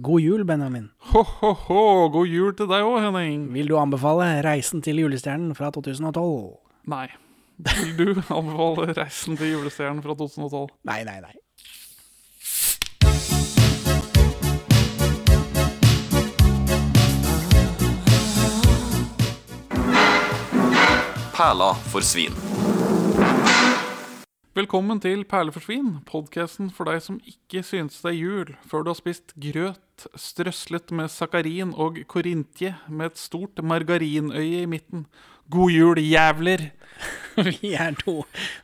God 0.00 0.20
jul, 0.22 0.44
Benjamin. 0.44 0.90
Ho-ho-ho, 1.10 2.08
god 2.14 2.30
jul 2.30 2.52
til 2.54 2.68
deg 2.70 2.86
òg, 2.86 3.00
Henning. 3.02 3.48
Vil 3.50 3.66
du 3.66 3.74
anbefale 3.80 4.28
'Reisen 4.46 4.82
til 4.82 5.00
julestjernen' 5.02 5.56
fra 5.58 5.72
2012? 5.74 6.54
Nei. 6.86 7.08
Vil 7.58 7.96
du 7.98 8.22
anbefale 8.38 8.94
'Reisen 8.94 9.36
til 9.36 9.56
julestjernen' 9.56 10.02
fra 10.02 10.14
2012? 10.14 10.70
Nei, 10.86 11.02
nei, 11.02 11.18
nei. 11.18 11.34
Perla 21.34 21.74
for 21.90 22.00
svin. 22.00 22.47
Velkommen 24.58 24.98
til 24.98 25.20
Perleforsvin, 25.28 26.00
podkasten 26.08 26.72
for 26.74 26.88
deg 26.88 26.96
som 27.04 27.20
ikke 27.30 27.60
synes 27.62 28.00
det 28.02 28.08
er 28.10 28.16
jul 28.16 28.48
før 28.66 28.82
du 28.82 28.88
har 28.90 28.96
spist 28.98 29.30
grøt 29.38 30.06
strøslet 30.18 30.90
med 30.98 31.12
sakarin 31.14 31.70
og 31.78 32.00
korintje 32.10 32.72
med 32.90 33.12
et 33.12 33.20
stort 33.22 33.62
margarinøye 33.62 34.64
i 34.64 34.66
midten. 34.66 35.04
God 35.46 35.70
jul, 35.70 36.00
jævler! 36.02 36.72
Vi 37.60 37.70
er 37.78 37.94
to 38.02 38.16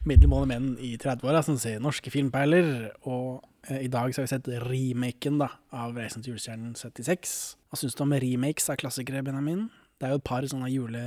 middelmådige 0.03 0.51
menn 0.51 0.69
i 0.83 0.97
30-åra 0.99 1.45
som 1.47 1.61
ser 1.63 1.79
norske 1.85 2.11
filmperler. 2.11 2.91
Og 3.07 3.45
eh, 3.69 3.85
i 3.87 3.93
dag 3.93 4.11
så 4.11 4.25
har 4.25 4.27
vi 4.27 4.35
sett 4.35 4.51
remaken 4.67 5.39
da, 5.45 5.53
av 5.71 5.95
'Reisen 5.95 6.27
til 6.27 6.35
julestjernen 6.35 6.75
76'. 6.75 7.55
Hva 7.71 7.79
syns 7.79 7.95
du 7.95 8.03
om 8.03 8.19
remakes 8.19 8.67
av 8.67 8.83
klassikere, 8.83 9.23
Benjamin? 9.23 9.69
Det 10.01 10.09
er 10.09 10.17
jo 10.17 10.25
et 10.25 10.27
par 10.27 10.43
sånne 10.43 10.75
jule... 10.75 11.05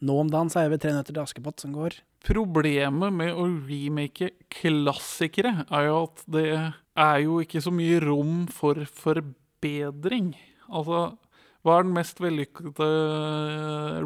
Nå 0.00 0.16
om 0.22 0.30
dagen 0.32 0.48
så 0.48 0.62
er 0.62 0.70
det 0.70 0.80
'Tre 0.80 0.92
nøtter 0.96 1.12
til 1.12 1.22
Askepott' 1.22 1.60
som 1.60 1.72
går. 1.72 2.00
Problemet 2.24 3.12
med 3.12 3.32
å 3.32 3.44
remake 3.68 4.30
klassikere 4.48 5.66
er 5.70 5.86
jo 5.88 6.02
at 6.04 6.24
det 6.28 6.74
er 6.96 7.18
jo 7.24 7.40
ikke 7.40 7.60
så 7.60 7.72
mye 7.72 8.00
rom 8.00 8.46
for 8.46 8.74
forbedring. 8.84 10.34
Altså, 10.68 11.16
hva 11.64 11.78
er 11.78 11.84
den 11.84 11.96
mest 11.96 12.20
vellykkede 12.20 12.88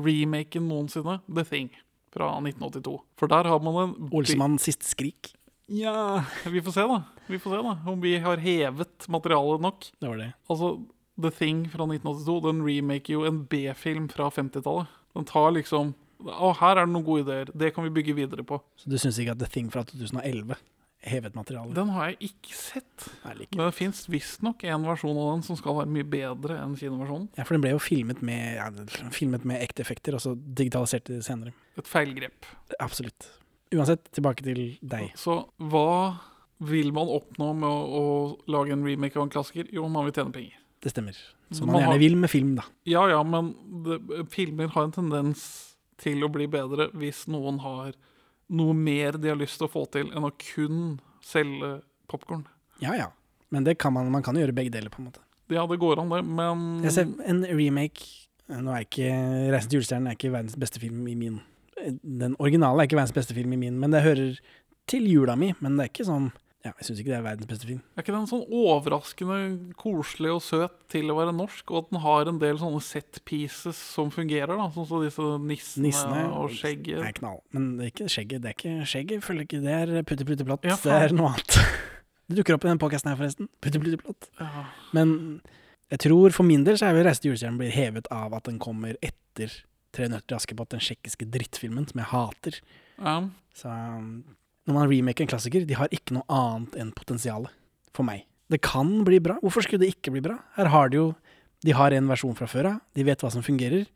remaken 0.02 0.66
noensinne? 0.66 1.20
The 1.28 1.44
Thing 1.44 1.70
fra 2.14 2.32
1982. 2.40 2.98
For 3.18 3.30
der 3.30 3.50
har 3.50 3.62
man 3.62 3.78
en 3.82 4.10
Olsemanns 4.14 4.66
siste 4.66 4.86
skrik. 4.86 5.34
Ja, 5.70 6.24
vi 6.44 6.60
får 6.60 6.74
se, 6.76 6.86
da. 6.90 6.98
Vi 7.26 7.38
får 7.40 7.54
se 7.54 7.62
da 7.64 7.76
Om 7.88 8.02
vi 8.02 8.18
har 8.20 8.36
hevet 8.36 9.06
materialet 9.08 9.62
nok. 9.64 9.86
Det 10.00 10.10
var 10.10 10.18
det. 10.20 10.32
Altså, 10.50 10.74
The 11.20 11.30
Thing 11.30 11.64
fra 11.70 11.86
1982 11.86 12.40
Den 12.44 12.60
remaker 12.66 13.14
jo 13.14 13.24
en 13.24 13.44
B-film 13.46 14.10
fra 14.10 14.28
50-tallet. 14.30 14.90
Den 15.14 15.26
tar 15.28 15.52
liksom 15.54 15.94
Å, 16.24 16.54
her 16.56 16.78
er 16.78 16.86
det 16.86 16.92
noen 16.94 17.04
gode 17.04 17.24
ideer. 17.26 17.50
Det 17.52 17.68
kan 17.74 17.84
vi 17.84 17.90
bygge 17.92 18.14
videre 18.16 18.44
på. 18.46 18.56
Så 18.80 18.88
du 18.88 18.94
syns 18.96 19.18
ikke 19.20 19.34
at 19.34 19.42
The 19.42 19.48
Thing 19.50 19.66
fra 19.72 19.82
2011 19.84 20.56
hevet 21.04 21.34
materialet? 21.36 21.74
Den 21.76 21.90
har 21.92 22.12
jeg 22.12 22.30
ikke 22.30 22.56
sett. 22.56 23.06
Nei, 23.24 23.34
like. 23.42 23.56
Men 23.56 23.68
det 23.68 23.76
fins 23.76 24.04
visstnok 24.08 24.64
en 24.70 24.86
versjon 24.88 25.18
av 25.20 25.30
den 25.34 25.44
som 25.46 25.58
skal 25.60 25.78
være 25.80 25.92
mye 25.92 26.06
bedre 26.08 26.58
enn 26.62 26.76
kinoversjonen. 26.80 27.28
Ja, 27.36 27.44
for 27.44 27.56
den 27.56 27.64
ble 27.64 27.74
jo 27.74 27.82
filmet 27.82 28.22
med, 28.24 28.56
ja, 28.56 28.70
filmet 29.14 29.44
med 29.48 29.60
ekte 29.64 29.84
effekter, 29.84 30.16
og 30.16 30.24
så 30.24 30.34
digitalisert 30.34 31.10
det 31.10 31.20
senere. 31.26 31.54
Et 31.80 31.90
feilgrep. 31.90 32.48
Absolutt. 32.80 33.28
Uansett, 33.74 34.06
tilbake 34.14 34.46
til 34.46 34.62
deg. 34.80 35.10
Så 35.18 35.42
hva 35.58 35.88
vil 36.64 36.92
man 36.94 37.10
oppnå 37.12 37.50
med 37.58 37.68
å, 37.68 38.00
å 38.00 38.04
lage 38.50 38.72
en 38.72 38.86
remake 38.86 39.18
av 39.18 39.26
en 39.26 39.34
klassiker? 39.34 39.68
Jo, 39.74 39.88
man 39.92 40.08
vil 40.08 40.16
tjene 40.16 40.34
penger. 40.34 40.60
Det 40.84 40.92
stemmer. 40.92 41.16
Som 41.50 41.66
Man 41.70 41.74
man 41.78 41.82
gjerne 41.82 41.92
har- 41.94 42.02
vil 42.04 42.16
med 42.20 42.30
film, 42.30 42.54
da. 42.60 42.64
Ja 42.86 43.06
ja, 43.08 43.22
men 43.24 43.54
det, 43.86 43.98
filmer 44.32 44.68
har 44.74 44.84
en 44.84 44.92
tendens 44.92 45.44
til 45.98 46.20
å 46.26 46.28
bli 46.32 46.46
bedre 46.50 46.90
hvis 46.92 47.24
noen 47.32 47.60
har 47.64 47.94
noe 48.50 48.74
mer 48.76 49.16
de 49.16 49.30
har 49.32 49.38
lyst 49.40 49.56
til 49.58 49.66
å 49.68 49.72
få 49.72 49.86
til, 49.90 50.10
enn 50.12 50.26
å 50.28 50.32
kun 50.36 51.00
selge 51.24 51.80
popkorn. 52.10 52.44
Ja 52.84 52.92
ja. 52.98 53.06
Men 53.50 53.64
det 53.64 53.78
kan 53.78 53.92
man, 53.94 54.10
man 54.12 54.22
kan 54.22 54.34
gjøre 54.36 54.52
begge 54.54 54.70
deler, 54.74 54.90
på 54.90 54.98
en 55.00 55.06
måte. 55.08 55.20
Ja, 55.48 55.64
det 55.66 55.78
går 55.78 56.00
an, 56.00 56.08
det, 56.10 56.24
men 56.24 56.82
Jeg 56.82 56.92
ser 56.92 57.08
en 57.28 57.42
remake 57.44 58.20
Nå 58.48 58.72
er 58.76 58.84
ikke 58.84 59.08
'Reisen 59.50 59.70
til 59.70 59.80
julestjernen' 59.80 60.08
er 60.10 60.16
ikke 60.18 60.30
verdens 60.32 60.56
beste 60.60 60.78
film 60.80 61.06
i 61.08 61.14
min 61.14 61.40
Den 62.04 62.36
originale 62.38 62.82
er 62.82 62.86
ikke 62.86 62.96
verdens 63.00 63.12
beste 63.16 63.32
film 63.34 63.52
i 63.54 63.56
min, 63.56 63.78
men 63.80 63.90
det 63.90 64.02
hører 64.02 64.38
til 64.86 65.02
jula 65.08 65.34
mi. 65.36 65.54
Men 65.60 65.76
det 65.78 65.84
er 65.84 65.88
ikke 65.88 66.06
sånn 66.08 66.32
Ja, 66.64 66.70
jeg 66.80 66.86
syns 66.86 67.00
ikke 67.02 67.10
det 67.10 67.16
er 67.18 67.24
verdens 67.26 67.48
beste 67.50 67.66
film. 67.68 67.80
Er 67.92 68.00
ikke 68.00 68.12
den 68.14 68.28
sånn 68.30 68.44
overraskende 68.48 69.38
koselig 69.76 70.30
og 70.32 70.38
søt 70.40 70.76
til 70.92 71.12
å 71.12 71.16
være 71.18 71.34
norsk, 71.36 71.68
og 71.68 71.82
at 71.82 71.90
den 71.90 72.00
har 72.00 72.30
en 72.30 72.38
del 72.40 72.60
sånne 72.60 72.80
set 72.84 73.20
pieces 73.28 73.76
som 73.76 74.08
fungerer, 74.14 74.54
da, 74.56 74.70
sånn 74.72 74.86
som 74.88 75.02
disse 75.04 75.26
nissene, 75.44 75.90
Nissene 75.90 76.22
og 76.32 76.54
skjegget. 76.56 77.02
Nei, 77.04 77.10
knall. 77.18 77.42
Men 77.52 77.66
det 77.76 77.90
er 77.90 77.92
ikke 77.92 78.08
skjegget. 78.14 78.44
Det 78.46 78.50
er 78.50 78.56
ikke 78.56 78.88
skjegget, 78.94 79.26
føler 79.26 79.44
ikke 79.44 79.60
Det 79.66 79.74
er 79.76 80.08
putte, 80.08 80.28
putte, 80.30 80.46
platt. 80.48 80.64
Ja, 80.70 80.78
det 80.80 80.94
er 80.96 81.16
noe 81.16 81.34
annet. 81.34 81.58
Det 82.24 82.38
dukker 82.38 82.56
opp 82.56 82.64
i 82.64 82.70
den 82.70 82.80
podkasten 82.80 83.10
her, 83.10 83.18
forresten. 83.20 83.50
Putte, 83.60 83.82
putte, 83.82 83.98
platt. 84.00 84.30
Ja. 84.40 84.62
Men 84.96 85.10
jeg 85.92 86.00
tror 86.06 86.32
for 86.32 86.48
min 86.48 86.64
del 86.64 86.78
så 86.80 86.88
er 86.88 86.96
vel 86.96 87.04
'Reise 87.04 87.20
til 87.20 87.34
julestjernen' 87.34 87.60
blir 87.60 87.74
hevet 87.74 88.08
av 88.10 88.32
at 88.32 88.48
den 88.48 88.56
kommer 88.58 88.96
etter 89.04 89.52
'Tre 89.92 90.08
nøtter 90.08 90.26
til 90.32 90.38
Askepott', 90.38 90.72
den 90.72 90.80
tsjekkiske 90.80 91.28
drittfilmen 91.30 91.84
som 91.86 92.00
jeg 92.00 92.08
hater. 92.10 92.56
Ja. 92.96 93.28
Så 93.54 93.68
um, 93.68 94.24
når 94.64 94.74
man 94.78 94.88
remaker 94.88 95.24
en 95.24 95.30
klassiker, 95.34 95.66
de 95.68 95.76
har 95.76 95.92
ikke 95.92 96.16
noe 96.16 96.24
annet 96.32 96.78
enn 96.80 96.92
potensialet. 96.96 97.52
For 97.94 98.06
meg. 98.06 98.24
Det 98.50 98.60
kan 98.64 99.04
bli 99.06 99.20
bra. 99.22 99.36
Hvorfor 99.42 99.64
skulle 99.64 99.84
det 99.84 99.94
ikke 99.94 100.12
bli 100.14 100.22
bra? 100.24 100.38
Her 100.56 100.72
har 100.72 100.90
de 100.90 100.98
jo 101.02 101.12
De 101.64 101.72
har 101.72 101.94
en 101.96 102.08
versjon 102.10 102.34
fra 102.36 102.44
før 102.44 102.66
av. 102.74 102.80
De 102.92 103.04
vet 103.06 103.22
hva 103.22 103.30
som 103.32 103.40
fungerer. 103.42 103.86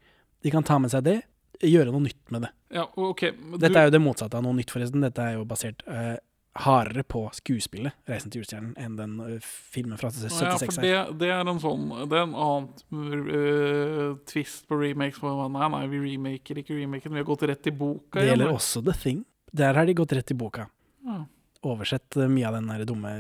De 0.41 0.51
kan 0.51 0.65
ta 0.65 0.79
med 0.81 0.89
seg 0.89 1.03
det, 1.05 1.19
gjøre 1.61 1.93
noe 1.93 2.01
nytt 2.07 2.31
med 2.33 2.47
det. 2.47 2.51
ja, 2.73 2.87
okay, 2.97 3.33
men 3.33 3.61
Dette 3.61 3.75
du- 3.75 3.79
er 3.79 3.85
jo 3.89 3.91
det 3.91 4.01
motsatte 4.01 4.39
av 4.39 4.43
noe 4.43 4.57
nytt, 4.57 4.71
forresten. 4.71 5.03
Dette 5.05 5.19
er 5.21 5.35
jo 5.35 5.45
basert 5.45 5.83
uh, 5.87 6.17
hardere 6.65 7.05
på 7.05 7.29
skuespillet 7.35 7.93
'Reisen 8.09 8.31
til 8.31 8.41
julestjernen' 8.41 8.75
enn 8.79 8.97
den 8.97 9.21
uh, 9.21 9.39
filmen 9.43 9.99
fra 9.99 10.09
76 10.11 10.41
Ja, 10.41 10.57
for 10.57 10.81
det, 10.81 11.19
det 11.21 11.29
er 11.29 11.45
en 11.45 11.61
sånn 11.61 12.09
Det 12.09 12.17
er 12.17 12.25
en 12.25 12.35
annen 12.35 12.69
uh, 13.29 14.17
twist 14.25 14.67
på 14.69 14.79
remakes. 14.81 15.21
Nei, 15.23 15.69
nei, 15.69 15.87
vi 15.93 15.99
remaker 16.07 16.63
ikke 16.63 16.79
remaken. 16.79 17.13
Vi 17.13 17.21
har 17.21 17.29
gått 17.29 17.43
rett 17.51 17.67
i 17.67 17.75
boka. 17.75 18.21
Det 18.21 18.31
gjelder 18.31 18.55
også 18.55 18.83
The 18.87 18.97
Thing. 18.97 19.25
Der 19.53 19.75
har 19.75 19.87
de 19.87 19.95
gått 19.97 20.13
rett 20.13 20.31
i 20.31 20.37
boka. 20.39 20.69
Ja. 21.07 21.25
Oversett 21.67 22.17
eh, 22.17 22.29
mye 22.31 22.49
av 22.49 22.59
den 22.59 22.71
der 22.71 22.85
dumme 22.89 23.13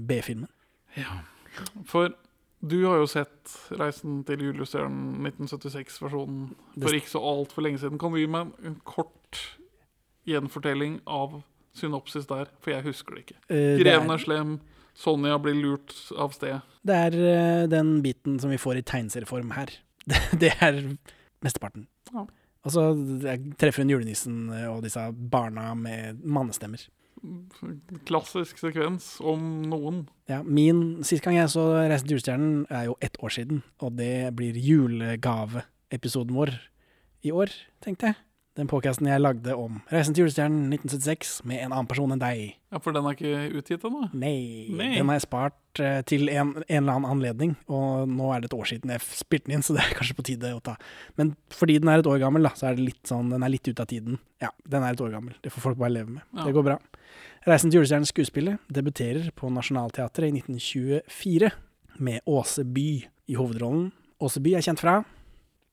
B-filmen. 0.00 0.50
Ja. 0.98 1.20
For 1.86 2.12
du 2.64 2.78
har 2.86 2.96
jo 3.02 3.06
sett 3.10 3.52
'Reisen 3.76 4.22
til 4.24 4.40
julestjernen' 4.46 5.20
1976-versjonen 5.28 6.54
for 6.80 6.96
ikke 6.96 7.12
så 7.12 7.20
altfor 7.20 7.66
lenge 7.66 7.82
siden. 7.82 7.98
Kan 8.00 8.14
du 8.14 8.18
gi 8.18 8.30
meg 8.30 8.54
en 8.64 8.78
kort 8.88 9.40
gjenfortelling 10.24 11.00
av 11.06 11.42
synopsis 11.76 12.26
der? 12.30 12.48
For 12.64 12.72
jeg 12.72 12.86
husker 12.88 13.14
det 13.14 13.26
ikke. 13.26 13.40
Eh, 13.52 13.76
Greven 13.82 14.08
er, 14.08 14.16
er 14.16 14.24
slem, 14.24 14.54
Sonja 14.94 15.36
blir 15.42 15.58
lurt 15.58 15.92
av 16.16 16.32
sted. 16.32 16.62
det 16.86 16.94
er 16.94 17.18
eh, 17.18 17.66
den 17.68 18.00
biten 18.02 18.38
som 18.40 18.50
vi 18.50 18.60
får 18.60 18.80
i 18.80 18.86
tegneserieform 18.86 19.52
her. 19.58 19.74
Det, 20.06 20.20
det 20.42 20.52
er 20.62 20.80
mesteparten. 21.44 21.86
Ja. 22.14 22.26
Og 22.64 22.72
så 22.72 22.84
jeg 23.24 23.54
treffer 23.60 23.84
hun 23.84 23.92
julenissen 23.92 24.48
eh, 24.54 24.68
og 24.70 24.84
disse 24.84 25.02
barna 25.12 25.72
med 25.76 26.22
mannestemmer. 26.24 26.86
Klassisk 28.08 28.58
sekvens 28.60 29.14
om 29.24 29.62
noen. 29.70 30.02
Ja, 30.28 30.42
min 30.44 31.04
Sist 31.06 31.24
gang 31.24 31.38
jeg 31.38 31.52
så 31.52 31.64
'Reisen 31.72 32.08
til 32.08 32.18
julestjernen' 32.18 32.66
er 32.68 32.84
jo 32.90 32.96
ett 33.00 33.16
år 33.22 33.32
siden, 33.32 33.62
og 33.80 33.96
det 33.96 34.34
blir 34.36 34.56
julegaveepisoden 34.56 36.36
vår 36.36 36.52
i 37.24 37.32
år, 37.32 37.48
tenkte 37.80 38.12
jeg. 38.12 38.16
Den 38.54 38.68
podkasten 38.70 39.08
jeg 39.10 39.18
lagde 39.18 39.50
om 39.58 39.80
'Reisen 39.90 40.14
til 40.14 40.22
julestjernen' 40.22 40.70
1976 40.70 41.40
med 41.44 41.58
en 41.58 41.72
annen 41.72 41.88
person 41.90 42.12
enn 42.14 42.20
deg. 42.22 42.54
Ja, 42.70 42.78
For 42.78 42.94
den 42.94 43.02
er 43.02 43.16
ikke 43.16 43.58
utgitt 43.58 43.82
ennå? 43.82 44.04
Nei, 44.14 44.70
Nei. 44.70 44.92
den 44.94 45.08
har 45.10 45.18
jeg 45.18 45.24
spart 45.26 45.80
uh, 45.82 46.02
til 46.06 46.28
en, 46.28 46.62
en 46.62 46.82
eller 46.84 46.92
annen 46.92 47.10
anledning, 47.10 47.56
og 47.66 48.06
nå 48.06 48.30
er 48.30 48.44
det 48.44 48.52
et 48.52 48.54
år 48.54 48.70
siden 48.70 48.92
jeg 48.94 49.02
spilte 49.02 49.48
den 49.48 49.56
inn, 49.56 49.62
så 49.66 49.74
det 49.74 49.82
er 49.82 49.98
kanskje 49.98 50.14
på 50.14 50.26
tide 50.30 50.52
å 50.54 50.62
ta. 50.62 50.76
Men 51.18 51.34
fordi 51.50 51.80
den 51.82 51.90
er 51.90 51.98
et 51.98 52.06
år 52.06 52.22
gammel, 52.22 52.46
da, 52.46 52.54
så 52.54 52.70
er 52.70 52.78
det 52.78 52.86
litt 52.92 53.10
sånn, 53.10 53.34
den 53.34 53.42
er 53.42 53.50
litt 53.50 53.66
ute 53.66 53.82
av 53.82 53.90
tiden. 53.90 54.22
Ja, 54.38 54.52
den 54.62 54.86
er 54.86 54.94
et 54.94 55.02
år 55.02 55.10
gammel. 55.16 55.34
Det 55.42 55.50
får 55.50 55.66
folk 55.66 55.82
bare 55.82 55.96
leve 55.96 56.14
med. 56.14 56.22
Ja. 56.30 56.46
Det 56.46 56.54
går 56.54 56.68
bra. 56.70 56.78
'Reisen 57.44 57.70
til 57.70 57.82
julestjernen' 57.82 58.08
skuespillet 58.08 58.70
debuterer 58.72 59.32
på 59.34 59.50
Nationaltheatret 59.50 60.30
i 60.30 60.38
1924 60.38 61.50
med 61.98 62.22
Åse 62.24 62.62
By 62.64 62.88
i 63.02 63.34
hovedrollen. 63.34 63.90
Åse 64.22 64.40
By 64.40 64.54
er 64.54 64.62
kjent 64.64 64.80
fra 64.80 65.02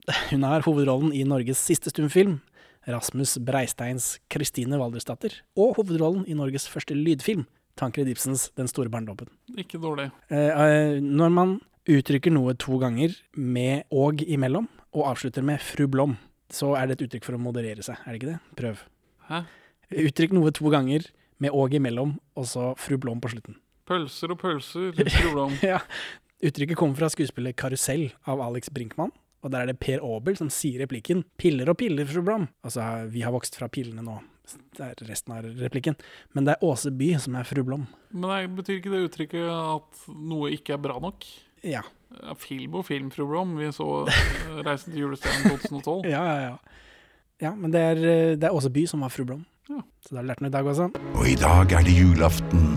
Hun 0.32 0.44
har 0.44 0.66
hovedrollen 0.66 1.14
i 1.14 1.24
Norges 1.24 1.62
siste 1.62 1.94
stumfilm, 1.94 2.40
Rasmus 2.88 3.38
Breisteins 3.46 4.20
'Kristine 4.30 4.80
Valdresdatter, 4.80 5.34
og 5.56 5.76
hovedrollen 5.78 6.26
i 6.28 6.38
Norges 6.38 6.68
første 6.70 6.96
lydfilm, 6.98 7.46
Tankred 7.78 8.08
Ibsens 8.08 8.50
'Den 8.56 8.68
store 8.68 8.90
barndommen'. 8.90 9.30
Ikke 9.58 9.80
dårlig. 9.80 10.12
Eh, 10.30 10.50
eh, 10.50 11.00
når 11.00 11.30
man 11.30 11.60
uttrykker 11.88 12.32
noe 12.32 12.54
to 12.54 12.78
ganger 12.78 13.16
med 13.34 13.84
'og' 13.92 14.26
imellom, 14.28 14.68
og 14.94 15.16
avslutter 15.16 15.44
med 15.44 15.60
'fru 15.60 15.88
Blom', 15.88 16.18
så 16.50 16.76
er 16.76 16.88
det 16.88 17.02
et 17.02 17.08
uttrykk 17.08 17.26
for 17.26 17.34
å 17.34 17.40
moderere 17.40 17.84
seg, 17.84 17.98
er 18.06 18.12
det 18.12 18.22
ikke 18.22 18.34
det? 18.34 18.40
Prøv. 18.56 18.78
Hæ? 19.30 19.46
Uttrykk 19.92 20.34
noe 20.34 20.52
to 20.52 20.70
ganger 20.70 21.06
med 21.40 21.52
'og' 21.52 21.74
imellom, 21.74 22.20
og 22.36 22.46
så 22.46 22.76
'fru 22.78 22.98
Blom' 22.98 23.22
på 23.22 23.30
slutten. 23.30 23.56
Pølser 23.86 24.32
og 24.32 24.40
pølser, 24.40 24.94
fru 24.94 25.32
Blom. 25.32 25.52
Ja, 25.64 25.80
Uttrykket 26.42 26.78
kommer 26.78 26.98
fra 26.98 27.10
skuespillet 27.10 27.56
'Karusell' 27.56 28.14
av 28.26 28.42
Alex 28.42 28.70
Brinkmann. 28.70 29.12
Og 29.42 29.52
der 29.54 29.64
er 29.64 29.72
det 29.72 29.80
Per 29.82 30.04
Aabel 30.06 30.38
som 30.38 30.50
sier 30.54 30.84
replikken 30.84 31.24
'Piller 31.38 31.70
og 31.70 31.78
piller, 31.78 32.06
fru 32.06 32.22
Blom'. 32.22 32.48
Altså, 32.64 33.08
vi 33.10 33.24
har 33.26 33.34
vokst 33.34 33.58
fra 33.58 33.68
pillene 33.68 34.06
nå. 34.06 34.20
Det 34.76 34.84
er 34.84 35.08
resten 35.08 35.34
av 35.36 35.46
replikken. 35.62 35.96
Men 36.36 36.46
det 36.46 36.56
er 36.56 36.66
Åse 36.66 36.92
By 36.92 37.14
som 37.24 37.38
er 37.40 37.48
fru 37.48 37.64
Blom. 37.64 37.88
Men 38.12 38.30
nei, 38.30 38.42
betyr 38.52 38.80
ikke 38.82 38.92
det 38.92 39.06
uttrykket 39.08 39.48
at 39.48 40.06
noe 40.12 40.52
ikke 40.52 40.76
er 40.76 40.82
bra 40.84 40.98
nok? 41.00 41.26
Ja. 41.64 41.84
Film 42.42 42.76
og 42.82 42.86
film, 42.90 43.12
fru 43.14 43.28
Blom. 43.30 43.56
Vi 43.60 43.72
så 43.72 43.88
eh, 44.08 44.62
'Reisen 44.66 44.92
til 44.92 45.06
julestjernen' 45.06 45.56
2012. 45.62 46.10
Ja, 46.12 46.24
ja, 46.26 46.38
ja. 46.50 46.58
Ja, 47.42 47.56
men 47.56 47.72
det 47.74 47.82
er, 47.82 47.98
eh, 47.98 48.36
det 48.38 48.50
er 48.50 48.54
Åse 48.54 48.70
By 48.70 48.86
som 48.86 49.06
var 49.06 49.14
fru 49.14 49.26
Blom. 49.26 49.46
Ja. 49.70 49.82
Så 50.04 50.12
da 50.12 50.20
har 50.20 50.26
du 50.26 50.34
lært 50.34 50.42
noe 50.44 50.52
i 50.52 50.58
dag 50.58 50.68
også. 50.68 50.90
Og 51.16 51.28
i 51.30 51.38
dag 51.40 51.72
er 51.72 51.86
det 51.88 51.96
julaften, 51.96 52.76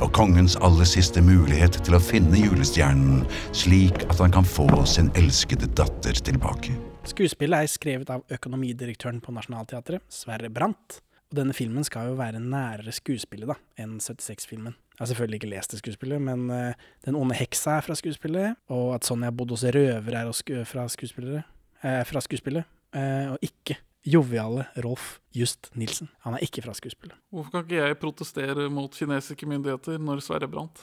og 0.00 0.12
kongens 0.16 0.56
aller 0.64 0.88
siste 0.88 1.22
mulighet 1.24 1.78
til 1.86 1.96
å 1.96 2.02
finne 2.02 2.40
julestjernen, 2.40 3.24
slik 3.56 4.04
at 4.10 4.20
han 4.20 4.34
kan 4.34 4.46
få 4.46 4.68
sin 4.88 5.08
elskede 5.16 5.68
datter 5.78 6.18
tilbake. 6.26 6.74
Skuespillet 7.06 7.64
er 7.64 7.70
skrevet 7.70 8.10
av 8.12 8.24
økonomidirektøren 8.34 9.22
på 9.24 9.34
Nationaltheatret, 9.34 10.04
Sverre 10.12 10.50
Brandt. 10.52 11.00
Og 11.30 11.38
denne 11.40 11.54
filmen 11.56 11.86
skal 11.86 12.12
jo 12.12 12.18
være 12.18 12.38
nærere 12.42 12.92
skuespillet 12.94 13.48
da, 13.50 13.56
enn 13.82 13.96
76-filmen. 14.02 14.76
Jeg 14.96 15.00
har 15.00 15.10
selvfølgelig 15.10 15.40
ikke 15.40 15.50
lest 15.50 15.74
det 15.74 15.80
skuespillet, 15.80 16.22
men 16.22 16.46
uh, 16.52 16.92
Den 17.04 17.18
onde 17.18 17.36
heksa 17.38 17.78
er 17.78 17.86
fra 17.86 17.96
skuespillet, 17.98 18.60
og 18.72 18.94
at 18.96 19.08
Sonja 19.08 19.32
bodde 19.34 19.56
hos 19.56 19.66
røvere 19.66 20.22
er 20.22 20.68
fra, 20.68 20.86
skuespillet, 20.92 21.42
uh, 21.82 22.02
fra 22.06 22.22
skuespillet, 22.22 22.68
uh, 22.94 23.34
og 23.34 23.38
ikke 23.42 23.78
joviale 24.06 24.68
Rolf 24.84 25.18
Just 25.34 25.70
Nilsen. 25.74 26.08
Han 26.24 26.36
er 26.36 26.44
ikke 26.46 26.62
fra 26.64 26.74
skuespillet. 26.76 27.16
Hvorfor 27.34 27.56
kan 27.56 27.66
ikke 27.66 27.82
jeg 27.82 27.98
protestere 28.00 28.68
mot 28.72 28.94
kinesiske 28.94 29.48
myndigheter 29.50 29.98
når 30.02 30.22
Sverre 30.24 30.48
brant? 30.50 30.80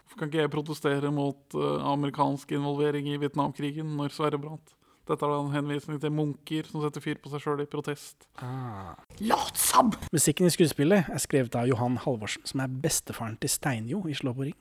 Hvorfor 0.00 0.18
kan 0.18 0.32
ikke 0.32 0.42
jeg 0.42 0.52
protestere 0.52 1.12
mot 1.14 1.54
eh, 1.54 1.88
amerikansk 1.92 2.56
involvering 2.56 3.12
i 3.12 3.18
Vietnamkrigen 3.20 3.96
når 4.00 4.16
Sverre 4.16 4.40
brant? 4.40 4.76
Dette 5.10 5.26
er 5.26 5.32
da 5.32 5.38
en 5.42 5.54
henvisning 5.54 5.98
til 5.98 6.12
munker 6.14 6.68
som 6.70 6.84
setter 6.84 7.02
fyr 7.02 7.18
på 7.18 7.32
seg 7.32 7.42
sjøl 7.42 7.62
i 7.64 7.68
protest. 7.70 8.28
Ah. 8.38 8.94
Latsam! 9.18 9.90
Musikken 10.14 10.46
i 10.46 10.54
skuespillet 10.54 11.08
er 11.10 11.22
skrevet 11.22 11.56
av 11.58 11.66
Johan 11.66 11.98
Halvorsen, 12.04 12.44
som 12.46 12.62
er 12.62 12.76
bestefaren 12.84 13.34
til 13.42 13.50
Steinjo 13.50 14.04
i 14.06 14.14
Slå 14.14 14.36
på 14.36 14.46
ring. 14.46 14.58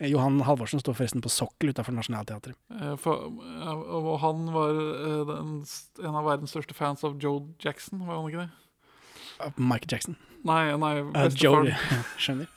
Eh, 0.00 0.10
Johan 0.10 0.40
Halvorsen 0.46 0.80
står 0.82 0.96
forresten 0.98 1.22
på 1.24 1.32
sokkel 1.32 1.72
utafor 1.74 1.94
Nationaltheatret. 1.96 2.58
Eh, 2.74 2.92
eh, 2.92 3.72
og 3.98 4.12
han 4.24 4.46
var 4.54 4.78
den, 5.30 5.56
en 6.02 6.20
av 6.20 6.28
verdens 6.28 6.54
største 6.54 6.76
fans 6.76 7.04
av 7.06 7.18
Joe 7.22 7.46
Jackson, 7.62 8.04
var 8.06 8.20
han 8.20 8.30
ikke 8.30 8.46
det? 8.46 9.54
Michael 9.58 9.96
Jackson. 9.96 10.16
Nei, 10.44 10.76
nei, 10.76 10.94
Uh, 11.00 11.26
Joe, 11.32 11.72
skjønner. 12.22 12.50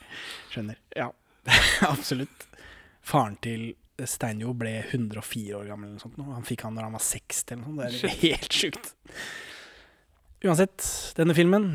Skjønner. 0.51 0.79
Ja, 0.95 1.11
absolutt. 1.93 2.47
Faren 3.07 3.37
til 3.41 3.69
Steinjo 3.97 4.51
ble 4.53 4.75
104 4.83 5.57
år 5.57 5.69
gammel, 5.71 5.89
eller 5.89 5.97
noe 5.97 6.03
sånt. 6.03 6.19
Han 6.35 6.45
fikk 6.45 6.67
han 6.67 6.75
når 6.77 6.89
han 6.89 6.97
var 6.97 7.05
60 7.05 7.53
eller 7.55 7.63
noe 7.63 7.87
sånt. 7.87 8.01
Det 8.03 8.09
er 8.11 8.19
helt 8.25 8.57
sjukt. 8.59 8.91
Uansett, 10.45 10.83
denne 11.17 11.33
filmen 11.33 11.71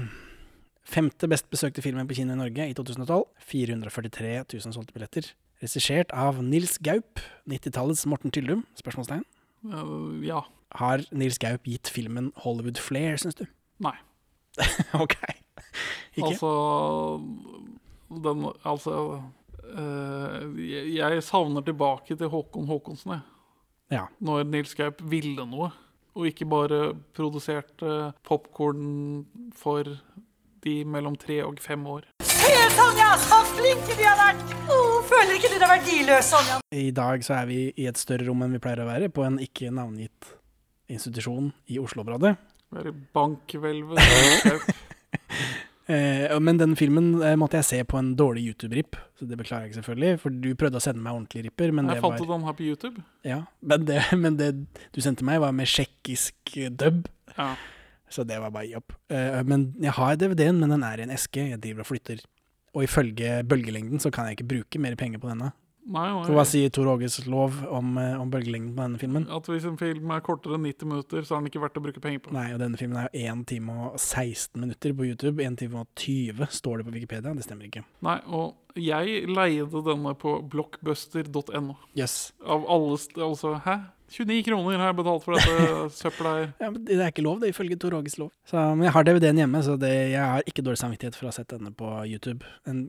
Femte 0.93 1.29
best 1.31 1.47
besøkte 1.50 1.82
filmen 1.82 2.09
på 2.09 2.17
kino 2.19 2.35
i 2.35 2.38
Norge 2.38 2.67
i 2.69 2.75
2012. 2.76 3.23
443 3.49 4.32
000 4.43 4.75
solgte 4.75 4.93
billetter. 4.93 5.31
Regissert 5.62 6.11
av 6.11 6.41
Nils 6.43 6.75
Gaup, 6.82 7.20
90-tallets 7.47 8.03
Morten 8.11 8.32
Tyldum? 8.35 8.64
Spørsmålstegn. 8.75 9.23
Uh, 9.62 10.19
ja. 10.26 10.41
Har 10.75 11.05
Nils 11.14 11.38
Gaup 11.38 11.69
gitt 11.70 11.91
filmen 11.93 12.32
Hollywood 12.43 12.81
Flair, 12.82 13.14
syns 13.20 13.38
du? 13.38 13.44
Nei. 13.85 13.94
ok. 15.05 15.14
Ikke? 16.19 16.26
Altså 16.26 16.50
Den 18.23 18.43
Altså 18.69 18.97
eh, 19.64 20.43
jeg, 20.61 20.91
jeg 20.99 21.23
savner 21.25 21.64
tilbake 21.64 22.17
til 22.19 22.29
Håkon 22.29 22.67
Håkonsen, 22.69 23.14
jeg. 23.14 23.23
Ja. 23.93 24.05
Når 24.20 24.44
Nils 24.50 24.75
Gaup 24.75 25.00
ville 25.12 25.47
noe, 25.47 25.70
og 26.12 26.29
ikke 26.29 26.49
bare 26.49 26.81
produserte 27.17 28.12
popkorn 28.26 29.25
for 29.56 29.94
de 30.62 30.82
mellom 30.87 31.17
tre 31.19 31.41
og 31.44 31.59
fem 31.62 31.82
år. 31.91 32.05
Se, 32.23 32.53
Sonja, 32.76 33.11
så 33.23 33.41
flinke 33.55 33.97
vi 33.99 34.06
har 34.06 34.19
vært! 34.19 34.55
Oh, 34.70 35.00
føler 35.06 35.37
ikke 35.38 35.50
dere 35.55 35.70
verdiløse, 35.76 36.29
Sonja? 36.31 36.61
I 36.75 36.91
dag 36.94 37.25
så 37.26 37.37
er 37.41 37.50
vi 37.50 37.59
i 37.76 37.88
et 37.91 37.99
større 38.00 38.26
rom 38.29 38.44
enn 38.47 38.55
vi 38.55 38.62
pleier 38.62 38.82
å 38.85 38.88
være, 38.88 39.11
på 39.14 39.25
en 39.26 39.41
ikke 39.43 39.73
navngitt 39.75 40.32
institusjon 40.93 41.50
i 41.73 41.81
Oslo-området. 41.82 42.37
Være 42.73 42.94
bankhvelvet. 43.14 44.00
Eh, 45.91 46.31
men 46.38 46.61
den 46.61 46.76
filmen 46.79 47.17
eh, 47.26 47.35
måtte 47.37 47.59
jeg 47.59 47.67
se 47.67 47.79
på 47.91 47.99
en 47.99 48.12
dårlig 48.17 48.44
YouTube-ripp, 48.47 48.94
så 49.19 49.26
det 49.26 49.35
beklager 49.37 49.67
jeg 49.67 49.75
selvfølgelig. 49.81 50.20
For 50.23 50.31
du 50.31 50.47
prøvde 50.56 50.79
å 50.79 50.85
sende 50.85 51.03
meg 51.03 51.17
ordentlige 51.19 51.49
ripper, 51.49 51.73
men 51.75 51.91
det 51.91 51.97
Jeg 51.99 52.05
fant 52.05 52.23
var 52.23 52.31
den 52.31 52.47
her 52.47 52.55
på 52.56 52.64
YouTube. 52.69 53.03
ja, 53.26 53.41
men, 53.61 53.87
det, 53.91 53.99
men 54.23 54.38
det 54.38 54.50
du 54.94 55.00
sendte 55.03 55.26
meg, 55.26 55.41
var 55.43 55.53
med 55.53 55.69
tsjekkisk 55.69 56.55
dub. 56.79 57.11
Ja. 57.35 57.50
Så 58.12 58.26
det 58.29 58.37
var 58.43 58.53
bare 58.53 58.69
jobb. 58.69 58.93
Eh, 59.12 59.41
men 59.49 59.70
jeg 59.81 59.97
har 59.97 60.20
DVD-en, 60.20 60.61
men 60.61 60.76
den 60.76 60.85
er 60.87 61.00
i 61.00 61.06
en 61.06 61.14
eske. 61.14 61.49
Jeg 61.55 61.62
driver 61.62 61.87
og 61.87 61.88
flytter. 61.88 62.20
Og 62.76 62.87
ifølge 62.87 63.41
bølgelengden 63.49 64.00
så 64.00 64.12
kan 64.12 64.29
jeg 64.29 64.38
ikke 64.38 64.50
bruke 64.53 64.81
mer 64.81 64.97
penger 65.00 65.20
på 65.23 65.32
denne. 65.32 65.53
Nei, 65.82 66.05
nei. 66.06 66.23
For 66.23 66.37
hva 66.37 66.44
sier 66.47 66.70
Tor 66.70 66.87
Åges 66.93 67.17
lov 67.26 67.56
om, 67.67 67.97
eh, 67.99 68.14
om 68.20 68.31
bølgelengden 68.31 68.75
på 68.76 68.85
denne 68.85 69.00
filmen? 69.00 69.25
At 69.35 69.49
hvis 69.50 69.64
en 69.67 69.79
film 69.81 70.12
er 70.14 70.23
kortere 70.23 70.55
enn 70.55 70.62
90 70.69 70.87
minutter, 70.87 71.25
så 71.26 71.35
er 71.35 71.43
den 71.43 71.50
ikke 71.50 71.62
verdt 71.64 71.81
å 71.81 71.82
bruke 71.82 72.03
penger 72.05 72.23
på. 72.23 72.35
Nei, 72.37 72.53
og 72.55 72.61
denne 72.62 72.79
filmen 72.79 73.00
er 73.00 73.09
jo 73.11 73.25
1 73.32 73.43
time 73.50 73.75
og 73.88 73.99
16 73.99 74.61
minutter 74.62 74.94
på 74.94 75.09
YouTube. 75.09 75.43
1 75.43 75.59
time 75.59 75.82
og 75.82 75.88
20 75.99 76.47
står 76.55 76.79
det 76.79 76.87
på 76.87 76.94
Wikipedia. 76.94 77.35
Det 77.35 77.47
stemmer 77.49 77.67
ikke. 77.67 77.82
Nei, 78.06 78.20
og 78.29 78.55
jeg 78.79 79.26
leide 79.26 79.82
denne 79.88 80.14
på 80.14 80.37
blockbuster.no. 80.55 81.76
Yes. 81.99 82.32
Av 82.47 82.64
alle 82.70 83.00
Altså, 83.26 83.56
hæ? 83.67 83.76
29 84.12 84.43
kroner 84.47 84.81
har 84.81 84.91
jeg 84.91 84.97
betalt 84.99 85.25
for 85.25 85.37
dette 85.37 85.76
søppelet 86.00 86.32
her. 86.32 86.49
Ja, 86.61 86.70
det 86.76 86.99
er 86.99 87.12
ikke 87.12 87.25
lov, 87.25 87.41
det, 87.43 87.53
ifølge 87.53 87.79
Tor 87.81 87.97
Åges 87.99 88.19
lov. 88.20 88.31
Så, 88.49 88.61
men 88.76 88.87
jeg 88.87 88.94
har 88.97 89.06
DVD-en 89.09 89.41
hjemme, 89.43 89.62
så 89.64 89.76
det, 89.81 89.93
jeg 90.12 90.32
har 90.35 90.49
ikke 90.49 90.64
dårlig 90.64 90.82
samvittighet 90.82 91.19
for 91.19 91.29
å 91.29 91.32
ha 91.32 91.37
sett 91.38 91.53
denne 91.53 91.73
på 91.76 91.91
YouTube. 92.09 92.49
En, 92.69 92.82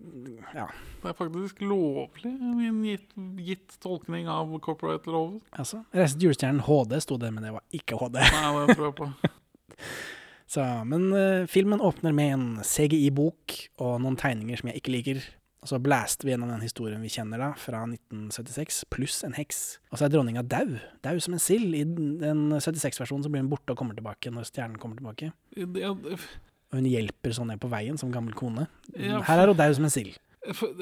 ja, 0.56 0.68
Det 1.04 1.14
er 1.14 1.20
faktisk 1.20 1.64
lovlig, 1.66 2.34
min 2.34 2.66
en 2.70 2.82
gitt, 2.88 3.08
gitt 3.44 3.78
tolkning 3.84 4.28
av 4.32 4.52
copyright-loven. 4.64 5.40
altså. 5.52 5.84
Reise 5.96 6.18
til 6.18 6.30
julestjernen 6.30 6.66
HD 6.68 7.00
sto 7.04 7.20
det, 7.22 7.32
men 7.36 7.48
det 7.48 7.56
var 7.56 7.64
ikke 7.76 8.00
HD. 8.02 8.20
Nei, 8.24 8.50
det 8.60 8.78
tror 8.78 8.90
jeg 8.90 9.00
på. 9.00 9.12
Så, 10.54 10.62
men 10.86 11.08
uh, 11.16 11.48
filmen 11.50 11.82
åpner 11.82 12.14
med 12.14 12.34
en 12.36 12.44
CGI-bok 12.62 13.56
og 13.82 13.96
noen 14.04 14.18
tegninger 14.20 14.60
som 14.60 14.70
jeg 14.70 14.84
ikke 14.84 14.94
liker. 14.94 15.24
Og 15.64 15.70
så 15.72 15.80
blaster 15.80 16.28
vi 16.28 16.34
gjennom 16.34 16.50
den 16.52 16.60
historien 16.66 17.00
vi 17.00 17.08
kjenner 17.14 17.40
da, 17.40 17.48
fra 17.56 17.86
1976, 17.88 18.82
pluss 18.92 19.22
en 19.24 19.36
heks. 19.38 19.62
Og 19.94 19.98
så 20.02 20.10
er 20.10 20.12
dronninga 20.12 20.44
dau. 20.44 20.76
Dau 21.06 21.16
som 21.24 21.38
en 21.38 21.44
sild. 21.44 21.72
I 21.80 21.86
den 21.88 22.50
76-versjonen 22.58 23.24
så 23.24 23.32
blir 23.32 23.46
hun 23.46 23.52
borte 23.54 23.72
og 23.72 23.80
kommer 23.80 23.96
tilbake 23.96 24.34
når 24.36 24.50
stjernen 24.52 24.76
kommer 24.82 25.00
tilbake. 25.00 25.32
Det, 25.56 25.88
Og 25.88 26.78
hun 26.82 26.90
hjelper 26.92 27.32
sånn 27.38 27.48
ned 27.54 27.64
på 27.64 27.72
veien 27.72 27.96
som 28.02 28.12
gammel 28.12 28.36
kone. 28.36 28.68
Ja, 28.98 29.22
Her 29.24 29.46
er 29.46 29.54
hun 29.54 29.60
dau 29.64 29.72
som 29.80 29.88
en 29.88 29.96
sild. 29.96 30.20
for- 30.54 30.76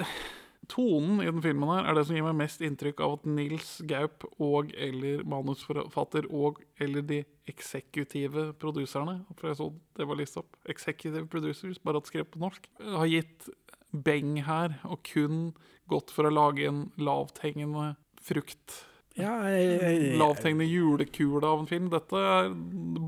Tonen 0.72 1.20
i 1.20 1.26
den 1.26 1.42
filmen 1.44 1.68
her 1.68 1.88
er 1.90 1.96
det 1.98 2.06
som 2.08 2.16
gir 2.16 2.24
meg 2.24 2.36
mest 2.38 2.62
inntrykk 2.64 3.02
av 3.04 3.16
at 3.18 3.26
Nils 3.28 3.82
Gaup 3.90 4.24
og 4.40 4.70
eller 4.78 5.24
manusforfatter 5.28 6.28
og 6.32 6.62
eller 6.80 7.02
de 7.02 7.18
eksekutive 7.50 8.54
produserne, 8.62 9.18
for 9.36 9.50
jeg 9.50 9.58
så 9.60 9.68
det 9.98 10.08
var 10.08 10.20
lista 10.20 10.40
opp, 10.44 10.56
executive 10.72 11.26
producers, 11.34 11.80
bare 11.84 12.00
at 12.00 12.08
skrevet 12.08 12.30
på 12.32 12.40
norsk, 12.40 12.70
har 12.80 13.10
gitt 13.12 13.50
beng 13.92 14.40
her 14.48 14.78
og 14.88 15.04
kun 15.08 15.52
gått 15.92 16.14
for 16.16 16.28
å 16.28 16.32
lage 16.34 16.68
en 16.70 16.86
lavthengende 17.02 17.96
frukt. 18.22 18.80
Ja, 19.20 19.34
jeg, 19.52 19.80
jeg, 19.82 20.12
Lavthengende 20.20 20.66
julekule 20.70 21.44
av 21.44 21.64
en 21.64 21.68
film. 21.68 21.90
Dette 21.92 22.16
er 22.16 22.52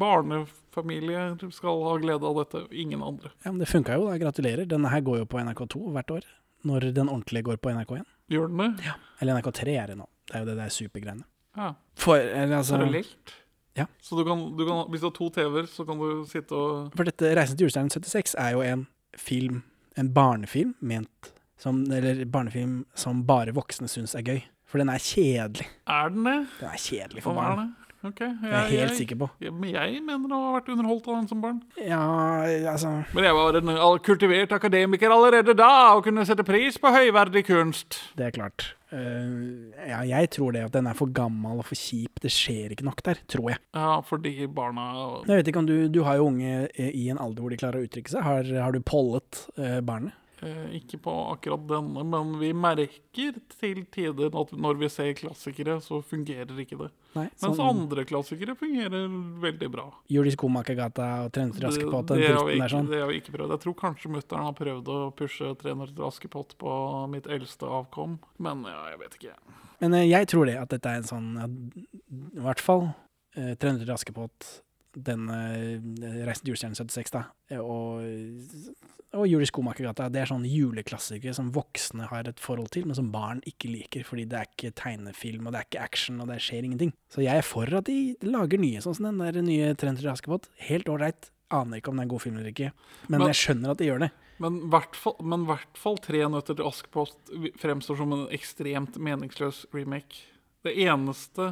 Barnefamilier 0.01 1.37
skal 1.55 1.83
ha 1.85 1.93
glede 2.01 2.27
av 2.27 2.41
dette, 2.41 2.65
ingen 2.75 3.03
andre. 3.05 3.31
ja, 3.45 3.51
men 3.51 3.61
det 3.61 3.69
funka 3.71 3.95
jo, 3.95 4.09
da. 4.09 4.17
Gratulerer. 4.25 4.67
Denne 4.69 4.91
her 4.91 5.03
går 5.05 5.21
jo 5.21 5.29
på 5.31 5.39
NRK2 5.39 5.93
hvert 5.95 6.17
år. 6.17 6.27
Når 6.67 6.89
den 6.95 7.11
ordentlige 7.11 7.47
går 7.49 7.61
på 7.63 7.71
NRK1. 7.75 8.03
Gjør 8.31 8.51
den 8.51 8.59
det? 8.63 8.97
Eller 9.19 9.39
NRK3 9.39 9.77
er 9.79 9.93
det 9.93 9.97
nå. 9.99 10.09
Det 10.27 10.35
er 10.35 10.43
jo 10.43 10.51
det 10.51 10.59
der 10.59 10.75
supergreiene. 10.75 11.25
Ja. 11.59 11.73
For, 11.99 12.19
eller, 12.19 12.57
altså, 12.61 12.77
Parallelt. 12.79 13.33
Ja. 13.77 13.87
Så 14.01 14.15
du 14.15 14.23
kan, 14.27 14.41
du 14.57 14.63
kan, 14.67 14.83
hvis 14.91 15.01
du 15.01 15.07
har 15.09 15.15
to 15.15 15.29
TV-er, 15.33 15.67
så 15.69 15.85
kan 15.85 15.99
du 15.99 16.23
sitte 16.29 16.53
og 16.53 16.93
For 16.95 17.07
dette 17.07 17.33
'Reisen 17.33 17.57
til 17.57 17.65
julestjernen 17.65 17.91
76' 17.91 18.35
er 18.37 18.49
jo 18.53 18.61
en 18.61 18.87
film, 19.17 19.63
en 19.95 20.13
barnefilm 20.13 20.73
ment 20.79 21.33
som 21.63 21.83
Eller 21.91 22.25
barnefilm 22.25 22.83
som 22.95 23.21
bare 23.25 23.53
voksne 23.55 23.87
syns 23.87 24.15
er 24.19 24.25
gøy. 24.25 24.41
For 24.67 24.81
den 24.81 24.89
er 24.89 24.99
kjedelig. 24.99 25.67
Er 25.87 26.09
den 26.09 26.25
det? 26.27 26.39
Den 26.59 26.69
er 26.73 26.81
kjedelig 26.81 27.23
for 27.23 27.37
barn. 27.37 27.75
Det? 28.03 28.11
Ok, 28.11 28.19
jeg, 28.19 28.35
Det 28.43 28.51
er 28.51 28.69
jeg 28.69 28.83
helt 28.83 28.99
sikker 28.99 29.19
på. 29.23 29.29
jeg, 29.41 29.55
men 29.55 29.71
jeg 29.71 30.03
mener 30.03 30.35
å 30.35 30.41
ha 30.43 30.53
vært 30.57 30.69
underholdt 30.75 31.09
av 31.09 31.17
den 31.21 31.27
som 31.31 31.41
barn. 31.43 31.59
Ja, 31.79 32.03
altså 32.73 32.93
Men 33.15 33.27
jeg 33.29 33.37
var 33.39 33.59
en 33.59 33.73
kultivert 34.03 34.55
akademiker 34.55 35.13
allerede 35.15 35.55
da, 35.57 35.73
og 35.95 36.03
kunne 36.07 36.25
sette 36.27 36.45
pris 36.47 36.79
på 36.81 36.91
høyverdig 36.93 37.45
kunst. 37.47 38.01
Det 38.19 38.27
er 38.27 38.35
klart. 38.35 38.73
Uh, 38.93 39.73
ja, 39.89 40.03
jeg 40.05 40.29
tror 40.35 40.53
det 40.53 40.67
at 40.67 40.75
den 40.75 40.85
er 40.85 40.97
for 40.97 41.09
gammel 41.09 41.63
og 41.63 41.65
for 41.65 41.79
kjip. 41.79 42.19
Det 42.21 42.29
skjer 42.33 42.75
ikke 42.75 42.85
nok 42.85 43.01
der, 43.07 43.21
tror 43.31 43.53
jeg. 43.55 43.61
Ja, 43.73 44.01
fordi 44.05 44.35
barna 44.45 44.89
Jeg 45.25 45.39
vet 45.39 45.49
ikke 45.49 45.63
om 45.63 45.69
du, 45.69 45.77
du 45.89 46.03
har 46.05 46.19
jo 46.19 46.27
unge 46.29 46.67
i 46.77 47.07
en 47.09 47.21
alder 47.21 47.41
hvor 47.41 47.53
de 47.53 47.61
klarer 47.61 47.81
å 47.81 47.87
uttrykke 47.87 48.13
seg. 48.13 48.21
Har, 48.25 48.51
har 48.67 48.75
du 48.75 48.83
pollet 48.85 49.47
uh, 49.57 49.79
barnet? 49.81 50.13
Eh, 50.43 50.75
ikke 50.75 50.97
på 50.99 51.11
akkurat 51.31 51.61
denne, 51.69 52.03
men 52.03 52.31
vi 52.39 52.49
merker 52.57 53.37
til 53.53 53.83
tider 53.93 54.33
at 54.35 54.49
når 54.51 54.79
vi 54.81 54.89
ser 54.91 55.13
klassikere, 55.15 55.77
så 55.83 56.01
fungerer 56.03 56.57
ikke 56.59 56.79
det. 56.81 56.89
Nei, 57.13 57.27
Mens 57.29 57.43
sånn 57.45 57.61
andre 57.63 58.03
klassikere 58.09 58.55
fungerer 58.59 59.05
veldig 59.43 59.69
bra. 59.71 59.85
Julis 60.11 60.35
Skomakergata 60.35 61.07
og 61.27 61.31
Trener 61.35 61.69
Askepott, 61.69 62.09
den 62.11 62.25
dritten 62.25 62.63
der 62.65 62.73
sånn. 62.75 62.91
det 62.91 62.99
har 63.05 63.11
vi 63.11 63.21
ikke 63.21 63.35
prøvd. 63.37 63.55
Jeg 63.55 63.63
tror 63.63 63.77
kanskje 63.85 64.11
mutter'n 64.17 64.49
har 64.49 64.57
prøvd 64.57 64.91
å 64.91 64.99
pushe 65.15 65.53
300 65.63 66.03
Askepott 66.09 66.57
på 66.59 66.75
mitt 67.13 67.29
eldste 67.31 67.69
avkom, 67.79 68.19
men 68.43 68.67
ja, 68.67 68.81
jeg 68.91 69.01
vet 69.05 69.17
ikke. 69.21 69.37
Men 69.79 69.99
eh, 70.01 70.09
jeg 70.09 70.27
tror 70.33 70.49
det, 70.49 70.57
at 70.59 70.75
dette 70.75 70.91
er 70.91 70.99
en 71.03 71.07
sånn 71.07 71.31
I 71.39 72.43
hvert 72.43 72.63
fall 72.63 72.89
'Trener 73.33 73.85
300 73.85 73.95
Askepott, 73.95 74.51
denne 74.95 75.37
eh, 75.57 76.25
Reisen 76.27 76.45
til 76.45 76.53
julestjernen 76.53 76.77
76, 76.77 77.11
da, 77.15 77.23
og, 77.61 78.03
og 79.13 79.27
Juli 79.29 79.45
Skomakergata, 79.49 80.07
det 80.13 80.23
er 80.23 80.29
sånne 80.31 80.49
juleklassikere 80.49 81.33
som 81.37 81.51
voksne 81.55 82.07
har 82.09 82.29
et 82.29 82.41
forhold 82.41 82.71
til, 82.73 82.87
men 82.89 82.97
som 82.97 83.11
barn 83.13 83.41
ikke 83.49 83.71
liker, 83.71 84.05
fordi 84.07 84.25
det 84.29 84.39
er 84.39 84.49
ikke 84.49 84.73
tegnefilm, 84.79 85.47
og 85.47 85.53
det 85.55 85.61
er 85.61 85.69
ikke 85.69 85.83
action, 85.85 86.21
og 86.23 86.29
det 86.31 86.39
skjer 86.43 86.67
ingenting. 86.69 86.93
Så 87.13 87.25
jeg 87.25 87.41
er 87.41 87.45
for 87.47 87.69
at 87.77 87.89
de 87.89 88.15
lager 88.25 88.61
nye, 88.61 88.81
sånn 88.83 88.97
som 88.97 89.09
den 89.11 89.21
der 89.21 89.41
nye 89.45 89.71
300 89.77 90.11
Askepott. 90.15 90.49
Helt 90.69 90.89
ålreit. 90.89 91.29
Aner 91.53 91.77
ikke 91.77 91.91
om 91.91 91.99
det 91.99 92.05
er 92.05 92.07
en 92.07 92.13
god 92.15 92.23
film 92.23 92.37
eller 92.39 92.49
ikke, 92.49 92.71
men, 93.07 93.19
Men- 93.19 93.29
jeg 93.29 93.41
skjønner 93.43 93.73
at 93.75 93.81
de 93.81 93.89
gjør 93.91 94.05
det. 94.07 94.11
Men 94.41 94.55
i 94.65 94.69
hvert 94.73 95.77
fall 95.77 95.99
Tre 96.01 96.23
nøtter 96.27 96.57
til 96.57 96.65
Askepott 96.65 97.29
fremstår 97.61 97.99
som 97.99 98.15
en 98.15 98.23
ekstremt 98.33 98.97
meningsløs 98.97 99.67
remake. 99.71 100.23
Det 100.65 100.73
eneste 100.87 101.51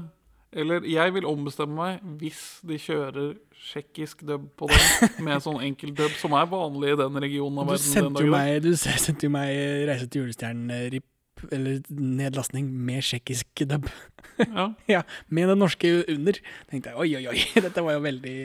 Eller 0.51 0.83
jeg 0.83 1.13
vil 1.15 1.27
ombestemme 1.29 1.77
meg 1.77 2.17
hvis 2.19 2.41
de 2.67 2.75
kjører 2.81 3.35
tsjekkisk 3.55 4.25
dub 4.27 4.49
på 4.59 4.67
den, 4.71 5.13
med 5.23 5.43
sånn 5.43 5.61
enkel 5.63 5.93
dub, 5.95 6.11
som 6.19 6.35
er 6.35 6.49
vanlig 6.51 6.95
i 6.95 6.99
den 6.99 7.21
regionen 7.23 7.61
av 7.61 7.71
verden 7.71 7.85
den 7.85 7.93
sendte 7.93 8.25
du 8.65 8.75
sendte 8.75 9.29
jo 9.29 9.33
meg 9.33 9.53
Reise 9.87 10.09
til 10.11 10.25
julestjernen-rip, 10.25 11.07
eller 11.55 11.79
nedlastning 11.95 12.67
med 12.67 13.05
tsjekkisk 13.05 13.63
dub. 13.69 13.87
Ja. 13.87 14.71
Ja, 14.89 15.01
med 15.29 15.51
det 15.51 15.57
norske 15.59 15.89
under. 16.09 16.37
tenkte 16.71 16.91
jeg 16.91 16.97
oi, 16.97 17.09
oi, 17.19 17.25
oi, 17.29 17.41
dette 17.65 17.83
var 17.85 17.93
jo 17.93 18.03
veldig 18.03 18.35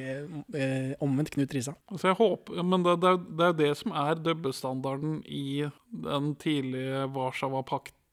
eh, 0.61 0.91
omvendt 1.03 1.33
Knut 1.35 1.55
Risan. 1.57 1.79
Så 1.97 2.11
jeg 2.11 2.19
håper, 2.21 2.63
Men 2.63 2.85
det, 2.85 2.99
det, 3.03 3.15
det 3.33 3.47
er 3.47 3.53
jo 3.55 3.59
det 3.63 3.71
som 3.81 3.95
er 3.97 4.21
dubbestandarden 4.21 5.23
i 5.25 5.67
den 6.07 6.35
tidlige 6.43 7.07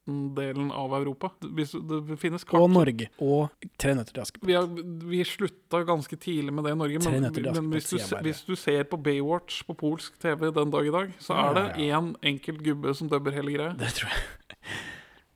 Warszawa-pakten-delen 0.03 0.71
av 0.71 0.93
Europa. 0.93 1.31
Det 1.39 2.17
finnes 2.19 2.43
kart 2.43 2.59
Og 2.61 2.69
Norge. 2.69 3.07
Og 3.21 3.49
Tre 3.77 3.93
nøtter 3.95 4.13
til 4.13 4.21
Askepott. 4.21 4.47
vi, 4.47 4.53
har, 4.53 4.67
vi 5.07 5.23
slutta 5.23 5.83
ganske 5.87 6.15
tidlig 6.17 6.53
med 6.53 6.63
det 6.65 6.71
i 6.71 6.75
Norge, 6.75 6.99
men, 6.99 7.31
men 7.53 7.69
hvis, 7.71 7.89
du, 7.89 8.15
hvis 8.21 8.43
du 8.43 8.55
ser 8.55 8.83
på 8.83 8.97
Baywatch 8.97 9.63
på 9.67 9.73
polsk 9.73 10.17
TV 10.19 10.51
den 10.51 10.71
dag 10.71 10.87
i 10.87 10.91
dag, 10.91 11.13
så 11.19 11.33
er 11.33 11.53
det 11.57 11.65
ja, 11.87 11.99
én 12.01 12.13
enkelt 12.23 12.63
gubbe 12.63 12.93
som 12.95 13.09
dubber 13.09 13.31
hele 13.31 13.51
greia. 13.55 13.73
Det 13.79 13.93
tror 13.99 14.11
jeg. 14.11 14.23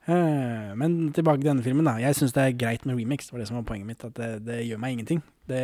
Eh, 0.08 0.70
Men 0.80 1.12
tilbake 1.12 1.42
til 1.42 1.50
denne 1.50 1.60
filmen. 1.60 1.84
da 1.84 1.98
Jeg 2.00 2.16
syns 2.16 2.32
det 2.32 2.40
er 2.40 2.54
greit 2.56 2.86
med 2.88 2.96
remix. 2.96 3.26
Det 3.26 3.34
var 3.34 3.42
det 3.42 3.48
som 3.50 3.58
var 3.58 3.66
poenget 3.68 3.90
mitt. 3.90 4.04
At 4.06 4.14
det, 4.16 4.28
det 4.46 4.62
gjør 4.64 4.78
meg 4.80 4.94
ingenting. 4.94 5.18
Det, 5.44 5.58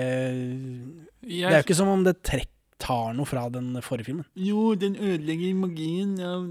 det 1.24 1.38
er 1.48 1.54
jo 1.54 1.62
ikke 1.64 1.76
som 1.78 1.88
om 1.88 2.02
det 2.04 2.18
trekk, 2.20 2.50
tar 2.76 3.14
noe 3.16 3.24
fra 3.24 3.46
den 3.48 3.70
forrige 3.80 4.10
filmen. 4.10 4.26
jo, 4.36 4.74
den 4.76 4.98
ødelegger 5.00 5.54
magien 5.56 6.12
av 6.20 6.44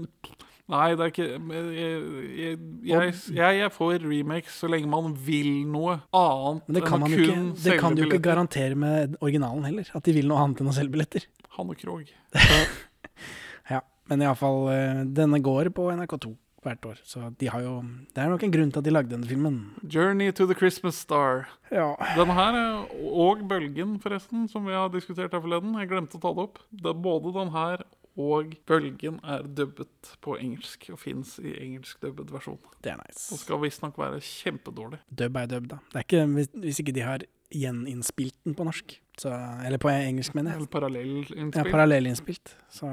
Nei, 0.72 0.94
det 0.96 1.04
er 1.04 1.10
ikke 1.12 1.24
jeg, 1.28 1.96
jeg, 2.40 2.58
jeg, 2.88 3.16
jeg 3.36 3.64
er 3.66 3.72
for 3.72 3.92
remakes 4.00 4.54
så 4.62 4.70
lenge 4.72 4.88
man 4.88 5.10
vil 5.26 5.50
noe 5.68 5.98
annet 6.16 6.70
Men 6.70 6.78
det 6.78 6.84
kan, 6.86 7.02
enn 7.04 7.04
å 7.04 7.18
kun 7.34 7.50
det 7.60 7.74
kan 7.82 7.96
du 7.96 8.00
jo 8.00 8.08
ikke 8.08 8.22
garantere 8.24 8.78
med 8.78 9.18
originalen 9.20 9.66
heller. 9.68 9.90
At 9.92 10.08
de 10.08 10.14
vil 10.16 10.30
noe 10.30 10.40
annet 10.40 10.62
enn 10.64 10.70
å 10.72 10.76
selge 10.76 10.94
billetter. 10.96 11.26
og 11.58 11.74
Krog 11.82 12.08
Ja, 13.74 13.82
Men 14.08 14.24
iallfall, 14.24 14.70
denne 15.16 15.42
går 15.44 15.68
på 15.76 15.90
NRK2 15.92 16.32
hvert 16.64 16.86
år. 16.88 17.00
Så 17.04 17.26
de 17.40 17.50
har 17.52 17.60
jo 17.60 17.74
Det 18.14 18.22
er 18.22 18.30
nok 18.32 18.44
en 18.46 18.54
grunn 18.54 18.70
til 18.72 18.80
at 18.80 18.86
de 18.86 18.94
lagde 18.94 19.12
denne 19.12 19.28
filmen. 19.28 19.58
'Journey 19.84 20.32
to 20.32 20.46
the 20.48 20.56
Christmas 20.56 20.96
Star'. 20.96 21.44
Ja. 21.70 21.92
Den 22.16 22.32
her, 22.32 22.56
er- 22.56 22.88
og 23.04 23.44
Bølgen, 23.48 23.98
forresten, 24.00 24.48
som 24.48 24.64
vi 24.64 24.72
har 24.72 24.88
diskutert 24.88 25.32
her 25.32 25.40
forleden. 25.44 25.76
Jeg 25.78 25.90
glemte 25.92 26.16
å 26.16 26.22
ta 26.24 26.32
det 26.32 26.42
opp. 26.48 26.58
Det 26.72 26.88
er 26.88 27.02
både 27.04 27.34
den 27.36 27.52
her 27.52 27.84
og 28.16 28.54
Bølgen 28.66 29.20
er 29.24 29.42
dubbet 29.42 30.16
på 30.22 30.36
engelsk 30.38 30.88
og 30.92 30.98
fins 31.02 31.38
i 31.42 31.54
engelsk 31.58 32.00
dubbet 32.00 32.30
versjon. 32.30 32.58
Det 32.82 32.92
er 32.92 33.00
Og 33.00 33.06
nice. 33.08 33.38
skal 33.42 33.58
visstnok 33.62 33.96
være 33.98 34.20
kjempedårlig. 34.20 35.00
Dub 35.10 35.36
er 35.36 35.46
dub, 35.46 35.66
da. 35.68 35.78
Det 35.92 35.96
er 35.96 36.06
ikke, 36.06 36.26
hvis, 36.34 36.48
hvis 36.62 36.78
ikke 36.84 36.94
de 36.94 37.00
har 37.02 37.24
gjeninnspilt 37.54 38.36
den 38.44 38.54
på 38.58 38.64
norsk. 38.66 39.00
Så, 39.18 39.30
eller 39.64 39.78
på 39.78 39.90
engelsk, 39.92 40.34
mener 40.34 40.50
jeg. 40.54 40.58
Eller 40.62 40.70
parallellinnspilt. 40.72 41.54
Ja, 41.60 41.70
parallellinnspilt. 41.70 42.54
Så 42.74 42.88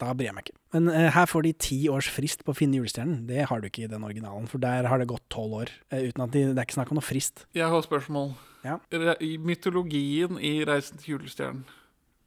da 0.00 0.08
bryr 0.14 0.26
jeg 0.30 0.34
meg 0.34 0.48
ikke. 0.48 0.56
Men 0.74 0.88
eh, 0.90 1.10
her 1.14 1.26
får 1.30 1.44
de 1.46 1.52
ti 1.66 1.78
års 1.92 2.08
frist 2.10 2.42
på 2.46 2.50
å 2.54 2.58
finne 2.58 2.80
julestjernen. 2.80 3.26
Det 3.28 3.44
har 3.50 3.62
du 3.62 3.68
ikke 3.68 3.84
i 3.84 3.90
den 3.90 4.02
originalen, 4.06 4.48
for 4.50 4.62
der 4.62 4.88
har 4.90 4.98
det 5.02 5.06
gått 5.12 5.26
tolv 5.30 5.60
år. 5.60 5.70
eh, 5.90 6.08
uten 6.08 6.24
at 6.26 6.32
de, 6.34 6.46
Det 6.50 6.58
er 6.58 6.66
ikke 6.66 6.78
snakk 6.80 6.90
om 6.90 6.98
noe 6.98 7.06
frist. 7.06 7.44
Jeg 7.54 7.68
har 7.70 7.82
spørsmål. 7.86 8.32
Ja. 8.64 8.78
I 9.20 9.36
mytologien 9.38 10.38
i 10.38 10.64
'Reisen 10.64 10.98
til 10.98 11.14
julestjernen', 11.18 11.64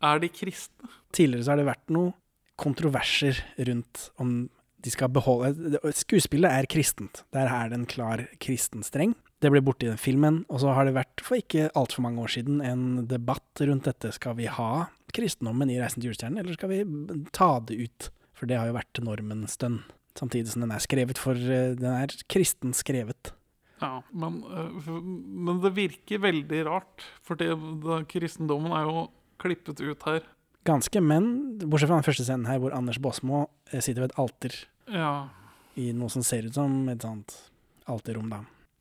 er 0.03 0.19
de 0.19 0.27
kristne? 0.29 0.89
Tidligere 1.11 1.43
så 1.43 1.51
har 1.51 1.57
det 1.57 1.65
vært 1.67 1.89
noe 1.89 2.13
kontroverser 2.61 3.39
rundt 3.67 4.09
om 4.21 4.47
de 4.85 4.91
skal 4.93 5.09
beholde 5.09 5.79
Skuespillet 5.97 6.51
er 6.51 6.67
kristent. 6.69 7.23
Der 7.33 7.49
er 7.49 7.71
det 7.71 7.79
en 7.79 7.87
klar 7.89 8.21
kristen 8.43 8.85
streng. 8.85 9.15
Det 9.41 9.49
ble 9.51 9.61
borte 9.65 9.87
i 9.87 9.89
den 9.89 9.99
filmen, 9.99 10.43
og 10.49 10.61
så 10.63 10.73
har 10.77 10.87
det 10.87 10.95
vært 10.95 11.23
for 11.25 11.39
ikke 11.39 11.67
altfor 11.77 12.05
mange 12.05 12.21
år 12.23 12.31
siden 12.37 12.61
en 12.63 12.85
debatt 13.09 13.61
rundt 13.65 13.89
dette. 13.89 14.13
Skal 14.15 14.37
vi 14.39 14.47
ha 14.49 14.87
kristendommen 15.15 15.69
i 15.71 15.79
'Reisen 15.79 16.01
til 16.01 16.11
julestjernen', 16.11 16.39
eller 16.39 16.53
skal 16.53 16.69
vi 16.69 16.83
ta 17.31 17.59
det 17.59 17.77
ut? 17.81 18.09
For 18.35 18.45
det 18.45 18.57
har 18.59 18.67
jo 18.67 18.77
vært 18.77 19.03
normen 19.03 19.45
en. 19.47 19.83
Samtidig 20.15 20.51
som 20.51 20.63
den 20.63 20.71
er 20.71 20.79
skrevet 20.79 21.19
for 21.19 21.35
eh, 21.35 21.75
Den 21.75 21.91
er 21.91 22.07
kristen 22.31 22.71
skrevet. 22.73 23.33
Ja, 23.81 24.01
men, 24.13 24.43
øh, 24.47 25.03
men 25.03 25.59
det 25.61 25.75
virker 25.75 26.23
veldig 26.23 26.65
rart. 26.65 27.03
For 27.21 27.35
det, 27.35 27.51
det, 27.83 28.07
kristendommen 28.07 28.71
er 28.71 28.87
jo 28.87 29.09
klippet 29.41 29.81
ut 29.83 30.03
her. 30.07 30.23
Ganske, 30.65 31.01
men 31.01 31.27
bortsett 31.61 31.91
fra 31.91 31.99
den 31.99 32.07
første 32.07 32.25
scenen 32.25 32.47
her 32.49 32.57
hvor 32.63 32.73
Anders 32.73 32.97
Baasmo 33.01 33.43
eh, 33.71 33.81
sitter 33.85 34.05
ved 34.05 34.13
et 34.13 34.19
alter 34.21 34.55
Ja, 34.91 35.11
i 35.77 35.91
noe 35.93 36.09
som 36.09 36.23
ser 36.25 36.47
ut 36.47 36.55
som 36.55 36.87
et 36.89 37.03
sånt 37.03 37.35
alterrom, 37.91 38.29
da. 38.31 38.39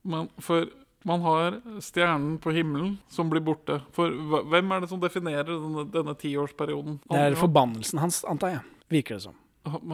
men 0.09 0.29
for 0.41 0.69
man 1.05 1.21
har 1.21 1.59
stjernen 1.85 2.39
på 2.41 2.55
himmelen 2.57 2.95
som 3.13 3.29
blir 3.29 3.43
borte. 3.45 3.83
For 3.93 4.09
hvem 4.49 4.71
er 4.73 4.81
det 4.81 4.89
som 4.89 5.03
definerer 5.03 5.51
denne, 5.51 5.85
denne 5.93 6.15
tiårsperioden? 6.17 6.95
Det 7.11 7.19
er 7.21 7.37
forbannelsen 7.37 8.01
hans, 8.01 8.23
antar 8.25 8.55
jeg. 8.55 8.63
Virker 8.95 9.19
det 9.19 9.27
som. 9.27 9.37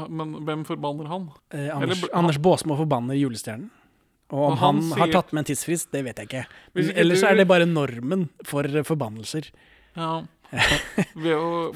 Men 0.07 0.37
hvem 0.47 0.63
forbanner 0.69 1.11
han? 1.11 1.27
Eh, 1.51 1.67
Anders, 1.75 2.05
Eller, 2.05 2.15
Anders 2.15 2.39
Baasmo 2.39 2.77
forbanner 2.79 3.19
julestjernen. 3.19 3.73
Og 4.31 4.53
om 4.53 4.59
han, 4.61 4.61
han, 4.79 4.83
sier... 4.87 5.01
har 5.03 5.13
tatt 5.17 5.33
med 5.35 5.43
en 5.43 5.49
tidsfrist, 5.51 5.91
det 5.91 6.05
vet 6.07 6.23
jeg 6.23 6.31
ikke. 6.31 6.45
Ellers 6.95 7.25
du- 7.25 7.27
er 7.27 7.41
det 7.43 7.49
bare 7.51 7.67
normen 7.67 8.29
for 8.47 8.63
eh, 8.71 8.87
forbannelser. 8.87 9.51
Ja. 9.99 10.13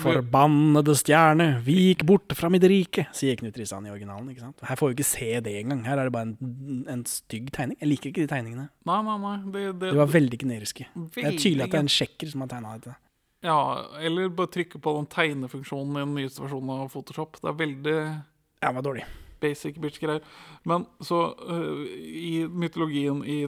Forbannede 0.02 0.94
stjerne, 0.98 1.46
vik 1.64 2.02
bort 2.06 2.34
fra 2.36 2.50
mitt 2.52 2.64
rike, 2.68 3.06
sier 3.14 3.38
Knut 3.38 3.56
Risan 3.58 3.86
i 3.86 3.92
originalen. 3.92 4.28
ikke 4.32 4.44
sant? 4.44 4.64
Her 4.66 4.78
får 4.80 4.90
vi 4.90 4.96
ikke 4.98 5.06
se 5.08 5.30
det 5.44 5.54
engang. 5.60 5.84
Her 5.86 6.00
er 6.02 6.08
det 6.08 6.14
bare 6.16 6.28
en, 6.30 6.84
en 6.90 7.04
stygg 7.08 7.50
tegning. 7.54 7.78
Jeg 7.80 7.90
liker 7.92 8.10
ikke 8.10 8.24
de 8.26 8.30
tegningene. 8.34 8.68
nei, 8.90 9.00
nei, 9.06 9.16
nei. 9.24 9.34
Det, 9.54 9.64
det, 9.80 9.90
De 9.94 10.00
var 10.02 10.12
veldig 10.12 10.38
generiske. 10.44 10.86
Det 11.14 11.24
er 11.24 11.38
tydelig 11.38 11.66
at 11.66 11.74
det 11.74 11.80
er 11.80 11.86
en 11.86 11.96
sjekker 11.96 12.30
som 12.32 12.44
har 12.44 12.52
tegna 12.54 12.76
dette. 12.78 12.96
Ja, 13.44 13.58
eller 14.00 14.30
bare 14.32 14.48
trykke 14.54 14.80
på 14.80 14.94
den 14.96 15.10
tegnefunksjonen 15.12 15.98
i 15.98 16.04
den 16.06 16.14
nyeste 16.16 16.40
versjonen 16.46 16.70
av 16.78 16.88
Photoshop. 16.94 17.36
Det 17.42 17.50
er 17.50 17.58
veldig 17.60 17.98
Ja, 18.00 18.70
det 18.70 18.74
var 18.78 18.86
dårlig. 18.86 19.04
basic 19.44 19.76
bitch-greier. 19.76 20.22
Men 20.64 20.86
så 21.04 21.18
uh, 21.36 21.84
i 22.00 22.46
mytologien 22.48 23.20
i 23.28 23.42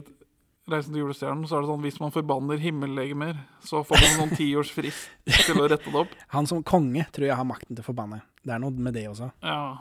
Reisen 0.67 0.91
til 0.91 1.05
julestjernen, 1.05 1.45
så 1.47 1.55
er 1.57 1.63
det 1.63 1.69
sånn 1.71 1.83
hvis 1.85 1.99
man 2.03 2.11
forbanner 2.11 2.59
himmellegemer, 2.59 3.37
så 3.63 3.79
får 3.87 4.01
man 4.03 4.17
noen 4.19 4.33
tiårs 4.35 4.71
frist 4.75 5.05
til 5.47 5.61
å 5.63 5.67
rette 5.71 5.87
det 5.93 6.01
opp. 6.01 6.11
Han 6.33 6.49
som 6.49 6.59
konge 6.67 7.05
tror 7.15 7.29
jeg 7.29 7.37
har 7.39 7.47
makten 7.47 7.71
til 7.77 7.85
å 7.85 7.87
forbanne. 7.87 8.19
Det 8.43 8.51
er 8.55 8.59
noe 8.59 8.75
med 8.75 8.97
det 8.97 9.05
også. 9.07 9.29
Ja, 9.47 9.77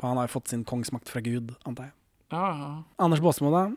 For 0.00 0.08
han 0.10 0.18
har 0.18 0.26
jo 0.26 0.32
fått 0.34 0.50
sin 0.50 0.64
kongsmakt 0.66 1.12
fra 1.12 1.22
Gud, 1.22 1.54
antar 1.62 1.90
jeg. 1.90 1.94
ja, 2.34 2.48
ja. 2.58 2.70
Anders 2.98 3.22
Baasmo, 3.22 3.52
da? 3.54 3.68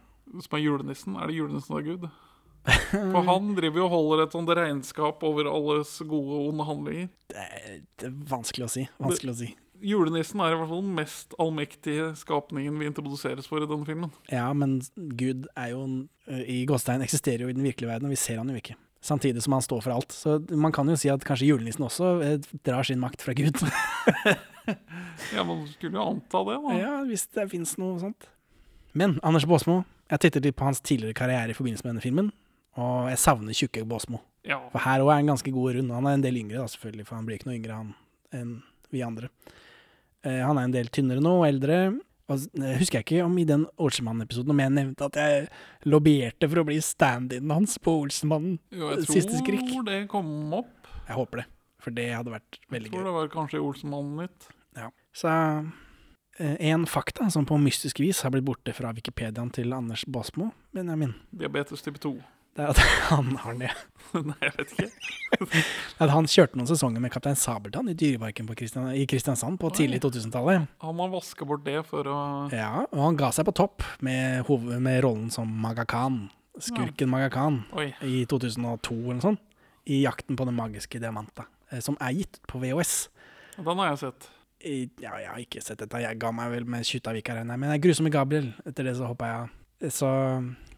Som 0.41 0.57
er 0.57 0.63
julenissen. 0.65 1.17
Er 1.21 1.29
det 1.29 1.37
julenissen 1.37 1.77
er 1.77 1.85
Gud? 1.85 2.09
For 3.13 3.25
han 3.27 3.53
driver 3.57 3.83
jo 3.83 3.85
og 3.89 3.93
holder 3.93 4.23
et 4.25 4.33
sånt 4.33 4.49
regnskap 4.57 5.21
over 5.27 5.49
alles 5.51 5.91
gode 6.07 6.37
og 6.39 6.49
onde 6.53 6.65
handlinger. 6.65 7.09
Det 7.29 7.43
er, 7.43 7.81
det 7.99 8.07
er 8.09 8.13
vanskelig 8.31 8.65
å 8.65 8.71
si. 8.71 8.85
Vanskelig 9.03 9.33
å 9.35 9.39
si. 9.43 9.49
Julenissen 9.83 10.39
er 10.39 10.53
i 10.53 10.57
hvert 10.59 10.69
fall 10.71 10.81
den 10.85 10.95
mest 10.95 11.33
allmektige 11.43 12.11
skapningen 12.15 12.77
vi 12.79 12.87
introduseres 12.87 13.49
for 13.49 13.63
i 13.63 13.67
denne 13.67 13.83
filmen. 13.87 14.13
Ja, 14.31 14.45
men 14.55 14.77
Gud 15.19 15.49
er 15.59 15.73
jo 15.73 15.83
i 16.47 16.61
gåstegn 16.69 17.03
eksisterer 17.03 17.43
jo 17.45 17.51
i 17.51 17.57
den 17.57 17.65
virkelige 17.67 17.91
verden, 17.91 18.07
og 18.07 18.15
vi 18.15 18.19
ser 18.21 18.39
han 18.39 18.49
jo 18.53 18.55
ikke. 18.61 18.77
Samtidig 19.03 19.43
som 19.43 19.57
han 19.57 19.65
står 19.65 19.81
for 19.83 19.91
alt. 19.97 20.15
Så 20.15 20.37
man 20.55 20.71
kan 20.71 20.87
jo 20.87 20.95
si 20.95 21.09
at 21.11 21.25
kanskje 21.27 21.49
julenissen 21.49 21.83
også 21.83 22.13
eh, 22.23 22.37
drar 22.63 22.87
sin 22.87 23.01
makt 23.03 23.25
fra 23.25 23.35
Gud. 23.35 23.59
Ja, 25.33 25.43
Man 25.43 25.65
skulle 25.67 25.97
jo 25.97 26.03
anta 26.07 26.39
det, 26.47 26.53
da. 26.63 26.75
ja, 26.79 26.91
hvis 27.03 27.25
det 27.35 27.43
fins 27.51 27.73
noe 27.81 27.97
sånt. 27.99 28.29
Men 28.95 29.17
Anders 29.25 29.43
Baasmo, 29.49 29.81
jeg 30.07 30.21
titter 30.23 30.43
litt 30.45 30.55
på 30.55 30.63
hans 30.67 30.79
tidligere 30.79 31.17
karriere 31.17 31.51
i 31.51 31.57
forbindelse 31.57 31.83
med 31.83 31.91
denne 31.95 32.03
filmen, 32.05 32.29
og 32.79 33.09
jeg 33.11 33.19
savner 33.19 33.57
tjukke 33.57 33.83
Baasmo. 33.89 34.21
Ja. 34.47 34.61
For 34.71 34.79
her 34.85 35.03
òg 35.03 35.11
er 35.11 35.19
han 35.19 35.33
ganske 35.33 35.51
god 35.51 35.75
rund. 35.77 35.91
Han 35.91 36.07
er 36.07 36.15
en 36.17 36.23
del 36.23 36.39
yngre, 36.39 36.61
da, 36.63 36.71
selvfølgelig, 36.71 37.05
for 37.09 37.19
han 37.19 37.27
blir 37.27 37.39
ikke 37.41 37.49
noe 37.51 37.57
yngre 37.59 37.79
han 37.81 37.91
enn 38.39 38.53
vi 38.93 39.03
andre. 39.05 39.29
Eh, 40.23 40.39
han 40.45 40.57
er 40.57 40.63
en 40.69 40.71
del 40.75 40.87
tynnere 40.93 41.21
nå, 41.23 41.33
og 41.41 41.47
eldre. 41.47 41.99
Og 42.31 42.37
s- 42.39 42.47
eh, 42.55 42.77
husker 42.79 43.01
jeg 43.01 43.05
ikke 43.05 43.25
om 43.25 43.37
i 43.37 43.43
den 43.43 43.65
Olsenmann-episoden 43.77 44.49
om 44.53 44.59
jeg 44.63 44.71
nevnte 44.71 45.05
at 45.09 45.13
jeg 45.19 45.49
lobbyerte 45.85 46.47
for 46.49 46.61
å 46.61 46.65
bli 46.65 46.77
stand-in 46.79 47.49
hans 47.51 47.77
på 47.77 47.97
Olsenmannen. 48.05 48.59
Jo, 48.71 48.93
jeg 48.95 49.05
Siste 49.09 49.41
tror 49.43 49.83
det 49.85 50.07
kom 50.07 50.53
opp. 50.53 50.87
Jeg 51.07 51.15
håper 51.17 51.41
det, 51.43 51.45
for 51.83 51.91
det 51.91 52.07
hadde 52.15 52.31
vært 52.31 52.59
veldig 52.71 52.89
gøy. 52.89 52.91
Jeg 52.91 52.91
tror 52.91 53.03
gøy. 53.03 53.09
det 53.11 53.17
var 53.19 53.27
kanskje 53.35 53.59
Olsenmannen 53.61 54.21
litt. 54.23 54.47
Ja. 54.77 54.89
Så 55.13 55.33
eh, 56.39 56.55
en 56.71 56.85
fakta 56.85 57.29
som 57.29 57.45
på 57.45 57.59
mystisk 57.61 57.99
vis 57.99 58.21
har 58.23 58.31
blitt 58.31 58.45
borte 58.47 58.73
fra 58.73 58.93
Wikipediaen 58.95 59.51
til 59.53 59.73
Anders 59.75 60.05
Basmo, 60.07 60.53
Benjamin, 60.73 61.13
Diabetes 61.35 61.81
type 61.83 61.99
2. 61.99 62.15
det 62.53 62.63
er 62.63 62.69
at 62.73 62.81
han 63.09 63.31
har 63.41 63.55
det. 63.57 63.71
Nei, 64.29 64.35
jeg 64.43 64.53
vet 64.59 64.73
ikke. 64.75 64.89
At 66.03 66.11
han 66.13 66.27
kjørte 66.29 66.59
noen 66.59 66.69
sesonger 66.69 67.01
med 67.01 67.09
Kaptein 67.13 67.37
Sabeltann 67.39 67.89
i 67.89 67.95
Dyreparken 67.97 68.45
på 68.45 68.53
Kristian, 68.59 68.91
i 68.93 69.07
Kristiansand 69.09 69.57
på 69.61 69.71
tidlig 69.73 70.03
2000-tallet. 70.03 70.67
Han 70.83 70.97
må 70.99 71.07
vaske 71.09 71.47
bort 71.49 71.63
det 71.65 71.79
for 71.89 72.05
å 72.11 72.17
Ja, 72.53 72.83
og 72.91 73.01
han 73.07 73.17
ga 73.17 73.31
seg 73.33 73.47
på 73.49 73.55
topp 73.57 73.81
med, 74.05 74.43
hoved, 74.49 74.77
med 74.85 75.01
rollen 75.05 75.31
som 75.33 75.49
Maga 75.63 75.87
Khan, 75.89 76.27
skurken 76.61 77.09
Maga 77.09 77.31
Khan, 77.33 77.63
Oi. 77.79 77.89
i 78.05 78.21
2002 78.29 78.99
eller 78.99 79.17
noe 79.17 79.25
sånt, 79.31 79.41
i 79.89 80.03
Jakten 80.03 80.37
på 80.37 80.45
den 80.47 80.55
magiske 80.59 81.01
diamanta, 81.01 81.47
eh, 81.71 81.81
som 81.83 81.97
er 81.97 82.13
gitt 82.19 82.37
ut 82.37 82.45
på 82.53 82.61
VHS. 82.61 82.93
Den 83.57 83.81
har 83.81 83.89
jeg 83.95 84.03
sett. 84.05 84.29
I, 84.63 84.75
ja, 85.01 85.17
jeg 85.19 85.31
har 85.31 85.41
ikke 85.41 85.63
sett 85.65 85.81
dette, 85.81 85.99
jeg 86.05 86.21
ga 86.21 86.29
meg 86.31 86.53
vel 86.53 86.69
med 86.69 86.85
med. 87.49 87.57
Men 87.59 87.73
jeg 87.73 87.81
er 87.81 87.87
grusomme 87.89 88.13
Gabriel, 88.13 88.53
etter 88.69 88.87
det 88.87 88.93
så 89.01 89.09
hoppa 89.09 89.27
jeg 89.31 89.41
av. 89.41 89.89
Så 89.91 90.11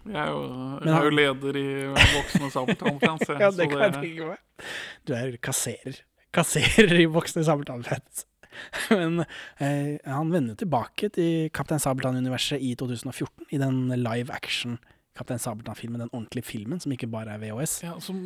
Jeg 0.06 0.22
er 0.22 0.30
jo, 0.30 0.42
jeg 0.86 0.94
er 0.94 1.08
jo 1.08 1.14
leder 1.18 1.58
i 1.58 1.68
Voksne 1.96 2.52
Sabeltann-fans. 2.54 3.26
Ja, 3.42 3.50
det 3.50 3.70
kan 3.72 3.84
jeg 3.88 3.96
tenke 3.98 4.32
meg. 4.32 4.72
Du 5.08 5.16
er 5.18 5.38
kasserer. 5.42 6.02
Kasserer 6.36 7.00
i 7.02 7.08
Voksne 7.10 7.46
Sabeltann-fans. 7.48 8.26
Men 8.94 9.24
eh, 9.60 9.98
han 10.06 10.30
vender 10.32 10.58
tilbake 10.60 11.10
til 11.16 11.50
Kaptein 11.56 11.82
Sabeltann-universet 11.82 12.62
i 12.62 12.76
2014, 12.80 13.50
i 13.52 13.60
den 13.62 13.88
live 14.00 14.32
action 14.34 14.78
Kaptein 15.16 15.40
Sabeltann-filmen, 15.40 16.02
den 16.04 16.12
ordentlige 16.12 16.44
filmen, 16.44 16.80
som 16.84 16.92
ikke 16.92 17.08
bare 17.08 17.38
er 17.38 17.40
VHS. 17.40 17.76
Ja, 17.86 17.94
som, 18.04 18.18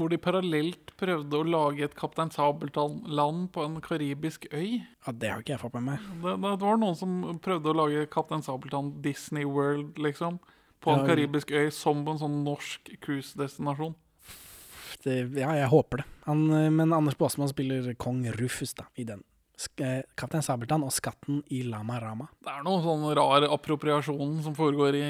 hvor 0.00 0.08
de 0.08 0.16
parallelt 0.16 0.94
prøvde 0.96 1.36
å 1.36 1.44
lage 1.44 1.84
et 1.84 1.96
Kaptein 1.98 2.32
Sabeltann-land 2.32 3.50
på 3.52 3.66
en 3.66 3.76
karibisk 3.84 4.46
øy. 4.48 4.78
Ja, 4.80 5.12
det 5.12 5.32
har 5.32 5.44
ikke 5.44 5.54
jeg 5.54 5.62
fått 5.62 5.76
med 5.76 5.90
meg. 5.90 6.06
Det, 6.24 6.38
det 6.40 6.64
var 6.64 6.80
noen 6.80 6.96
som 6.96 7.18
prøvde 7.44 7.74
å 7.74 7.76
lage 7.84 8.06
Kaptein 8.12 8.44
Sabeltann 8.46 8.94
Disney 9.04 9.44
World, 9.44 10.00
liksom. 10.00 10.40
På 10.84 10.94
en 10.94 11.06
karibisk 11.08 11.50
øy 11.50 11.70
som 11.74 12.04
på 12.06 12.14
en 12.14 12.20
sånn 12.20 12.36
norsk 12.46 12.92
cruisedestinasjon. 13.04 13.96
Ja, 15.08 15.52
jeg 15.54 15.70
håper 15.70 16.02
det. 16.02 16.06
Han, 16.26 16.44
eh, 16.52 16.68
men 16.74 16.92
Anders 16.92 17.16
Baasmann 17.18 17.50
spiller 17.50 17.86
kong 17.94 18.24
Rufus 18.34 18.74
da, 18.76 18.88
i 18.98 19.06
den. 19.08 19.22
Eh, 19.82 20.02
Kaptein 20.18 20.44
Sabeltann 20.44 20.84
og 20.86 20.92
skatten 20.94 21.40
i 21.54 21.64
Lama 21.66 21.98
Rama. 22.02 22.28
Det 22.44 22.52
er 22.52 22.62
noe 22.66 22.82
sånn 22.84 23.06
rar 23.18 23.46
appropriasjon 23.48 24.42
som 24.44 24.54
foregår 24.58 24.98
i 24.98 25.08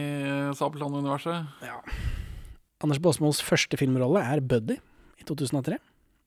Sabeltann-universet. 0.57 1.51
Ja. 1.65 1.81
Anders 2.85 3.01
Baasmos 3.03 3.43
første 3.43 3.77
filmrolle 3.81 4.23
er 4.23 4.41
Buddy 4.41 4.79
i 5.19 5.27
2003. 5.29 5.81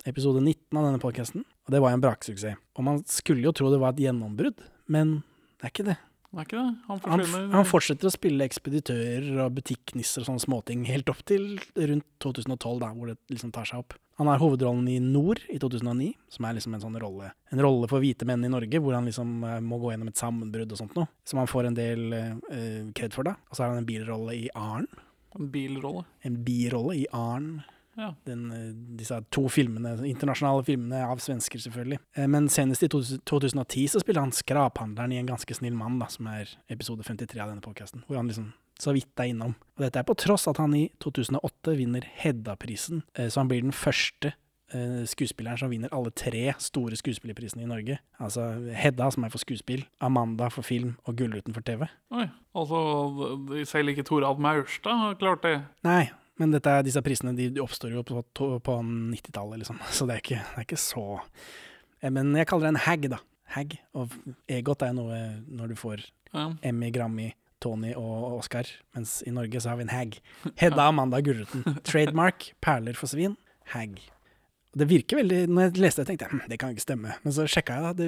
Episode 0.09 0.41
19 0.41 0.77
av 0.77 0.87
denne 0.87 1.01
podkasten. 1.01 1.45
Og 1.65 1.73
det 1.73 1.81
var 1.81 1.93
en 1.95 2.01
braksuksess. 2.03 2.57
Og 2.75 2.85
man 2.85 3.01
skulle 3.09 3.45
jo 3.45 3.53
tro 3.55 3.69
det 3.71 3.79
var 3.81 3.93
et 3.93 4.01
gjennombrudd, 4.03 4.61
men 4.91 5.21
det 5.61 5.69
er 5.69 5.73
ikke 5.73 5.89
det. 5.91 5.97
Det 6.31 6.39
er 6.39 6.45
ikke 6.47 6.59
det? 6.61 6.75
Han 6.87 6.99
Han, 7.03 7.19
forsvinner. 7.19 7.47
han 7.51 7.65
fortsetter 7.67 8.07
å 8.07 8.11
spille 8.13 8.45
ekspeditører 8.47 9.41
og 9.43 9.55
butikknisser 9.57 10.23
og 10.23 10.29
sånne 10.29 10.43
småting 10.45 10.85
helt 10.87 11.09
opp 11.11 11.19
til 11.27 11.57
rundt 11.75 12.05
2012, 12.23 12.77
da, 12.79 12.91
hvor 12.95 13.11
det 13.11 13.17
liksom 13.33 13.51
tar 13.51 13.67
seg 13.67 13.81
opp. 13.83 13.97
Han 14.21 14.29
har 14.29 14.39
hovedrollen 14.39 14.87
i 14.87 14.99
Nord 15.03 15.41
i 15.51 15.57
2009, 15.59 16.11
som 16.31 16.45
er 16.47 16.55
liksom 16.55 16.75
en 16.77 16.83
sånn 16.83 16.97
rolle 17.01 17.31
En 17.51 17.59
rolle 17.63 17.87
for 17.89 17.99
hvite 18.03 18.23
menn 18.29 18.45
i 18.45 18.51
Norge, 18.53 18.79
hvor 18.79 18.93
han 18.95 19.07
liksom 19.09 19.43
eh, 19.43 19.59
må 19.65 19.79
gå 19.81 19.91
gjennom 19.91 20.11
et 20.11 20.21
sammenbrudd 20.21 20.71
og 20.71 20.79
sånt 20.79 20.95
noe. 20.95 21.09
Som 21.27 21.41
han 21.41 21.49
får 21.51 21.67
en 21.67 21.77
del 21.79 22.13
eh, 22.15 22.85
kred 22.95 23.11
for, 23.17 23.27
da. 23.27 23.35
Og 23.49 23.57
så 23.57 23.65
har 23.65 23.73
han 23.73 23.81
en 23.81 23.89
bilrolle 23.89 24.37
i 24.37 24.47
Arn. 24.55 24.87
En 25.35 25.51
bilrolle. 25.51 26.05
En 26.27 26.37
birolle 26.45 26.95
i 27.01 27.05
Arn. 27.11 27.63
Ja. 27.97 28.13
Den, 28.25 28.51
eh, 28.51 28.71
disse 28.97 29.17
to 29.31 29.47
filmene, 29.51 29.97
internasjonale 30.07 30.63
filmene 30.65 31.03
av 31.07 31.19
svensker, 31.19 31.59
selvfølgelig. 31.59 31.99
Eh, 32.15 32.27
Men 32.27 32.47
senest 32.49 32.83
i 32.83 32.87
2010 32.87 33.87
så 33.91 33.99
spilte 34.01 34.23
han 34.23 34.31
skraphandleren 34.31 35.13
i 35.13 35.17
En 35.21 35.27
ganske 35.27 35.55
snill 35.55 35.75
mann, 35.75 35.99
da, 35.99 36.07
som 36.07 36.27
er 36.27 36.47
episode 36.69 37.03
53 37.03 37.39
av 37.39 37.49
denne 37.49 37.61
podkasten. 37.61 38.03
Hvor 38.07 38.17
han 38.17 38.27
liksom 38.27 38.53
så 38.79 38.93
vidt 38.93 39.13
er 39.19 39.29
innom. 39.29 39.55
Og 39.77 39.83
dette 39.85 39.99
er 39.99 40.03
på 40.03 40.15
tross 40.17 40.47
at 40.47 40.57
han 40.57 40.73
i 40.73 40.89
2008 40.99 41.75
vinner 41.77 42.01
Hedda-prisen, 42.01 43.03
eh, 43.15 43.27
så 43.27 43.41
han 43.41 43.47
blir 43.47 43.61
den 43.61 43.71
første 43.71 44.33
skuespilleren 44.71 45.59
som 45.59 45.69
vinner 45.69 45.89
alle 45.91 46.11
tre 46.15 46.53
store 46.57 46.95
skuespillerprisene 46.95 47.63
i 47.63 47.67
Norge. 47.67 47.97
Altså 48.23 48.71
Hedda, 48.73 49.09
som 49.11 49.25
er 49.25 49.29
for 49.29 49.37
skuespill, 49.37 49.83
Amanda 49.99 50.47
for 50.47 50.61
film 50.63 50.93
og 51.03 51.17
Gullruten 51.17 51.53
for 51.53 51.59
TV. 51.59 51.89
Oi. 52.15 52.29
Altså, 52.55 53.65
selv 53.67 53.89
ikke 53.89 54.05
Torald 54.07 54.39
Maurstad 54.39 54.95
har 54.95 55.15
klart 55.19 55.43
det. 55.43 55.57
Nei, 55.83 56.09
men 56.41 56.53
dette, 56.55 56.73
disse 56.87 57.01
prisene 57.05 57.35
de, 57.37 57.49
de 57.53 57.61
oppstår 57.63 57.93
jo 57.93 58.01
på, 58.07 58.23
på 58.65 58.77
90-tallet, 58.83 59.61
liksom. 59.61 59.77
Så 59.93 60.07
det 60.09 60.17
er, 60.17 60.23
ikke, 60.25 60.41
det 60.41 60.63
er 60.63 60.67
ikke 60.67 60.81
så 60.81 61.05
Eh, 62.01 62.09
Men 62.09 62.33
jeg 62.33 62.47
kaller 62.49 62.67
det 62.67 62.73
en 62.75 62.85
hag, 62.87 63.03
da. 63.13 63.19
Hag. 63.53 63.75
Og 63.93 64.13
EGOT 64.49 64.85
er 64.87 64.95
noe 64.97 65.19
når 65.47 65.73
du 65.73 65.75
får 65.79 66.07
Ja. 66.33 66.47
Emmy, 66.63 66.89
Grammy, 66.95 67.33
Tony 67.61 67.91
og 67.93 68.37
Oscar, 68.39 68.65
mens 68.95 69.19
i 69.27 69.33
Norge 69.35 69.59
så 69.61 69.69
har 69.69 69.77
vi 69.77 69.83
en 69.85 69.93
hag. 69.93 70.15
Hedda 70.61 70.87
Amanda 70.89 71.19
Gullruten. 71.21 71.65
Trademark, 71.83 72.53
perler 72.63 72.97
for 72.97 73.11
svin, 73.11 73.35
hag. 73.75 73.99
Det 74.71 74.87
virker 74.87 75.19
veldig 75.19 75.41
Når 75.51 75.65
jeg 75.65 75.81
leste 75.83 76.01
det, 76.01 76.07
tenkte 76.07 76.29
jeg 76.29 76.31
hm, 76.31 76.45
det 76.49 76.57
kan 76.61 76.71
ikke 76.71 76.85
stemme. 76.85 77.17
Men 77.25 77.35
så 77.35 77.43
sjekka 77.45 77.75
jeg, 77.75 77.83
da. 77.83 77.91
Det, 77.99 78.07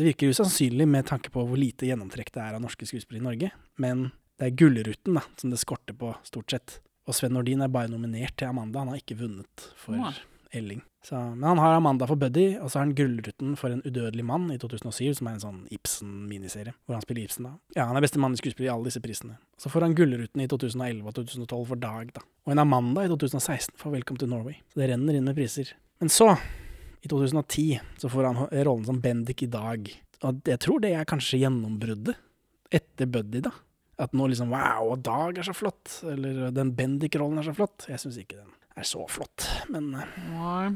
det 0.00 0.06
virker 0.08 0.32
usannsynlig 0.32 0.86
med 0.88 1.06
tanke 1.10 1.30
på 1.34 1.44
hvor 1.44 1.60
lite 1.60 1.86
gjennomtrekk 1.86 2.32
det 2.32 2.40
er 2.46 2.56
av 2.56 2.64
norske 2.64 2.88
skuespillere 2.88 3.20
i 3.20 3.28
Norge. 3.28 3.50
Men 3.78 4.08
det 4.40 4.48
er 4.48 4.56
Gullruten 4.56 5.18
da, 5.20 5.22
som 5.36 5.52
det 5.52 5.60
skorter 5.60 5.94
på, 6.00 6.14
stort 6.26 6.54
sett. 6.56 6.78
Og 7.08 7.16
Sven 7.16 7.32
Nordin 7.32 7.64
er 7.64 7.72
bare 7.72 7.88
nominert 7.88 8.36
til 8.36 8.50
Amanda, 8.50 8.82
han 8.82 8.92
har 8.92 9.00
ikke 9.00 9.16
vunnet 9.22 9.70
for 9.80 9.96
ja. 9.96 10.12
Elling. 10.52 10.82
Så, 11.04 11.16
men 11.16 11.44
han 11.46 11.60
har 11.62 11.76
Amanda 11.78 12.06
for 12.08 12.20
Buddy, 12.20 12.58
og 12.58 12.68
så 12.68 12.78
har 12.78 12.86
han 12.86 12.94
Gullruten 12.96 13.54
for 13.56 13.72
En 13.72 13.80
udødelig 13.84 14.24
mann 14.28 14.50
i 14.52 14.58
2007, 14.60 15.14
som 15.20 15.28
er 15.30 15.36
en 15.36 15.42
sånn 15.44 15.60
Ibsen-miniserie, 15.72 16.74
hvor 16.84 16.98
han 16.98 17.04
spiller 17.04 17.24
Ibsen 17.24 17.46
da. 17.48 17.52
Ja, 17.76 17.86
han 17.88 17.96
er 17.96 18.04
beste 18.04 18.20
mann 18.20 18.36
i 18.36 18.40
skuespill 18.40 18.66
i 18.66 18.72
alle 18.72 18.90
disse 18.90 19.00
prisene. 19.04 19.38
Så 19.60 19.72
får 19.72 19.86
han 19.86 19.96
Gullruten 19.96 20.42
i 20.44 20.48
2011 20.50 21.06
og 21.08 21.16
2012 21.16 21.62
for 21.70 21.80
Dag, 21.80 22.12
da. 22.18 22.24
Og 22.44 22.52
en 22.52 22.64
Amanda 22.64 23.06
i 23.06 23.12
2016 23.12 23.76
for 23.80 23.94
Welcome 23.94 24.20
to 24.20 24.28
Norway. 24.28 24.58
Så 24.68 24.82
det 24.82 24.90
renner 24.92 25.16
inn 25.16 25.28
med 25.28 25.38
priser. 25.38 25.72
Men 26.02 26.12
så, 26.12 26.34
i 27.00 27.08
2010, 27.08 27.78
så 28.02 28.12
får 28.12 28.28
han 28.28 28.42
rollen 28.68 28.84
som 28.88 29.00
Bendik 29.04 29.46
i 29.46 29.52
Dag. 29.52 29.88
Og 30.26 30.42
jeg 30.50 30.60
tror 30.64 30.82
det 30.82 30.92
er 30.98 31.08
kanskje 31.08 31.40
gjennombruddet 31.44 32.18
etter 32.74 33.08
Buddy, 33.08 33.40
da. 33.46 33.54
At 33.98 34.12
nå 34.14 34.28
liksom 34.30 34.50
Wow, 34.54 34.94
Dag 35.02 35.38
er 35.38 35.42
så 35.48 35.54
flott. 35.56 36.00
Eller 36.06 36.50
den 36.54 36.70
Bendik-rollen 36.78 37.38
er 37.40 37.48
så 37.48 37.54
flott. 37.56 37.86
Jeg 37.90 37.98
syns 38.02 38.18
ikke 38.20 38.36
den 38.38 38.52
er 38.78 38.86
så 38.86 39.02
flott, 39.10 39.42
men 39.74 39.88
eh, 39.98 40.18
Nei. 40.30 40.68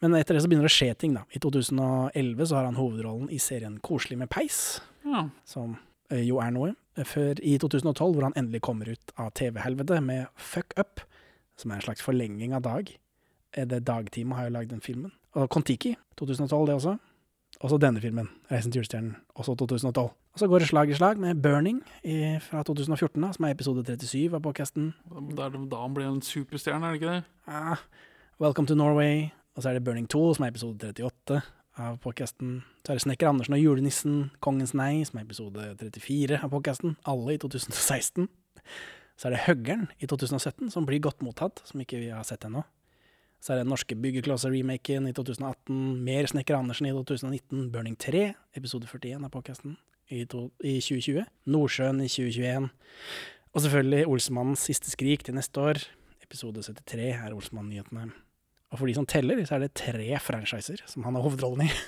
men 0.00 0.14
etter 0.14 0.36
det 0.36 0.42
så 0.44 0.46
begynner 0.50 0.68
det 0.68 0.70
å 0.70 0.76
skje 0.76 0.92
ting, 1.00 1.16
da. 1.16 1.24
I 1.34 1.40
2011 1.42 2.46
så 2.46 2.54
har 2.60 2.68
han 2.68 2.76
hovedrollen 2.78 3.26
i 3.34 3.40
serien 3.42 3.80
Koselig 3.82 4.18
med 4.20 4.30
peis, 4.30 4.80
Ja. 5.02 5.24
som 5.44 5.74
eh, 6.14 6.22
jo 6.22 6.38
er 6.38 6.52
noe. 6.54 6.76
Før 6.94 7.40
i 7.42 7.56
2012, 7.58 8.14
hvor 8.14 8.22
han 8.28 8.36
endelig 8.38 8.60
kommer 8.62 8.86
ut 8.92 9.10
av 9.18 9.32
TV-helvetet 9.34 9.98
med 10.06 10.28
Fuck 10.38 10.76
Up, 10.78 11.02
som 11.58 11.72
er 11.72 11.80
en 11.80 11.86
slags 11.88 12.02
forlenging 12.06 12.54
av 12.54 12.62
Dag. 12.62 12.94
Eh, 13.56 13.64
Det 13.66 13.82
Dagteamet 13.84 14.38
har 14.38 14.46
jo 14.46 14.54
lagd 14.54 14.70
den 14.70 14.80
filmen. 14.84 15.10
Og 15.34 15.50
Kon-Tiki, 15.50 15.96
2012 16.16 16.66
det 16.70 16.76
også. 16.78 16.98
Og 17.62 17.70
så 17.70 17.78
denne 17.82 18.00
filmen, 18.00 18.28
'Reisen 18.46 18.70
til 18.70 18.82
julestjernen', 18.82 19.16
også 19.34 19.56
2012. 19.58 20.10
Og 20.34 20.40
så 20.40 20.46
går 20.50 20.58
det 20.58 20.66
slag 20.68 20.90
i 20.90 20.94
slag 20.94 21.18
med 21.18 21.46
'Burning' 21.46 21.84
i, 22.02 22.38
fra 22.42 22.62
2014, 22.62 23.22
da, 23.22 23.32
som 23.32 23.44
er 23.44 23.50
episode 23.54 23.84
37 23.86 24.34
av 24.34 24.40
podkasten. 24.42 24.88
Det 25.30 25.38
er 25.38 25.52
da 25.70 25.76
han 25.78 25.94
blir 25.94 26.08
en 26.10 26.22
superstjerne, 26.22 26.86
er 26.86 26.90
det 26.90 27.02
ikke 27.02 27.12
det? 27.12 27.22
Ja. 27.46 27.76
Welcome 28.40 28.66
to 28.66 28.74
Norway. 28.74 29.30
Og 29.54 29.62
så 29.62 29.68
er 29.68 29.72
det 29.72 29.84
Burning 29.84 30.08
2, 30.10 30.34
som 30.34 30.44
er 30.44 30.50
episode 30.50 30.90
38 30.90 31.40
av 31.78 32.00
podkasten. 32.02 32.64
Så 32.82 32.90
er 32.90 32.98
det 32.98 33.02
Snekker 33.02 33.28
Andersen 33.28 33.54
og 33.54 33.62
julenissen, 33.62 34.30
Kongens 34.40 34.74
nei, 34.74 35.04
som 35.04 35.18
er 35.18 35.22
episode 35.22 35.76
34 35.78 36.42
av 36.42 36.50
podkasten. 36.50 36.96
Alle 37.06 37.34
i 37.34 37.38
2016. 37.38 38.28
Så 39.16 39.28
er 39.28 39.30
det 39.30 39.46
Høggeren 39.46 39.86
i 40.00 40.06
2017, 40.10 40.70
som 40.70 40.84
blir 40.84 40.98
godt 40.98 41.22
mottatt, 41.22 41.62
som 41.64 41.78
ikke 41.78 42.02
vi 42.02 42.10
har 42.10 42.26
sett 42.26 42.42
ennå. 42.42 42.64
Så 43.38 43.52
er 43.52 43.62
det 43.62 43.68
den 43.68 43.70
norske 43.70 43.94
Byggeklosser-remaken 43.94 45.06
i 45.06 45.14
2018, 45.14 46.02
mer 46.02 46.26
Snekker 46.26 46.58
Andersen 46.58 46.90
i 46.90 46.90
2019, 46.90 47.70
Burning 47.70 47.94
3, 47.94 48.32
episode 48.56 48.90
41 48.90 49.22
av 49.22 49.30
podkasten 49.30 49.78
i, 50.14 50.24
to- 50.30 50.50
i 50.64 50.76
2020, 50.82 51.24
Nordsjøen 51.50 52.00
i 52.04 52.08
2021, 52.10 52.68
og 53.54 53.62
selvfølgelig 53.64 54.06
Olsmannens 54.10 54.64
siste 54.68 54.90
skrik 54.92 55.22
til 55.26 55.36
neste 55.36 55.60
år, 55.62 55.80
episode 56.24 56.62
73 56.64 57.10
er 57.14 57.34
Olsmann-nyhetene. 57.36 58.08
Og 58.72 58.80
for 58.80 58.90
de 58.90 58.94
som 58.96 59.06
teller, 59.06 59.38
så 59.46 59.56
er 59.58 59.66
det 59.66 59.74
tre 59.78 60.08
franchiser 60.22 60.80
som 60.90 61.04
han 61.06 61.14
har 61.18 61.26
hovedrollen 61.26 61.68
i. 61.68 61.72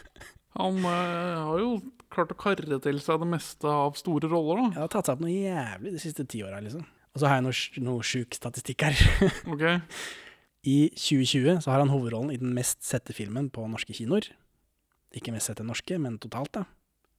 Han 0.57 0.79
eh, 0.89 1.41
har 1.45 1.59
jo 1.61 1.73
klart 2.09 2.31
å 2.33 2.37
karre 2.41 2.79
til 2.81 3.01
seg 3.05 3.19
det 3.21 3.27
meste 3.29 3.69
av 3.69 3.99
store 3.99 4.31
roller, 4.33 4.62
da. 4.62 4.69
Jeg 4.73 4.81
har 4.87 4.93
tatt 4.95 5.11
seg 5.11 5.19
opp 5.19 5.25
noe 5.27 5.35
jævlig 5.35 5.91
de 5.93 6.01
siste 6.01 6.25
ti 6.33 6.41
åra, 6.47 6.62
liksom. 6.65 6.87
Og 7.12 7.21
så 7.21 7.29
har 7.29 7.43
jeg 7.43 7.45
noe, 7.45 7.83
noe 7.91 8.07
sjuk 8.07 8.39
statistikk 8.39 8.87
her. 8.87 9.03
Ok? 9.53 9.67
I 10.67 10.79
2020 10.97 11.61
så 11.61 11.75
har 11.75 11.83
han 11.83 11.93
hovedrollen 11.93 12.33
i 12.33 12.41
den 12.41 12.55
mest 12.57 12.81
sette 12.89 13.12
filmen 13.15 13.51
på 13.53 13.67
norske 13.69 13.93
kinoer. 13.99 14.31
Ikke 15.15 15.35
mest 15.35 15.51
sette 15.53 15.67
norske, 15.67 16.01
men 16.01 16.17
totalt, 16.25 16.55
da. 16.57 16.65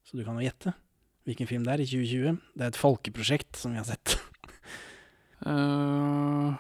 så 0.08 0.18
du 0.18 0.26
kan 0.26 0.42
jo 0.42 0.48
gjette 0.48 0.74
hvilken 1.28 1.48
film 1.50 1.64
det 1.68 1.74
er 1.76 1.84
i 1.84 1.88
2020. 1.90 2.38
Det 2.58 2.64
er 2.66 2.72
et 2.74 2.80
folkeprosjekt 2.80 3.60
som 3.60 3.76
vi 3.76 3.82
har 3.82 3.88
sett. 3.88 4.16
uh, 5.46 6.56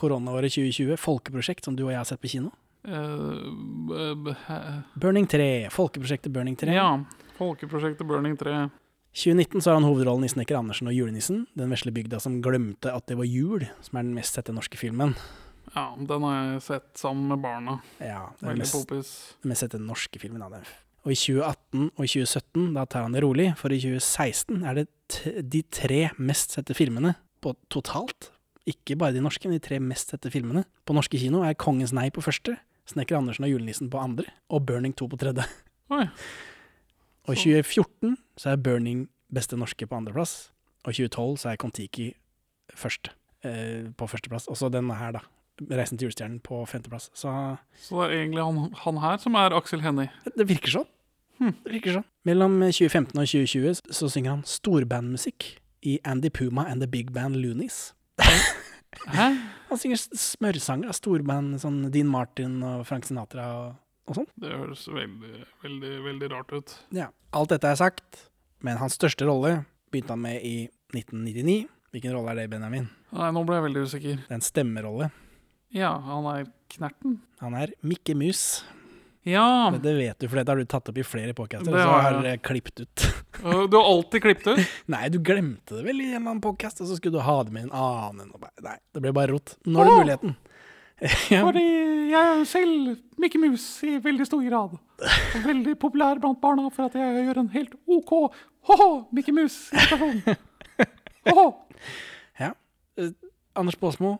Koronaåret 0.00 0.52
2020, 0.54 0.96
folkeprosjekt 1.00 1.66
som 1.68 1.76
du 1.76 1.84
og 1.86 1.92
jeg 1.92 2.00
har 2.00 2.08
sett 2.08 2.20
på 2.22 2.30
kino. 2.32 2.50
hæ- 4.46 4.82
Burning 4.96 5.26
3, 5.28 5.68
folkeprosjektet 5.70 6.32
Burning 6.32 6.56
3. 6.56 6.72
ja. 6.74 7.04
Folkeprosjektet 7.38 8.06
Burning 8.06 8.36
3. 8.36 8.70
2019 9.12 9.60
så 9.62 9.70
har 9.70 9.74
han 9.80 9.84
hovedrollen 9.88 10.24
i 10.24 10.28
Snekker 10.28 10.56
Andersen 10.58 10.86
og 10.86 10.94
julenissen, 10.94 11.46
den 11.58 11.70
vesle 11.72 11.90
bygda 11.92 12.20
som 12.20 12.40
glemte 12.44 12.92
at 12.94 13.06
det 13.10 13.16
var 13.18 13.24
jul, 13.26 13.64
som 13.82 13.98
er 13.98 14.02
den 14.06 14.14
mest 14.14 14.36
sette 14.36 14.52
norske 14.54 14.78
filmen. 14.78 15.16
Ja, 15.74 15.88
den 15.96 16.22
har 16.22 16.36
jeg 16.52 16.62
sett 16.62 16.88
sammen 16.98 17.28
med 17.32 17.40
barna. 17.42 17.78
Ja, 17.98 18.28
det 18.38 18.46
er 18.46 18.46
den 18.46 18.48
Veldig 18.48 18.58
mest, 18.64 18.76
popis. 18.88 19.10
den 19.42 19.48
mest 19.52 19.64
sette 19.64 19.80
norske 19.82 20.18
filmen 20.22 20.42
av 20.42 20.50
dem. 20.52 20.62
Og 21.06 21.14
i 21.14 21.16
2018 21.16 21.86
og 21.96 22.02
i 22.04 22.10
2017, 22.10 22.66
da 22.76 22.84
tar 22.84 23.06
han 23.06 23.14
det 23.16 23.22
rolig, 23.24 23.48
for 23.56 23.72
i 23.72 23.80
2016 23.80 24.64
er 24.68 24.80
det 24.80 24.88
de 25.52 25.62
tre 25.72 26.02
mest 26.20 26.56
sette 26.56 26.76
filmene 26.76 27.14
på 27.40 27.54
totalt. 27.72 28.30
Ikke 28.68 28.98
bare 29.00 29.16
de 29.16 29.22
norske, 29.24 29.48
men 29.48 29.56
de 29.56 29.64
tre 29.64 29.80
mest 29.82 30.12
sette 30.12 30.32
filmene 30.32 30.66
på 30.86 30.96
norske 30.96 31.18
kino 31.20 31.40
er 31.46 31.56
Kongens 31.58 31.94
nei 31.96 32.10
på 32.12 32.24
første, 32.24 32.58
Snekker 32.90 33.16
Andersen 33.16 33.46
og 33.46 33.52
julenissen 33.52 33.90
på 33.90 34.00
andre, 34.02 34.26
og 34.50 34.64
Burning 34.66 34.92
2 34.98 35.08
på 35.12 35.18
tredje. 35.20 35.46
Oi. 35.94 36.04
Og 37.28 37.36
i 37.36 37.38
2014 37.38 38.16
så 38.40 38.52
er 38.52 38.62
Burning 38.62 39.06
beste 39.32 39.56
norske 39.58 39.86
på 39.86 39.96
andreplass, 39.96 40.50
og 40.84 40.92
i 40.92 41.06
2012 41.06 41.36
så 41.42 41.52
er 41.52 41.60
Kon-Tiki 41.60 42.08
første, 42.76 43.14
eh, 43.46 43.88
på 43.96 44.08
førsteplass. 44.10 44.48
Og 44.50 44.58
så 44.58 44.70
denne 44.72 44.96
her, 44.98 45.16
da. 45.16 45.24
Reisen 45.68 45.98
til 46.00 46.08
julestjernen 46.08 46.40
på 46.44 46.62
femteplass. 46.68 47.10
Så 47.12 47.32
Så 47.76 48.00
det 48.00 48.06
er 48.08 48.16
egentlig 48.22 48.44
han, 48.44 48.72
han 48.84 49.00
her 49.02 49.18
som 49.20 49.36
er 49.36 49.52
Aksel 49.56 49.82
Hennie. 49.84 50.10
det 50.36 50.48
virker 50.48 50.72
sånn. 50.80 50.88
Hmm. 51.40 51.54
Det 51.64 51.72
virker 51.76 51.98
sånn. 51.98 52.06
Mellom 52.28 52.58
2015 52.60 53.16
og 53.16 53.28
2020 53.28 53.92
så 53.96 54.08
synger 54.12 54.36
han 54.36 54.42
storbandmusikk 54.44 55.46
i 55.88 55.98
Andy 56.04 56.28
Puma 56.28 56.66
and 56.68 56.80
The 56.84 56.88
Big 56.88 57.12
Band 57.12 57.36
Loonies. 57.40 57.94
Hæ? 58.20 59.30
Han 59.70 59.78
synger 59.78 60.00
smørsanger 60.18 60.90
av 60.90 60.96
storband, 60.98 61.60
sånn 61.62 61.84
Dean 61.94 62.08
Martin 62.10 62.56
og 62.66 62.82
Frank 62.88 63.06
Sinatra 63.06 63.44
og 64.10 64.16
sånn 64.18 64.26
Det 64.42 64.50
høres 64.50 64.82
veldig, 64.90 65.44
veldig, 65.62 65.92
veldig 66.08 66.30
rart 66.32 66.50
ut. 66.56 66.74
Ja, 66.96 67.06
alt 67.30 67.52
dette 67.54 67.70
er 67.70 67.78
sagt, 67.78 68.24
men 68.66 68.80
hans 68.82 68.98
største 68.98 69.28
rolle 69.28 69.60
begynte 69.94 70.16
han 70.16 70.24
med 70.24 70.42
i 70.42 70.66
1999. 70.90 71.68
Hvilken 71.94 72.16
rolle 72.16 72.34
er 72.34 72.42
det, 72.42 72.48
Benjamin? 72.50 72.90
Nei, 73.14 73.30
nå 73.34 73.44
ble 73.46 73.60
jeg 73.60 73.66
veldig 73.68 73.84
usikker. 73.86 74.18
Det 74.26 74.34
er 74.34 74.40
en 74.40 74.44
stemmerolle. 74.46 75.10
Ja, 75.70 75.94
han 76.02 76.26
er 76.26 76.46
Knerten. 76.70 77.20
Han 77.40 77.54
er 77.58 77.72
Mikke 77.86 78.14
Mus. 78.18 78.64
Ja! 79.22 79.70
Det 79.82 79.92
vet 79.94 80.18
du, 80.18 80.26
for 80.30 80.40
dette 80.40 80.50
har 80.50 80.58
du 80.58 80.66
tatt 80.70 80.88
opp 80.90 80.98
i 80.98 81.04
flere 81.04 81.34
podcaster, 81.36 81.70
og 81.70 81.78
så 81.78 81.96
har 82.02 82.18
jeg. 82.26 82.40
klippet 82.46 82.84
ut. 82.86 83.06
Du 83.40 83.76
har 83.78 83.86
alltid 83.88 84.20
klippet 84.20 84.48
ut. 84.52 84.72
Nei, 84.92 85.06
du 85.08 85.16
glemte 85.24 85.78
det 85.78 85.84
vel 85.86 86.00
i 86.04 86.10
en 86.10 86.26
annen 86.26 86.40
podcast, 86.44 86.82
og 86.82 86.90
så 86.90 86.96
skulle 86.98 87.16
du 87.16 87.24
ha 87.24 87.36
det 87.46 87.54
med 87.54 87.68
en 87.68 87.74
annen. 87.76 88.32
Nei, 88.66 88.74
det 88.92 89.00
ble 89.04 89.12
bare 89.16 89.32
rot. 89.32 89.54
Nå 89.64 89.80
har 89.80 89.88
du 89.88 89.92
muligheten. 90.02 90.34
ja, 91.32 91.40
Fordi 91.46 91.62
jeg 92.10 92.20
er 92.20 92.42
selv 92.50 92.90
Mikke 93.22 93.40
Mus 93.40 93.64
i 93.88 93.94
veldig 94.04 94.26
stor 94.28 94.42
grad. 94.44 94.74
Og 94.76 95.46
veldig 95.46 95.76
populær 95.80 96.20
blant 96.20 96.40
barna 96.42 96.66
for 96.74 96.90
at 96.90 96.98
jeg 97.00 97.24
gjør 97.30 97.40
en 97.40 97.52
helt 97.54 97.78
OK 97.88 98.12
ho-ho 98.68 98.88
Mikke 99.16 99.32
Mus-imitasjon. 99.32 100.20
Ho-ho. 101.30 101.46
Anders 103.56 103.76
Baasmo, 103.80 104.18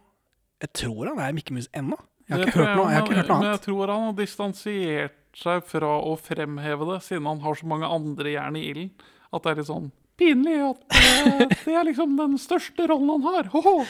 jeg 0.60 0.72
tror 0.76 1.12
han 1.12 1.22
er 1.22 1.36
Mikke 1.36 1.54
Mus 1.56 1.70
ennå. 1.76 1.98
Jeg 2.28 2.36
har 2.36 2.44
ikke 2.46 2.60
hørt 2.60 2.76
noe, 2.78 2.90
jeg 2.90 3.00
har 3.00 3.06
ikke 3.06 3.16
hørt 3.18 3.30
noe 3.32 3.40
Men 3.42 3.50
jeg 3.50 3.62
tror 3.64 3.90
han 3.90 4.04
har 4.06 4.18
distansiert 4.18 5.16
seg 5.40 5.64
fra 5.66 5.94
å 6.06 6.12
fremheve 6.20 6.86
det, 6.92 7.00
siden 7.06 7.26
han 7.26 7.40
har 7.42 7.58
så 7.58 7.70
mange 7.70 7.88
andre 7.90 8.34
jern 8.36 8.58
i 8.58 8.66
ilden. 8.70 8.92
At 9.30 9.44
det 9.44 9.52
er 9.52 9.60
litt 9.60 9.70
sånn 9.70 9.90
pinlig 10.20 10.58
at 10.60 10.80
uh, 10.92 11.44
det 11.64 11.74
er 11.74 11.86
liksom 11.88 12.16
den 12.18 12.36
største 12.40 12.88
rollen 12.90 13.12
han 13.16 13.28
har. 13.28 13.52
Ho-ho. 13.54 13.78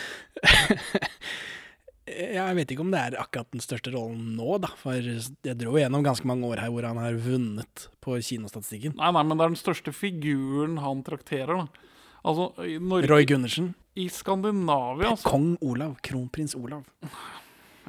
Jeg 2.11 2.55
vet 2.57 2.73
ikke 2.73 2.83
om 2.83 2.91
det 2.91 3.01
er 3.01 3.15
akkurat 3.21 3.53
den 3.55 3.63
største 3.63 3.93
rollen 3.95 4.33
nå, 4.35 4.57
da. 4.59 4.73
For 4.81 4.99
jeg 4.99 5.55
dro 5.61 5.77
gjennom 5.79 6.03
ganske 6.03 6.27
mange 6.27 6.49
år 6.49 6.65
her 6.65 6.73
hvor 6.75 6.83
han 6.89 6.99
har 6.99 7.15
vunnet 7.23 7.85
på 8.03 8.17
kinostatistikken. 8.27 8.97
Nei, 8.99 9.13
nei, 9.15 9.23
men 9.23 9.39
det 9.39 9.45
er 9.45 9.53
den 9.53 9.61
største 9.61 9.95
figuren 9.95 10.81
han 10.83 11.05
trakterer, 11.07 11.61
da. 11.61 11.93
Altså, 12.27 12.49
Norge, 12.83 13.07
Roy 13.07 13.29
Gundersen. 13.31 13.71
I 13.95 14.09
Skandinavia 14.09 15.11
altså. 15.11 15.29
Kong 15.29 15.57
Olav. 15.61 15.97
Kronprins 16.03 16.55
Olav. 16.55 16.85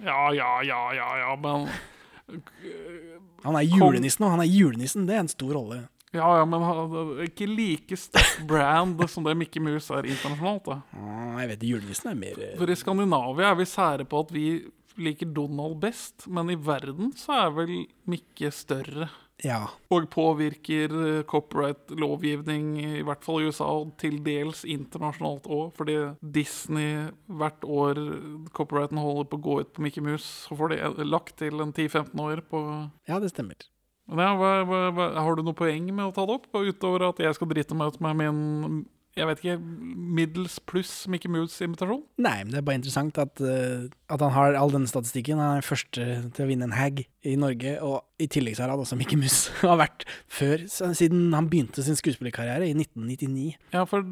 Ja, 0.04 0.34
ja, 0.34 0.64
ja, 0.64 0.82
ja, 0.94 1.10
ja, 1.18 1.36
men 1.36 1.68
Han 3.44 3.58
er 3.58 3.66
julenissen, 3.66 4.26
og 4.26 4.32
han 4.36 4.44
er 4.44 4.50
julenissen. 4.50 5.06
Det 5.06 5.18
er 5.18 5.26
en 5.26 5.32
stor 5.32 5.54
rolle. 5.58 5.84
Ja, 6.12 6.28
ja, 6.42 6.46
men 6.46 7.24
ikke 7.24 7.48
like 7.48 7.96
sterk 7.96 8.42
brand 8.48 9.00
som 9.10 9.24
det 9.24 9.38
Mikke 9.40 9.62
Mus 9.64 9.88
er 9.96 10.08
internasjonalt, 10.10 10.66
da. 10.68 10.82
Ah, 11.00 11.38
jeg 11.40 11.54
vet 11.54 11.64
julenissen 11.70 12.12
er 12.12 12.18
mer 12.20 12.42
eh, 12.42 12.58
For 12.60 12.72
i 12.72 12.76
Skandinavia 12.76 13.54
er 13.54 13.60
vi 13.62 13.68
sære 13.70 14.08
på 14.12 14.26
at 14.26 14.34
vi 14.36 14.46
liker 15.00 15.30
Donald 15.32 15.78
best, 15.80 16.28
men 16.28 16.52
i 16.52 16.58
verden 16.60 17.14
så 17.16 17.46
er 17.46 17.54
vel 17.56 17.76
Mikke 18.12 18.52
større. 18.52 19.08
Ja. 19.46 19.62
Og 19.94 20.08
påvirker 20.14 20.94
eh, 20.94 21.24
copyright-lovgivning, 21.30 22.68
i 23.00 23.04
hvert 23.06 23.26
fall 23.26 23.42
i 23.42 23.50
USA, 23.50 23.68
og 23.82 23.96
til 24.02 24.20
dels 24.26 24.64
internasjonalt 24.68 25.50
òg. 25.50 25.74
Fordi 25.78 25.98
Disney 26.22 27.10
hvert 27.26 27.66
år 27.66 28.00
copyrighten 28.56 29.02
holder 29.02 29.30
på 29.32 29.42
å 29.42 29.46
gå 29.48 29.60
ut 29.64 29.74
på 29.76 29.86
Mickey 29.86 30.06
Mouse, 30.06 30.48
så 30.48 30.58
får 30.60 30.76
de 30.76 31.10
lagt 31.10 31.38
til 31.42 31.64
en 31.64 31.74
10-15 31.74 32.16
år 32.22 32.46
på 32.52 32.64
ja, 33.10 33.20
det 33.22 33.34
stemmer. 33.34 33.58
Ja, 34.12 34.32
hva, 34.36 34.54
hva, 34.68 34.80
hva, 34.92 35.06
Har 35.24 35.38
du 35.38 35.46
noe 35.46 35.56
poeng 35.58 35.86
med 35.92 36.10
å 36.10 36.16
ta 36.16 36.26
det 36.28 36.40
opp? 36.40 36.50
Utover 36.52 37.08
at 37.12 37.22
jeg 37.22 37.38
skal 37.38 37.50
drite 37.52 37.78
meg 37.78 37.94
ut 37.94 38.02
med 38.04 38.20
min 38.20 38.42
jeg 39.20 39.28
vet 39.28 39.42
ikke, 39.42 39.58
middels 40.16 40.54
pluss 40.64 40.92
Mickey 41.12 41.28
Mouse-invitasjon? 41.32 42.06
Nei, 42.24 42.38
men 42.46 42.54
det 42.54 42.62
er 42.62 42.68
bare 42.68 42.80
interessant 42.80 43.18
at, 43.20 43.42
uh, 43.44 43.90
at 44.08 44.24
han 44.24 44.32
har 44.32 44.56
all 44.56 44.72
denne 44.72 44.88
statistikken. 44.88 45.42
Han 45.42 45.60
er 45.60 45.68
første 45.68 46.06
til 46.32 46.46
å 46.46 46.48
vinne 46.48 46.70
en 46.70 46.78
hag 46.78 47.04
i 47.28 47.36
Norge, 47.40 47.76
og 47.84 48.06
i 48.22 48.28
tillegg 48.32 48.58
så 48.58 48.66
har 48.66 48.74
han 48.74 48.84
også 48.84 48.98
Mickey 49.00 49.20
Mus. 49.20 49.44
har 49.64 49.80
vært 49.82 50.06
før, 50.32 50.66
siden 50.70 51.32
han 51.36 51.50
begynte 51.52 51.84
sin 51.86 51.98
skuespillerkarriere 52.00 52.70
i 52.70 52.76
1999. 52.76 53.48
Ja, 53.74 53.86
for, 53.90 54.06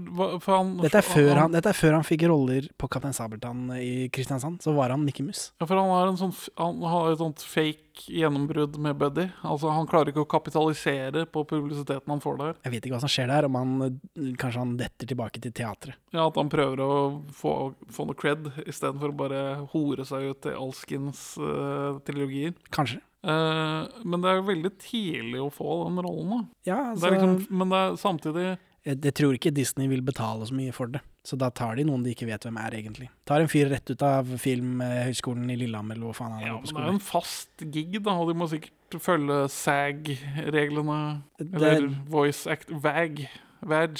for 0.43 0.55
han 0.57 0.75
Dette 0.83 1.01
er 1.01 1.07
før 1.07 1.43
han, 1.43 1.53
dette 1.55 1.71
er 1.71 1.77
før 1.77 1.99
han 1.99 2.07
fikk 2.07 2.27
roller 2.31 2.69
på 2.79 2.89
Kaptein 2.91 3.15
Sabeltann 3.15 3.67
i 3.77 4.09
Kristiansand. 4.13 4.61
Så 4.65 4.73
var 4.77 4.93
han 4.95 5.05
Mickey 5.05 5.25
Mus. 5.25 5.49
Ja, 5.59 5.67
for 5.69 5.79
han 5.79 5.91
har, 5.93 6.09
en 6.11 6.19
sånn, 6.19 6.35
han 6.59 6.81
har 6.89 7.13
et 7.13 7.21
sånt 7.21 7.45
fake 7.45 7.89
gjennombrudd 8.07 8.77
med 8.77 8.95
Buddy. 8.95 9.27
Altså, 9.41 9.69
Han 9.69 9.87
klarer 9.87 10.13
ikke 10.13 10.23
å 10.23 10.29
kapitalisere 10.29 11.25
på 11.25 11.43
publisiteten 11.47 12.13
han 12.13 12.23
får 12.23 12.37
der. 12.39 12.59
Jeg 12.63 12.73
vet 12.75 12.85
ikke 12.85 12.95
hva 12.95 13.01
som 13.03 13.11
skjer 13.11 13.31
der, 13.31 13.47
om 13.49 13.57
han 13.59 13.73
eh, 13.85 14.31
kanskje 14.39 14.63
han 14.63 14.77
detter 14.79 15.09
tilbake 15.09 15.41
til 15.43 15.53
teatret. 15.55 15.99
Ja, 16.13 16.27
At 16.27 16.39
han 16.39 16.51
prøver 16.51 16.83
å 16.85 16.93
få, 17.35 17.73
få 17.91 18.07
noe 18.07 18.19
cred 18.19 18.51
istedenfor 18.65 19.11
å 19.11 19.19
bare 19.23 19.43
hore 19.73 20.07
seg 20.07 20.31
ut 20.31 20.41
til 20.45 20.57
alskens 20.57 21.23
uh, 21.41 21.99
trilogier. 22.07 22.55
Kanskje. 22.73 23.01
Eh, 23.23 24.01
men 24.07 24.21
det 24.23 24.29
er 24.31 24.39
jo 24.39 24.47
veldig 24.47 24.71
tidlig 24.79 25.41
å 25.43 25.51
få 25.51 25.83
den 25.89 26.01
rollen. 26.05 26.29
da. 26.29 26.41
Ja, 26.71 26.79
Det 26.83 26.89
altså, 26.95 27.07
er 27.07 27.15
liksom, 27.17 27.37
men 27.59 27.69
det 27.73 27.77
er 27.83 27.95
samtidig 27.99 28.47
jeg, 28.87 28.95
jeg 29.03 29.13
tror 29.13 29.35
ikke 29.35 29.51
Disney 29.51 29.89
vil 29.91 30.01
betale 30.01 30.45
så 30.47 30.55
mye 30.55 30.71
for 30.73 30.87
det. 30.87 31.01
Så 31.27 31.35
da 31.37 31.49
tar 31.51 31.75
de 31.75 31.83
noen 31.83 32.01
de 32.05 32.13
ikke 32.15 32.25
vet 32.29 32.45
hvem 32.47 32.57
er, 32.63 32.77
egentlig. 32.79 33.09
Tar 33.27 33.43
en 33.43 33.49
fyr 33.51 33.67
rett 33.73 33.91
ut 33.91 34.01
av 34.07 34.29
Filmhøgskolen 34.39 35.51
i 35.51 35.57
Lillehammer, 35.59 35.97
eller 35.99 36.07
hvor 36.09 36.15
faen 36.15 36.31
han 36.37 36.45
er 36.45 36.47
ja, 36.47 36.55
på 36.63 36.71
men 36.71 36.79
Det 36.79 36.87
er 36.87 36.93
en 36.95 37.03
fast 37.03 37.65
gig, 37.75 37.99
da, 38.05 38.15
og 38.15 38.31
de 38.31 38.37
må 38.39 38.47
sikkert 38.49 38.97
følge 39.03 39.41
SAG-reglene. 39.51 40.99
Det- 41.37 41.53
Eller 41.59 41.89
Voice 42.09 42.47
Act... 42.47 42.71
VAG. 42.71 43.27
VAG. 43.61 43.99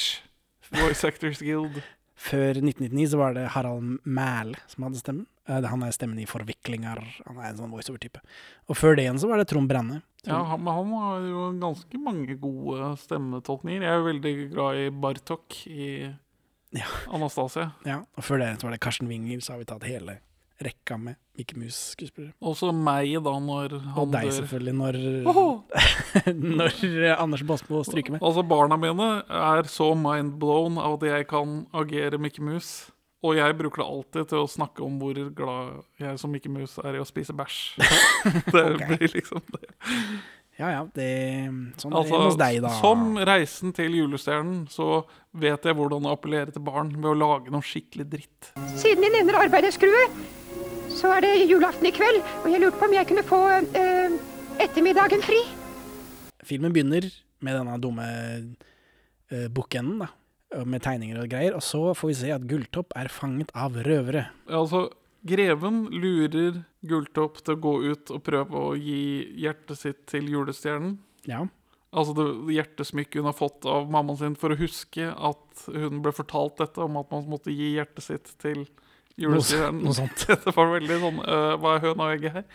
Voice 0.71 1.03
Actors 1.07 1.39
Guild. 1.43 1.81
Før 2.29 2.49
1999 2.59 3.09
så 3.13 3.17
var 3.19 3.33
det 3.37 3.45
Harald 3.55 3.99
Mæhl 4.05 4.55
som 4.67 4.83
hadde 4.87 4.99
stemmen. 4.99 5.27
Eh, 5.49 5.65
Han 5.71 5.83
er 5.83 5.91
stemmen 5.95 6.19
i 6.21 6.27
Forviklinger. 6.29 7.01
Han 7.25 7.41
er 7.41 7.49
en 7.49 7.57
sånn 7.59 7.73
voiceover-type. 7.73 8.21
Og 8.69 8.77
før 8.77 8.95
det 8.95 9.07
igjen 9.07 9.19
så 9.21 9.27
var 9.31 9.41
det 9.41 9.49
Trond 9.49 9.69
Brenne. 9.71 10.01
Ja, 10.27 10.43
han, 10.51 10.61
men 10.63 10.73
han 10.75 10.93
har 10.99 11.25
jo 11.25 11.43
ganske 11.61 11.99
mange 12.03 12.35
gode 12.39 12.93
stemmetolkninger. 13.01 13.81
Jeg 13.85 13.91
er 13.93 14.01
jo 14.01 14.09
veldig 14.11 14.33
glad 14.53 14.81
i 14.85 14.89
Bartok 14.91 15.59
i 15.71 15.91
Ja. 16.75 16.85
Anastasia. 17.09 17.71
Ja, 17.87 18.01
og 18.15 18.23
før 18.23 18.43
det 18.43 18.51
så 18.61 18.67
var 18.67 18.75
det 18.75 18.83
Karsten 18.83 19.07
Winger, 19.09 19.39
så 19.41 19.55
har 19.55 19.63
vi 19.63 19.69
tatt 19.71 19.87
hele 19.89 20.19
rekka 20.61 20.97
med 20.99 21.15
Mikke 21.39 21.55
Mus-skuespillere. 21.55 22.33
Også 22.43 22.73
meg, 22.75 23.13
da, 23.23 23.31
når 23.39 23.77
han 23.79 23.95
dør. 23.95 24.01
Og 24.03 24.11
deg, 24.11 24.27
selvfølgelig, 24.35 24.73
når, 24.75 24.97
når 26.59 26.73
eh, 27.07 27.13
Anders 27.15 27.43
Baasmo 27.47 27.79
stryker 27.87 28.17
med. 28.17 28.21
Altså, 28.21 28.43
barna 28.43 28.75
mine 28.77 29.07
er 29.23 29.69
så 29.71 29.93
mindblown 29.95 30.77
av 30.83 30.97
at 30.99 31.05
jeg 31.09 31.27
kan 31.31 31.61
agere 31.79 32.19
Mikke 32.21 32.43
Mouse. 32.43 32.91
Og 33.19 33.35
jeg 33.35 33.55
bruker 33.59 33.83
det 33.83 33.89
alltid 33.91 34.27
til 34.31 34.41
å 34.45 34.47
snakke 34.47 34.83
om 34.85 34.99
hvor 35.01 35.17
glad 35.35 35.81
jeg 35.99 36.19
som 36.21 36.31
Mikke 36.31 36.51
Mus 36.51 36.77
er 36.79 36.95
i 36.95 37.01
å 37.03 37.07
spise 37.07 37.35
bæsj. 37.35 37.57
Det 38.55 38.65
okay. 38.75 38.95
blir 38.95 39.15
liksom 39.17 39.43
det. 39.55 39.73
Ja 40.59 40.73
ja, 40.73 40.79
det 40.91 41.11
sånn 41.79 41.93
er 41.93 41.93
det 41.93 41.99
Altså, 42.01 42.17
hos 42.25 42.37
deg, 42.39 42.57
da. 42.65 42.71
som 42.81 43.03
Reisen 43.29 43.71
til 43.75 43.93
julestjernen, 43.95 44.65
så 44.71 45.05
vet 45.31 45.63
jeg 45.63 45.77
hvordan 45.77 46.07
å 46.09 46.15
appellere 46.17 46.51
til 46.51 46.65
barn 46.65 46.89
ved 46.97 47.07
å 47.13 47.15
lage 47.15 47.53
noe 47.53 47.63
skikkelig 47.63 48.07
dritt. 48.11 48.49
Siden 48.75 49.05
jeg 49.07 49.13
nevner 49.13 49.39
arbeiderskrue, 49.39 50.01
så 50.91 51.13
er 51.15 51.23
det 51.23 51.31
julaften 51.47 51.87
i 51.87 51.93
kveld, 51.95 52.19
og 52.41 52.49
jeg 52.51 52.59
lurte 52.59 52.81
på 52.81 52.89
om 52.89 52.97
jeg 52.97 53.07
kunne 53.07 53.23
få 53.29 53.39
eh, 53.55 54.19
ettermiddagen 54.65 55.23
fri. 55.23 55.39
Filmen 56.49 56.75
begynner 56.75 57.07
med 57.45 57.55
denne 57.55 57.79
dumme 57.79 58.07
uh, 59.31 59.47
bookenden, 59.53 60.01
da. 60.03 60.11
Og 60.57 60.65
Med 60.69 60.81
tegninger 60.81 61.19
og 61.21 61.29
greier. 61.29 61.55
Og 61.57 61.61
så 61.65 61.93
får 61.97 62.09
vi 62.09 62.17
se 62.23 62.31
at 62.33 62.47
Gulltopp 62.49 62.95
er 62.97 63.11
fanget 63.13 63.51
av 63.53 63.77
røvere. 63.85 64.27
Altså, 64.49 64.87
greven 65.27 65.83
lurer 65.93 66.63
Gulltopp 66.89 67.41
til 67.43 67.57
å 67.57 67.61
gå 67.61 67.75
ut 67.91 68.11
og 68.15 68.23
prøve 68.25 68.65
å 68.71 68.73
gi 68.79 69.29
hjertet 69.43 69.81
sitt 69.81 70.03
til 70.09 70.29
julestjernen. 70.31 70.97
Ja. 71.29 71.45
Altså 71.89 72.13
det 72.13 72.53
hjertesmykket 72.53 73.17
hun 73.17 73.27
har 73.31 73.37
fått 73.37 73.65
av 73.69 73.87
mammaen 73.89 74.19
sin 74.19 74.35
for 74.37 74.53
å 74.53 74.59
huske 74.59 75.07
at 75.09 75.63
hun 75.73 76.03
ble 76.05 76.13
fortalt 76.13 76.59
dette 76.61 76.83
om 76.83 76.99
at 77.01 77.09
man 77.09 77.25
måtte 77.31 77.53
gi 77.53 77.71
hjertet 77.79 78.05
sitt 78.05 78.29
til 78.41 78.67
julestjernen. 79.19 79.81
Noe 79.87 79.97
sånt. 79.97 80.25
Dette 80.29 80.53
var 80.55 80.69
veldig 80.75 80.99
sånn 81.01 81.21
uh, 81.25 81.55
Hva 81.59 81.75
er 81.75 81.85
høna 81.87 82.05
og 82.05 82.13
egget 82.13 82.37
her? 82.37 82.45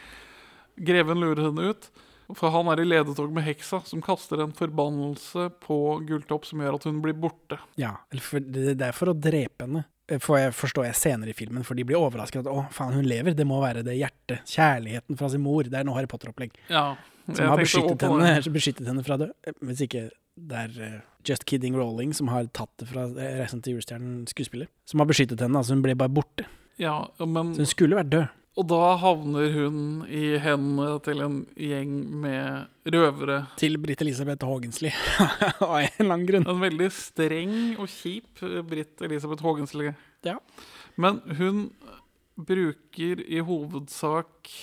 Greven 0.91 1.23
lurer 1.23 1.49
henne 1.49 1.73
ut. 1.75 1.91
For 2.33 2.51
han 2.55 2.69
er 2.73 2.81
i 2.81 2.87
ledetog 2.89 3.33
med 3.37 3.45
heksa, 3.45 3.83
som 3.85 4.01
kaster 4.05 4.41
en 4.43 4.53
forbannelse 4.57 5.51
på 5.61 5.77
Gulltopp 6.09 6.47
som 6.49 6.63
gjør 6.65 6.79
at 6.79 6.87
hun 6.89 7.03
blir 7.05 7.17
borte. 7.21 7.59
Ja, 7.81 7.97
det 8.11 8.81
er 8.81 8.97
for 8.97 9.13
å 9.13 9.17
drepe 9.19 9.67
henne. 9.67 9.85
Eh, 10.09 10.19
Får 10.21 10.39
jeg 10.41 10.55
forstår 10.57 10.87
jeg 10.89 10.97
senere 11.01 11.33
i 11.33 11.37
filmen, 11.37 11.65
for 11.65 11.75
de 11.77 11.85
blir 11.89 11.97
overrasket 12.01 12.43
at 12.45 12.51
å, 12.53 12.67
faen, 12.73 12.95
hun 12.97 13.07
lever. 13.09 13.37
Det 13.37 13.47
må 13.49 13.61
være 13.63 13.85
det 13.87 13.97
hjertet, 13.99 14.45
kjærligheten 14.51 15.17
fra 15.21 15.31
sin 15.33 15.45
mor. 15.45 15.65
Det 15.69 15.79
er 15.81 15.85
noe 15.89 15.97
Harry 15.99 16.09
Potter-opplegg. 16.11 16.57
Ja, 16.73 16.95
Som 17.29 17.49
har 17.49 17.61
beskyttet 17.61 18.03
henne, 18.05 18.35
beskyttet 18.59 18.87
henne 18.89 19.05
fra 19.07 19.17
det. 19.21 19.31
Eh, 19.49 19.57
Hvis 19.65 19.85
ikke 19.87 20.09
det 20.37 20.57
er 20.65 20.79
eh, 20.83 21.01
Just 21.25 21.47
Kidding 21.49 21.77
Rowling 21.79 22.13
som 22.13 22.29
har 22.29 22.49
tatt 22.53 22.73
det 22.83 22.89
fra 22.91 23.07
Reisen 23.17 23.63
til 23.65 23.77
julestjernen 23.77 24.25
skuespiller. 24.29 24.69
Som 24.89 25.01
har 25.01 25.09
beskyttet 25.09 25.41
henne, 25.41 25.57
altså 25.61 25.73
hun 25.77 25.85
ble 25.85 25.95
bare 25.97 26.13
borte. 26.13 26.45
Ja, 26.77 27.05
men 27.25 27.55
Så 27.55 27.63
hun 27.65 27.71
skulle 27.71 27.97
vært 28.01 28.11
død. 28.13 28.27
Og 28.55 28.67
da 28.71 28.93
havner 29.03 29.51
hun 29.51 29.79
i 30.07 30.37
hendene 30.39 31.01
til 31.03 31.23
en 31.25 31.41
gjeng 31.59 31.95
med 32.23 32.93
røvere. 32.95 33.41
Til 33.59 33.81
Britt 33.83 34.05
Elisabeth 34.05 34.47
Haagensli, 34.47 34.93
av 35.65 35.81
en 35.81 35.97
eller 35.99 36.13
annen 36.13 36.29
grunn. 36.29 36.47
En 36.53 36.63
veldig 36.63 36.91
streng 36.95 37.57
og 37.83 37.91
kjip 37.91 38.45
eh, 38.47 38.61
Britt 38.67 39.03
Elisabeth 39.03 39.43
Haagensli. 39.43 39.91
Ja. 40.27 40.37
Men 40.95 41.19
hun 41.41 41.67
bruker 42.39 43.21
i 43.27 43.43
hovedsak 43.45 44.55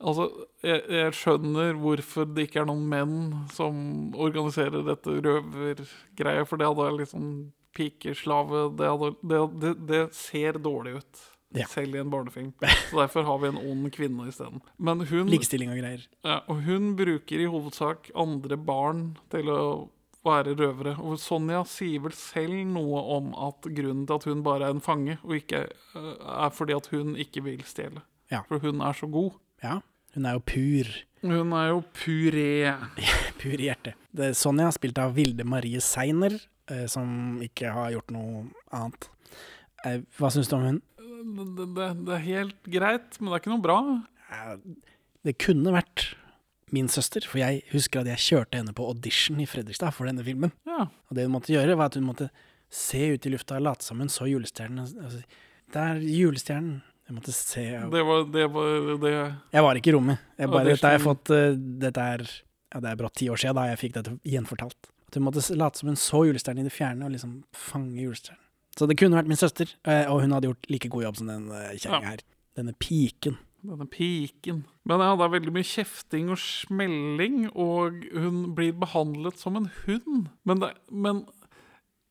Altså, 0.00 0.30
jeg, 0.64 0.80
jeg 0.88 1.12
skjønner 1.12 1.74
hvorfor 1.76 2.24
det 2.24 2.46
ikke 2.46 2.62
er 2.62 2.68
noen 2.70 2.86
menn 2.88 3.16
som 3.52 3.74
organiserer 4.16 4.80
dette 4.86 5.18
røvergreia, 5.26 6.46
for 6.48 6.56
det 6.56 6.70
hadde 6.70 6.86
liksom 7.02 7.26
pikeslave 7.76 8.62
det, 8.78 8.88
hadde, 8.88 9.10
det, 9.20 9.40
det, 9.60 9.74
det 9.90 10.00
ser 10.16 10.56
dårlig 10.64 10.94
ut. 11.02 11.20
Ja. 11.56 11.66
Selv 11.66 11.96
i 11.96 11.98
en 11.98 12.10
barnefilm. 12.12 12.52
Så 12.90 13.00
derfor 13.00 13.24
har 13.26 13.38
vi 13.42 13.48
en 13.50 13.58
ond 13.58 13.88
kvinne 13.94 14.28
isteden. 14.30 14.60
Likestilling 14.78 15.72
og 15.72 15.80
greier. 15.80 16.04
ja, 16.24 16.40
og 16.46 16.60
hun 16.66 16.92
bruker 16.98 17.42
i 17.42 17.48
hovedsak 17.50 18.10
andre 18.14 18.56
barn 18.56 19.16
til 19.32 19.50
å 19.50 19.62
være 20.26 20.54
røvere. 20.54 20.94
Og 21.00 21.18
Sonja 21.18 21.62
sier 21.66 22.02
vel 22.04 22.12
selv 22.14 22.54
noe 22.70 23.00
om 23.16 23.30
at 23.48 23.66
grunnen 23.66 24.06
til 24.06 24.18
at 24.20 24.26
hun 24.28 24.42
bare 24.46 24.68
er 24.68 24.76
en 24.76 24.82
fange, 24.84 25.16
og 25.24 25.34
ikke 25.38 25.64
øh, 25.96 26.16
er 26.44 26.50
fordi 26.54 26.76
at 26.76 26.90
hun 26.92 27.14
ikke 27.16 27.42
vil 27.46 27.62
stjele. 27.66 28.02
Ja. 28.30 28.42
For 28.48 28.60
hun 28.62 28.82
er 28.84 28.92
så 28.98 29.08
god. 29.10 29.38
Ja. 29.64 29.78
Hun 30.14 30.26
er 30.26 30.36
jo 30.36 30.42
pur. 30.44 30.88
Hun 31.22 31.52
er 31.54 31.66
jo 31.70 31.82
puré. 31.94 32.74
Pur 33.40 33.56
i 33.56 33.68
hjertet. 33.68 33.96
Det 34.12 34.30
er 34.30 34.36
Sonja, 34.36 34.70
spilt 34.74 34.98
av 35.00 35.14
Vilde 35.16 35.44
Marie 35.48 35.80
Seiner, 35.84 36.34
eh, 36.70 36.86
som 36.90 37.38
ikke 37.44 37.70
har 37.72 37.92
gjort 37.94 38.10
noe 38.14 38.44
annet. 38.76 39.08
Eh, 39.86 40.00
hva 40.18 40.30
syns 40.34 40.50
du 40.50 40.56
om 40.58 40.66
hun? 40.66 40.80
Det, 41.20 41.66
det, 41.76 41.88
det 42.06 42.16
er 42.16 42.24
helt 42.26 42.70
greit, 42.72 43.18
men 43.20 43.30
det 43.30 43.36
er 43.36 43.42
ikke 43.42 43.52
noe 43.52 43.64
bra. 43.64 43.78
Det 45.26 45.36
kunne 45.42 45.74
vært 45.74 46.10
min 46.74 46.88
søster, 46.90 47.24
for 47.26 47.42
jeg 47.42 47.64
husker 47.72 48.02
at 48.02 48.10
jeg 48.12 48.24
kjørte 48.28 48.60
henne 48.60 48.74
på 48.76 48.86
audition 48.86 49.40
i 49.42 49.48
Fredrikstad 49.48 49.94
for 49.96 50.08
denne 50.08 50.24
filmen. 50.26 50.52
Ja. 50.68 50.86
Og 51.10 51.18
det 51.18 51.26
hun 51.26 51.34
måtte 51.34 51.52
gjøre, 51.52 51.76
var 51.78 51.90
at 51.90 51.98
hun 51.98 52.06
måtte 52.06 52.30
se 52.70 53.02
ut 53.14 53.26
i 53.26 53.32
lufta 53.32 53.58
og 53.58 53.66
late 53.66 53.86
som 53.86 53.98
hun 54.00 54.12
så 54.12 54.28
julestjernen. 54.30 54.86
Altså, 54.86 55.24
det 55.74 55.82
er 55.82 56.04
julestjernen. 56.06 56.78
Jeg 57.10 57.16
måtte 57.16 57.32
se 57.34 57.64
Det 57.90 58.02
var 58.06 58.28
det, 58.30 58.44
var, 58.54 58.68
det 59.02 59.10
Jeg 59.50 59.62
var 59.66 59.78
ikke 59.80 59.90
i 59.90 59.94
rommet. 59.96 60.20
Jeg 60.38 60.50
bare, 60.52 60.68
dette 60.68 60.86
har 60.86 60.94
jeg 60.94 61.02
fått 61.02 61.32
eh, 61.34 61.56
Dette 61.82 62.04
er 62.06 62.22
ja, 62.70 62.78
det 62.78 62.92
er 62.92 63.00
brått 63.00 63.16
ti 63.18 63.26
år 63.26 63.40
siden 63.40 63.56
da 63.58 63.64
jeg 63.66 63.80
fikk 63.80 63.96
dette 63.96 64.12
gjenfortalt. 64.30 64.90
At 65.10 65.18
hun 65.18 65.24
måtte 65.26 65.42
late 65.58 65.80
som 65.80 65.90
hun 65.90 65.98
så 65.98 66.22
julestjernen 66.28 66.62
i 66.62 66.68
det 66.68 66.74
fjerne, 66.74 67.08
og 67.08 67.16
liksom 67.16 67.40
fange 67.50 67.98
julestjernen. 67.98 68.39
Så 68.78 68.86
det 68.88 68.96
kunne 69.00 69.18
vært 69.18 69.30
min 69.30 69.40
søster, 69.40 69.70
eh, 69.88 70.06
og 70.10 70.22
hun 70.22 70.34
hadde 70.34 70.50
gjort 70.50 70.68
like 70.70 70.90
god 70.92 71.08
jobb 71.08 71.20
som 71.20 71.30
den 71.30 71.48
uh, 71.50 71.72
kjerringa 71.74 72.12
her. 72.14 72.22
Denne 72.58 72.74
piken. 72.78 73.36
Denne 73.66 73.86
piken. 73.90 74.62
Men 74.88 75.02
det 75.02 75.08
er 75.10 75.34
veldig 75.34 75.52
mye 75.54 75.66
kjefting 75.66 76.30
og 76.32 76.40
smelling, 76.40 77.42
og 77.50 78.06
hun 78.14 78.46
blir 78.56 78.72
behandlet 78.78 79.40
som 79.40 79.58
en 79.58 79.68
hund. 79.82 80.30
Men, 80.48 80.62
det, 80.62 80.72
men 80.88 81.24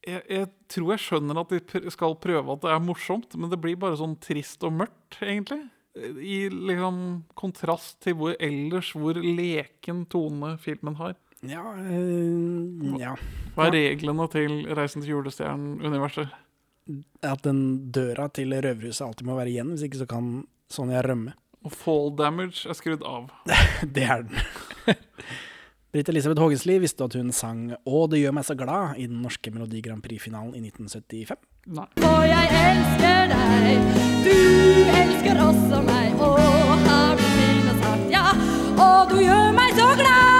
jeg, 0.06 0.22
jeg 0.30 0.50
tror 0.72 0.94
jeg 0.94 1.04
skjønner 1.06 1.42
at 1.42 1.56
de 1.56 1.92
skal 1.94 2.18
prøve 2.22 2.54
at 2.54 2.64
det 2.66 2.74
er 2.76 2.84
morsomt, 2.84 3.34
men 3.40 3.52
det 3.52 3.60
blir 3.64 3.80
bare 3.80 4.00
sånn 4.00 4.18
trist 4.22 4.64
og 4.68 4.76
mørkt, 4.84 5.20
egentlig. 5.24 5.64
I 6.00 6.46
liksom 6.54 7.26
kontrast 7.40 7.98
til 8.06 8.16
hvor 8.20 8.36
ellers 8.40 8.94
hvor 8.96 9.18
leken 9.20 10.06
tone 10.12 10.54
filmen 10.62 11.00
har. 11.00 11.18
Ja, 11.42 11.64
øh, 11.80 13.00
ja. 13.00 13.16
Hva 13.56 13.70
er 13.70 13.76
reglene 13.76 14.28
til 14.32 14.62
Reisen 14.76 15.04
til 15.04 15.16
julestjernen-universet? 15.16 16.30
At 17.26 17.44
den 17.46 17.92
døra 17.94 18.30
til 18.34 18.56
røverhuset 18.56 19.06
alltid 19.06 19.28
må 19.28 19.38
være 19.38 19.54
igjen, 19.54 19.76
hvis 19.76 19.86
ikke 19.86 20.02
så 20.02 20.10
kan 20.10 20.32
Sonja 20.70 21.04
rømme. 21.06 21.36
Og 21.66 21.74
fall 21.76 22.12
damage 22.18 22.70
er 22.70 22.78
skrudd 22.78 23.04
av. 23.06 23.30
Det 23.96 24.06
er 24.06 24.26
den. 24.26 24.42
Britt 25.90 26.10
Elisabeth 26.10 26.42
Haagensli 26.42 26.76
visste 26.78 27.04
at 27.04 27.16
hun 27.18 27.32
sang 27.34 27.72
'Å, 27.74 28.02
det 28.12 28.20
gjør 28.22 28.36
meg 28.38 28.46
så 28.46 28.54
glad' 28.54 29.00
i 29.02 29.08
den 29.10 29.24
norske 29.26 29.50
Melodi 29.50 29.82
Grand 29.82 30.04
Prix-finalen 30.06 30.54
i 30.54 30.62
1975. 30.62 31.42
Nei. 31.74 31.88
For 31.98 32.26
jeg 32.30 32.52
elsker 32.62 33.34
deg, 33.34 33.90
du 34.28 34.38
elsker 35.02 35.42
også 35.50 35.82
meg, 35.90 36.14
og 36.22 36.38
har 36.86 37.18
du 37.18 37.26
min 37.40 37.72
og 37.74 37.82
sagt 37.82 38.14
ja, 38.14 38.28
og 38.78 39.10
du 39.10 39.18
gjør 39.26 39.50
meg 39.58 39.74
så 39.82 39.90
glad. 39.98 40.39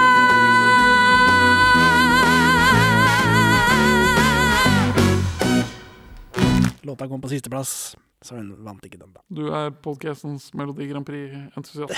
Låta 6.82 7.08
kom 7.08 7.20
på 7.20 7.28
sisteplass, 7.28 7.96
så 8.24 8.36
hun 8.36 8.54
vant 8.64 8.84
ikke 8.86 8.98
den, 9.00 9.12
da. 9.12 9.20
Du 9.28 9.42
er 9.52 9.70
podcastens 9.84 10.50
Melodi 10.56 10.86
Grand 10.88 11.04
Prix-entusiast. 11.06 11.92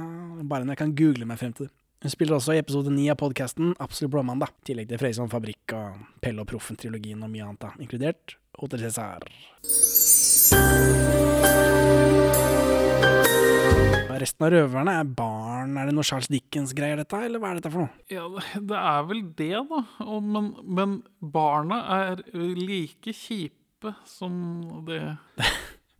Bare 0.50 0.64
når 0.66 0.74
jeg 0.74 0.80
kan 0.82 0.94
google 0.98 1.28
meg 1.28 1.38
frem 1.40 1.54
til 1.54 1.68
det. 1.68 1.74
Hun 2.04 2.12
spiller 2.12 2.36
også 2.36 2.52
i 2.52 2.58
episode 2.60 2.90
9 2.92 3.06
av 3.14 3.16
podkasten 3.16 3.70
Absolutt 3.80 4.12
blåmandag, 4.12 4.50
i 4.60 4.66
tillegg 4.68 4.90
til 4.90 5.00
Frøysand 5.00 5.30
Fabrikk 5.32 5.72
og 5.78 6.02
Pelle 6.20 6.42
og 6.44 6.50
Proffen-trilogien 6.50 7.22
og 7.24 7.30
mye 7.32 7.46
annet, 7.46 7.62
da, 7.64 7.70
inkludert 7.80 8.34
Hotel 8.60 8.82
Cæsar. 8.84 9.24
Resten 14.14 14.44
av 14.46 14.52
røverne 14.54 14.92
er 15.00 15.08
barn. 15.18 15.72
Er 15.80 15.88
det 15.88 15.94
noe 15.96 16.04
Charles 16.06 16.28
Dickens-greier, 16.30 17.00
dette, 17.00 17.18
eller 17.26 17.40
hva 17.42 17.50
er 17.50 17.58
dette 17.58 17.72
for 17.72 17.86
noe? 17.86 18.04
Ja, 18.12 18.28
det- 18.30 18.62
det 18.68 18.76
er 18.78 19.02
vel 19.08 19.22
det, 19.36 19.50
da. 19.70 19.80
Men, 20.20 20.52
men 20.62 21.02
barna 21.20 21.80
er 22.02 22.22
like 22.34 23.12
kjipe 23.12 23.58
som 24.08 24.34
det 24.88 25.02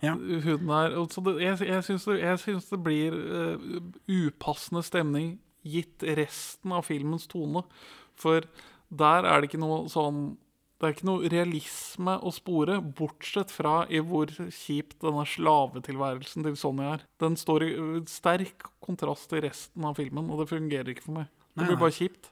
Ja. 0.05 0.15
hun 0.19 0.71
er. 0.71 0.95
Så 1.09 1.23
det, 1.25 1.39
jeg 1.41 1.69
jeg 1.69 1.85
syns 1.87 2.05
det, 2.05 2.21
det 2.71 2.81
blir 2.85 3.15
uh, 3.15 3.81
upassende 4.11 4.83
stemning 4.85 5.39
gitt 5.65 6.05
resten 6.05 6.75
av 6.77 6.85
filmens 6.89 7.27
tone. 7.31 7.65
For 8.21 8.45
der 8.93 9.27
er 9.27 9.41
det 9.41 9.51
ikke 9.51 9.63
noe 9.63 9.85
sånn 9.91 10.37
Det 10.75 10.89
er 10.89 10.95
ikke 10.97 11.07
noe 11.09 11.29
realisme 11.31 12.17
å 12.19 12.33
spore, 12.35 12.81
bortsett 12.99 13.53
fra 13.55 13.87
i 13.89 14.01
hvor 14.05 14.29
kjipt 14.29 14.99
denne 15.01 15.23
slavetilværelsen 15.31 16.45
til 16.45 16.57
Sonja 16.61 16.97
er. 16.97 17.05
Den 17.23 17.39
står 17.41 17.65
i 17.65 17.71
sterk 18.11 18.67
kontrast 18.85 19.31
til 19.31 19.45
resten 19.47 19.87
av 19.87 19.97
filmen, 19.97 20.29
og 20.29 20.43
det 20.43 20.51
fungerer 20.51 20.91
ikke 20.93 21.07
for 21.07 21.21
meg. 21.23 21.31
Det 21.55 21.71
blir 21.71 21.81
bare 21.81 21.95
kjipt. 21.95 22.29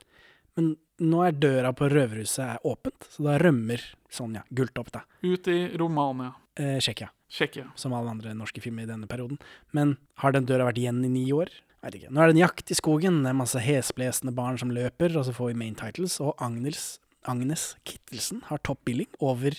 Men 0.58 0.74
nå 1.02 1.24
er 1.26 1.34
døra 1.36 1.72
på 1.76 1.88
røverhuset 1.90 2.44
er 2.44 2.62
åpent, 2.68 3.08
så 3.10 3.24
da 3.26 3.34
rømmer 3.42 3.82
Sonja 4.12 4.44
Gulltopp, 4.54 4.92
da. 4.94 5.02
Ut 5.24 5.48
i 5.50 5.58
Romania. 5.80 6.32
Eh, 6.56 6.78
Tsjekkia, 6.82 7.08
Tsjekkia. 7.32 7.66
som 7.80 7.94
alle 7.96 8.12
andre 8.12 8.34
norske 8.36 8.60
filmer 8.62 8.84
i 8.84 8.90
denne 8.90 9.08
perioden. 9.10 9.38
Men 9.72 9.96
har 10.22 10.32
den 10.36 10.46
døra 10.48 10.66
vært 10.68 10.78
igjen 10.82 11.02
i 11.04 11.10
ni 11.12 11.24
år? 11.32 11.50
Vet 11.82 11.96
ikke. 11.98 12.10
Nå 12.14 12.22
er 12.22 12.30
det 12.30 12.36
en 12.36 12.44
jakt 12.44 12.70
i 12.70 12.76
skogen, 12.78 13.22
det 13.24 13.32
er 13.32 13.38
masse 13.40 13.58
hesblesende 13.58 14.34
barn 14.36 14.58
som 14.60 14.70
løper, 14.70 15.16
og 15.18 15.24
så 15.26 15.32
får 15.34 15.50
vi 15.50 15.58
main 15.64 15.74
titles, 15.74 16.20
og 16.22 16.36
Agnes, 16.38 16.98
Agnes 17.26 17.72
Kittelsen 17.88 18.44
har 18.50 18.62
topp 18.62 18.84
billing 18.86 19.10
over 19.20 19.56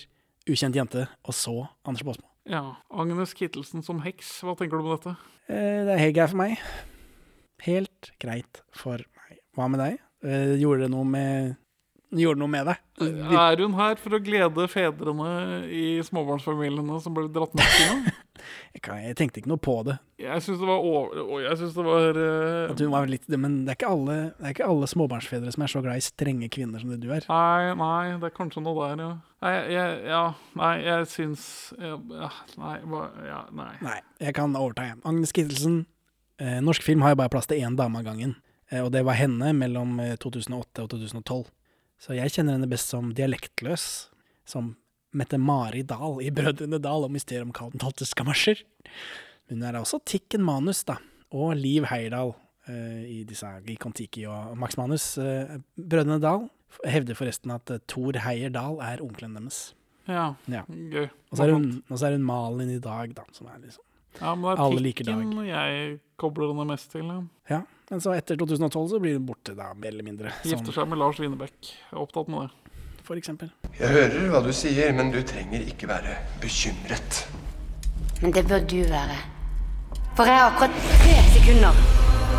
Ukjent 0.48 0.76
jente, 0.76 1.06
og 1.24 1.32
så 1.36 1.68
Anders 1.88 2.04
Baasmo. 2.04 2.26
Ja. 2.48 2.76
Agnes 2.92 3.32
Kittelsen 3.36 3.82
som 3.84 4.00
heks, 4.04 4.40
hva 4.44 4.52
tenker 4.56 4.76
du 4.80 4.84
om 4.84 4.94
dette? 4.96 5.16
Eh, 5.48 5.84
det 5.84 5.94
er 5.94 6.02
helt 6.02 6.16
greit 6.16 6.32
for 6.32 6.40
meg. 6.40 6.58
Helt 7.64 8.10
greit 8.20 8.60
for 8.76 9.00
meg. 9.16 9.38
Hva 9.56 9.68
med 9.72 9.80
deg? 9.80 10.00
Eh, 10.24 10.56
gjorde 10.60 10.86
det 10.86 10.94
noe 10.94 11.04
med 11.08 11.54
gjorde 12.14 12.40
noe 12.40 12.50
med 12.50 12.68
deg. 12.68 12.82
Er 13.34 13.62
hun 13.62 13.74
her 13.78 13.96
for 14.00 14.16
å 14.16 14.20
glede 14.22 14.66
fedrene 14.70 15.30
i 15.66 15.86
småbarnsfamiliene 16.06 17.00
som 17.02 17.16
ble 17.16 17.26
dratt 17.32 17.56
med 17.58 17.74
til? 17.78 18.04
Jeg, 18.74 19.14
tenkte 19.16 19.40
ikke 19.40 19.48
noe 19.48 19.62
på 19.62 19.76
det. 19.86 19.94
Jeg 20.20 20.42
syns 20.44 20.58
det 20.60 20.66
var 20.68 20.82
over... 20.84 21.38
Jeg 21.40 21.58
synes 21.60 21.76
det 21.76 21.84
var 21.86 22.18
uh... 22.18 22.72
At 22.72 22.82
hun 22.82 22.90
var 22.92 23.06
litt, 23.08 23.24
men 23.30 23.60
det 23.64 23.72
er, 23.72 23.78
ikke 23.78 23.92
alle, 23.94 24.16
det 24.36 24.48
er 24.48 24.56
ikke 24.56 24.66
alle 24.68 24.88
småbarnsfedre 24.90 25.54
som 25.54 25.64
er 25.64 25.72
så 25.72 25.82
glad 25.84 26.00
i 26.00 26.04
strenge 26.04 26.48
kvinner 26.52 26.82
som 26.82 26.90
det 26.92 26.98
du 27.00 27.08
er. 27.14 27.24
Nei, 27.30 27.72
nei, 27.78 28.18
det 28.20 28.28
er 28.28 28.34
kanskje 28.34 28.64
noe 28.66 28.90
der, 28.90 29.04
ja. 29.06 29.10
Nei, 29.46 29.54
jeg, 29.72 29.96
ja, 30.10 30.22
nei, 30.60 30.74
jeg 30.82 31.08
syns 31.14 31.46
ja, 31.78 31.96
ja, 32.18 32.30
Nei, 32.60 32.76
ja, 33.30 33.40
nei. 33.54 33.72
Nei, 33.86 33.98
jeg 34.26 34.36
kan 34.36 34.58
overta, 34.58 34.90
jeg. 34.90 35.00
Agnes 35.08 35.34
Kittelsen. 35.36 35.84
Eh, 36.42 36.58
norsk 36.64 36.84
film 36.84 37.06
har 37.06 37.14
jo 37.14 37.22
bare 37.22 37.32
plass 37.32 37.48
til 37.48 37.62
én 37.64 37.78
dame 37.78 38.02
av 38.02 38.10
gangen. 38.10 38.34
Eh, 38.70 38.80
og 38.84 38.92
det 38.94 39.04
var 39.06 39.18
henne 39.18 39.52
mellom 39.56 39.98
eh, 40.00 40.14
2008 40.22 40.84
og 40.86 40.90
2012. 40.94 41.44
Så 42.04 42.16
jeg 42.16 42.32
kjenner 42.34 42.56
henne 42.58 42.68
best 42.70 42.90
som 42.92 43.12
dialektløs. 43.16 44.08
Som 44.48 44.74
Mette-Mari 45.14 45.84
Dahl 45.86 46.18
i 46.24 46.30
Brødrene 46.34 46.80
Dal 46.82 47.06
og 47.06 47.12
Mysteriet 47.14 47.46
om 47.46 47.52
kalden 47.54 47.78
12. 47.80 48.04
skamasjer. 48.10 48.64
Hun 49.50 49.62
er 49.62 49.76
også 49.78 50.00
Tikken 50.08 50.42
Manus, 50.44 50.82
da. 50.88 50.96
Og 51.34 51.54
Liv 51.56 51.86
Heyerdahl 51.90 52.34
eh, 52.68 53.04
i 53.20 53.20
disse 53.28 53.46
i 53.70 53.76
Kon-Tiki 53.80 54.26
og 54.30 54.56
Max 54.58 54.76
Manus. 54.80 55.06
Eh, 55.22 55.56
Brødrene 55.78 56.18
Dal 56.22 56.48
hevder 56.90 57.14
forresten 57.18 57.54
at 57.54 57.70
eh, 57.70 57.80
Thor 57.88 58.18
Heyerdahl 58.26 58.80
er 58.82 59.02
onkelen 59.04 59.36
deres. 59.38 59.62
Ja, 60.08 60.34
Ja. 60.50 60.64
gøy. 60.68 61.06
Og 61.32 61.38
så 61.38 62.06
er 62.10 62.12
hun 62.18 62.26
Malin 62.26 62.74
i 62.74 62.80
dag, 62.82 63.14
da. 63.16 63.22
Som 63.32 63.46
er 63.48 63.62
liksom 63.62 63.84
Ja, 64.20 64.34
men 64.34 64.44
det 64.46 64.52
er 64.54 64.62
alle 64.64 64.82
pikken 64.82 65.46
jeg 65.48 65.98
kobler 66.20 66.52
henne 66.52 66.66
mest 66.70 66.90
til. 66.92 67.08
Ja. 67.10 67.20
Ja, 67.50 67.62
men 67.90 68.00
så 68.00 68.14
etter 68.16 68.38
2012 68.40 68.88
så 68.94 69.00
blir 69.02 69.18
hun 69.18 69.26
borte, 69.28 69.54
da, 69.58 69.72
mer 69.74 69.90
eller 69.92 70.06
mindre. 70.06 70.30
Gifter 70.46 70.72
seg 70.72 70.88
med 70.88 70.98
Lars 71.02 71.18
Winebekk. 71.20 71.72
Er 71.92 71.98
opptatt 72.00 72.28
med 72.32 72.46
det. 72.46 72.78
for 73.04 73.16
eksempel. 73.20 73.50
Jeg 73.76 73.90
hører 73.92 74.30
hva 74.32 74.40
du 74.46 74.48
sier, 74.56 74.92
men 74.96 75.10
du 75.12 75.18
trenger 75.28 75.60
ikke 75.68 75.86
være 75.90 76.14
bekymret. 76.40 77.26
Men 78.22 78.32
det 78.32 78.46
bør 78.48 78.62
du 78.64 78.78
være. 78.88 79.18
For 80.16 80.24
jeg 80.30 80.38
har 80.38 80.52
akkurat 80.54 80.78
tre 81.02 81.16
sekunder 81.34 81.82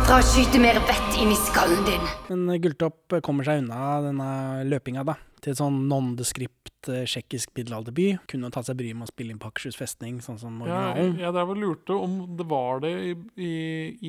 fra 0.08 0.16
å 0.18 0.24
skyte 0.26 0.58
mer 0.62 0.80
vett 0.88 1.20
inn 1.20 1.30
i 1.30 1.38
skallen 1.38 1.84
din. 1.86 2.08
Men 2.32 2.58
Gulltopp 2.64 3.20
kommer 3.22 3.46
seg 3.46 3.62
unna 3.62 4.00
denne 4.08 4.28
løpinga, 4.66 5.04
da. 5.06 5.14
Til 5.46 5.52
et 5.54 5.60
sånn 5.60 5.76
nondescript 5.86 6.88
eh, 6.90 7.04
tsjekkisk 7.06 7.52
middelalderby. 7.54 8.16
Kunne 8.26 8.48
tatt 8.50 8.66
seg 8.66 8.74
bryet 8.80 8.96
med 8.98 9.06
å 9.06 9.10
spille 9.12 9.30
inn 9.30 9.38
på 9.38 9.46
Akershus 9.52 9.76
festning, 9.78 10.16
sånn 10.24 10.40
som 10.42 10.56
Ja, 10.66 10.66
jeg, 10.66 10.74
originalen. 11.06 11.20
jeg 11.22 11.30
drev 11.36 11.48
og 11.52 11.58
lurte 11.62 11.92
om 12.02 12.16
det 12.40 12.46
var 12.50 12.80
det 12.82 12.90
i, 12.98 13.12
i, 13.38 13.50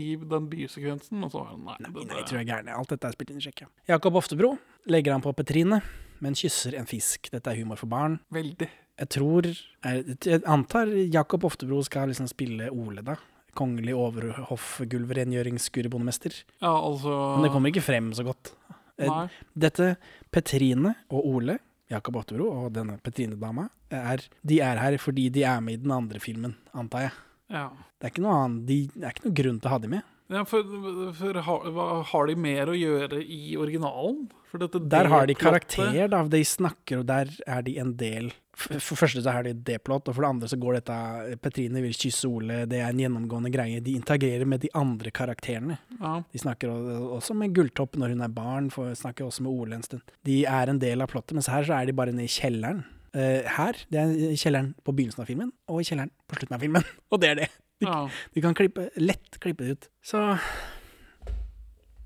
i 0.02 0.06
den 0.18 0.48
bysekvensen, 0.50 1.22
og 1.22 1.30
så 1.36 1.44
var 1.44 1.52
det 1.54 1.62
nei. 1.68 1.78
Nei, 1.86 1.92
nei, 2.10 2.18
jeg 2.24 2.28
tror 2.32 2.40
jeg 2.40 2.46
er 2.48 2.50
gæren. 2.56 2.74
Alt 2.74 2.90
dette 2.96 3.06
er 3.06 3.14
spilt 3.20 3.30
inn 3.36 3.38
i 3.38 3.46
Tsjekkia. 3.46 3.70
Jakob 3.94 4.18
Oftebro 4.18 4.50
legger 4.90 5.14
han 5.14 5.22
på 5.28 5.36
Petrine, 5.38 5.78
men 6.26 6.34
kysser 6.42 6.74
en 6.82 6.90
fisk. 6.90 7.30
Dette 7.30 7.46
er 7.54 7.62
humor 7.62 7.78
for 7.78 7.86
barn. 7.94 8.18
Veldig. 8.34 8.66
Jeg 8.98 9.10
tror 9.14 9.46
Jeg, 9.46 10.18
jeg 10.26 10.42
antar 10.50 10.90
Jakob 11.14 11.46
Oftebro 11.46 11.86
skal 11.86 12.10
liksom 12.10 12.26
spille 12.34 12.66
Ole, 12.74 13.06
da. 13.06 13.14
Kongelig 13.58 13.94
overhoff-gulvrengjøringsskurebondemester. 13.94 16.34
Ja, 16.62 16.72
altså 16.74 17.10
Men 17.36 17.44
det 17.46 17.52
kommer 17.54 17.70
ikke 17.72 17.86
frem 17.86 18.10
så 18.18 18.24
godt. 18.26 18.52
Eh, 18.98 19.08
Nei. 19.10 19.28
Dette 19.54 19.96
Petrine 20.34 20.96
og 21.14 21.26
Ole, 21.26 21.58
Jakob 21.92 22.18
Ottebro 22.20 22.50
og 22.50 22.72
denne 22.76 22.98
Petrine-dama, 23.04 23.70
er, 23.94 24.26
de 24.44 24.60
er 24.64 24.82
her 24.82 24.98
fordi 25.00 25.30
de 25.34 25.46
er 25.48 25.62
med 25.64 25.78
i 25.78 25.84
den 25.86 25.94
andre 25.96 26.20
filmen, 26.20 26.58
antar 26.76 27.08
jeg. 27.08 27.16
Ja. 27.54 27.68
Det 27.96 28.10
er 28.10 28.14
ikke 28.14 28.26
noe, 28.26 28.40
annet, 28.44 28.66
de, 28.68 28.80
det 28.94 29.06
er 29.06 29.16
ikke 29.16 29.28
noe 29.30 29.38
grunn 29.40 29.60
til 29.62 29.70
å 29.70 29.76
ha 29.76 29.82
de 29.84 29.92
med. 29.94 30.14
Ja, 30.28 30.42
for, 30.44 30.74
for 31.16 31.40
har, 31.46 31.68
har 32.10 32.28
de 32.28 32.36
mer 32.44 32.68
å 32.68 32.76
gjøre 32.76 33.22
i 33.24 33.56
originalen? 33.56 34.26
For 34.52 34.60
dette 34.60 34.82
Der 34.92 35.08
har 35.12 35.30
de 35.30 35.38
karakter, 35.40 36.02
da. 36.12 36.26
De 36.28 36.42
snakker, 36.44 37.00
og 37.00 37.08
der 37.08 37.32
er 37.48 37.64
de 37.64 37.78
en 37.80 37.94
del 38.00 38.34
For 38.58 38.74
det 38.74 38.82
første 38.82 39.22
så 39.22 39.30
er 39.38 39.46
det 39.46 39.52
D-plott, 39.68 40.08
og 40.10 40.16
for 40.18 40.26
det 40.26 40.30
andre 40.34 40.48
så 40.50 40.58
går 40.58 40.80
dette 40.80 40.96
Petrine 41.44 41.82
vil 41.84 41.94
kysse 41.94 42.26
Ole, 42.26 42.64
det 42.66 42.80
er 42.82 42.90
en 42.90 43.02
gjennomgående 43.04 43.52
greie. 43.54 43.82
De 43.86 43.94
integrerer 43.94 44.50
med 44.50 44.64
de 44.64 44.72
andre 44.78 45.12
karakterene. 45.14 45.78
Ja. 46.02 46.16
De 46.34 46.42
snakker 46.42 46.72
også 47.20 47.36
med 47.38 47.54
Gulltopp 47.54 48.00
når 48.02 48.16
hun 48.16 48.24
er 48.26 48.34
barn, 48.34 48.72
for 48.74 48.96
snakker 48.98 49.28
også 49.28 49.46
med 49.46 49.54
Ole 49.54 49.78
en 49.78 49.86
stund. 49.86 50.02
De 50.26 50.40
er 50.50 50.72
en 50.74 50.82
del 50.82 51.06
av 51.06 51.12
plottet, 51.14 51.36
mens 51.38 51.52
her 51.54 51.68
så 51.70 51.78
er 51.78 51.86
de 51.92 51.96
bare 52.00 52.16
nede 52.16 52.26
i 52.26 52.34
kjelleren. 52.34 52.82
Uh, 53.18 53.46
her, 53.60 53.78
det 53.94 54.02
er 54.02 54.34
kjelleren 54.38 54.74
på 54.86 54.94
begynnelsen 54.98 55.22
av 55.24 55.30
filmen, 55.30 55.54
og 55.70 55.86
kjelleren 55.86 56.12
på 56.30 56.40
slutten 56.42 56.58
av 56.58 56.66
filmen. 56.66 56.90
Og 57.14 57.22
det 57.22 57.30
er 57.36 57.40
det. 57.44 57.52
De, 57.78 57.86
Ja. 57.86 58.02
de 58.34 58.42
kan 58.42 58.58
klippe, 58.58 58.90
lett 58.98 59.38
klippe 59.44 59.66
det 59.68 59.78
ut. 59.78 59.88
Så 60.02 60.24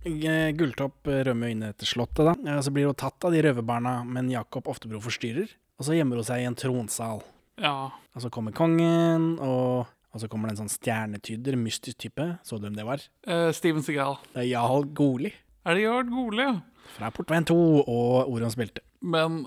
eh, 0.03 0.51
Gulltopp 0.57 1.07
rømmer 1.07 1.51
inn 1.53 1.63
etter 1.67 1.87
slottet, 1.87 2.27
da. 2.27 2.57
Så 2.63 2.73
blir 2.75 2.89
hun 2.89 2.97
tatt 2.99 3.23
av 3.27 3.31
de 3.31 3.41
røverbarna, 3.45 4.01
men 4.07 4.29
Jakob 4.33 4.67
Oftebro 4.71 4.99
forstyrrer. 5.03 5.47
Og 5.81 5.87
så 5.87 5.95
gjemmer 5.97 6.19
hun 6.21 6.25
seg 6.27 6.43
i 6.43 6.45
en 6.45 6.57
tronsal. 6.57 7.23
ja. 7.57 7.89
Og 8.11 8.19
så 8.21 8.27
kommer 8.29 8.51
kongen, 8.51 9.37
og, 9.39 9.87
og 10.11 10.19
så 10.21 10.27
kommer 10.29 10.49
det 10.49 10.57
en 10.57 10.65
sånn 10.65 10.73
stjernetyder, 10.73 11.55
mystisk 11.57 11.97
type. 12.03 12.25
Så 12.43 12.57
du 12.59 12.65
hvem 12.67 12.75
det 12.75 12.83
var? 12.85 12.99
Uh, 13.25 13.47
Steven 13.55 13.81
Seagal. 13.81 14.17
Det 14.33 14.41
er 14.43 14.49
Jarl 14.51 14.83
Goli 14.93 15.31
Er 15.63 15.77
det 15.79 15.85
Jarl 15.85 16.09
Goli? 16.11 16.43
ja? 16.43 16.57
fra 16.97 17.07
Portveien 17.15 17.45
2 17.47 17.55
og 17.85 18.27
Orions 18.33 18.57
belte. 18.59 18.83
Men 18.99 19.45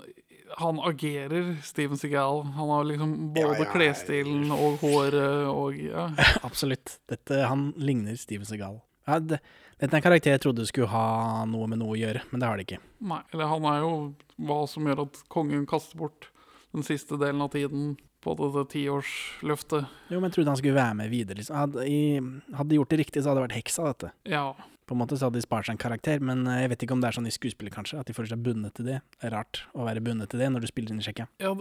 han 0.56 0.78
agerer 0.88 1.52
Steven 1.66 2.00
Seagal. 2.00 2.40
Han 2.56 2.72
har 2.72 2.88
liksom 2.88 3.12
både 3.36 3.52
Ja, 3.60 3.66
ja, 3.66 3.68
klesstilen 3.74 4.48
og 4.54 4.80
håret 4.80 5.44
og 5.52 5.76
ja. 5.76 6.08
Absolutt. 6.48 6.96
Dette, 7.10 7.42
han 7.50 7.68
ligner 7.76 8.16
Steven 8.16 8.48
Seagal. 8.48 8.80
Ja, 9.04 9.18
det, 9.20 9.42
dette 9.84 9.98
er 9.98 10.00
en 10.00 10.06
karakter 10.06 10.34
jeg 10.34 10.42
trodde 10.44 10.66
skulle 10.68 10.88
ha 10.92 11.44
noe 11.48 11.68
med 11.70 11.80
noe 11.82 11.94
å 11.94 12.00
gjøre, 12.00 12.24
men 12.30 12.40
det 12.40 12.48
har 12.48 12.58
det 12.58 12.66
ikke. 12.66 12.80
Nei, 13.04 13.20
eller 13.34 13.50
han 13.52 13.68
er 13.70 13.82
jo 13.84 13.92
hva 14.48 14.62
som 14.70 14.88
gjør 14.88 15.04
at 15.04 15.22
kongen 15.32 15.66
kaster 15.68 16.00
bort 16.00 16.30
den 16.74 16.86
siste 16.86 17.18
delen 17.20 17.44
av 17.44 17.52
tiden 17.52 17.94
på 18.24 18.34
dette 18.38 18.64
tiårsløftet. 18.72 19.90
Jo, 20.08 20.18
men 20.18 20.30
jeg 20.30 20.38
trodde 20.38 20.54
han 20.54 20.60
skulle 20.60 20.78
være 20.78 21.00
med 21.02 21.10
videre. 21.12 21.38
Liksom. 21.40 21.58
Hadde, 21.60 21.84
i, 21.84 21.98
hadde 22.56 22.70
de 22.72 22.78
gjort 22.78 22.94
det 22.94 23.00
riktig, 23.02 23.22
så 23.22 23.30
hadde 23.30 23.42
det 23.42 23.48
vært 23.50 23.58
heksa, 23.58 23.90
dette. 23.92 24.12
Ja. 24.32 24.46
På 24.84 24.96
en 24.96 25.00
måte 25.00 25.16
så 25.16 25.28
hadde 25.28 25.40
de 25.40 25.44
spart 25.44 25.68
seg 25.68 25.76
en 25.76 25.80
karakter, 25.80 26.20
men 26.24 26.46
eh, 26.48 26.62
jeg 26.64 26.72
vet 26.72 26.86
ikke 26.86 26.96
om 26.96 27.02
det 27.04 27.10
er 27.10 27.18
sånn 27.18 27.28
i 27.28 27.34
skuespillet, 27.34 27.72
kanskje. 27.74 28.00
At 28.00 28.08
de 28.08 28.16
føler 28.16 28.32
seg 28.32 28.44
bundet 28.44 28.76
til 28.78 28.88
det. 28.88 29.00
Det 29.16 29.28
er 29.28 29.36
rart 29.36 29.62
å 29.76 29.86
være 29.86 30.02
bundet 30.04 30.32
til 30.32 30.40
det 30.42 30.48
når 30.52 30.64
du 30.64 30.70
spiller 30.72 30.94
inn 30.94 31.02
i 31.02 31.04
Tsjekkia. 31.04 31.28
ja 31.44 31.52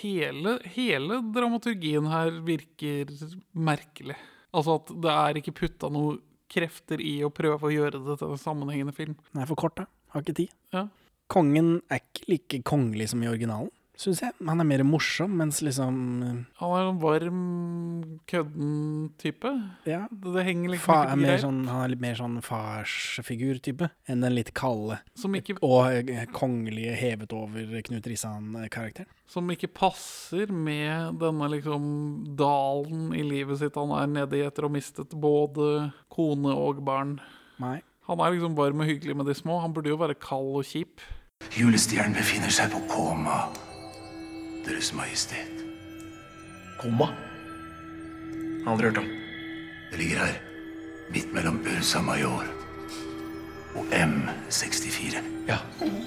hele, 0.00 0.56
hele 0.76 1.18
dramaturgien 1.34 2.06
her 2.10 2.38
virker 2.46 3.10
merkelig. 3.52 4.18
Altså 4.54 4.78
at 4.78 4.94
det 5.02 5.18
er 5.18 5.42
ikke 5.42 5.58
putta 5.64 5.90
noe 5.90 6.18
krefter 6.52 7.00
i 7.02 7.16
å 7.26 7.32
prøve 7.34 7.68
å 7.68 7.72
gjøre 7.72 8.00
det 8.04 8.18
til 8.20 8.34
en 8.34 8.40
sammenhengende 8.40 8.94
film. 8.96 9.16
Den 9.32 9.44
er 9.44 9.50
for 9.50 9.60
kort, 9.60 9.76
da. 9.80 9.88
Har 10.14 10.24
ikke 10.24 10.36
tid. 10.42 10.52
Ja. 10.74 10.86
Kongen 11.32 11.78
er 11.92 12.02
ikke 12.02 12.28
like 12.30 12.60
kongelig 12.68 13.10
som 13.12 13.22
i 13.24 13.30
originalen, 13.30 13.72
syns 14.00 14.20
jeg. 14.24 14.32
Han 14.46 14.60
er 14.60 14.66
mer 14.68 14.82
morsom, 14.86 15.36
mens 15.38 15.60
liksom 15.64 15.96
eh, 16.26 16.38
Han 16.60 16.72
er 16.76 16.88
en 16.90 16.98
varm, 17.02 17.40
kødden 18.30 18.72
type. 19.20 19.52
Ja. 19.88 20.04
Det, 20.10 20.32
det 20.34 20.44
henger 20.48 20.74
liksom 20.74 20.86
Fa 20.88 20.98
ikke 21.04 21.12
er 21.14 21.20
mer 21.22 21.30
greit. 21.32 21.44
sånn, 21.44 21.60
han 21.70 21.82
er 21.84 21.92
litt 21.94 22.02
mer 22.04 22.18
sånn 22.18 22.36
farsfigur-type 22.44 23.88
enn 24.10 24.24
den 24.24 24.34
litt 24.36 24.52
kalde 24.56 24.98
Som 25.18 25.34
ikke, 25.38 25.56
og 25.64 26.10
eh, 26.10 26.24
kongelige 26.34 26.94
hevet 26.98 27.32
over 27.36 27.80
Knut 27.86 28.06
Risan-karakteren. 28.10 29.08
som 29.30 29.48
ikke 29.50 29.70
passer 29.72 30.50
med 30.52 31.18
denne 31.22 31.48
liksom 31.54 31.84
dalen 32.38 33.14
i 33.16 33.22
livet 33.24 33.58
sitt 33.62 33.74
han 33.80 33.90
er 33.96 34.06
nede 34.10 34.38
i 34.38 34.44
etter 34.46 34.66
å 34.66 34.70
ha 34.70 34.74
mistet 34.76 35.14
både 35.16 35.90
kone 36.12 36.52
og 36.54 36.82
barn. 36.86 37.16
Nei. 37.62 37.78
Han 38.08 38.20
er 38.20 38.34
liksom 38.34 38.54
varm 38.58 38.82
og 38.84 38.88
hyggelig 38.90 39.16
med 39.16 39.26
de 39.30 39.34
små. 39.34 39.60
Han 39.62 39.72
burde 39.72 39.88
jo 39.88 39.96
være 40.00 40.14
kald 40.20 40.58
og 40.60 40.66
kjip. 40.68 41.00
Julestjernen 41.56 42.14
befinner 42.16 42.52
seg 42.52 42.70
på 42.72 42.82
koma, 42.90 43.46
Deres 44.64 44.92
Majestet. 44.96 45.62
Koma? 46.80 47.10
Aldri 48.66 48.88
hørt 48.88 48.98
om. 49.02 49.08
Det 49.90 50.00
ligger 50.00 50.22
her, 50.24 50.38
midt 51.12 51.32
mellom 51.36 51.60
Ursa 51.68 52.00
Major 52.02 52.46
og 53.74 53.92
M64. 53.92 55.20
Ja, 55.48 55.58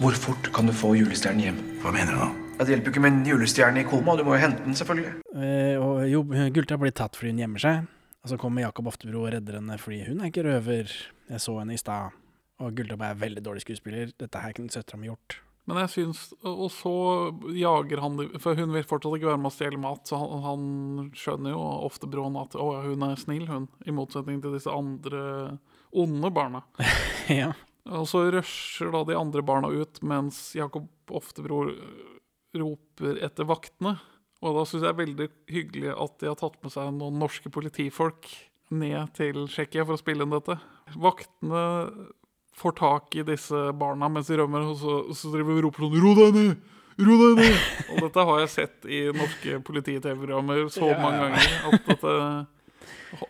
Hvor 0.02 0.16
fort 0.18 0.50
kan 0.56 0.68
du 0.68 0.74
få 0.74 0.96
julestjernen 0.98 1.44
hjem? 1.44 1.60
Hva 1.84 1.94
mener 1.94 2.16
du 2.16 2.22
nå? 2.24 2.30
Ja, 2.58 2.64
Det 2.66 2.74
hjelper 2.74 2.90
jo 2.90 2.96
ikke 2.96 3.04
med 3.06 3.14
en 3.14 3.26
julestjerne 3.30 3.84
i 3.84 3.86
koma, 3.86 4.16
du 4.18 4.24
må 4.26 4.34
jo 4.34 4.42
hente 4.42 4.64
den, 4.66 4.74
selvfølgelig. 4.76 5.14
Eh, 5.38 5.78
og 5.78 6.08
jo, 6.10 6.24
Gulta 6.56 6.78
blir 6.82 6.96
tatt 6.96 7.16
fordi 7.16 7.36
hun 7.36 7.44
gjemmer 7.44 7.62
seg. 7.62 7.86
Og 8.24 8.32
så 8.32 8.38
kommer 8.42 8.66
Jakob 8.66 8.88
Oftebro 8.90 9.22
og 9.28 9.34
redder 9.36 9.60
henne 9.60 9.78
fordi 9.80 10.02
hun 10.10 10.24
er 10.24 10.32
ikke 10.32 10.44
røver. 10.48 10.90
Jeg 11.30 11.44
så 11.44 11.60
henne 11.60 11.78
i 11.78 11.82
stad. 11.82 12.16
Og 12.60 12.74
Gulltopp 12.74 13.04
er 13.06 13.20
veldig 13.22 13.44
dårlig 13.46 13.62
skuespiller. 13.62 14.10
Dette 14.18 14.42
her 14.42 14.56
kunne 14.58 14.74
søstera 14.74 14.98
mi 14.98 15.12
gjort. 15.12 15.38
Men 15.68 15.82
jeg 15.84 15.92
syns 15.94 16.22
Og 16.48 16.62
og 16.68 16.70
så 16.72 16.94
jager 17.56 18.00
han 18.04 18.20
For 18.40 18.56
hun 18.56 18.72
vil 18.72 18.86
fortsatt 18.88 19.18
ikke 19.18 19.32
være 19.34 19.42
med 19.44 19.52
å 19.52 19.56
stjele 19.56 19.82
mat, 19.82 20.08
så 20.08 20.20
han, 20.22 20.44
han 20.46 20.68
skjønner 21.18 21.54
jo 21.54 21.64
ofte 21.88 22.10
broen 22.12 22.40
at 22.40 22.56
å, 22.56 22.70
ja, 22.78 22.84
hun 22.88 23.06
er 23.08 23.20
snill, 23.20 23.48
hun. 23.50 23.68
I 23.84 23.96
motsetning 23.96 24.40
til 24.44 24.56
disse 24.56 24.72
andre 24.72 25.58
onde 25.98 26.32
barna. 26.34 26.64
ja. 27.42 27.54
Og 27.88 28.08
så 28.10 28.26
rusher 28.34 28.92
da 28.92 29.04
de 29.08 29.16
andre 29.16 29.44
barna 29.46 29.72
ut, 29.72 30.02
mens 30.04 30.52
Jakob 30.58 30.90
Oftebro 31.16 31.62
øh, 31.72 32.18
roper 32.60 33.22
etter 33.24 33.48
vaktene. 33.48 33.96
Og 34.44 34.58
da 34.58 34.66
syns 34.68 34.84
jeg 34.84 34.86
det 34.86 34.92
er 34.92 35.02
veldig 35.02 35.30
hyggelig 35.50 35.94
at 35.96 36.20
de 36.22 36.30
har 36.30 36.38
tatt 36.40 36.60
med 36.64 36.74
seg 36.74 36.92
noen 36.98 37.20
norske 37.22 37.52
politifolk 37.54 38.28
ned 38.76 39.14
til 39.18 39.46
Tsjekkia 39.48 39.86
for 39.88 39.96
å 39.96 40.02
spille 40.02 40.28
inn 40.28 40.36
dette. 40.36 40.58
Vaktene 41.00 41.64
får 42.58 42.74
tak 42.80 43.16
i 43.16 43.24
disse 43.28 43.60
barna 43.78 44.10
mens 44.10 44.28
de 44.32 44.40
rømmer, 44.40 44.66
og 44.72 44.78
så, 44.82 44.98
så 45.14 45.30
driver 45.34 45.54
vi 45.54 45.62
og 45.62 45.66
roper 45.68 45.86
sånn 45.86 45.98
'ro 46.02 46.14
deg 46.18 46.38
ned'! 46.42 46.74
Ro 46.98 47.16
deg 47.22 47.34
ned! 47.44 47.58
Og 47.94 48.00
dette 48.08 48.24
har 48.26 48.40
jeg 48.42 48.50
sett 48.50 48.86
i 48.90 49.02
norske 49.14 49.60
politi-TV-programmer 49.68 50.64
så 50.74 50.88
Ja, 50.90 50.96
mange 50.98 51.28
ganger 51.28 51.68
at 51.70 51.92
dette 51.92 52.14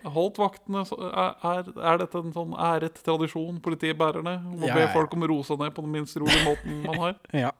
Holdt 0.07 0.39
vaktene 0.39 0.82
er, 0.88 1.34
er, 1.45 1.67
er 1.91 1.99
dette 2.01 2.21
en 2.21 2.32
sånn 2.34 2.55
æret 2.57 2.97
tradisjon, 3.05 3.59
politiet 3.63 3.99
bærer 3.99 4.23
ned? 4.25 4.47
Om 4.55 4.63
å 4.63 4.69
Ja, 4.71 4.78
be 4.80 4.88
folk 4.95 5.13
om 5.13 5.25
å 5.28 5.30
roe 5.34 5.45
seg 5.45 5.59
ned 5.61 5.75
på 5.75 5.84
den 5.86 5.93
minst 5.93 6.17
rolige 6.17 6.47
måten 6.47 6.80
man 6.88 7.01
har? 7.03 7.19
Ja, 7.45 7.51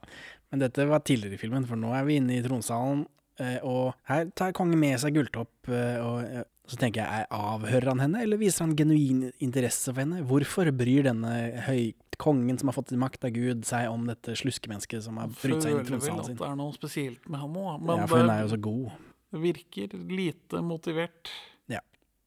men 0.50 0.64
dette 0.64 0.88
var 0.88 1.04
tidligere 1.04 1.36
i 1.36 1.42
filmen, 1.44 1.68
for 1.68 1.78
nå 1.78 1.92
er 1.94 2.08
vi 2.08 2.16
inne 2.18 2.38
i 2.38 2.42
tronsalen, 2.44 3.04
eh, 3.38 3.58
og 3.62 3.92
her 4.10 4.32
tar 4.34 4.56
kongen 4.56 4.80
med 4.80 4.96
seg 5.04 5.14
gulltopp, 5.14 5.52
eh, 5.68 6.00
og 6.02 6.24
eh, 6.24 6.46
så 6.68 6.76
tenker 6.76 7.00
jeg, 7.00 7.08
er- 7.24 7.26
avhører 7.32 7.88
han 7.94 8.02
henne, 8.04 8.20
eller 8.22 8.36
viser 8.40 8.66
han 8.66 8.76
genuin 8.76 9.32
interesse 9.40 9.88
for 9.92 10.02
henne? 10.04 10.20
Hvorfor 10.28 10.70
bryr 10.76 11.08
denne 11.08 11.32
høy 11.66 11.94
kongen 12.20 12.58
som 12.60 12.68
har 12.68 12.74
fått 12.76 12.92
makt 12.98 13.24
av 13.24 13.32
Gud 13.32 13.64
seg 13.64 13.88
om 13.90 14.06
dette 14.10 14.34
sluskemennesket 14.36 15.02
som 15.06 15.16
har 15.22 15.28
brytt 15.32 15.62
seg 15.64 15.72
inn 15.72 15.80
i 15.80 15.84
Føler 15.86 16.00
vel 16.02 16.18
at 16.20 16.26
sin? 16.26 16.36
det 16.40 16.48
er 16.48 16.56
noe 16.60 16.72
spesielt 16.76 17.28
med 17.30 17.40
ham 17.40 17.54
òg, 17.56 17.80
men 17.82 17.96
Ja, 18.02 18.06
for 18.10 18.18
hun 18.24 18.30
er 18.30 18.42
jo 18.42 18.48
så 18.56 18.60
god. 18.60 18.90
det 19.32 19.40
virker 19.44 19.94
lite 20.10 20.60
motivert. 20.64 21.30
Ja. 21.68 21.80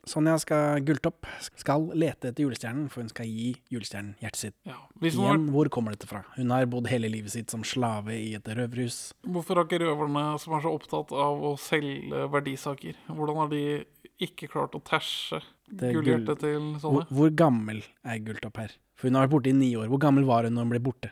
Sonja 0.08 0.40
skal 0.42 0.80
gulltopp, 0.82 1.28
skal 1.60 1.92
lete 1.94 2.30
etter 2.32 2.42
julestjernen, 2.48 2.88
for 2.90 3.02
hun 3.04 3.10
skal 3.10 3.26
gi 3.30 3.52
julestjernen 3.70 4.16
hjertet 4.22 4.36
sitt. 4.48 4.56
Ja. 4.66 4.74
Har, 4.74 5.10
Igjen, 5.12 5.50
hvor 5.54 5.70
kommer 5.70 5.92
dette 5.94 6.08
fra? 6.10 6.24
Hun 6.38 6.50
har 6.50 6.66
bodd 6.66 6.88
hele 6.90 7.10
livet 7.12 7.30
sitt 7.36 7.52
som 7.54 7.62
slave 7.64 8.10
i 8.16 8.34
et 8.36 8.44
røverhus. 8.46 9.14
hvorfor 9.28 9.56
har 9.60 9.66
ikke 9.66 9.82
røverne, 9.84 10.40
som 10.40 10.54
er 10.54 10.62
så 10.66 10.74
opptatt 10.74 11.12
av 11.12 11.42
å 11.52 11.54
selge 11.60 12.30
verdisaker, 12.32 12.96
hvordan 13.10 13.36
har 13.44 13.50
de 13.50 13.86
ikke 14.22 14.48
klart 14.52 14.76
å 14.78 14.82
tæsje 14.86 15.40
er 15.42 15.96
gullhjertet 15.96 16.40
til 16.44 16.60
Hvor, 16.60 16.80
sånne? 16.84 17.06
hvor 17.18 17.34
gammel 17.36 17.82
er 18.06 18.20
gulltopp 18.26 18.58
her? 18.62 18.74
For 19.00 19.10
hun 19.10 19.18
har 19.18 19.26
vært 19.28 19.34
borte 19.36 19.50
i 19.52 19.56
ni 19.58 19.72
år. 19.80 19.88
Hvor 19.90 20.02
gammel 20.04 20.26
var 20.28 20.46
hun 20.46 20.54
når 20.58 20.68
hun 20.68 20.74
ble 20.76 20.82
borte? 20.88 21.12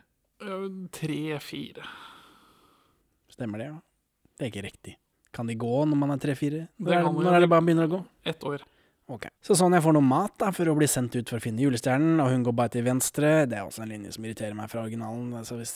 Tre-fire. 0.93 1.85
Stemmer 3.33 3.61
det, 3.61 3.69
ja? 3.71 3.77
Det 4.39 4.45
er 4.47 4.51
ikke 4.53 4.65
riktig. 4.67 4.95
Kan 5.35 5.49
de 5.49 5.55
gå 5.59 5.71
når 5.85 5.99
man 5.99 6.11
er 6.15 6.21
tre-fire? 6.21 6.67
Når, 6.81 6.93
er- 6.95 7.09
når 7.13 7.37
er 7.37 7.43
det 7.45 7.49
bare 7.51 7.65
begynner 7.65 7.87
å 7.89 7.93
gå? 7.97 8.01
Ett 8.31 8.43
år. 8.47 8.63
Ok. 9.09 9.25
Så 9.41 9.55
Sonja 9.57 9.81
får 9.81 9.95
noe 9.97 10.05
mat 10.05 10.35
da, 10.37 10.51
for 10.53 10.69
å 10.69 10.75
bli 10.77 10.85
sendt 10.89 11.15
ut 11.17 11.29
for 11.29 11.39
å 11.39 11.43
finne 11.43 11.63
julestjernen, 11.63 12.19
og 12.21 12.29
hun 12.29 12.43
går 12.45 12.53
bare 12.57 12.69
til 12.75 12.85
venstre. 12.85 13.45
Det 13.49 13.57
er 13.57 13.65
også 13.65 13.81
en 13.85 13.89
linje 13.93 14.13
som 14.13 14.25
irriterer 14.27 14.53
meg 14.57 14.69
fra 14.69 14.83
originalen. 14.85 15.31
Altså 15.39 15.57
hvis 15.57 15.73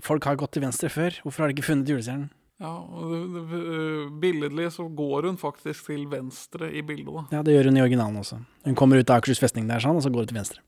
Folk 0.00 0.24
har 0.24 0.38
gått 0.40 0.54
til 0.56 0.62
venstre 0.64 0.88
før, 0.88 1.18
hvorfor 1.20 1.42
har 1.44 1.50
de 1.50 1.56
ikke 1.58 1.66
funnet 1.66 1.90
julestjernen? 1.90 2.30
Ja, 2.62 2.72
øh, 2.86 4.10
Billedlig 4.22 4.68
så 4.72 4.86
går 4.86 5.26
hun 5.26 5.38
faktisk 5.40 5.88
til 5.88 6.04
venstre 6.10 6.68
i 6.70 6.82
bildet, 6.86 7.10
da. 7.10 7.22
Ja, 7.36 7.42
det 7.42 7.56
gjør 7.56 7.70
hun 7.70 7.78
i 7.80 7.82
originalen 7.82 8.20
også. 8.20 8.38
Hun 8.68 8.76
kommer 8.78 9.00
ut 9.00 9.10
av 9.10 9.18
Akershus 9.18 9.42
festning 9.42 9.66
der, 9.70 9.82
sånn, 9.82 9.98
og 9.98 10.04
så 10.04 10.12
går 10.14 10.22
hun 10.22 10.30
til 10.30 10.38
venstre. 10.38 10.62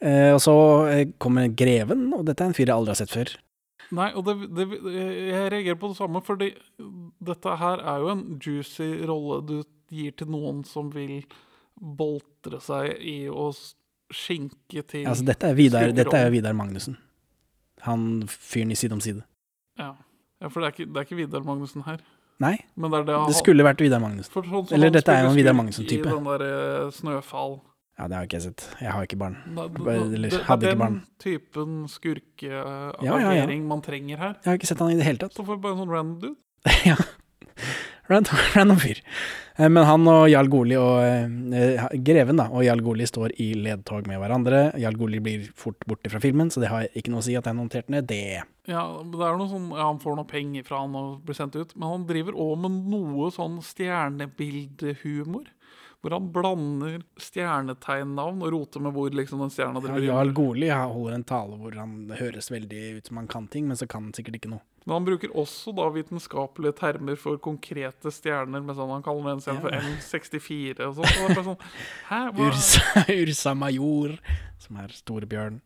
Eh, 0.00 0.30
og 0.32 0.38
så 0.40 0.54
eh, 0.88 1.08
kommer 1.20 1.50
greven, 1.52 2.06
og 2.14 2.22
dette 2.28 2.44
er 2.44 2.52
en 2.52 2.56
fyr 2.56 2.68
jeg 2.68 2.76
aldri 2.76 2.94
har 2.94 3.00
sett 3.00 3.12
før. 3.12 3.32
Nei, 3.98 4.12
og 4.14 4.22
det, 4.28 4.36
det, 4.54 4.68
jeg 4.70 5.50
reagerer 5.50 5.78
på 5.80 5.90
det 5.90 5.98
samme, 5.98 6.22
fordi 6.22 6.52
dette 7.26 7.56
her 7.58 7.82
er 7.90 8.04
jo 8.04 8.12
en 8.12 8.22
juicy 8.38 8.88
rolle 9.10 9.40
du 9.48 9.56
gir 9.90 10.14
til 10.14 10.30
noen 10.30 10.62
som 10.68 10.92
vil 10.94 11.24
boltre 11.74 12.60
seg 12.62 12.92
i 13.02 13.24
å 13.26 13.48
skinke 14.14 14.84
til 14.86 15.02
ja, 15.02 15.10
Altså, 15.10 15.26
dette 15.26 15.50
er 15.50 15.58
Vidar, 15.58 15.90
dette 15.96 16.22
er 16.22 16.30
Vidar 16.30 16.54
Magnussen. 16.54 16.94
Han 17.82 18.22
fyren 18.30 18.70
i 18.70 18.78
Side 18.78 18.94
om 18.94 19.02
side. 19.02 19.24
Ja. 19.80 19.94
Ja, 20.40 20.48
for 20.48 20.60
det 20.60 20.66
er, 20.70 20.72
ikke, 20.76 20.88
det 20.92 21.00
er 21.02 21.06
ikke 21.08 21.16
Vidar 21.20 21.44
Magnussen 21.46 21.84
her. 21.86 22.00
Nei, 22.40 22.54
Men 22.80 22.90
det 22.94 23.00
er 23.02 23.04
det 23.10 23.16
han 23.20 23.28
det 23.28 23.36
skulle 23.36 23.64
vært 23.66 23.82
Vidar 23.84 24.00
Magnussen. 24.00 24.32
for 24.32 24.42
sånn 24.48 24.66
som 24.68 24.74
Eller 24.74 24.88
han 24.88 24.94
dette 24.96 25.12
er 25.12 25.18
jo 25.20 25.26
en 25.26 25.34
spiller 25.34 25.42
Vidar 25.42 25.56
Magnussen-type. 25.58 26.06
I 26.06 26.14
den 26.14 26.24
der 26.30 26.44
eh, 26.46 26.90
Snøfall. 26.96 27.58
Ja, 28.00 28.06
det 28.08 28.16
har 28.16 28.24
ikke 28.24 28.38
jeg 28.38 28.44
sett. 28.46 28.62
Jeg 28.80 28.92
har 28.96 29.04
ikke 29.04 29.18
barn. 29.20 29.34
Det, 29.44 29.66
det, 29.74 29.82
Bare- 29.84 30.04
eller 30.16 30.30
det 30.32 30.40
hadde 30.46 30.64
er 30.64 30.70
ikke 30.70 30.78
den 30.78 30.78
barn. 30.80 30.94
typen 31.20 31.74
Ja, 33.04 33.18
ja, 33.20 33.32
ja. 33.36 33.56
man 33.68 33.82
trenger 33.84 34.16
her. 34.16 34.34
Jeg 34.40 34.48
har 34.48 34.56
ikke 34.56 34.70
sett 34.70 34.78
han 34.80 34.90
i 34.90 34.96
det 34.96 35.04
hele 35.04 35.18
tatt. 35.20 35.34
Så 35.36 35.44
får 35.44 35.58
vi 35.58 35.62
bare 35.66 35.76
en 35.76 35.82
sånn 35.84 35.92
random 35.92 36.20
dude. 36.20 36.36
ja. 36.88 36.96
Random, 38.10 38.40
random 38.56 38.80
fyr. 38.82 38.98
Eh, 39.56 39.68
Men 39.70 39.84
han 39.86 40.08
og 40.10 40.24
Jarl 40.32 40.48
Goli 40.50 40.76
og 40.80 41.04
eh, 41.06 41.84
Greven 42.06 42.40
da, 42.40 42.48
og 42.50 42.64
Jarl 42.66 42.82
Goli 42.82 43.06
står 43.06 43.36
i 43.42 43.52
ledtog 43.54 44.08
med 44.10 44.18
hverandre. 44.22 44.64
Jarl 44.82 44.98
Goli 44.98 45.20
blir 45.22 45.44
fort 45.58 45.78
borte 45.86 46.10
fra 46.12 46.20
filmen, 46.22 46.50
så 46.50 46.62
det 46.64 46.72
har 46.72 46.88
ikke 46.90 47.12
noe 47.14 47.22
å 47.22 47.26
si 47.28 47.36
at 47.38 47.46
jeg 47.46 47.58
noterte 47.58 47.94
ned 47.94 48.08
det. 48.10 48.42
Ja, 48.70 48.82
det 49.02 49.22
er 49.24 49.38
noe 49.38 49.50
sånn, 49.50 49.70
ja, 49.74 49.86
Han 49.88 50.02
får 50.02 50.18
noe 50.18 50.28
penger 50.30 50.66
fra 50.66 50.82
han 50.82 50.98
og 50.98 51.22
blir 51.26 51.38
sendt 51.38 51.56
ut, 51.58 51.72
men 51.76 51.88
han 51.94 52.08
driver 52.10 52.36
òg 52.38 52.58
med 52.66 52.82
noe 52.92 53.30
sånn 53.34 53.60
stjernebildehumor. 53.64 55.48
Hvor 56.00 56.14
han 56.16 56.30
blander 56.32 56.94
stjerneteinnavn 57.20 58.40
og 58.40 58.52
roter 58.54 58.80
med 58.80 58.94
hvor 58.96 59.12
liksom 59.12 59.42
den 59.44 59.50
stjerna 59.52 59.82
Ja, 59.82 59.84
driver. 59.84 60.06
Jarl 60.06 60.30
Goli 60.32 60.70
holder 60.72 61.16
en 61.18 61.26
tale 61.28 61.58
hvor 61.60 61.76
han 61.76 62.08
høres 62.16 62.48
veldig 62.48 62.84
ut 62.96 63.10
som 63.10 63.20
han 63.20 63.28
kan 63.28 63.48
ting, 63.52 63.66
men 63.68 63.76
så 63.76 63.84
kan 63.86 64.06
han 64.06 64.14
sikkert 64.16 64.38
ikke 64.40 64.54
noe. 64.54 64.64
Men 64.86 64.94
han 64.96 65.04
bruker 65.04 65.32
også 65.36 65.74
da 65.76 65.84
vitenskapelige 65.92 66.72
termer 66.78 67.18
for 67.20 67.36
konkrete 67.42 68.10
stjerner. 68.14 68.62
med 68.64 68.74
sånn 68.78 68.88
Han 68.94 69.02
kaller 69.04 69.34
den 69.34 69.42
stjerne 69.44 69.60
for 69.60 69.74
Ja. 69.76 69.80
M64 69.80 70.86
og. 70.86 70.94
Så 70.96 71.02
det 71.04 71.36
er 71.36 71.42
sånn, 71.50 71.64
Hæ? 72.08 72.20
Ursa, 72.46 73.04
Ursa 73.22 73.54
Major, 73.54 74.16
som 74.58 74.76
er 74.80 74.88
Storebjørn. 74.96 75.60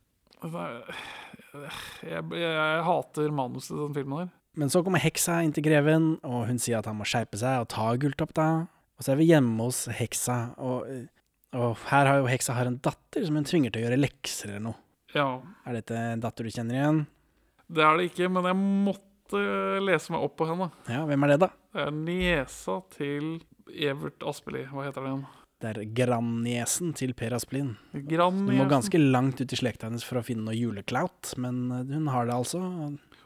Jeg, 0.45 1.71
jeg, 2.05 2.23
jeg 2.43 2.83
hater 2.89 3.31
manuset 3.35 3.77
i 3.77 3.81
den 3.81 3.95
filmen 3.97 4.25
her. 4.25 4.33
Men 4.59 4.71
så 4.71 4.83
kommer 4.87 5.03
heksa 5.03 5.41
inn 5.43 5.55
til 5.55 5.65
greven, 5.67 6.13
og 6.27 6.45
hun 6.51 6.61
sier 6.63 6.79
at 6.79 6.87
han 6.91 6.99
må 6.99 7.07
skjerpe 7.09 7.39
seg 7.41 7.63
og 7.65 7.69
ta 7.73 7.89
gulltopp, 7.99 8.35
da. 8.37 8.49
Og 8.99 9.03
så 9.07 9.15
er 9.15 9.19
vi 9.19 9.27
hjemme 9.33 9.65
hos 9.67 9.81
heksa, 9.99 10.37
og, 10.63 10.85
og 11.59 11.81
her 11.91 12.07
har 12.11 12.21
jo 12.21 12.29
heksa 12.31 12.55
har 12.55 12.71
en 12.71 12.77
datter 12.83 13.25
som 13.27 13.35
hun 13.41 13.47
tvinger 13.49 13.75
til 13.75 13.83
å 13.83 13.87
gjøre 13.89 13.99
lekser 14.03 14.53
eller 14.53 14.67
noe. 14.69 14.79
Ja, 15.15 15.29
Er 15.67 15.77
dette 15.79 15.95
en 16.15 16.23
datter 16.23 16.47
du 16.47 16.51
kjenner 16.55 16.75
igjen? 16.79 17.01
Det 17.69 17.85
er 17.85 17.99
det 17.99 18.11
ikke, 18.11 18.29
men 18.33 18.51
jeg 18.51 18.59
måtte 18.59 19.45
lese 19.85 20.13
meg 20.15 20.27
opp 20.27 20.37
på 20.41 20.49
henne. 20.51 20.69
Ja, 20.91 21.05
hvem 21.09 21.25
er 21.25 21.35
det, 21.35 21.41
da? 21.47 21.51
Det 21.75 21.87
er 21.87 21.97
niesa 21.97 22.81
til 22.95 23.33
Evert 23.73 24.23
Aspelid. 24.27 24.69
Hva 24.71 24.85
heter 24.87 25.03
det 25.03 25.15
igjen? 25.15 25.25
Det 25.65 25.71
er 25.71 25.93
grandniesen 25.97 26.93
til 26.99 27.15
Per 27.17 27.33
Asplin. 27.39 27.71
Du 27.95 28.17
må 28.51 28.67
ganske 28.69 28.99
langt 29.01 29.41
ut 29.41 29.53
i 29.55 29.57
slekta 29.57 29.89
hennes 29.89 30.05
for 30.05 30.21
å 30.21 30.25
finne 30.27 30.45
noe 30.45 30.57
juleklaut, 30.57 31.31
men 31.41 31.63
eh, 31.73 31.95
hun 31.95 32.11
har 32.13 32.29
det 32.29 32.35
altså. 32.37 32.61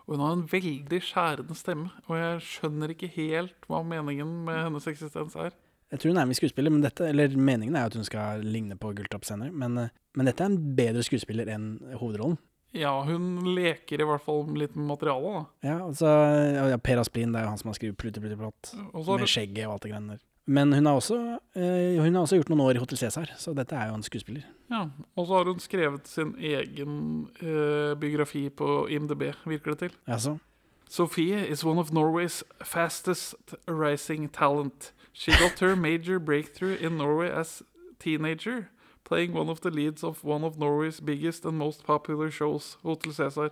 Og 0.07 0.14
hun 0.14 0.22
har 0.22 0.36
en 0.36 0.45
veldig 0.53 1.01
skjærende 1.03 1.57
stemme, 1.59 1.91
og 2.07 2.20
jeg 2.20 2.45
skjønner 2.47 2.95
ikke 2.95 3.11
helt 3.16 3.66
hva 3.66 3.82
meningen 3.84 4.45
med 4.47 4.61
hennes 4.68 4.86
eksistens 4.93 5.34
er. 5.41 5.57
Jeg 5.89 6.03
tror 6.03 6.12
hun 6.12 6.20
er 6.20 6.28
med 6.28 6.36
i 6.36 6.39
skuespiller, 6.39 6.72
men 6.72 6.84
dette, 6.84 7.09
eller 7.09 7.32
meningen 7.34 7.76
er 7.76 7.86
jo 7.86 7.91
at 7.95 7.99
hun 7.99 8.07
skal 8.07 8.45
ligne 8.45 8.76
på 8.78 8.93
Gulltopp 8.95 9.26
senere, 9.26 9.51
men, 9.51 9.74
eh, 9.80 9.93
men 10.14 10.30
dette 10.30 10.45
er 10.45 10.53
en 10.53 10.61
bedre 10.78 11.03
skuespiller 11.07 11.51
enn 11.51 11.72
hovedrollen. 11.97 12.39
Ja, 12.77 12.93
hun 13.03 13.55
leker 13.57 14.03
i 14.03 14.07
hvert 14.07 14.23
fall 14.25 14.43
litt 14.59 14.75
med 14.77 14.91
materialet, 14.91 15.39
da. 15.39 15.69
Ja, 15.69 15.77
altså, 15.87 16.09
ja, 16.69 16.77
Per 16.77 17.01
Asplin, 17.01 17.33
det 17.33 17.41
er 17.41 17.47
jo 17.47 17.53
han 17.55 17.61
som 17.61 17.71
har 17.71 17.79
skrevet 17.79 17.97
Og 18.93 19.05
så 19.05 19.11
har 19.11 19.19
med 19.19 19.25
det, 19.25 19.31
skjegget 19.33 19.66
og 19.66 19.73
alt 19.73 19.87
det 19.87 19.93
greiene 19.93 20.16
der. 20.16 20.25
Men 20.49 20.73
hun 20.73 20.87
har, 20.87 20.97
også, 20.97 21.16
eh, 21.61 22.01
hun 22.01 22.14
har 22.14 22.23
også 22.23 22.39
gjort 22.39 22.49
noen 22.49 22.61
år 22.64 22.77
i 22.77 22.81
Hotel 22.81 22.97
Cæsar, 22.99 23.33
så 23.37 23.53
dette 23.57 23.77
er 23.77 23.89
jo 23.91 23.95
en 23.99 24.03
skuespiller. 24.03 24.45
ja, 24.71 24.87
og 25.16 25.27
så 25.27 25.35
har 25.37 25.45
hun 25.45 25.59
skrevet 25.61 26.09
sin 26.09 26.35
egen 26.41 27.29
eh, 27.41 27.95
biografi 28.01 28.49
på 28.49 28.87
IMDb, 28.89 29.35
virker 29.45 29.75
det 29.75 29.79
til. 29.79 29.97
Altså, 30.07 30.39
Sophie 30.89 31.47
is 31.47 31.64
one 31.64 31.79
of 31.79 31.91
Norway's 31.93 32.43
fastest 32.64 33.35
rising 33.66 34.29
talent. 34.33 34.93
She 35.12 35.33
got 35.33 35.59
her 35.61 35.77
major 35.77 36.19
breakthrough 36.19 36.83
in 36.83 36.97
Norway 36.97 37.29
as 37.29 37.62
teenager, 38.01 38.69
playing 39.09 39.33
one 39.35 39.49
of 39.51 39.61
the 39.61 39.71
leads 39.71 40.05
of 40.05 40.23
one 40.25 40.45
of 40.47 40.59
Norway's 40.59 41.01
biggest 41.01 41.45
and 41.45 41.57
most 41.59 41.85
popular 41.85 42.31
shows, 42.31 42.77
Hotel 42.83 43.13
Cæsar, 43.13 43.51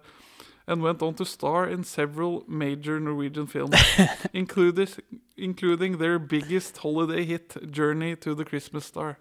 and 0.66 0.82
went 0.82 1.02
on 1.02 1.14
to 1.14 1.24
star 1.24 1.68
in 1.68 1.84
several 1.84 2.42
major 2.48 3.00
Norwegian 3.00 3.46
films, 3.46 3.76
including, 4.32 4.88
including 5.36 5.98
their 5.98 6.18
biggest 6.18 6.76
holiday 6.78 7.24
hit, 7.24 7.56
Journey 7.70 8.16
to 8.16 8.34
the 8.34 8.44
Christmas 8.44 8.84
Star. 8.84 9.16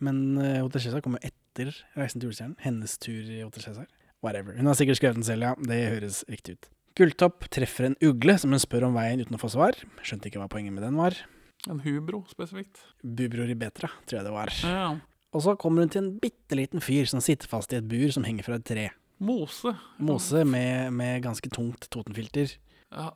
men 0.00 0.36
uh, 0.38 0.60
Hotel 0.62 0.80
Cæsar 0.82 1.00
kommer 1.00 1.18
etter 1.24 1.70
Reisen 1.96 2.20
til 2.20 2.26
julestjernen. 2.28 2.56
Hennes 2.60 2.98
tur 3.00 3.30
i 3.32 3.40
Hotel 3.42 3.62
Cæsar. 3.62 3.86
Whatever. 4.24 4.56
Hun 4.56 4.66
har 4.66 4.74
sikkert 4.74 4.96
skrevet 4.98 5.16
den 5.16 5.24
selv, 5.24 5.42
ja. 5.46 5.54
Det 5.56 5.78
høres 5.88 6.24
riktig 6.28 6.56
ut. 6.58 6.68
Gulltopp 6.96 7.46
treffer 7.52 7.86
en 7.90 7.96
ugle 8.04 8.34
som 8.40 8.50
hun 8.52 8.60
spør 8.60 8.86
om 8.88 8.94
veien 8.96 9.20
uten 9.20 9.36
å 9.36 9.40
få 9.40 9.48
svar. 9.52 9.76
Skjønte 10.04 10.28
ikke 10.30 10.40
hva 10.40 10.48
poenget 10.52 10.72
med 10.76 10.84
den 10.84 10.96
var. 11.00 11.16
En 11.68 11.80
hubro, 11.84 12.22
spesifikt. 12.30 12.80
Bubror 13.04 13.48
i 13.52 13.56
Betra, 13.58 13.88
tror 14.08 14.18
jeg 14.20 14.26
det 14.28 14.32
var. 14.36 14.52
Ja, 14.64 14.72
Ja. 14.76 14.88
Og 15.36 15.42
så 15.44 15.52
kommer 15.60 15.84
hun 15.84 15.90
til 15.92 16.00
en 16.06 16.14
bitte 16.22 16.56
liten 16.56 16.80
fyr 16.80 17.04
som 17.10 17.20
sitter 17.20 17.50
fast 17.50 17.74
i 17.74 17.80
et 17.80 17.88
bur 17.90 18.08
som 18.14 18.24
henger 18.24 18.46
fra 18.46 18.56
et 18.56 18.64
tre. 18.68 18.86
Mose. 19.20 19.72
Mose 20.00 20.42
med, 20.48 20.92
med 20.96 21.22
ganske 21.24 21.50
tungt 21.52 21.88
Totenfilter. 21.92 22.54
Ja, 22.92 23.10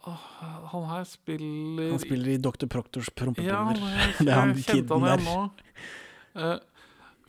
han 0.73 0.87
her 0.91 1.05
spiller 1.07 1.93
Han 1.95 2.01
spiller 2.03 2.33
i 2.35 2.41
Dr. 2.43 2.67
Proktors 2.69 3.09
Ja, 3.09 3.15
prompepulver. 3.23 3.85
jeg, 3.87 4.15
Det 4.27 4.33
er 4.35 4.41
han 4.41 4.51
han 4.53 5.05
der. 5.07 5.23
nå. 5.25 5.37
Eh, 6.37 6.57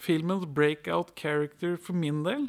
filmens 0.02 0.48
breakout 0.56 1.14
character 1.20 1.78
for 1.78 1.94
min 1.94 2.24
del 2.26 2.48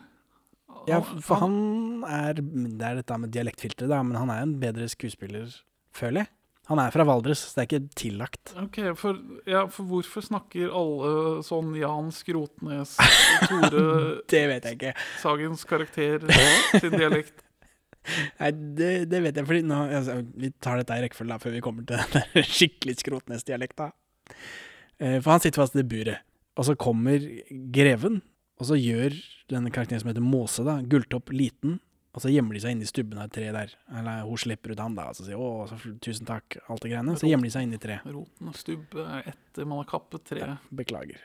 Ja, 0.89 0.99
for 1.23 1.43
han 1.45 2.03
er 2.09 2.41
Det 2.41 2.87
er 2.89 2.99
dette 3.03 3.19
med 3.21 3.31
dialektfilteret, 3.37 3.93
men 4.09 4.17
han 4.17 4.33
er 4.33 4.43
en 4.47 4.57
bedre 4.63 4.89
skuespiller, 4.91 5.53
føler 5.95 6.25
jeg. 6.25 6.33
Han 6.73 6.81
er 6.81 6.93
fra 6.95 7.05
Valdres, 7.05 7.43
så 7.45 7.59
det 7.59 7.63
er 7.63 7.69
ikke 7.69 7.97
tillagt. 8.01 8.53
Ok, 8.63 8.79
for, 8.97 9.19
ja, 9.49 9.67
for 9.69 9.89
hvorfor 9.91 10.25
snakker 10.25 10.73
alle 10.73 11.43
sånn 11.47 11.75
Jan 11.77 12.09
Skrotnes, 12.17 12.95
Tore 13.45 13.83
Det 14.33 14.43
vet 14.49 14.69
jeg 14.71 14.79
ikke. 14.79 14.93
Sagens 15.21 15.65
karakter 15.69 16.25
sin 16.81 16.97
dialekt? 16.97 17.45
Nei, 18.41 18.49
det, 18.79 18.91
det 19.13 19.21
vet 19.23 19.37
jeg, 19.39 19.47
fordi 19.47 19.61
nå 19.69 19.77
altså, 19.85 20.17
Vi 20.35 20.49
tar 20.65 20.81
dette 20.81 20.97
i 20.99 21.05
rekkefølge 21.05 21.37
før 21.45 21.53
vi 21.55 21.61
kommer 21.63 21.85
til 21.87 22.01
den 22.17 22.17
der 22.35 22.49
skikkelig 22.49 22.97
Skrotnes-dialekta. 22.99 23.93
Eh, 24.99 25.19
For 25.23 25.31
han 25.35 25.45
sitter 25.45 25.63
fast 25.63 25.79
i 25.79 25.85
buret, 25.87 26.25
og 26.59 26.67
så 26.67 26.75
kommer 26.79 27.23
greven, 27.75 28.21
og 28.59 28.69
så 28.73 28.79
gjør 28.81 29.15
denne 29.53 29.71
karakteren 29.75 30.03
som 30.03 30.11
heter 30.11 30.25
Måse, 30.25 30.65
da, 30.67 30.81
Gulltopp 30.83 31.31
liten, 31.37 31.79
og 32.13 32.21
så 32.21 32.29
gjemmer 32.29 32.57
de 32.57 32.61
seg 32.61 32.75
inne 32.75 32.85
i 32.85 32.91
stubben 32.91 33.21
av 33.21 33.31
et 33.31 33.35
tre 33.39 33.49
der. 33.55 33.75
Eller 33.99 34.25
hun 34.29 34.41
slipper 34.41 34.75
ut 34.75 34.83
han 34.83 34.97
da, 34.99 35.09
og 35.09 35.17
så 35.17 35.25
sier 35.25 35.41
'å, 35.41 35.69
så 35.69 35.77
tusen 36.05 36.29
takk', 36.29 36.59
alt 36.69 36.83
det 36.85 36.91
greiene. 36.93 37.17
Så 37.17 37.29
gjemmer 37.29 37.49
de 37.49 37.55
seg 37.55 37.65
inne 37.65 37.81
i 37.81 37.85
tre. 37.85 38.01
Roten 38.05 38.49
og 38.49 38.57
stubbe 38.57 39.01
er 39.01 39.33
etter 39.33 39.65
man 39.65 39.81
har 39.81 39.89
kappet 39.89 40.25
treet. 40.29 40.59
Beklager. 40.69 41.21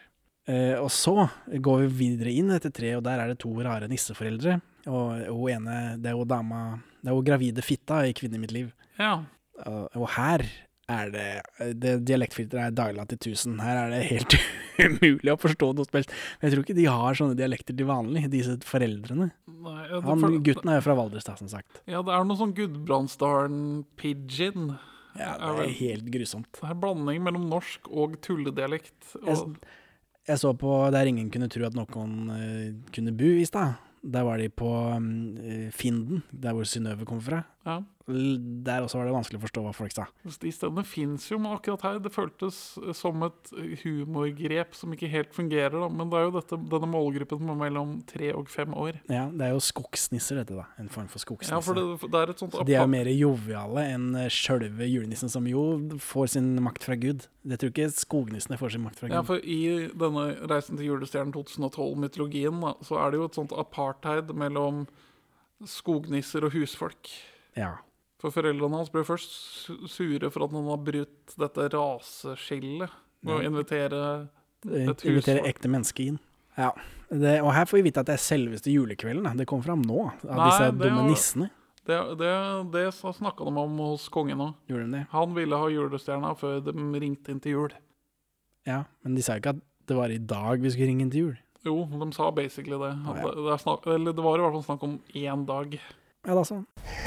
Eh, 0.48 0.80
og 0.80 0.88
så 0.88 1.30
går 1.52 1.82
vi 1.84 2.08
videre 2.08 2.32
inn 2.32 2.52
etter 2.56 2.72
treet, 2.72 2.96
og 2.96 3.04
der 3.04 3.20
er 3.20 3.28
det 3.28 3.40
to 3.40 3.52
rare 3.52 3.90
nisseforeldre. 3.92 4.62
Og 4.88 5.28
hun 5.28 5.50
ene, 5.52 5.98
det 6.00 6.14
er 6.14 6.16
jo 6.16 6.24
dama 6.24 6.80
Det 7.04 7.12
er 7.12 7.16
jo 7.16 7.22
gravide 7.22 7.62
fitta 7.62 8.02
i 8.08 8.14
'Kvinne 8.14 8.36
i 8.36 8.40
mitt 8.40 8.52
liv'. 8.52 8.72
Ja. 8.98 9.24
Og, 9.66 9.90
og 9.96 10.10
her 10.10 10.44
er 10.88 11.10
det 11.12 11.44
Det 11.82 11.94
dialektfilteret 12.08 12.70
er 12.70 12.76
diala 12.76 13.04
til 13.12 13.18
1000. 13.20 13.58
Her 13.64 13.76
er 13.82 13.88
det 13.92 14.02
helt 14.08 14.34
umulig 14.88 15.32
å 15.34 15.38
forstå 15.42 15.68
noe 15.76 15.86
som 15.88 15.98
helst. 16.00 16.12
Jeg 16.44 16.50
tror 16.54 16.64
ikke 16.64 16.78
de 16.78 16.86
har 16.88 17.18
sånne 17.20 17.36
dialekter 17.40 17.74
til 17.78 17.88
vanlig, 17.90 18.22
disse 18.32 18.54
foreldrene. 18.68 19.28
Nei, 19.68 19.82
ja, 19.92 19.98
Han, 20.06 20.20
for, 20.24 20.30
gutten 20.46 20.70
er 20.72 20.76
jo 20.80 20.84
fra 20.86 20.96
Valdres, 21.00 21.26
da, 21.28 21.34
som 21.40 21.50
sagt. 21.52 21.72
ja, 21.90 22.00
det 22.06 22.12
er 22.16 22.22
noe 22.30 22.40
sånn 22.40 22.56
Gudbrandsdalen-pidgin. 22.58 24.64
Ja, 25.18 25.32
det 25.42 25.50
er 25.66 25.74
helt 25.80 26.08
grusomt. 26.14 26.52
Det 26.60 26.68
er 26.70 26.78
blanding 26.78 27.20
mellom 27.26 27.48
norsk 27.50 27.88
og 27.90 28.20
tulledialekt. 28.24 29.00
Jeg, 29.18 29.34
Og, 29.34 29.40
jeg 30.30 30.38
så 30.44 30.50
på 30.60 30.70
Der 30.94 31.10
ingen 31.10 31.32
kunne 31.34 31.50
tro 31.50 31.66
at 31.66 31.74
noen 31.78 32.14
uh, 32.30 32.70
kunne 32.94 33.16
bo 33.18 33.30
i 33.34 33.46
stad. 33.50 33.70
Der 34.08 34.24
var 34.24 34.38
de 34.38 34.46
på 34.54 34.70
um, 34.94 35.36
Finden, 35.74 36.22
der 36.32 36.54
hvor 36.54 36.64
Synnøve 36.70 37.06
kommer 37.10 37.24
fra. 37.26 37.42
ja. 37.66 37.82
Der 38.08 38.86
også 38.86 39.02
var 39.02 39.10
det 39.10 39.14
vanskelig 39.18 39.40
å 39.42 39.44
forstå 39.44 39.62
hva 39.66 39.72
folk 39.76 39.92
sa. 39.92 40.06
De 40.40 40.52
stedene 40.56 40.84
fins 40.88 41.26
jo, 41.28 41.36
men 41.44 41.52
akkurat 41.58 41.82
her 41.84 41.98
det 42.00 42.12
føltes 42.16 42.56
som 42.96 43.26
et 43.28 43.50
humorgrep 43.82 44.78
som 44.80 44.94
ikke 44.96 45.10
helt 45.12 45.34
fungerer. 45.36 45.76
Da. 45.76 45.90
Men 45.92 46.08
det 46.14 46.16
er 46.22 46.28
jo 46.30 46.32
dette, 46.38 46.60
denne 46.72 46.88
målgruppen 46.88 47.42
som 47.42 47.50
er 47.52 47.60
mellom 47.66 47.98
tre 48.08 48.30
og 48.32 48.48
fem 48.52 48.72
år. 48.80 49.02
Ja, 49.12 49.26
Det 49.28 49.44
er 49.50 49.52
jo 49.52 49.60
skogsnisser, 49.60 50.40
dette, 50.40 50.56
da. 50.56 50.64
En 50.80 50.88
form 50.94 51.10
for 51.12 51.20
skogsnisser. 51.20 51.58
Ja, 51.58 51.60
for 51.66 51.76
det, 51.76 52.08
det 52.08 52.22
er 52.22 52.32
et 52.32 52.44
sånt 52.44 52.56
Så 52.56 52.64
de 52.70 52.78
er 52.78 52.86
jo 52.86 52.94
mer 52.94 53.10
joviale 53.12 53.84
enn 53.92 54.08
eh, 54.24 54.30
sjølve 54.32 54.88
julenissen, 54.88 55.28
som 55.34 55.50
jo 55.52 55.66
får 56.00 56.32
sin 56.38 56.54
makt 56.64 56.88
fra 56.88 56.96
Gud. 56.96 57.28
Jeg 57.48 57.60
tror 57.60 57.74
ikke 57.74 57.90
skognissene 57.92 58.60
får 58.62 58.76
sin 58.78 58.86
makt 58.88 59.02
fra 59.02 59.10
Ja, 59.12 59.20
Gud. 59.20 59.34
for 59.34 59.44
I 59.44 59.60
denne 59.92 60.24
Reisen 60.48 60.80
til 60.80 60.94
julestjernen 60.94 61.36
2012-mytologien 61.36 62.64
da, 62.64 62.72
så 62.88 63.02
er 63.04 63.12
det 63.12 63.20
jo 63.20 63.28
et 63.28 63.36
sånt 63.42 63.52
apartheid 63.52 64.32
mellom 64.32 64.86
skognisser 65.68 66.46
og 66.48 66.54
husfolk. 66.56 67.12
Ja. 67.58 67.76
For 68.22 68.34
foreldrene 68.34 68.80
hans 68.80 68.90
ble 68.94 69.04
først 69.06 69.34
sure 69.94 70.32
for 70.34 70.48
at 70.48 70.54
noen 70.56 70.72
har 70.72 70.80
brutt 70.82 71.36
dette 71.38 71.68
raseskillet 71.76 72.96
med 73.22 73.36
å 73.36 73.44
invitere 73.46 74.00
et 74.66 75.04
hus 75.06 75.12
Invitere 75.12 75.44
ekte 75.46 75.70
mennesker 75.70 76.14
inn. 76.14 76.18
Ja. 76.58 76.72
Det, 77.08 77.38
og 77.44 77.54
her 77.54 77.68
får 77.70 77.78
vi 77.80 77.86
vite 77.88 78.02
at 78.02 78.10
det 78.10 78.18
er 78.18 78.24
selveste 78.24 78.74
julekvelden. 78.74 79.30
Det 79.38 79.46
kom 79.50 79.62
fram 79.64 79.84
nå, 79.86 80.08
av 80.26 80.34
Nei, 80.34 80.50
disse 80.50 80.72
dumme 80.74 81.04
var- 81.04 81.10
nissene. 81.12 81.50
Det, 81.88 81.98
det, 82.20 82.32
det 82.74 82.82
snakka 82.92 83.46
de 83.48 83.62
om 83.62 83.78
hos 83.80 84.10
kongen 84.12 84.42
òg. 84.44 84.96
Han 85.14 85.36
ville 85.38 85.56
ha 85.56 85.70
julestjerna 85.72 86.34
før 86.36 86.58
de 86.66 86.74
ringte 87.00 87.32
inn 87.32 87.40
til 87.40 87.54
jul. 87.54 87.76
Ja, 88.68 88.82
men 89.06 89.16
de 89.16 89.24
sa 89.24 89.38
ikke 89.40 89.54
at 89.56 89.62
det 89.88 89.96
var 89.96 90.12
i 90.12 90.20
dag 90.20 90.60
vi 90.60 90.74
skulle 90.74 90.90
ringe 90.90 91.06
inn 91.06 91.14
til 91.14 91.30
jul. 91.30 91.38
Jo, 91.64 91.78
de 91.88 92.10
sa 92.16 92.28
basically 92.36 92.76
det. 92.82 92.92
Å, 92.92 93.16
ja. 93.16 93.30
det, 93.32 93.56
det, 93.64 93.94
eller 93.96 94.18
det 94.18 94.26
var 94.26 94.36
i 94.36 94.44
hvert 94.44 94.58
fall 94.58 94.68
snakk 94.68 94.84
om 94.84 94.98
én 95.16 95.46
dag. 95.48 95.80
Ja, 96.28 96.36
da 96.36 96.44
så. 96.44 96.58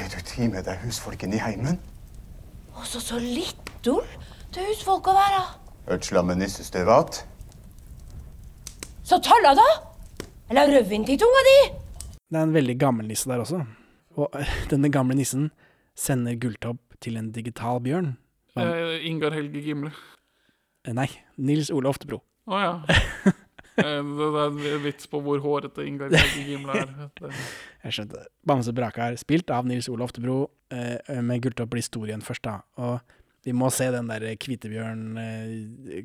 Er 0.01 0.07
du 0.09 0.21
tid 0.25 0.49
med 0.49 0.65
deg 0.65 0.79
husfolken 0.81 1.35
i 1.37 1.41
heimen? 1.43 1.77
Også 2.81 3.03
så 3.05 3.19
littul 3.21 4.07
til 4.55 4.65
husfolk 4.71 5.11
å 5.13 5.13
være. 5.13 5.43
Ødsla 5.93 6.23
med 6.25 6.41
nissestøvat? 6.41 7.19
Så 9.05 9.19
talla 9.21 9.53
da! 9.59 9.67
Eller 10.49 10.73
rødvin 10.73 11.05
til 11.05 11.21
tunga 11.21 11.43
di! 11.51 11.57
Det 12.31 12.39
er 12.39 12.47
en 12.49 12.55
veldig 12.55 12.79
gammel 12.81 13.11
nisse 13.11 13.29
der 13.29 13.43
også. 13.45 13.61
Og 14.17 14.41
eh, 14.41 14.55
denne 14.71 14.89
gamle 14.89 15.19
nissen 15.19 15.51
sender 15.99 16.39
Gulltopp 16.41 16.97
til 17.05 17.21
en 17.21 17.29
digital 17.35 17.83
bjørn. 17.85 18.15
Eh, 18.57 19.05
Ingar 19.11 19.37
Helge 19.37 19.61
Gimle. 19.67 19.93
Eh, 20.87 20.95
Nei, 20.97 21.11
Nils 21.37 21.69
Ole 21.75 21.93
Oftebro. 21.93 22.23
Å 22.49 22.63
ja. 22.65 22.73
Eh, 23.81 24.03
det, 24.05 24.27
det 24.35 24.41
er 24.43 24.75
en 24.77 24.83
vits 24.85 25.07
på 25.09 25.21
hvor 25.25 25.41
hårete 25.41 25.85
Ingar 25.87 26.11
Helge 26.13 26.43
Gimle 26.45 26.75
er. 26.83 26.91
Det, 27.17 27.31
Jeg 27.87 27.97
skjønte. 27.97 28.25
Bamse 28.45 28.75
Brakar, 28.77 29.15
spilt 29.21 29.53
av 29.55 29.69
Nils 29.69 29.89
Ole 29.89 30.05
Oftebro. 30.05 30.43
Eh, 30.75 31.21
med 31.25 31.41
Gulltopp 31.45 31.71
blir 31.73 31.81
historien 31.81 32.21
først, 32.25 32.45
da. 32.45 32.59
Og 32.83 32.99
vi 33.47 33.55
må 33.57 33.71
se 33.73 33.89
den 33.95 34.11
der 34.11 34.27
Kvitebjørn, 34.37 35.07
eh, 35.23 36.03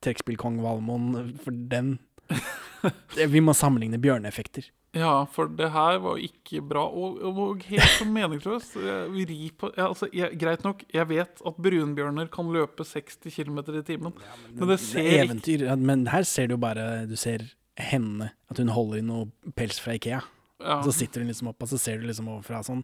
trekkspillkong 0.00 0.62
Valmon, 0.64 1.34
for 1.44 1.52
den 1.52 1.98
Eh, 1.98 2.09
Vi 3.34 3.40
må 3.44 3.52
sammenligne 3.56 3.98
bjørneeffekter. 4.00 4.70
ja, 4.96 5.26
for 5.30 5.50
det 5.54 5.68
her 5.74 5.98
var 6.02 6.18
ikke 6.18 6.62
bra, 6.66 6.82
og, 6.88 7.20
og 7.22 7.60
helt 7.68 7.92
så 7.98 8.06
meningsløst. 8.08 8.74
Ja, 8.80 9.84
altså, 9.86 10.08
greit 10.40 10.64
nok, 10.66 10.82
jeg 10.94 11.08
vet 11.10 11.42
at 11.46 11.60
brunbjørner 11.62 12.30
kan 12.32 12.50
løpe 12.54 12.86
60 12.88 13.20
km 13.36 13.60
i 13.76 13.84
timen, 13.86 14.16
men 14.56 14.68
det 14.72 14.80
ser 14.82 15.04
Det 15.04 15.12
er 15.18 15.24
eventyr. 15.28 15.66
Ja, 15.68 15.76
men 15.76 16.06
her 16.10 16.26
ser 16.26 16.48
du 16.50 16.56
jo 16.56 16.62
bare 16.62 17.06
Du 17.10 17.16
ser 17.20 17.44
henne, 17.80 18.32
at 18.50 18.58
hun 18.58 18.72
holder 18.74 18.98
i 18.98 19.06
noe 19.06 19.52
pels 19.56 19.78
fra 19.80 19.94
Ikea. 19.96 20.20
ja, 20.60 20.82
så 20.84 20.92
sitter 20.92 21.22
hun 21.22 21.30
liksom 21.30 21.48
opp, 21.52 21.62
og 21.62 21.70
så 21.70 21.78
ser 21.80 22.00
du 22.00 22.08
liksom 22.08 22.28
overfra 22.28 22.58
sånn 22.66 22.82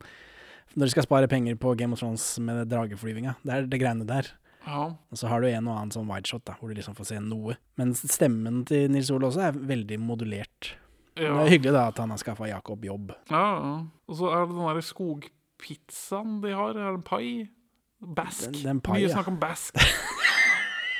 Når 0.76 0.86
de 0.86 0.92
skal 0.94 1.04
spare 1.04 1.28
penger 1.28 1.56
på 1.60 1.74
Game 1.76 1.92
of 1.92 2.00
Thrones 2.00 2.24
med 2.40 2.68
drageflyvinga, 2.70 3.34
det 3.44 3.52
er 3.52 3.66
det 3.66 3.80
greiene 3.80 4.06
der. 4.08 4.30
Ja, 4.66 4.80
Og 5.12 5.16
så 5.20 5.28
har 5.30 5.40
du 5.40 5.46
en 5.48 5.68
og 5.68 5.76
annen 5.78 5.92
sånn 5.94 6.08
wideshot, 6.10 6.44
da, 6.44 6.54
hvor 6.60 6.68
du 6.68 6.74
liksom 6.74 6.96
får 6.98 7.06
se 7.12 7.20
noe. 7.22 7.56
Men 7.78 7.94
stemmen 7.94 8.64
til 8.66 8.90
Nils 8.90 9.10
Ole 9.14 9.28
også 9.30 9.40
er 9.48 9.52
veldig 9.52 9.98
modulert. 10.02 10.72
ja, 11.16 11.30
Det 11.32 11.46
er 11.46 11.52
hyggelig 11.54 11.72
da 11.72 11.86
at 11.88 11.98
han 12.02 12.10
har 12.10 12.18
skaffa 12.18 12.48
Jakob 12.50 12.84
jobb. 12.84 13.12
ja, 13.30 13.44
ja. 13.62 13.74
Og 14.08 14.16
så 14.16 14.32
er 14.32 14.46
det 14.46 14.54
den 14.56 14.66
der 14.74 14.80
skogpizzaen 14.82 16.40
de 16.42 16.52
har. 16.54 16.70
Er 16.76 16.90
det 16.90 16.94
en 16.98 17.02
pai? 17.02 17.48
Bask. 18.02 18.50
Den- 18.52 18.62
den 18.64 18.80
pai, 18.80 18.98
Mye 19.00 19.08
ja. 19.08 19.14
snakk 19.14 19.28
om 19.28 19.38
bask. 19.40 19.74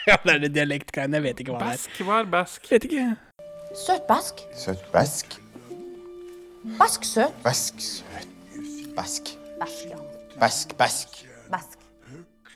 Ja, 0.06 0.14
det 0.22 0.34
er 0.34 0.38
det 0.38 0.52
dialektgreiene, 0.54 1.14
jeg 1.18 1.22
vet 1.24 1.40
ikke 1.42 1.50
hva 1.56 1.58
det 1.58 1.66
er. 1.66 1.70
Bask, 1.72 1.96
hva 2.06 2.20
er 2.22 2.28
bask? 2.30 2.68
Vet 2.70 2.84
ikke. 2.86 3.16
Søtbask. 3.74 4.44
Søt 4.54 4.84
bask. 4.92 5.34
Basksøt. 6.78 7.34
Bask, 7.42 7.80
søt. 7.82 8.28
Bask. 8.96 9.32
Bask, 9.58 9.82
ja. 9.90 9.98
Bask, 10.38 10.76
bask. 10.78 11.08
Bask. 11.50 11.78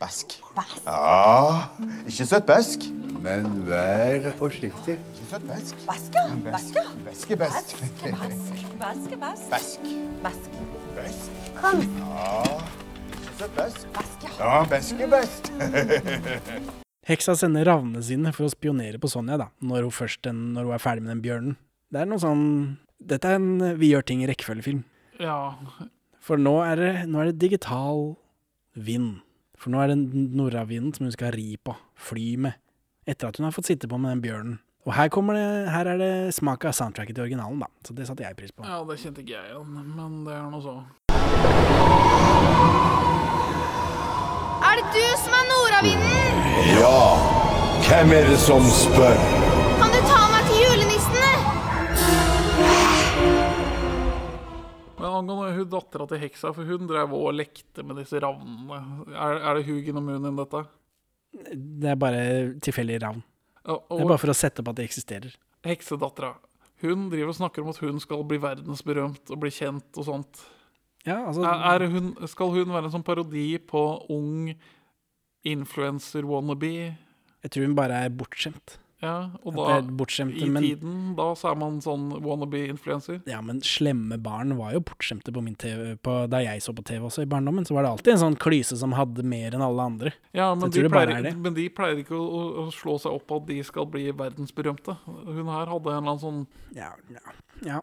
Bask. 0.01 0.27
Bask. 0.57 0.81
Ja, 0.87 1.69
ikke 2.09 2.25
søtt 2.27 2.47
bask. 2.49 2.87
Men 3.21 3.45
vær 3.69 4.31
forsiktig. 4.39 4.95
Ikke 4.97 5.27
søtt 5.29 5.45
bask. 5.49 5.83
Bask, 5.87 6.15
ja. 6.17 6.23
Bask, 6.47 6.79
ja. 6.79 6.85
Bask 7.05 7.29
besk. 7.43 7.75
Besk, 7.85 8.63
bask, 8.81 9.19
bask. 9.21 9.51
Bask. 9.51 9.91
Bask. 10.23 10.57
Bask. 10.97 11.53
Kom. 11.59 11.85
Ja, 12.01 12.57
ikke 13.13 13.37
søtt 13.43 13.55
bask. 13.61 13.87
Bask, 13.99 14.25
ja. 14.25 14.33
Ja, 14.41 14.65
bask 14.73 15.05
er 15.05 15.13
best. 15.19 15.53
Heksa 17.13 17.37
sender 17.37 17.69
ravnene 17.69 18.01
sine 18.05 18.33
for 18.33 18.49
å 18.49 18.53
spionere 18.57 18.97
på 19.03 19.13
Sonja, 19.13 19.37
da, 19.37 19.51
når 19.61 19.91
hun, 19.91 19.97
først 20.01 20.25
den, 20.25 20.43
når 20.57 20.71
hun 20.71 20.77
er 20.79 20.85
ferdig 20.89 21.05
med 21.05 21.17
den 21.19 21.25
bjørnen. 21.29 21.57
Det 21.93 22.01
er 22.01 22.09
noe 22.09 22.23
sånn 22.23 22.45
Dette 23.01 23.29
er 23.29 23.41
en 23.41 23.79
Vi 23.81 23.89
gjør 23.93 24.05
ting 24.07 24.21
i 24.25 24.29
rekkefølgefilm. 24.33 24.85
Ja, 25.21 25.57
For 26.25 26.41
nå 26.41 26.61
er 26.65 26.81
det, 26.81 26.93
nå 27.11 27.21
er 27.21 27.31
det 27.35 27.41
digital 27.43 28.15
vind. 28.77 29.19
For 29.61 29.69
nå 29.73 29.81
er 29.83 29.93
det 29.93 29.99
nordavinden 30.33 30.95
som 30.97 31.05
hun 31.05 31.13
skal 31.13 31.35
ri 31.37 31.53
på, 31.61 31.75
fly 32.01 32.33
med, 32.41 32.57
etter 33.05 33.29
at 33.29 33.37
hun 33.37 33.45
har 33.45 33.53
fått 33.53 33.69
sitte 33.69 33.91
på 33.91 33.99
med 34.01 34.15
den 34.15 34.23
bjørnen. 34.25 34.59
Og 34.89 34.95
her, 34.97 35.11
det, 35.13 35.43
her 35.69 35.91
er 35.93 35.99
det 36.01 36.13
smak 36.33 36.65
av 36.65 36.73
soundtracket 36.73 37.13
til 37.19 37.27
originalen, 37.27 37.61
da. 37.61 37.69
Så 37.85 37.93
det 37.93 38.07
satte 38.09 38.25
jeg 38.25 38.39
pris 38.39 38.55
på. 38.57 38.65
ja, 38.65 38.81
det 38.89 38.97
kjente 39.03 39.21
ikke 39.21 39.37
jeg 39.37 39.51
igjen, 39.53 39.69
men 39.99 40.25
det 40.25 40.33
er 40.33 40.49
noe 40.49 40.63
så. 40.65 40.79
Er 44.65 44.81
det 44.81 44.87
du 44.97 45.05
som 45.21 45.37
er 45.37 45.47
nordavinden? 45.53 46.41
Ja, 46.81 47.05
hvem 47.85 48.17
er 48.17 48.33
det 48.33 48.41
som 48.41 48.65
spør? 48.73 49.50
Men 55.01 55.17
angående 55.23 55.55
hun 55.57 55.71
dattera 55.73 56.07
til 56.11 56.21
heksa, 56.23 56.53
for 56.57 56.69
hun 56.69 56.87
drev 56.91 57.15
og 57.17 57.33
lekte 57.39 57.83
med 57.87 57.97
disse 58.03 58.21
ravnene. 58.21 58.81
Er, 59.15 59.41
er 59.41 59.59
det 59.59 59.65
Hugin 59.67 59.97
og 60.01 60.05
Munin, 60.07 60.37
dette? 60.39 60.61
Det 61.55 61.91
er 61.93 61.99
bare 62.01 62.23
tilfeldig 62.63 63.01
ravn. 63.05 63.23
Og, 63.71 63.85
Det 63.91 64.01
er 64.05 64.09
bare 64.13 64.21
for 64.23 64.33
å 64.33 64.37
sette 64.37 64.63
opp 64.63 64.71
at 64.73 64.81
det 64.81 64.87
eksisterer. 64.89 65.35
heksedattera, 65.65 66.35
hun 66.81 67.09
driver 67.13 67.29
og 67.33 67.37
snakker 67.37 67.63
om 67.63 67.69
at 67.73 67.81
hun 67.83 68.01
skal 68.01 68.23
bli 68.25 68.39
verdensberømt 68.41 69.31
og 69.31 69.41
bli 69.43 69.51
kjent 69.53 69.99
og 70.01 70.07
sånt. 70.09 70.41
Ja, 71.07 71.19
altså 71.29 71.45
Er, 71.45 71.83
er 71.85 71.93
hun, 71.93 72.13
skal 72.29 72.53
hun 72.55 72.73
være 72.73 72.89
en 72.89 72.95
sånn 72.95 73.05
parodi 73.07 73.59
på 73.59 73.83
ung 74.13 74.53
influencer-wannabe. 75.49 76.73
Jeg 77.41 77.53
tror 77.53 77.67
hun 77.69 77.77
bare 77.79 78.03
er 78.05 78.13
bortskjemt. 78.13 78.79
Ja, 79.01 79.31
og 79.49 79.55
da, 79.57 79.79
bortskjemte, 79.97 80.43
i 80.45 80.49
men- 80.53 80.63
tiden, 80.63 80.97
da 81.17 81.31
så 81.39 81.51
er 81.51 81.57
man 81.57 81.79
sånn 81.81 82.11
wannabe-influencer. 82.21 83.23
Ja, 83.27 83.41
men 83.41 83.63
slemme 83.65 84.19
barn 84.21 84.53
var 84.59 84.75
jo 84.75 84.83
bortskjemte 84.85 85.33
på 85.33 85.43
min 85.43 85.55
TV, 85.57 85.95
på, 85.97 86.29
da 86.29 86.43
jeg 86.45 86.61
så 86.61 86.75
på 86.77 86.85
TV 86.85 87.07
også 87.09 87.25
i 87.25 87.31
barndommen. 87.31 87.65
Så 87.65 87.73
var 87.73 87.87
det 87.87 87.93
alltid 87.95 88.13
en 88.13 88.21
sånn 88.25 88.37
klyse 88.37 88.77
som 88.77 88.93
hadde 88.93 89.25
mer 89.25 89.57
enn 89.57 89.65
alle 89.65 89.87
andre. 89.89 90.13
Ja, 90.37 90.55
men 90.55 90.69
de, 90.71 90.85
pleier, 90.93 91.15
er 91.17 91.33
men 91.33 91.57
de 91.57 91.69
pleier 91.73 92.03
ikke 92.03 92.19
å, 92.19 92.67
å, 92.67 92.67
slå 92.75 92.99
seg 93.01 93.17
opp 93.17 93.33
at 93.39 93.47
de 93.49 93.63
skal 93.65 93.89
bli 93.89 94.11
verdensberømte. 94.13 94.99
Hun 95.07 95.49
her 95.49 95.73
hadde 95.73 95.95
en 95.95 96.03
eller 96.03 96.11
annen 96.13 96.21
sånn 96.21 96.43
Ja, 96.77 96.93
ja, 97.09 97.37
ja. 97.65 97.81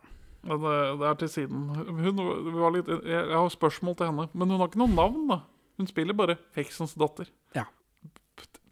Det, 0.48 0.74
det 1.00 1.08
er 1.10 1.18
til 1.18 1.32
siden. 1.34 1.64
Hun 1.74 2.22
var 2.62 2.76
litt, 2.76 2.88
jeg, 2.88 3.24
har 3.34 3.50
spørsmål 3.52 3.98
til 3.98 4.12
henne, 4.12 4.28
men 4.38 4.54
hun 4.54 4.62
har 4.62 4.70
ikke 4.70 4.84
noe 4.84 4.94
navn. 4.94 5.26
da 5.34 5.40
Hun 5.82 5.90
spiller 5.90 6.14
bare 6.14 6.38
Heksens 6.56 6.94
datter. 6.94 7.34
Ja. 7.58 7.66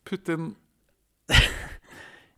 Putt 0.05 0.29
inn 0.29 0.53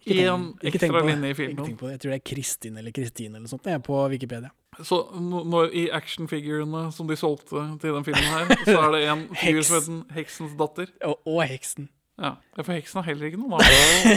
Ikke 0.08 0.80
tenk 0.80 0.93
ekstra 0.93 1.01
linje 1.05 1.28
i 1.30 1.36
Ikke 1.36 1.66
tenk 1.66 1.80
på 1.80 1.88
det. 1.89 1.91
Jeg 1.97 2.01
tror 2.03 2.14
det 2.14 2.18
er 2.20 2.24
Kristin 2.32 2.78
eller 2.82 2.95
Kristine 2.95 3.38
eller 3.39 3.51
sånt. 3.51 3.68
Jeg 3.68 3.80
er 3.80 3.84
på 3.86 3.99
Wikipedia. 4.14 4.49
Så 4.86 4.99
når, 5.20 5.72
i 5.74 5.88
actionfigurene 5.89 6.91
som 6.93 7.08
de 7.10 7.16
solgte 7.18 7.64
til 7.82 7.95
den 7.97 8.05
filmen 8.05 8.24
her, 8.30 8.51
så 8.68 8.78
er 8.86 8.91
det 8.93 9.03
en 9.10 9.28
figur 9.41 9.62
som 9.66 10.01
heter 10.05 10.20
Heksens 10.22 10.58
datter. 10.60 10.91
Og, 11.05 11.20
og 11.26 11.43
heksen. 11.49 11.89
Ja, 12.18 12.36
For 12.58 12.74
heksen 12.74 13.01
har 13.01 13.08
heller 13.12 13.30
ikke 13.30 13.38
noe 13.41 13.58
navn. 13.58 13.64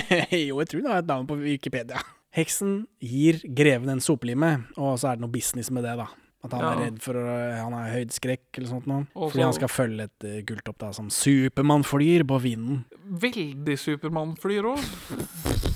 jo, 0.49 0.61
jeg 0.63 0.69
tror 0.73 0.81
det 0.85 0.91
har 0.93 1.03
et 1.05 1.09
navn 1.11 1.27
på 1.29 1.37
Wikipedia. 1.41 2.01
Heksen 2.37 2.85
gir 3.03 3.41
greven 3.57 3.91
en 3.91 4.01
sopelime, 4.01 4.55
og 4.79 4.95
så 5.03 5.11
er 5.11 5.19
det 5.19 5.25
noe 5.27 5.33
business 5.35 5.73
med 5.75 5.85
det, 5.85 5.97
da. 6.01 6.07
At 6.41 6.55
han 6.57 6.63
Ja. 6.63 6.69
er 6.73 6.79
redd 6.87 7.01
for 7.05 7.19
å 7.21 7.25
Han 7.53 7.75
har 7.77 7.91
høydeskrekk 7.93 8.57
eller 8.57 8.69
sånt 8.71 8.87
noe. 8.89 9.05
Også, 9.13 9.35
Fordi 9.35 9.45
han 9.45 9.53
skal 9.59 9.69
følge 9.69 10.07
et 10.09 10.25
uh, 10.25 10.39
gulltopp 10.49 10.79
da 10.81 10.93
som 10.97 11.11
Supermann 11.13 11.85
flyr 11.85 12.25
på 12.25 12.39
vinden. 12.41 12.85
Veldig 13.21 13.77
Supermann 13.77 14.33
flyr 14.41 14.71
òg. 14.73 15.70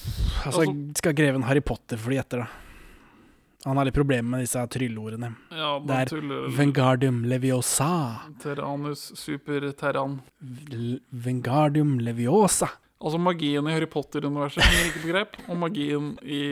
Altså, 0.44 0.60
Altså- 0.66 0.98
skal 1.00 1.14
greven 1.14 1.42
Harry 1.48 1.60
Potter 1.64 1.96
fly 2.00 2.16
etter, 2.20 2.44
da. 2.44 2.46
Han 3.64 3.78
har 3.80 3.86
litt 3.88 3.94
problemer 3.96 4.28
med 4.34 4.42
disse 4.44 4.60
trylleordene. 4.68 5.30
Ja, 5.50 5.78
det 5.80 5.94
er 6.02 6.10
tuller 6.10 6.50
Vengardium 6.52 7.22
Leviosa. 7.24 8.20
Terranus 8.42 9.06
superterran. 9.16 10.18
L- 10.70 11.00
Vengardium 11.10 11.94
Leviosa. 12.04 12.68
Altså 13.00 13.18
magien 13.20 13.64
i 13.68 13.72
Harry 13.72 13.86
Potter-universet 13.88 14.62
henger 14.64 14.90
ikke 14.90 15.00
på 15.06 15.12
grep, 15.14 15.38
og 15.48 15.56
magien 15.60 16.10
i 16.24 16.42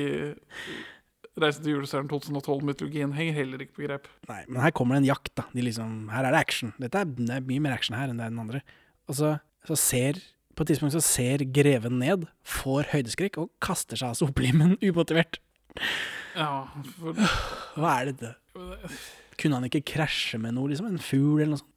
Reisen 1.40 1.64
til 1.64 1.72
julestjernen 1.78 2.10
2012-mytologien 2.12 3.12
henger 3.16 3.32
heller 3.38 3.62
ikke 3.64 3.76
på 3.78 3.86
grep. 3.86 4.08
Nei, 4.28 4.42
men 4.50 4.60
her 4.60 4.72
kommer 4.76 4.98
det 4.98 5.02
en 5.04 5.10
jakt, 5.14 5.30
da. 5.38 5.46
De 5.56 5.62
liksom, 5.64 5.94
her 6.12 6.26
er 6.28 6.34
det 6.34 6.40
action. 6.42 6.74
Dette 6.82 7.00
er, 7.00 7.04
det 7.08 7.30
er 7.38 7.46
mye 7.48 7.62
mer 7.64 7.72
action 7.72 7.96
her 7.96 8.10
enn 8.12 8.18
det 8.20 8.26
er 8.26 8.34
den 8.34 8.42
andre. 8.42 8.60
Og 9.08 9.16
så, 9.16 9.30
så 9.68 9.78
ser 9.80 10.20
På 10.56 10.64
et 10.64 10.72
tidspunkt 10.72 10.94
så 10.96 11.00
ser 11.04 11.44
greven 11.54 11.98
ned, 12.02 12.26
får 12.44 12.90
høydeskrekk 12.92 13.38
og 13.40 13.50
kaster 13.64 13.96
seg 14.00 14.12
av 14.12 14.18
sopelimen 14.20 14.76
umotivert. 14.88 15.40
Ja, 16.36 16.66
for 16.98 17.16
Hva 17.80 17.94
er 18.02 18.12
dette? 18.12 18.34
Kunne 19.40 19.58
han 19.58 19.66
ikke 19.68 19.80
krasje 19.94 20.38
med 20.40 20.54
noe, 20.56 20.68
liksom? 20.70 20.90
En 20.92 21.00
fugl 21.02 21.40
eller 21.40 21.54
noe 21.56 21.62
sånt? 21.62 21.68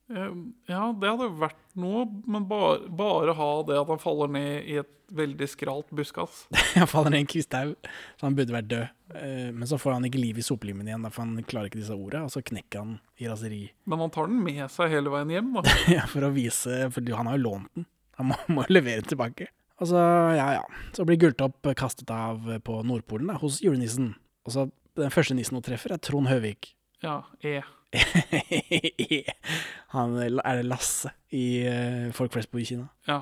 Ja, 0.70 0.84
det 0.94 1.10
hadde 1.10 1.32
vært 1.42 1.62
noe, 1.82 2.04
men 2.30 2.44
bare, 2.46 2.84
bare 2.94 3.34
ha 3.40 3.48
det 3.66 3.80
at 3.80 3.90
han 3.90 4.02
faller 4.04 4.30
ned 4.36 4.68
i 4.70 4.76
et 4.84 4.92
veldig 5.16 5.48
skralt 5.50 5.90
buskas. 5.94 6.44
Han 6.76 6.88
faller 6.90 7.14
ned 7.14 7.20
i 7.20 7.24
en 7.24 7.30
kvisthaug, 7.30 7.74
så 8.18 8.26
han 8.26 8.36
burde 8.38 8.54
vært 8.56 8.68
død. 8.72 8.94
Eh, 9.18 9.50
Men 9.54 9.70
så 9.70 9.78
får 9.82 9.94
han 9.96 10.08
ikke 10.10 10.18
liv 10.22 10.40
i 10.42 10.46
sopelimen 10.46 10.88
igjen, 10.90 11.06
for 11.14 11.22
han 11.26 11.44
klarer 11.46 11.70
ikke 11.70 11.78
disse 11.78 11.94
orda, 11.94 12.24
og 12.26 12.32
så 12.34 12.42
knekker 12.46 12.82
han 12.82 12.96
i 13.22 13.28
raseri. 13.30 13.60
Men 13.86 14.02
han 14.02 14.14
tar 14.14 14.30
den 14.32 14.40
med 14.46 14.64
seg 14.74 14.94
hele 14.96 15.14
veien 15.14 15.34
hjem, 15.36 15.52
da. 15.60 15.64
Ja, 15.94 16.08
for 16.10 16.26
å 16.26 16.32
vise 16.34 16.88
For 16.94 17.14
han 17.18 17.30
har 17.30 17.38
jo 17.38 17.44
lånt 17.46 17.70
den. 17.78 17.86
Han 18.20 18.30
må, 18.32 18.38
må 18.56 18.66
levere 18.72 19.04
tilbake. 19.08 19.50
Og 19.82 19.90
så, 19.92 20.00
ja 20.38 20.48
ja. 20.56 20.64
Så 20.96 21.04
blir 21.08 21.18
Gulltopp 21.20 21.68
kastet 21.76 22.12
av 22.16 22.46
på 22.64 22.78
Nordpolen 22.88 23.28
da, 23.28 23.36
hos 23.42 23.60
julenissen. 23.64 24.14
Og 24.48 24.54
så 24.56 24.68
Den 24.96 25.12
første 25.12 25.36
nissen 25.36 25.58
hun 25.58 25.64
treffer, 25.66 25.92
er 25.92 26.00
Trond 26.00 26.30
Høvik. 26.32 26.70
Ja, 27.04 27.18
E. 27.44 27.58
han 29.96 30.16
er 30.20 30.58
det 30.60 30.66
Lasse 30.68 31.12
i 31.36 31.44
eh, 31.68 32.08
Folk 32.16 32.34
flest 32.36 32.52
bor 32.52 32.60
i 32.64 32.68
Kina. 32.68 32.88
Ja. 33.08 33.22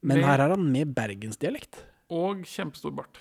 Men 0.00 0.20
Med- 0.20 0.26
her 0.28 0.44
er 0.46 0.54
han 0.54 0.64
med 0.72 0.94
bergensdialekt. 0.96 1.82
Og 2.10 2.44
kjempestor 2.48 2.94
bart. 2.96 3.18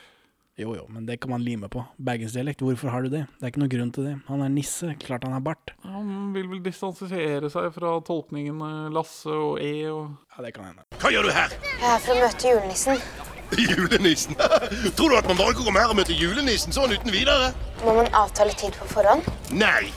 Jo 0.59 0.73
jo, 0.75 0.83
men 0.91 1.05
det 1.07 1.21
kan 1.23 1.31
man 1.31 1.43
lime 1.43 1.69
på. 1.71 1.85
Bergensdialekt, 2.03 2.59
hvorfor 2.59 2.91
har 2.91 3.05
du 3.05 3.13
det? 3.13 3.21
Det 3.39 3.47
er 3.47 3.51
ikke 3.53 3.61
noe 3.61 3.71
grunn 3.71 3.93
til 3.95 4.09
det. 4.09 4.15
Han 4.27 4.41
er 4.43 4.51
nisse, 4.51 4.91
klart 4.99 5.23
han 5.23 5.31
har 5.31 5.43
bart. 5.45 5.71
Han 5.87 6.33
vil 6.35 6.49
vel 6.51 6.59
distansere 6.65 7.47
seg 7.53 7.69
fra 7.77 7.93
tolkningen 8.03 8.59
Lasse 8.91 9.31
og 9.31 9.61
E 9.63 9.87
og 9.87 10.09
Ja, 10.35 10.43
det 10.43 10.51
kan 10.57 10.67
hende. 10.67 10.83
Hva 10.99 11.13
gjør 11.15 11.29
du 11.29 11.31
her? 11.31 11.55
Jeg 11.79 11.87
er 11.93 12.03
for 12.03 12.11
å 12.11 12.19
møte 12.25 12.51
julenissen. 12.51 12.99
Julenissen? 13.63 14.35
Tror 14.99 15.09
du 15.09 15.17
at 15.21 15.31
man 15.31 15.39
bare 15.39 15.55
kan 15.55 15.63
komme 15.63 15.79
her 15.79 15.95
og 15.95 15.97
møte 16.01 16.13
julenissen 16.19 16.75
sånn 16.75 16.91
uten 16.91 17.15
videre? 17.15 17.53
Må 17.85 17.95
man 18.01 18.11
avtale 18.11 18.51
tid 18.59 18.75
på 18.75 18.91
forhånd? 18.91 19.31
Nei. 19.55 19.87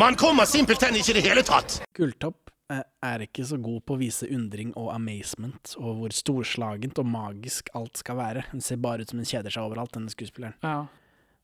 Man 0.00 0.16
kommer 0.16 0.48
simpelthen 0.48 0.96
ikke 0.96 1.12
i 1.12 1.20
det 1.20 1.26
hele 1.28 1.44
tatt. 1.44 1.82
Gulltopp 1.98 2.39
eh, 2.39 2.39
er 2.70 3.24
ikke 3.24 3.44
så 3.46 3.58
god 3.60 3.82
på 3.86 3.96
å 3.96 4.00
vise 4.00 4.28
undring 4.30 4.70
og 4.78 4.92
amazement, 4.94 5.74
og 5.80 5.98
hvor 5.98 6.14
storslagent 6.14 7.00
og 7.02 7.08
magisk 7.10 7.70
alt 7.78 8.00
skal 8.00 8.18
være. 8.20 8.46
Hun 8.52 8.64
ser 8.64 8.80
bare 8.82 9.04
ut 9.04 9.12
som 9.12 9.20
hun 9.20 9.28
kjeder 9.28 9.54
seg 9.54 9.66
overalt, 9.66 9.94
denne 9.96 10.12
skuespilleren. 10.12 10.56
Ja. 10.62 10.86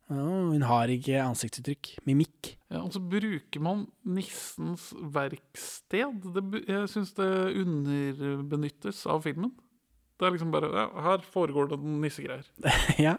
Oh, 0.07 0.53
hun 0.53 0.63
har 0.63 0.91
ikke 0.93 1.19
ansiktsuttrykk, 1.19 1.97
mimikk. 2.07 2.53
Ja, 2.71 2.85
og 2.85 2.93
så 2.95 3.01
bruker 3.03 3.63
man 3.63 3.89
nissens 4.07 4.93
verksted. 4.95 6.29
Det, 6.37 6.63
jeg 6.63 6.91
syns 6.93 7.11
det 7.17 7.31
underbenyttes 7.59 9.03
av 9.11 9.25
filmen. 9.27 9.51
Det 10.17 10.29
er 10.29 10.33
liksom 10.33 10.53
bare 10.55 10.71
ja, 10.73 10.87
Her 11.09 11.25
foregår 11.27 11.73
det 11.73 11.81
nissegreier. 11.83 12.47
ja, 13.07 13.17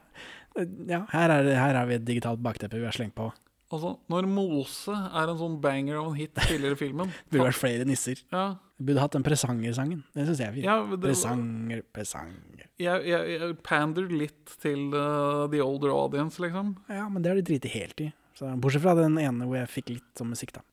ja 0.87 1.03
her, 1.11 1.33
er 1.35 1.51
her 1.59 1.75
har 1.81 1.91
vi 1.91 1.99
et 1.99 2.07
digitalt 2.07 2.41
bakteppe 2.43 2.79
vi 2.79 2.87
har 2.87 2.95
slengt 2.95 3.17
på. 3.19 3.27
Altså, 3.67 3.89
når 4.07 4.27
Mose 4.31 4.93
er 4.95 5.27
en 5.27 5.39
sånn 5.41 5.57
banger 5.59 5.97
av 5.99 6.05
en 6.07 6.15
hit 6.15 6.31
tidligere 6.39 6.77
i 6.77 6.79
filmen 6.79 7.09
Det 7.11 7.25
burde 7.33 7.47
vært 7.49 7.59
flere 7.59 7.87
nisser. 7.89 8.21
Ja. 8.31 8.45
Burde 8.79 9.01
hatt 9.03 9.15
den 9.17 9.25
Presanger-sangen. 9.25 10.05
Det 10.15 10.23
syns 10.29 10.39
jeg 10.39 10.47
er 10.47 10.55
fint. 10.55 10.67
Ja, 10.69 10.77
det- 10.93 11.01
Presanger, 11.03 11.81
presanger. 11.95 12.63
Jeg, 12.79 13.03
jeg, 13.09 13.33
jeg 13.33 13.57
pander 13.65 14.07
litt 14.13 14.53
til 14.61 14.85
uh, 14.93 15.47
the 15.51 15.59
older 15.65 15.91
audience, 15.95 16.39
liksom. 16.39 16.75
Ja, 16.93 17.09
men 17.09 17.25
det 17.25 17.31
har 17.33 17.39
de 17.41 17.43
driti 17.49 17.71
helt 17.73 18.05
i. 18.05 18.11
Så, 18.37 18.53
bortsett 18.61 18.83
fra 18.85 18.93
den 18.99 19.17
ene 19.19 19.47
hvor 19.49 19.57
jeg 19.57 19.71
fikk 19.73 19.91
litt 19.95 20.07
sånn 20.21 20.29
musikk, 20.31 20.53
da. 20.55 20.63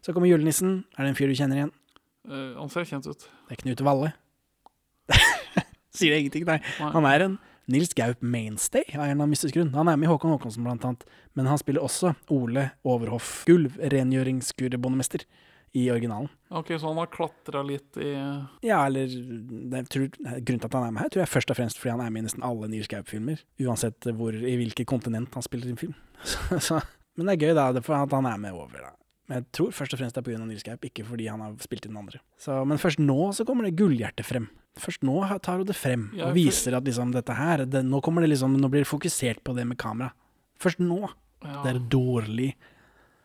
Så 0.00 0.14
kommer 0.16 0.30
julenissen. 0.30 0.84
Er 0.96 1.04
det 1.04 1.12
en 1.12 1.18
fyr 1.18 1.28
du 1.28 1.36
kjenner 1.36 1.58
igjen? 1.60 1.72
Uh, 2.30 2.54
han 2.56 2.70
ser 2.72 2.86
kjent 2.88 3.08
ut. 3.10 3.26
Det 3.50 3.58
er 3.58 3.62
Knut 3.66 3.84
Valle. 3.84 4.12
Sier 5.98 6.14
det 6.14 6.22
ingenting, 6.22 6.46
nei. 6.48 6.60
Nei. 6.78 6.90
Han 6.94 7.08
er 7.10 7.26
en 7.26 7.36
Nils 7.70 7.94
Gaup 7.94 8.22
mainstay 8.22 8.82
av 8.94 9.04
en 9.04 9.04
eller 9.04 9.16
annen 9.20 9.32
mystisk 9.34 9.54
grunn. 9.54 9.70
Han 9.76 9.88
er 9.88 9.98
med 10.00 10.08
i 10.08 10.10
Håkon 10.10 10.34
Håkonsen, 10.34 10.64
blant 10.66 10.84
annet. 10.86 11.04
Men 11.38 11.46
han 11.50 11.60
spiller 11.60 11.84
også 11.86 12.14
Ole 12.34 12.70
Overhoff 12.82 13.44
Gulv, 13.48 13.78
rengjøringsskurebåndmester, 13.92 15.24
i 15.72 15.84
originalen. 15.90 16.28
Ok, 16.50 16.72
Så 16.80 16.88
han 16.88 16.96
har 16.98 17.06
klatra 17.06 17.62
litt 17.62 17.94
i 18.02 18.10
Ja, 18.66 18.80
eller 18.86 19.06
det, 19.06 19.84
jeg 19.84 19.88
tror, 19.94 20.08
Grunnen 20.42 20.62
til 20.64 20.66
at 20.66 20.74
han 20.74 20.86
er 20.88 20.94
med 20.96 21.02
her, 21.04 21.12
tror 21.14 21.22
jeg 21.22 21.30
først 21.30 21.52
og 21.54 21.58
fremst 21.60 21.78
fordi 21.78 21.92
han 21.94 22.02
er 22.02 22.10
med 22.10 22.24
i 22.24 22.26
nesten 22.26 22.42
alle 22.46 22.66
Nils 22.72 22.90
Gaup-filmer. 22.90 23.38
Uansett 23.62 24.08
hvor, 24.18 24.34
i 24.34 24.56
hvilket 24.58 24.88
kontinent 24.90 25.34
han 25.38 25.46
spiller 25.46 25.70
sin 25.70 25.78
film. 25.78 25.94
Så, 26.66 26.80
men 27.14 27.30
det 27.30 27.36
er 27.36 27.44
gøy, 27.44 27.54
da, 27.54 27.68
det 27.76 27.84
for 27.86 27.94
at 27.94 28.18
han 28.18 28.26
er 28.26 28.42
med 28.42 28.56
over. 28.58 28.82
da. 28.82 28.90
Men 29.30 29.44
jeg 29.44 29.46
tror 29.54 29.70
først 29.70 29.94
og 29.94 30.00
fremst 30.00 30.16
det 30.16 30.24
er 30.24 30.26
pga. 30.26 30.40
Nils 30.42 30.64
Gaup, 30.66 30.82
ikke 30.88 31.04
fordi 31.06 31.28
han 31.30 31.42
har 31.44 31.52
spilt 31.62 31.84
i 31.86 31.90
den 31.92 32.00
andre. 32.00 32.18
Så, 32.40 32.56
men 32.66 32.80
først 32.82 32.98
nå 32.98 33.28
så 33.36 33.46
kommer 33.46 33.68
det 33.68 33.76
gullhjertet 33.78 34.26
frem. 34.26 34.48
Først 34.80 35.04
nå 35.06 35.14
tar 35.42 35.60
hun 35.60 35.68
det 35.68 35.76
frem 35.78 36.08
Ja, 36.18 36.24
og 36.26 36.32
for- 36.32 36.38
viser 36.40 36.76
at 36.78 36.86
liksom 36.86 37.12
dette 37.14 37.34
her 37.34 37.64
det, 37.66 37.84
Nå 37.86 38.00
det 38.26 38.30
liksom, 38.32 38.56
nå 38.58 38.70
blir 38.70 38.82
det 38.84 38.90
fokusert 38.90 39.42
på 39.46 39.54
det 39.54 39.66
med 39.70 39.78
kamera. 39.78 40.10
Først 40.58 40.82
nå. 40.82 41.04
Ja. 41.44 41.62
Det 41.62 41.74
er 41.76 41.78
dårlig. 41.94 42.50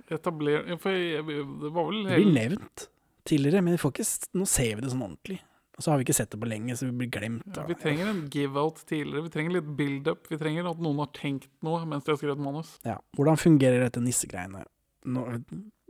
Etabler... 0.09 0.69
ja, 0.69 0.77
For 0.77 0.93
jeg, 0.93 1.25
det 1.25 1.71
var 1.73 1.89
vel 1.89 2.05
Det 2.05 2.21
blir 2.21 2.33
nevnt 2.37 2.87
tidligere, 3.25 3.63
men 3.65 3.73
ikke, 3.81 4.05
nå 4.37 4.45
ser 4.45 4.75
vi 4.77 4.85
det 4.85 4.91
sånn 4.93 5.01
ordentlig. 5.01 5.39
Og 5.75 5.83
så 5.83 5.91
har 5.91 5.99
vi 5.99 6.05
ikke 6.05 6.15
sett 6.15 6.29
det 6.31 6.37
på 6.39 6.47
lenge, 6.47 6.75
så 6.77 6.85
vi 6.87 6.93
blir 7.01 7.09
glemt. 7.11 7.49
Ja, 7.57 7.65
vi 7.67 7.75
trenger 7.75 8.07
en 8.07 8.21
give-out 8.31 8.77
tidligere. 8.87 9.25
Vi 9.25 9.31
trenger 9.33 9.57
litt 9.57 9.71
build-up. 9.75 10.29
Vi 10.31 10.37
trenger 10.39 10.69
at 10.69 10.79
noen 10.79 11.01
har 11.01 11.09
tenkt 11.17 11.49
noe 11.65 11.81
mens 11.89 12.05
de 12.05 12.13
har 12.13 12.19
skrevet 12.21 12.39
manus. 12.39 12.77
Ja, 12.87 12.99
Hvordan 13.17 13.41
fungerer 13.41 13.83
dette 13.83 14.03
nissegreiene? 14.03 14.63
Nå, 15.05 15.25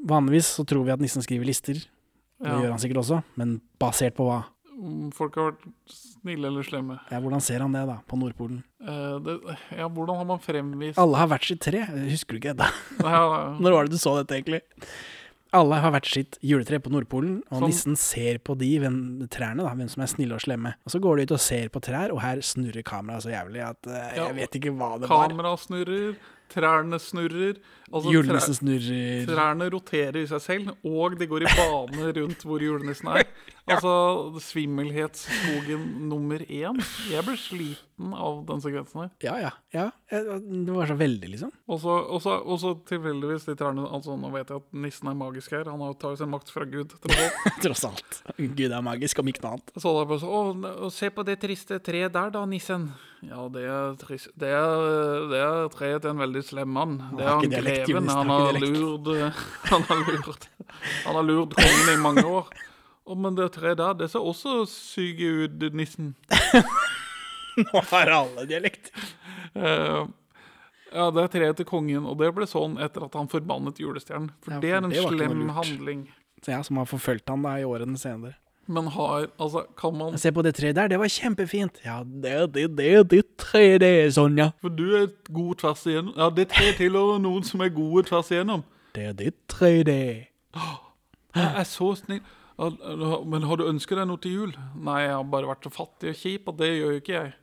vanligvis 0.07 0.53
så 0.59 0.65
tror 0.67 0.85
vi 0.87 0.93
at 0.95 1.01
nissen 1.03 1.23
skriver 1.25 1.47
lister. 1.49 1.73
Det 2.35 2.49
Ja. 2.51 2.59
gjør 2.61 2.73
han 2.75 2.79
sikkert 2.83 3.01
også, 3.03 3.23
men 3.39 3.61
basert 3.79 4.15
på 4.17 4.25
hva? 4.27 4.43
Om 4.75 5.09
folk 5.15 5.35
har 5.39 5.53
vært 5.53 5.63
snille 5.87 6.49
eller 6.49 6.65
slemme. 6.67 6.97
Ja, 7.09 7.21
hvordan 7.23 7.41
ser 7.41 7.61
han 7.63 7.71
det, 7.71 7.85
da, 7.87 8.01
på 8.11 8.17
Nordpolen? 8.19 8.57
Uh, 8.83 9.19
det, 9.23 9.37
ja, 9.71 9.87
hvordan 9.87 10.17
har 10.19 10.25
man 10.27 10.41
fremvist 10.43 10.99
Alle 10.99 11.15
har 11.21 11.29
hvert 11.31 11.45
sitt 11.47 11.61
tre, 11.63 11.85
husker 12.11 12.35
du 12.35 12.41
ikke 12.41 12.57
det? 12.59 12.67
Ja, 12.99 13.21
ja. 13.23 13.57
Når 13.57 13.71
var 13.71 13.87
det 13.87 13.95
du 13.95 13.97
så 14.03 14.17
dette, 14.19 14.35
egentlig? 14.35 14.59
Alle 15.55 15.77
har 15.79 15.93
hvert 15.95 16.09
sitt 16.11 16.35
juletre 16.43 16.81
på 16.83 16.91
Nordpolen, 16.91 17.37
og 17.47 17.61
Sånn. 17.61 17.69
nissen 17.71 17.95
ser 17.95 18.41
på 18.43 18.57
de 18.59 18.73
hvem, 18.83 18.97
trærne, 19.31 19.63
da, 19.63 19.71
hvem 19.79 19.87
som 19.87 20.03
er 20.03 20.11
snille 20.11 20.35
og 20.35 20.43
slemme. 20.43 20.73
Og 20.83 20.91
så 20.91 20.99
går 20.99 21.21
de 21.21 21.23
ut 21.29 21.35
og 21.37 21.39
ser 21.45 21.69
på 21.71 21.79
trær, 21.85 22.11
og 22.11 22.19
her 22.25 22.43
snurrer 22.43 22.83
kameraet 22.83 23.23
så 23.23 23.31
jævlig 23.31 23.63
at 23.63 23.87
uh, 23.87 24.11
jeg 24.19 24.35
vet 24.41 24.59
ikke 24.59 24.75
hva 24.75 24.97
det 24.99 25.07
var. 25.07 25.29
Kamera 25.31 25.55
snurrer, 25.55 26.17
Trærne 26.53 26.99
snurrer. 27.01 27.57
Altså, 27.93 28.11
Julenissen 28.13 28.53
trær- 28.53 28.59
snurrer. 28.59 29.25
Trærne 29.29 29.67
roterer 29.73 30.17
i 30.23 30.27
seg 30.29 30.41
selv, 30.41 30.71
og 30.85 31.17
de 31.19 31.27
går 31.29 31.45
i 31.45 31.51
bane 31.57 32.11
rundt 32.19 32.45
hvor 32.47 32.61
julenissen 32.63 33.09
er. 33.13 33.27
Altså 33.65 33.91
svimmelhetsskogen 34.45 35.83
nummer 36.09 36.39
én. 36.45 36.77
Jeg 37.09 37.23
ble 37.25 37.35
sliten 37.39 38.13
av 38.13 38.43
den 38.47 38.61
sekvensen 38.61 39.01
her. 39.05 39.11
Ja, 39.25 39.35
ja. 39.41 39.51
ja. 39.73 39.85
Det 40.11 40.73
var 40.75 40.89
så 40.89 40.97
veldig, 40.99 41.29
liksom. 41.33 41.51
Og 41.71 41.81
så, 41.81 42.73
tilfeldigvis 42.89 43.47
de 43.49 43.55
trærne 43.59 43.85
altså 43.89 44.15
Nå 44.19 44.29
vet 44.33 44.51
jeg 44.53 44.61
at 44.61 44.77
nissen 44.85 45.09
er 45.11 45.17
magisk 45.17 45.55
her. 45.57 45.65
Han 45.71 45.81
har- 45.81 45.97
tar 46.01 46.13
jo 46.15 46.21
sin 46.21 46.29
makt 46.33 46.51
fra 46.53 46.65
Gud. 46.65 46.93
tross 47.63 47.85
alt. 47.89 48.21
Gud 48.37 48.69
er 48.71 48.81
magisk, 48.85 49.19
om 49.23 49.27
ikke 49.33 49.43
noe 49.45 49.57
annet. 49.57 49.73
Så 49.81 49.93
da 49.97 50.05
bare 50.09 50.21
så, 50.21 50.31
å, 50.85 50.91
se 50.93 51.09
på 51.13 51.25
det 51.25 51.39
triste 51.41 51.79
treet 51.83 52.13
der 52.15 52.29
da, 52.35 52.45
nissen. 52.49 52.91
Ja, 53.25 53.45
det 53.49 53.63
er, 53.65 53.95
trist, 53.99 54.29
det 54.37 54.51
er, 54.53 55.25
det 55.31 55.39
er 55.41 55.69
treet 55.73 56.03
til 56.03 56.13
en 56.13 56.21
veldig 56.21 56.43
slem 56.45 56.71
mann. 56.77 56.97
Det 57.17 57.25
er 57.25 57.31
han 57.31 57.53
greven. 57.53 58.11
Han 58.11 58.31
har 58.31 58.59
lurt 58.61 59.09
Han 59.71 59.85
har 59.89 60.03
lurt 60.03 60.47
Han 61.05 61.17
har 61.17 61.25
lurt 61.25 61.55
kongen 61.57 61.93
i 61.93 61.97
mange 62.01 62.25
år. 62.25 62.51
Å, 63.05 63.15
men 63.17 63.37
det 63.37 63.51
treet 63.53 63.77
der, 63.81 63.95
det 63.97 64.09
ser 64.13 64.25
også 64.25 64.63
syke 64.69 65.31
ut, 65.45 65.65
nissen. 65.77 66.13
Nå 67.61 67.81
har 67.91 68.11
alle 68.13 68.45
dialekt. 68.49 68.91
Uh, 69.55 70.05
ja, 70.91 71.09
det 71.13 71.25
er 71.25 71.33
treet 71.33 71.59
til 71.59 71.67
kongen, 71.69 72.07
og 72.09 72.17
det 72.21 72.31
ble 72.35 72.47
sånn 72.49 72.79
etter 72.81 73.05
at 73.07 73.17
han 73.17 73.29
forbannet 73.31 73.81
julestjernen. 73.81 74.31
For 74.43 74.57
Ja, 74.57 74.63
det 74.63 74.71
er 74.73 74.81
en 74.81 74.93
det 74.93 75.03
slem 75.05 75.45
handling. 75.55 76.07
Så 76.41 76.53
ja, 76.53 76.63
som 76.65 76.81
har 76.81 76.89
forfulgt 76.89 77.29
han 77.31 77.45
da 77.45 77.55
i 77.61 77.65
årene 77.67 77.97
senere. 77.99 78.37
Men 78.67 78.87
har 78.95 79.27
Altså, 79.39 79.65
kan 79.77 79.93
man 79.97 80.17
Se 80.17 80.31
på 80.33 80.41
det 80.41 80.55
treet 80.57 80.75
der, 80.75 80.87
det 80.89 80.97
var 80.99 81.11
kjempefint. 81.11 81.81
Ja, 81.85 81.99
det 82.03 82.31
er 82.31 82.47
det, 82.47 82.63
det, 82.77 82.93
det 83.11 83.21
treet 83.37 83.81
det 83.83 83.91
er, 84.05 84.09
Sonja. 84.15 84.49
For 84.61 84.73
du 84.73 84.87
er 84.97 85.11
god 85.29 85.59
tvers 85.61 85.83
igjennom. 85.85 86.15
Ja, 86.17 86.29
det 86.33 86.47
treet 86.53 86.79
tilhører 86.81 87.21
noen 87.21 87.45
som 87.45 87.61
er 87.61 87.69
gode 87.75 88.07
tvers 88.09 88.31
igjennom. 88.33 88.63
Det 88.95 89.05
er 89.11 89.13
ditt 89.19 89.37
tre, 89.51 89.83
det. 89.83 89.99
Jeg 91.35 91.51
er 91.61 91.67
så 91.67 91.91
snill. 91.99 92.23
Men 92.57 93.43
har 93.43 93.59
du 93.59 93.65
ønsket 93.67 93.99
deg 93.99 94.07
noe 94.07 94.21
til 94.23 94.31
jul? 94.39 94.51
Nei, 94.79 95.01
jeg 95.03 95.13
har 95.17 95.25
bare 95.29 95.49
vært 95.49 95.65
så 95.67 95.71
fattig 95.75 96.13
og 96.13 96.19
kjip, 96.21 96.47
og 96.47 96.57
det 96.61 96.69
gjør 96.71 96.93
jo 96.95 97.01
ikke 97.01 97.15
jeg. 97.17 97.33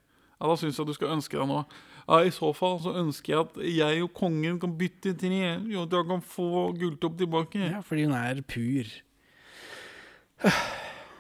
Ja, 0.41 0.49
Da 0.49 0.57
syns 0.59 0.79
jeg 0.81 0.89
du 0.89 0.95
skal 0.97 1.13
ønske 1.15 1.37
deg 1.39 1.51
noe. 1.51 1.67
Ja, 2.09 2.23
I 2.27 2.33
så 2.35 2.49
fall 2.57 2.81
så 2.83 2.97
ønsker 2.99 3.35
jeg 3.35 3.43
at 3.45 3.61
jeg 3.77 4.03
og 4.03 4.11
kongen 4.17 4.57
kan 4.63 4.73
bytte 4.81 5.13
tre, 5.21 5.43
og 5.61 5.85
at 5.85 5.93
jeg 5.99 6.09
kan 6.09 6.25
få 6.33 6.49
gulltopp 6.81 7.19
tilbake. 7.21 7.61
Ja, 7.63 7.83
fordi 7.87 8.09
hun 8.09 8.17
er 8.19 8.41
pur. 8.43 8.89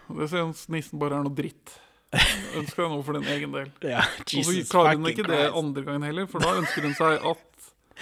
Det 0.08 0.28
syns 0.32 0.66
nissen 0.72 0.98
bare 1.00 1.18
er 1.20 1.24
noe 1.26 1.34
dritt. 1.36 1.76
Ønsker 2.58 2.84
deg 2.84 2.90
noe 2.92 3.02
for 3.06 3.16
din 3.16 3.28
egen 3.32 3.54
del. 3.54 3.70
Ja, 3.88 4.02
og 4.04 4.44
så 4.44 4.56
klarer 4.68 4.98
hun 5.00 5.08
ikke 5.12 5.24
det 5.28 5.42
andre 5.48 5.84
gangen 5.86 6.02
heller, 6.10 6.26
for 6.28 6.44
da 6.44 6.56
ønsker 6.60 6.84
hun 6.88 6.94
seg 6.98 7.18
at 7.32 7.48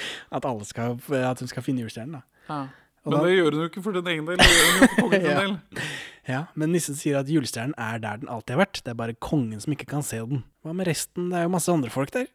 At, 0.35 0.47
skal, 0.67 0.97
at 1.19 1.41
hun 1.43 1.51
skal 1.51 1.65
finne 1.67 1.83
julestjernen, 1.85 2.21
da. 2.21 2.23
ja. 2.49 2.61
Men 3.05 3.15
da- 3.17 3.21
det 3.25 3.33
gjør 3.35 3.55
hun 3.57 3.63
jo 3.63 3.69
ikke 3.71 3.83
for 3.83 3.97
din 3.97 4.09
egen 4.13 4.27
del, 4.29 4.37
det 4.41 4.47
gjør 4.47 4.67
hun 4.71 4.81
jo 4.81 4.89
for 4.89 5.01
kongens 5.05 5.25
Ja. 5.29 5.41
del. 5.41 5.85
Ja, 6.31 6.41
men 6.55 6.71
nissen 6.75 6.95
sier 6.95 7.17
at 7.19 7.31
julestjernen 7.33 7.73
er 7.81 7.99
der 8.03 8.21
den 8.21 8.29
alltid 8.31 8.53
har 8.55 8.61
vært. 8.61 8.83
Det 8.85 8.93
er 8.93 8.99
bare 8.99 9.15
kongen 9.25 9.59
som 9.65 9.73
ikke 9.75 9.87
kan 9.89 10.03
se 10.07 10.19
den. 10.31 10.43
Hva 10.63 10.75
med 10.77 10.87
resten? 10.87 11.31
Det 11.33 11.39
er 11.41 11.47
jo 11.47 11.53
masse 11.55 11.73
andre 11.73 11.91
folk 11.91 12.13
der. 12.15 12.29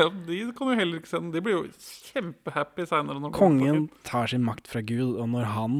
Ja, 0.00 0.06
de 0.08 0.38
kan 0.56 0.70
jo 0.72 0.78
heller 0.80 0.98
ikke 1.02 1.10
se 1.12 1.20
den. 1.20 1.28
De 1.34 1.42
blir 1.44 1.54
jo 1.58 1.66
kjempehappy 2.14 2.86
seinere. 2.88 3.30
Kongen 3.36 3.84
tar 4.08 4.32
sin 4.32 4.42
makt 4.46 4.66
fra 4.72 4.80
Gud, 4.88 5.18
og 5.20 5.28
når 5.34 5.46
han 5.52 5.76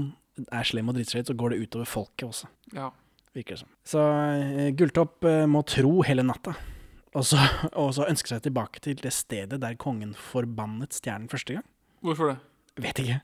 er 0.52 0.68
slem 0.68 0.92
og 0.92 0.98
driter 1.00 1.24
så 1.26 1.34
går 1.34 1.54
det 1.56 1.62
utover 1.64 1.88
folket 1.90 2.28
også. 2.28 2.50
Ja. 2.76 2.90
Virker 3.36 3.56
det 3.56 3.60
som. 3.60 3.70
Så 3.84 4.00
eh, 4.00 4.72
Gulltopp 4.76 5.24
eh, 5.28 5.44
må 5.50 5.60
tro 5.68 6.00
hele 6.06 6.24
natta. 6.24 6.56
Og 7.16 7.24
så, 7.24 7.40
og 7.80 7.92
så 7.96 8.08
ønske 8.08 8.32
seg 8.32 8.44
tilbake 8.46 8.82
til 8.84 9.00
det 9.02 9.12
stedet 9.14 9.60
der 9.62 9.76
kongen 9.80 10.14
forbannet 10.16 10.96
stjernen 10.96 11.28
første 11.32 11.58
gang. 11.58 11.66
Hvorfor 12.04 12.32
det? 12.32 12.38
Vet 12.80 13.00
ikke. 13.00 13.20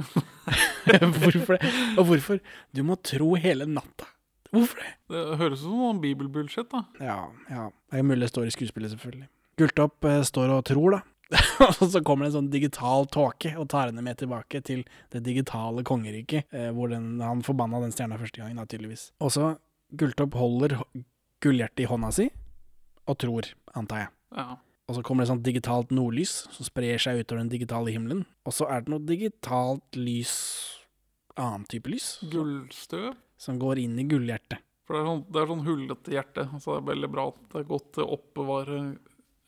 hvorfor 1.21 1.57
det? 1.57 1.73
Og 2.01 2.07
hvorfor? 2.09 2.43
Du 2.73 2.83
må 2.89 2.97
tro 3.05 3.35
hele 3.41 3.69
natta. 3.69 4.09
Hvorfor 4.53 4.81
det? 4.81 4.93
Det 5.13 5.39
høres 5.41 5.61
ut 5.61 5.67
som 5.67 5.81
noen 5.81 6.01
bibelbullshit, 6.03 6.69
da. 6.73 6.85
Ja, 7.01 7.19
ja. 7.49 7.71
Det 7.93 8.01
er 8.01 8.05
mulig 8.05 8.27
det 8.27 8.33
står 8.35 8.49
i 8.49 8.55
skuespillet, 8.55 8.93
selvfølgelig. 8.93 9.29
Gulltopp 9.61 10.09
eh, 10.09 10.21
står 10.29 10.53
og 10.53 10.65
tror, 10.69 10.99
da. 10.99 11.03
og 11.65 11.85
så 11.89 12.03
kommer 12.05 12.27
det 12.27 12.33
en 12.33 12.39
sånn 12.43 12.53
digital 12.53 13.07
tåke 13.09 13.55
og 13.57 13.71
tar 13.73 13.89
henne 13.89 14.05
med 14.05 14.19
tilbake 14.21 14.61
til 14.65 14.83
det 15.15 15.23
digitale 15.25 15.85
kongeriket, 15.89 16.49
eh, 16.53 16.69
hvor 16.77 16.93
den, 16.93 17.15
han 17.25 17.45
forbanna 17.45 17.81
den 17.81 17.95
stjerna 17.95 18.21
første 18.21 18.43
gangen, 18.43 18.61
da, 18.61 18.69
tydeligvis. 18.69 19.11
Og 19.25 19.33
så 19.33 19.55
Gulltopp 19.99 20.34
holder 20.40 20.76
gullhjertet 21.43 21.84
i 21.84 21.88
hånda 21.90 22.12
si 22.14 22.28
og 23.11 23.16
tror, 23.18 23.49
antar 23.74 24.05
jeg. 24.05 24.11
Ja. 24.38 24.45
Og 24.88 24.95
så 24.97 25.03
kommer 25.07 25.24
det 25.24 25.30
sånn 25.32 25.43
digitalt 25.45 25.90
nordlys 25.95 26.32
som 26.55 26.66
sprer 26.66 27.01
seg 27.03 27.18
utover 27.22 27.40
den 27.43 27.51
digitale 27.53 27.90
himmelen. 27.95 28.24
Og 28.47 28.55
så 28.55 28.68
er 28.70 28.84
det 28.84 28.93
noe 28.93 29.03
digitalt 29.07 29.99
lys, 29.99 30.32
annen 31.38 31.64
type 31.70 31.90
lys, 31.90 32.16
Gullstøv? 32.30 33.12
som 33.43 33.59
går 33.59 33.80
inn 33.82 33.99
i 33.99 34.05
gullhjertet. 34.07 34.61
For 34.86 34.95
det 34.95 35.03
er 35.03 35.09
sånn, 35.11 35.24
det 35.34 35.40
er 35.43 35.51
sånn 35.51 35.64
hullete 35.66 36.14
hjerte, 36.14 36.45
så 36.62 36.76
det 36.76 36.78
er 36.82 36.88
veldig 36.93 37.11
bra. 37.14 37.24
at 37.32 37.43
Det 37.53 37.61
er 37.62 37.68
godt 37.72 37.88
til 37.97 38.05
å 38.07 38.16
oppbevare 38.18 38.78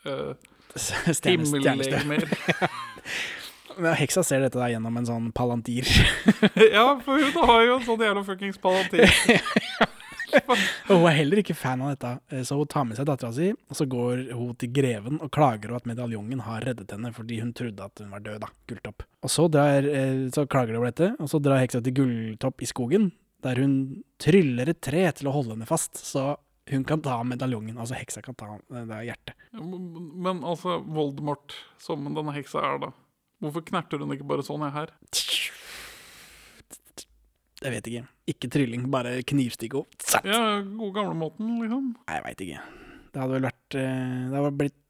Stjerne- 0.74 1.30
himmellegemer. 1.30 2.26
Men 3.78 3.96
Heksa 3.98 4.22
ser 4.22 4.44
dette 4.44 4.58
da 4.60 4.68
gjennom 4.70 4.94
en 5.00 5.06
sånn 5.08 5.30
palantir. 5.34 5.88
ja, 6.76 6.84
for 7.02 7.18
hun 7.18 7.38
har 7.50 7.64
jo 7.66 7.78
en 7.80 7.86
sånn 7.86 8.04
jævla 8.06 8.22
fuckings 8.26 8.58
palantir. 8.62 9.10
og 10.88 10.92
hun 10.92 11.08
er 11.08 11.16
heller 11.18 11.40
ikke 11.42 11.56
fan 11.56 11.82
av 11.84 11.94
dette, 11.94 12.12
eh, 12.30 12.44
så 12.46 12.58
hun 12.58 12.70
tar 12.70 12.86
med 12.88 12.98
seg 12.98 13.08
dattera 13.08 13.32
si, 13.34 13.50
og 13.52 13.78
så 13.78 13.86
går 13.90 14.24
hun 14.34 14.54
til 14.60 14.72
greven 14.74 15.20
og 15.20 15.32
klager 15.34 15.72
over 15.72 15.82
at 15.82 15.90
medaljongen 15.90 16.44
har 16.46 16.64
reddet 16.66 16.94
henne 16.94 17.12
fordi 17.14 17.40
hun 17.42 17.52
trodde 17.56 17.88
at 17.88 18.02
hun 18.02 18.14
var 18.14 18.24
død, 18.24 18.40
da, 18.44 18.50
Gulltopp. 18.70 19.06
Og 19.24 19.32
så, 19.32 19.48
drar, 19.52 19.88
eh, 19.88 20.24
så 20.34 20.46
klager 20.50 20.74
de 20.74 20.80
over 20.80 20.92
dette, 20.92 21.12
og 21.18 21.30
så 21.30 21.42
drar 21.42 21.62
heksa 21.62 21.82
til 21.84 21.96
Gulltopp 22.00 22.64
i 22.64 22.70
skogen, 22.70 23.12
der 23.44 23.60
hun 23.60 23.76
tryller 24.22 24.70
et 24.72 24.80
tre 24.84 25.04
til 25.16 25.28
å 25.28 25.34
holde 25.36 25.56
henne 25.56 25.68
fast, 25.68 26.00
så 26.00 26.34
hun 26.70 26.84
kan 26.88 27.02
ta 27.04 27.18
medaljongen, 27.28 27.76
altså 27.76 27.96
heksa 27.98 28.22
kan 28.24 28.36
ta 28.40 28.54
det 28.72 28.86
der 28.88 29.04
hjertet. 29.04 29.34
Men 29.52 30.40
altså, 30.40 30.78
Voldemort, 30.80 31.52
som 31.80 32.06
denne 32.08 32.32
heksa 32.36 32.62
er, 32.64 32.78
da. 32.86 32.94
Hvorfor 33.44 33.66
knerter 33.68 34.00
hun 34.00 34.14
ikke 34.14 34.26
bare 34.30 34.46
sånn 34.46 34.64
jeg 34.64 34.76
her? 34.78 34.94
Jeg 37.64 37.72
vet 37.72 37.90
ikke. 37.90 38.06
Ikke 38.34 38.50
trylling, 38.52 38.88
bare 38.92 39.18
knivstikke 39.24 39.78
opp. 39.80 39.94
Satt. 40.04 40.26
Ja, 40.28 40.60
god 40.64 40.96
gamle 40.96 41.16
måten, 41.16 41.54
liksom. 41.62 41.92
Nei, 41.96 42.18
jeg 42.18 42.26
veit 42.26 42.42
ikke. 42.44 42.64
Det 43.14 43.22
hadde 43.22 43.36
vel 43.36 43.46
vært 43.46 43.76
eh, 43.78 44.18
Det 44.28 44.36
hadde 44.40 44.58
blitt 44.58 44.80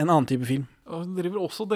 en 0.00 0.08
annen 0.08 0.26
type 0.28 0.48
film. 0.48 0.64
Hun 0.86 1.14
driver 1.16 1.42
også 1.42 1.66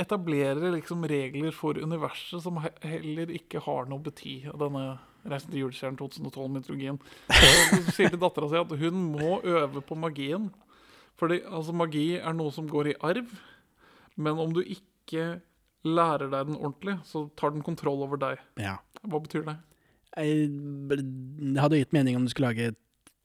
etablerer 0.00 0.72
liksom 0.76 1.04
regler 1.10 1.54
for 1.54 1.78
universet 1.78 2.42
som 2.44 2.58
heller 2.62 3.32
ikke 3.34 3.62
har 3.64 3.88
noe 3.90 4.02
bety 4.04 4.40
denne 4.48 4.84
Reisen 5.20 5.52
til 5.52 5.66
julestjernen 5.66 5.98
2012-mytologien. 6.00 6.96
Hun 7.28 7.88
sier 7.92 8.08
til 8.08 8.20
dattera 8.22 8.46
si 8.48 8.56
at 8.56 8.70
hun 8.80 9.02
må 9.18 9.34
øve 9.44 9.82
på 9.84 9.98
magien. 10.00 10.46
Fordi 11.20 11.42
altså, 11.44 11.74
magi 11.76 12.14
er 12.16 12.32
noe 12.36 12.48
som 12.54 12.68
går 12.70 12.94
i 12.94 12.98
arv, 13.04 13.34
men 14.16 14.40
om 14.40 14.54
du 14.56 14.62
ikke 14.64 15.42
lærer 15.84 16.30
deg 16.32 16.48
den 16.48 16.56
ordentlig, 16.56 16.96
så 17.04 17.26
tar 17.36 17.52
den 17.52 17.64
kontroll 17.66 18.00
over 18.06 18.20
deg. 18.20 18.40
Ja. 18.60 18.78
Hva 19.04 19.20
betyr 19.20 19.44
det? 19.44 19.58
Jeg, 20.18 20.48
det 21.54 21.60
hadde 21.62 21.78
gitt 21.82 21.92
mening 21.94 22.16
om 22.18 22.24
du 22.26 22.32
skulle 22.32 22.50
lage 22.50 22.72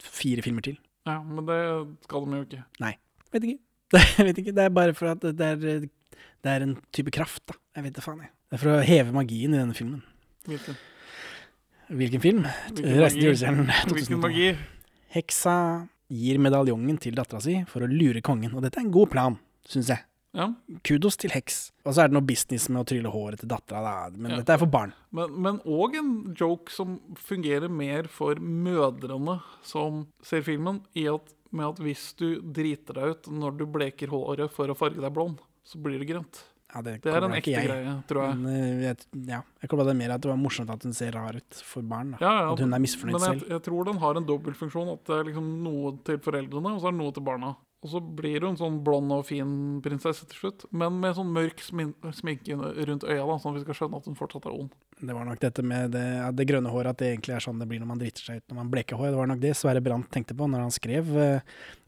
fire 0.02 0.44
filmer 0.44 0.62
til. 0.66 0.76
Ja, 1.06 1.18
men 1.22 1.46
det 1.48 1.58
skal 2.06 2.26
de 2.26 2.38
jo 2.40 2.46
ikke. 2.46 2.62
Nei. 2.82 2.92
Vet 3.34 3.46
ikke. 3.48 3.58
Jeg 4.18 4.26
vet 4.28 4.38
ikke. 4.42 4.54
Det 4.56 4.64
er 4.66 4.74
bare 4.74 4.94
for 4.98 5.12
at 5.14 5.22
det 5.22 5.46
er, 5.46 5.56
det 5.86 6.52
er 6.52 6.64
en 6.66 6.76
type 6.94 7.10
kraft, 7.14 7.42
da. 7.48 7.54
Jeg 7.78 7.86
vet 7.88 7.96
det 7.98 8.04
faen, 8.04 8.22
jeg. 8.24 8.30
Det 8.50 8.56
er 8.58 8.62
for 8.62 8.72
å 8.72 8.84
heve 8.86 9.12
magien 9.14 9.54
i 9.54 9.58
denne 9.58 9.74
filmen. 9.76 10.00
Hvilken? 10.46 10.76
Hvilken 11.90 12.22
film? 12.22 12.40
Hvilken 12.46 12.86
Reisen 12.86 12.96
til 12.96 13.02
magi? 13.02 13.24
julestjernen. 13.26 13.70
Hvilken 13.92 14.22
magi? 14.26 14.48
Heksa 15.14 15.56
gir 16.10 16.38
medaljongen 16.42 16.98
til 17.02 17.14
dattera 17.18 17.40
si 17.42 17.56
for 17.70 17.82
å 17.86 17.90
lure 17.90 18.22
kongen, 18.26 18.54
og 18.54 18.62
dette 18.64 18.78
er 18.80 18.86
en 18.86 18.94
god 18.94 19.10
plan, 19.12 19.38
syns 19.66 19.90
jeg. 19.94 20.02
Ja. 20.36 20.50
Kudos 20.84 21.16
til 21.16 21.32
heks. 21.32 21.70
Og 21.86 21.94
så 21.96 22.02
er 22.04 22.10
det 22.10 22.16
noe 22.18 22.26
business 22.28 22.68
med 22.68 22.82
å 22.82 22.88
trylle 22.90 23.08
håret 23.12 23.40
til 23.40 23.48
dattera. 23.48 23.94
Men 24.14 24.34
Ja. 24.34 24.40
dette 24.42 24.52
er 24.56 24.60
for 24.60 24.68
barn. 24.68 24.92
Men, 25.16 25.60
òg 25.64 25.96
en 25.96 26.34
joke 26.36 26.70
som 26.70 26.98
fungerer 27.16 27.70
mer 27.72 28.04
for 28.12 28.34
mødrene 28.36 29.38
som 29.64 30.06
ser 30.22 30.42
filmen, 30.42 30.82
i 30.94 31.06
at, 31.08 31.32
med 31.52 31.66
at 31.72 31.80
hvis 31.80 32.10
du 32.20 32.40
driter 32.42 32.94
deg 33.00 33.14
ut 33.16 33.30
når 33.32 33.56
du 33.62 33.64
bleker 33.66 34.08
håret 34.12 34.52
for 34.52 34.68
å 34.68 34.76
farge 34.76 35.00
deg 35.00 35.14
blond, 35.16 35.40
så 35.64 35.80
blir 35.80 35.98
det 36.02 36.08
grønt. 36.10 36.42
Ja, 36.74 36.82
det, 36.82 37.00
Det 37.00 37.12
er 37.14 37.24
en 37.24 37.32
ekte 37.32 37.52
jeg. 37.54 37.68
greie, 37.70 37.92
tror 38.10 38.22
jeg. 38.26 38.36
Men, 38.36 38.52
eh, 38.52 38.80
jeg, 38.90 38.96
ja, 39.30 39.40
jeg 39.62 39.70
kobla 39.70 39.86
det 39.86 39.96
mer 39.96 40.10
at 40.16 40.20
det 40.20 40.28
var 40.28 40.36
morsomt 40.36 40.68
at 40.68 40.82
hun 40.82 40.92
ser 40.92 41.12
rar 41.12 41.38
ut 41.38 41.54
for 41.64 41.80
barn. 41.80 42.16
Ja, 42.20 42.42
ja, 42.42 42.52
at 42.52 42.58
hun 42.60 42.74
er 42.74 42.82
misfornøyd 42.82 43.12
men 43.16 43.22
jeg, 43.22 43.40
selv. 43.40 43.48
jeg 43.54 43.62
tror 43.62 43.84
den 43.86 43.96
har 44.02 44.16
en 44.18 44.26
dobbeltfunksjon. 44.26 44.92
At 44.92 45.04
det 45.06 45.14
er 45.16 45.24
liksom 45.30 45.62
noe 45.62 45.94
til 46.04 46.18
foreldrene, 46.18 46.74
og 46.74 46.82
så 46.82 46.90
er 46.90 46.92
det 46.92 47.00
noe 47.00 47.12
til 47.16 47.24
barna. 47.24 47.54
Og 47.86 47.92
så 47.92 48.00
blir 48.02 48.42
hun 48.42 48.56
sånn 48.58 48.80
blond 48.82 49.12
og 49.14 49.20
fin 49.28 49.50
prinsesse 49.84 50.26
til 50.26 50.40
slutt, 50.40 50.64
men 50.74 50.96
med 50.98 51.14
sånn 51.14 51.28
mørk 51.30 51.60
smin 51.62 51.92
sminke 52.18 52.56
rundt 52.58 53.04
øya, 53.06 53.22
da, 53.22 53.36
sånn 53.38 53.54
at 53.54 53.60
vi 53.60 53.62
skal 53.62 53.76
skjønne 53.78 54.00
at 54.00 54.08
hun 54.10 54.16
fortsatt 54.18 54.48
er 54.50 54.56
ond. 54.56 54.72
Det 54.98 55.14
var 55.14 55.22
nok 55.28 55.38
dette 55.44 55.62
med 55.62 55.94
det, 55.94 56.02
det 56.34 56.46
grønne 56.50 56.72
håret, 56.74 56.90
at 56.96 56.98
det 56.98 57.12
egentlig 57.12 57.36
er 57.36 57.44
sånn 57.44 57.60
det 57.62 57.68
blir 57.70 57.78
når 57.84 57.90
man 57.92 58.00
driter 58.02 58.26
seg 58.26 58.34
ut 58.40 58.46
når 58.50 58.58
man 58.58 58.72
bleker 58.74 58.98
hår. 58.98 59.12
Det 59.12 59.20
var 59.20 59.30
nok 59.30 59.42
det 59.44 59.52
Sverre 59.60 59.82
Brandt 59.86 60.10
tenkte 60.16 60.34
på 60.34 60.44
når 60.50 60.60
han 60.66 60.74
skrev 60.74 61.04
uh, 61.14 61.38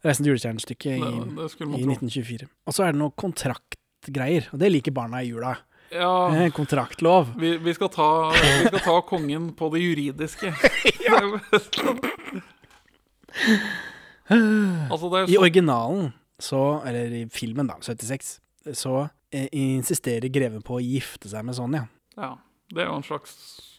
'Reisen 0.07 0.23
til 0.23 0.31
julestjernen'-stykket 0.37 0.95
i, 0.95 1.03
i 1.03 1.83
1924. 1.83 2.47
Og 2.47 2.71
så 2.79 2.87
er 2.87 2.95
det 2.95 3.03
noe 3.03 3.11
kontraktgreier, 3.19 4.47
og 4.55 4.63
det 4.63 4.71
liker 4.71 4.95
barna 4.95 5.19
i 5.25 5.33
jula. 5.33 5.59
Ja, 5.91 6.31
Eh, 6.37 6.53
Kontraktlov. 6.55 7.35
vi, 7.41 7.57
vi, 7.59 7.73
skal 7.75 7.91
ta, 7.91 8.31
vi 8.31 8.69
skal 8.69 8.83
ta 8.85 9.01
kongen 9.09 9.51
på 9.59 9.65
det 9.75 9.81
juridiske. 9.83 10.55
altså, 14.93 15.11
er 15.23 15.31
I 15.33 15.39
originalen, 15.41 16.13
så, 16.39 16.61
eller 16.87 17.15
i 17.23 17.25
filmen, 17.33 17.67
da, 17.71 17.79
76, 17.83 18.35
så 18.77 19.09
eh, 19.33 19.49
insisterer 19.53 20.29
greven 20.33 20.63
på 20.63 20.77
å 20.79 20.83
gifte 20.85 21.31
seg 21.31 21.45
med 21.49 21.57
Sonja. 21.59 21.87
ja, 22.19 22.35
det 22.73 22.83
er 22.85 22.91
jo 22.91 22.99
en 22.99 23.07
slags 23.07 23.33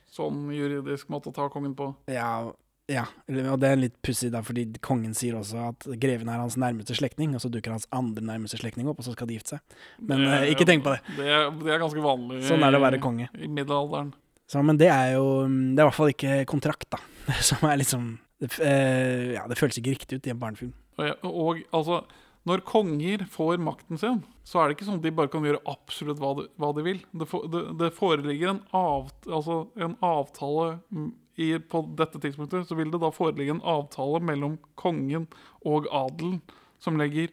sånn 0.10 0.48
juridisk 0.52 1.08
måte 1.14 1.30
å 1.30 1.36
ta 1.36 1.46
kongen 1.54 1.76
på. 1.78 1.92
Ja, 2.12 2.50
ja, 2.90 3.04
og 3.52 3.60
det 3.62 3.70
er 3.70 3.78
litt 3.78 3.98
pussig, 4.02 4.32
da, 4.34 4.40
fordi 4.42 4.64
kongen 4.82 5.14
sier 5.14 5.36
også 5.38 5.68
at 5.70 5.86
greven 6.02 6.28
er 6.34 6.40
hans 6.42 6.56
nærmeste 6.58 6.96
slektning, 6.98 7.36
og 7.38 7.44
så 7.44 7.52
dukker 7.54 7.76
hans 7.76 7.86
andre 7.94 8.24
nærmeste 8.26 8.58
slektning 8.58 8.90
opp, 8.90 8.98
og 9.00 9.06
så 9.06 9.14
skal 9.14 9.30
de 9.30 9.36
gifte 9.38 9.54
seg. 9.60 9.76
Men 10.02 10.24
Det- 10.26 10.40
eh, 10.40 10.48
ikke 10.56 10.66
tenk 10.66 10.84
på 10.84 10.96
det. 10.96 11.04
Det 11.20 11.28
er, 11.30 11.52
det 11.62 11.70
er 11.76 11.84
ganske 11.84 12.02
vanlig 12.02 12.42
Sånn 12.50 12.66
er 12.66 12.72
det 12.74 12.80
å 12.82 12.86
være 12.88 13.00
konge. 13.00 13.30
i 13.38 13.48
middelalderen. 13.48 14.10
Så, 14.50 14.64
men 14.66 14.78
det 14.82 14.90
er 14.90 15.14
jo 15.14 15.46
Det 15.46 15.78
er 15.78 15.86
i 15.86 15.90
hvert 15.92 15.94
fall 16.00 16.10
ikke 16.16 16.46
kontrakt, 16.50 16.90
da. 16.90 16.98
Som 17.46 17.70
er 17.70 17.78
liksom 17.78 18.18
det, 18.40 18.56
eh, 18.64 19.36
Ja, 19.36 19.46
det 19.48 19.60
føles 19.60 19.78
ikke 19.80 19.96
riktig 19.96 20.20
ut 20.20 20.28
i 20.28 20.34
en 20.34 20.42
barnefilm. 20.42 20.74
Og, 21.00 21.30
og 21.30 21.62
altså, 21.76 22.02
når 22.48 22.64
konger 22.68 23.26
får 23.30 23.60
makten 23.62 24.00
sin, 24.00 24.22
så 24.48 24.62
er 24.62 24.70
det 24.70 24.78
ikke 24.78 24.88
sånn 24.88 25.00
at 25.02 25.06
de 25.06 25.16
bare 25.16 25.32
kan 25.32 25.46
gjøre 25.46 25.62
absolutt 25.70 26.22
hva 26.22 26.32
de, 26.40 26.46
hva 26.60 26.72
de 26.76 26.86
vil. 26.86 27.02
Det, 27.12 27.28
for, 27.30 27.50
det, 27.52 27.66
det 27.80 27.92
foreligger 27.98 28.54
en, 28.54 28.64
avt, 28.76 29.28
altså 29.28 29.60
en 29.80 29.98
avtale 30.06 30.80
mm, 30.90 31.12
i, 31.40 31.54
På 31.72 31.84
dette 31.96 32.20
tidspunktet 32.20 32.68
så 32.68 32.76
vil 32.76 32.90
det 32.92 33.00
da 33.00 33.14
foreligge 33.16 33.54
en 33.56 33.64
avtale 33.64 34.20
mellom 34.28 34.58
kongen 34.80 35.30
og 35.64 35.88
adelen 35.88 36.42
som 36.84 37.00
legger 37.00 37.32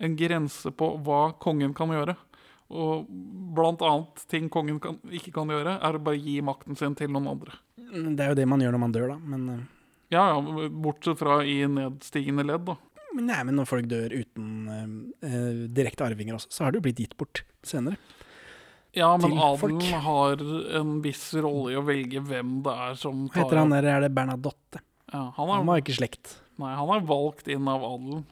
en 0.00 0.16
grense 0.16 0.70
på 0.72 0.88
hva 1.04 1.34
kongen 1.40 1.74
kan 1.76 1.92
gjøre. 1.92 2.14
Og 2.76 3.06
blant 3.56 3.84
annet 3.84 4.24
ting 4.30 4.48
kongen 4.52 4.80
kan, 4.82 4.98
ikke 5.12 5.34
kan 5.36 5.52
gjøre, 5.52 5.76
er 5.78 5.98
å 5.98 6.02
bare 6.02 6.20
gi 6.20 6.40
makten 6.44 6.78
sin 6.78 6.96
til 6.98 7.12
noen 7.12 7.28
andre. 7.36 7.56
Det 7.76 8.24
er 8.24 8.32
jo 8.32 8.38
det 8.40 8.48
man 8.50 8.64
gjør 8.64 8.74
når 8.74 8.82
man 8.82 8.94
dør, 8.96 9.12
da. 9.14 9.18
Men, 9.34 9.48
eh, 9.52 9.64
Ja, 10.12 10.28
ja, 10.30 10.68
bortsett 10.70 11.18
fra 11.18 11.40
i 11.44 11.58
nedstigende 11.66 12.44
ledd, 12.46 12.66
da. 12.68 12.76
nei, 13.16 13.40
men 13.48 13.56
når 13.58 13.66
folk 13.66 13.88
dør 13.90 14.12
uten 14.14 14.68
eh, 14.70 14.84
eh, 15.28 15.64
direkte 15.74 16.06
arvinger 16.06 16.36
også, 16.38 16.52
så 16.52 16.64
har 16.66 16.72
det 16.74 16.78
jo 16.80 16.84
blitt 16.86 17.00
gitt 17.02 17.16
bort 17.18 17.42
senere. 17.66 17.98
Ja, 18.96 19.10
men 19.20 19.34
adelen 19.36 19.82
har 20.06 20.40
en 20.78 20.92
viss 21.04 21.24
rolle 21.34 21.74
i 21.74 21.76
å 21.76 21.82
velge 21.84 22.22
hvem 22.24 22.60
det 22.64 22.72
er 22.86 22.94
som 22.96 23.26
Hva 23.28 23.42
heter 23.42 23.60
han 23.60 23.74
der? 23.74 23.88
Er 23.92 24.06
det 24.06 24.12
Bernadotte? 24.16 24.80
Ja, 25.12 25.26
han, 25.36 25.50
Han 25.50 25.58
er, 25.58 25.66
var 25.68 25.82
ikke 25.82 25.96
slekt. 25.98 26.38
nei, 26.62 26.70
han 26.78 26.92
er 26.94 27.02
valgt 27.04 27.50
inn 27.52 27.68
av 27.68 27.84
adelen. 27.84 28.22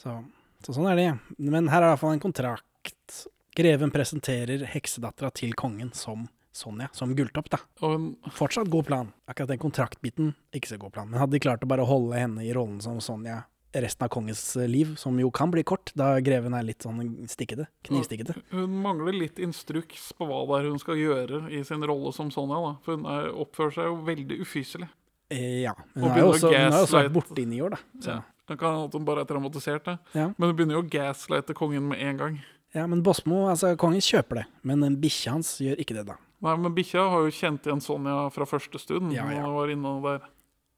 Så, 0.00 0.18
så 0.66 0.74
sånn 0.76 0.90
er 0.90 0.98
det. 1.00 1.06
Men 1.38 1.70
her 1.72 1.80
er 1.80 1.86
det 1.86 1.88
i 1.88 1.94
hvert 1.94 2.02
fall 2.02 2.18
en 2.18 2.22
kontrakt. 2.26 3.22
Greven 3.56 3.90
presenterer 3.94 4.66
heksedattera 4.74 5.32
til 5.34 5.56
kongen 5.58 5.90
som 5.96 6.28
Sonja, 6.52 6.88
som 6.96 7.14
gulltopp, 7.14 7.50
da. 7.52 7.60
Og 7.86 8.32
Fortsatt 8.34 8.70
god 8.72 8.88
plan. 8.88 9.12
Akkurat 9.30 9.52
den 9.52 9.62
kontraktbiten, 9.62 10.34
ikke 10.56 10.72
så 10.72 10.80
god 10.82 10.94
plan. 10.96 11.10
Men 11.10 11.22
hadde 11.22 11.36
de 11.36 11.42
klart 11.42 11.62
å 11.62 11.70
bare 11.70 11.86
holde 11.86 12.18
henne 12.18 12.44
i 12.46 12.54
rollen 12.56 12.80
som 12.84 12.98
Sonja 13.04 13.44
resten 13.72 14.04
av 14.04 14.08
kongens 14.10 14.56
eh, 14.56 14.68
liv, 14.68 14.94
som 14.96 15.18
jo 15.20 15.30
kan 15.30 15.50
bli 15.50 15.62
kort, 15.62 15.92
da 15.94 16.16
greven 16.24 16.54
er 16.56 16.66
litt 16.66 16.82
sånn 16.82 17.28
stikkete, 17.30 17.68
knivstikkete. 17.86 18.34
hun 18.54 18.72
mangler 18.82 19.14
litt 19.14 19.38
instruks 19.42 20.10
på 20.18 20.26
hva 20.26 20.42
det 20.48 20.56
er 20.58 20.70
hun 20.72 20.80
skal 20.82 20.98
gjøre 20.98 21.44
i 21.54 21.62
sin 21.66 21.84
rolle 21.86 22.12
som 22.16 22.32
Sonja. 22.34 22.58
da. 22.64 22.72
For 22.84 22.98
hun 22.98 23.06
er, 23.10 23.30
oppfører 23.44 23.76
seg 23.76 23.90
jo 23.90 24.00
veldig 24.08 24.40
ufyselig. 24.42 24.90
Eh, 25.30 25.60
ja. 25.62 25.76
Hun 25.94 26.08
har 26.08 26.18
jo 26.24 26.32
også, 26.32 26.50
også 26.50 26.98
vært 26.98 27.14
borte 27.14 27.42
i 27.42 27.46
ni 27.46 27.60
år, 27.62 27.76
da. 27.76 27.82
Så. 28.00 28.16
Ja. 28.16 28.22
Det 28.50 28.56
kan 28.58 28.74
hende 28.74 28.98
hun 28.98 29.04
bare 29.06 29.22
er 29.22 29.28
traumatisert, 29.30 29.84
det. 29.86 30.00
Ja. 30.18 30.32
men 30.34 30.50
hun 30.50 30.56
begynner 30.58 30.80
jo 30.80 30.82
å 30.82 30.90
gaslighte 30.90 31.54
kongen 31.54 31.86
med 31.92 32.02
en 32.02 32.18
gang. 32.18 32.40
ja, 32.74 32.88
men 32.90 33.04
Bosmo, 33.06 33.44
altså 33.52 33.76
kongen 33.78 34.02
kjøper 34.02 34.42
det, 34.42 34.44
men 34.66 34.98
bikkja 34.98 35.36
hans 35.36 35.52
gjør 35.62 35.78
ikke 35.78 35.94
det, 36.00 36.08
da. 36.10 36.18
Nei, 36.40 36.54
Men 36.56 36.74
bikkja 36.76 37.02
har 37.12 37.26
jo 37.26 37.32
kjent 37.36 37.66
igjen 37.68 37.82
Sonja 37.84 38.20
fra 38.32 38.46
første 38.48 38.80
stund. 38.80 39.12
Ja, 39.12 39.26
ja. 39.32 39.44
hun 39.44 39.58
var 39.58 39.72
inne 39.72 39.96
der. 40.06 40.30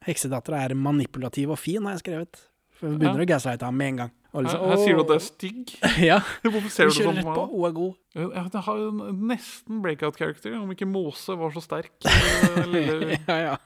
Heksedattera 0.03 0.65
er 0.67 0.75
manipulativ 0.75 1.53
og 1.55 1.61
fin, 1.63 1.85
har 1.87 1.95
jeg 1.95 2.03
skrevet. 2.03 2.41
For 2.75 2.91
hun 2.91 2.99
begynner 2.99 3.23
å 3.23 3.29
gaslighte 3.31 3.69
ham 3.69 3.79
med 3.79 3.93
en 3.93 4.01
gang. 4.03 4.17
Og 4.33 4.41
Her, 4.41 4.47
liksom, 4.49 4.65
her 4.71 4.81
sier 4.81 4.97
du 4.97 5.03
at 5.03 5.11
det 5.11 5.17
er 5.19 5.25
stygg. 5.27 5.73
Ja. 6.11 6.19
Hvorfor 6.49 6.73
ser 6.73 6.91
du 6.91 6.97
det 6.97 7.07
sånn 7.07 7.21
på 7.21 7.29
på, 7.29 7.45
meg? 7.45 7.55
hun 7.55 7.69
er 7.69 7.77
god. 7.77 7.97
Ja, 8.19 8.45
det 8.55 8.65
har 8.67 8.83
nesten 9.31 9.81
breakout 9.85 10.19
character, 10.19 10.57
om 10.59 10.75
ikke 10.75 10.89
Mose 10.89 11.37
var 11.39 11.55
så 11.55 11.63
sterk. 11.63 11.95
eh, 12.09 12.63
Lille, 12.73 13.21
ja, 13.21 13.39
ja. 13.53 13.57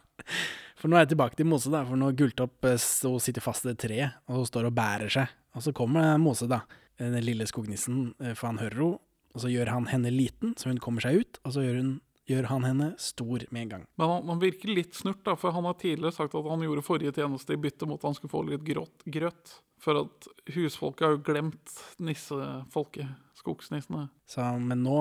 For 0.77 0.93
nå 0.93 0.99
er 0.99 1.07
jeg 1.07 1.15
tilbake 1.15 1.39
til 1.39 1.49
Mose, 1.49 1.73
da. 1.73 1.81
For 1.89 1.97
nå 2.01 2.11
Gulltopp 2.19 2.69
eh, 2.69 2.77
så 2.83 3.15
sitter 3.23 3.45
fast 3.45 3.65
i 3.65 3.73
et 3.73 3.81
treet, 3.81 4.21
og 4.29 4.43
hun 4.43 4.51
står 4.51 4.69
og 4.69 4.77
bærer 4.77 5.17
seg, 5.17 5.33
og 5.57 5.65
så 5.65 5.73
kommer 5.77 6.19
Mose, 6.21 6.51
da, 6.51 6.65
den 7.01 7.17
lille 7.25 7.49
skognissen, 7.49 8.11
eh, 8.21 8.35
for 8.37 8.51
han 8.51 8.61
hører 8.61 8.83
henne, 8.83 9.01
og 9.37 9.43
så 9.45 9.53
gjør 9.53 9.69
han 9.69 9.87
henne 9.91 10.11
liten, 10.15 10.55
så 10.57 10.71
hun 10.71 10.81
kommer 10.81 11.05
seg 11.05 11.21
ut, 11.21 11.39
og 11.45 11.53
så 11.53 11.61
gjør, 11.61 11.77
hun, 11.83 11.91
gjør 12.25 12.49
han 12.49 12.65
henne 12.65 12.89
stor 13.03 13.45
med 13.53 13.67
en 13.67 13.73
gang. 13.75 13.83
Men 14.01 14.13
han, 14.15 14.31
han 14.33 14.41
virker 14.41 14.73
litt 14.73 14.97
snurt, 14.97 15.21
da, 15.27 15.35
for 15.37 15.53
han 15.53 15.69
har 15.69 15.77
tidligere 15.83 16.17
sagt 16.17 16.37
at 16.39 16.49
han 16.49 16.65
gjorde 16.65 16.85
forrige 16.87 17.13
tjeneste 17.19 17.53
i 17.53 17.61
bytte 17.61 17.89
mot 17.89 18.01
at 18.01 18.09
han 18.09 18.17
skulle 18.17 18.33
få 18.33 18.43
litt 18.49 18.65
grått, 18.65 19.05
grøt. 19.05 19.59
For 19.85 20.01
at 20.01 20.29
husfolket 20.55 21.05
har 21.05 21.13
jo 21.19 21.21
glemt 21.27 21.75
nissefolket, 22.01 23.13
skogsnissene. 23.37 24.07
Så, 24.25 24.47
men 24.57 24.81
nå, 24.87 24.97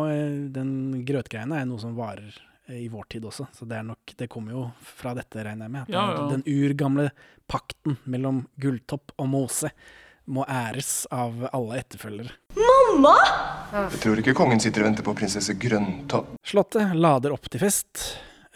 den 0.54 0.76
grøtgreiene 1.08 1.62
er 1.62 1.70
noe 1.70 1.80
som 1.80 1.96
varer 1.96 2.36
eh, 2.68 2.84
i 2.84 2.90
vår 2.92 3.08
tid 3.16 3.32
også, 3.32 3.48
så 3.56 3.72
det 3.72 3.80
er 3.80 3.88
nok, 3.88 4.18
det 4.20 4.28
kommer 4.36 4.58
jo 4.58 4.66
fra 4.84 5.16
dette, 5.16 5.48
regner 5.48 5.70
jeg 5.70 5.78
med. 5.78 5.96
Ja, 5.96 6.10
ja. 6.18 6.28
Den 6.36 6.44
urgamle 6.44 7.08
pakten 7.48 7.96
mellom 8.04 8.44
Gulltopp 8.60 9.16
og 9.16 9.32
Mose 9.32 9.72
må 10.28 10.44
æres 10.50 11.06
av 11.14 11.48
alle 11.54 11.80
etterfølgere. 11.86 12.36
Jeg 12.96 14.00
tror 14.00 14.22
ikke 14.22 14.36
kongen 14.38 14.62
sitter 14.64 14.84
og 14.84 14.90
venter 14.90 15.06
på 15.06 15.16
prinsesse 15.18 15.56
Grønntopp. 15.60 16.36
Slottet 16.48 16.94
lader 16.96 17.34
opp 17.36 17.50
til 17.52 17.60
fest, 17.60 18.04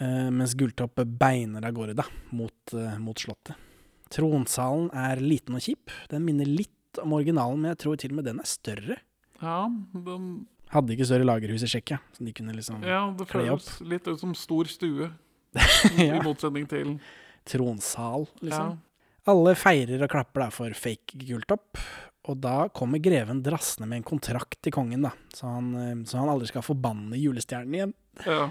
eh, 0.00 0.28
mens 0.32 0.54
Gulltopp 0.56 1.02
beiner 1.04 1.66
av 1.68 1.74
gårde 1.76 1.96
da, 1.98 2.06
mot, 2.32 2.74
eh, 2.74 2.96
mot 2.98 3.18
slottet. 3.20 3.58
Tronsalen 4.10 4.88
er 4.96 5.20
liten 5.22 5.54
og 5.54 5.62
kjip. 5.62 5.92
Den 6.10 6.24
minner 6.24 6.48
litt 6.48 6.98
om 7.02 7.12
originalen, 7.12 7.60
men 7.60 7.74
jeg 7.74 7.82
tror 7.84 7.98
til 8.00 8.10
og 8.14 8.16
med 8.20 8.24
den 8.30 8.40
er 8.42 8.48
større. 8.48 8.96
Ja, 9.40 9.68
den, 9.94 10.46
Hadde 10.70 10.94
ikke 10.94 11.06
større 11.08 11.26
lagerhus 11.26 11.64
i 11.66 11.68
Tsjekkia, 11.70 11.98
så 12.14 12.24
de 12.24 12.32
kunne 12.32 12.54
liksom 12.54 12.84
ja, 12.86 13.00
det 13.18 13.26
kle 13.26 13.48
opp. 13.50 13.62
føles 13.64 13.88
litt 13.90 14.06
ut 14.06 14.20
som 14.20 14.34
stor 14.38 14.70
stue. 14.70 15.10
Ja. 15.98 16.14
I 16.14 16.22
motsetning 16.22 16.68
til 16.70 17.00
Tronsal, 17.48 18.28
liksom. 18.40 18.76
Ja. 18.78 19.30
Alle 19.30 19.56
feirer 19.58 20.04
og 20.06 20.12
klapper 20.12 20.44
da 20.44 20.50
for 20.54 20.70
fake 20.78 21.18
Gulltopp, 21.26 21.80
og 22.30 22.40
da 22.42 22.56
kommer 22.76 23.00
greven 23.02 23.42
drassende 23.44 23.88
med 23.90 24.00
en 24.00 24.08
kontrakt 24.10 24.58
til 24.64 24.74
kongen, 24.74 25.02
da, 25.06 25.10
så 25.36 25.50
han, 25.56 25.70
eh, 25.76 25.94
så 26.08 26.20
han 26.22 26.30
aldri 26.32 26.48
skal 26.50 26.64
forbanne 26.66 27.18
julestjernen 27.20 27.76
igjen. 27.78 27.94
Ja. 28.26 28.44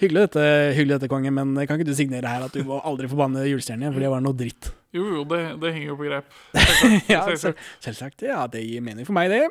Hyggelig 0.00 0.22
dette, 0.30 0.42
hyggelig 0.78 0.94
dette, 0.96 1.08
konge, 1.12 1.28
men 1.36 1.50
kan 1.68 1.76
ikke 1.76 1.90
du 1.90 1.96
signere 1.96 2.24
her 2.30 2.46
at 2.46 2.54
du 2.56 2.62
må 2.64 2.78
aldri 2.88 3.08
forbanne 3.12 3.42
julestjernen 3.44 3.84
igjen, 3.84 3.96
for 3.98 4.04
det 4.06 4.12
var 4.14 4.22
noe 4.24 4.36
dritt. 4.38 4.70
Jo, 4.96 5.04
jo, 5.18 5.24
det, 5.28 5.40
det 5.60 5.74
henger 5.76 5.90
jo 5.92 5.96
på 6.00 6.06
greip. 6.08 6.30
ja, 7.12 7.20
Selvsagt. 7.28 7.42
selv- 7.42 7.66
selvsagt. 7.84 8.24
Ja, 8.26 8.46
det 8.50 8.62
gir 8.64 8.80
mening 8.86 9.04
for 9.06 9.14
meg, 9.18 9.28
det. 9.30 9.44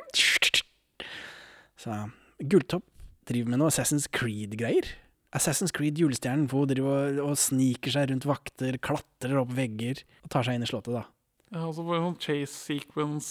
Så 1.80 1.94
Gulltopp 2.42 2.84
driver 3.30 3.52
med 3.54 3.60
noe 3.62 3.70
Assassin's 3.70 4.08
Creed-greier. 4.12 4.88
Assassin's 5.36 5.70
Creed 5.72 6.00
julestjernen 6.02 6.48
hvor 6.50 6.64
hun 6.66 6.72
driver 6.72 7.06
og, 7.22 7.22
og 7.30 7.38
sniker 7.38 7.94
seg 7.94 8.10
rundt 8.10 8.26
vakter, 8.26 8.76
klatrer 8.82 9.38
opp 9.44 9.52
vegger 9.54 10.02
og 10.24 10.32
tar 10.34 10.48
seg 10.48 10.58
inn 10.58 10.66
i 10.66 10.70
slottet, 10.70 10.96
da. 10.98 11.04
Ja, 11.54 11.62
altså 11.68 11.86
en 11.86 12.08
sånn 12.10 12.18
chase 12.22 12.50
sequence 12.54 13.30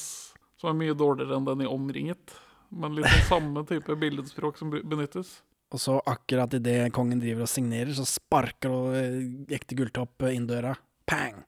som 0.60 0.72
er 0.72 0.80
mye 0.82 0.96
dårligere 0.98 1.38
enn 1.40 1.48
den 1.48 1.64
i 1.66 1.70
Omringet. 1.70 2.36
Men 2.70 2.98
litt 2.98 3.08
den 3.10 3.26
samme 3.26 3.64
type 3.66 3.96
billedspråk 3.98 4.60
som 4.60 4.70
benyttes. 4.72 5.40
Og 5.74 5.82
så 5.82 6.00
akkurat 6.10 6.54
idet 6.58 6.92
kongen 6.94 7.22
driver 7.22 7.46
og 7.46 7.50
signerer, 7.52 7.94
så 7.98 8.06
sparker 8.10 8.74
hun 8.74 8.98
eh, 8.98 9.56
ekte 9.58 9.78
Gulltopp 9.78 10.26
inn 10.30 10.48
døra. 10.50 10.76
Pang! 11.10 11.44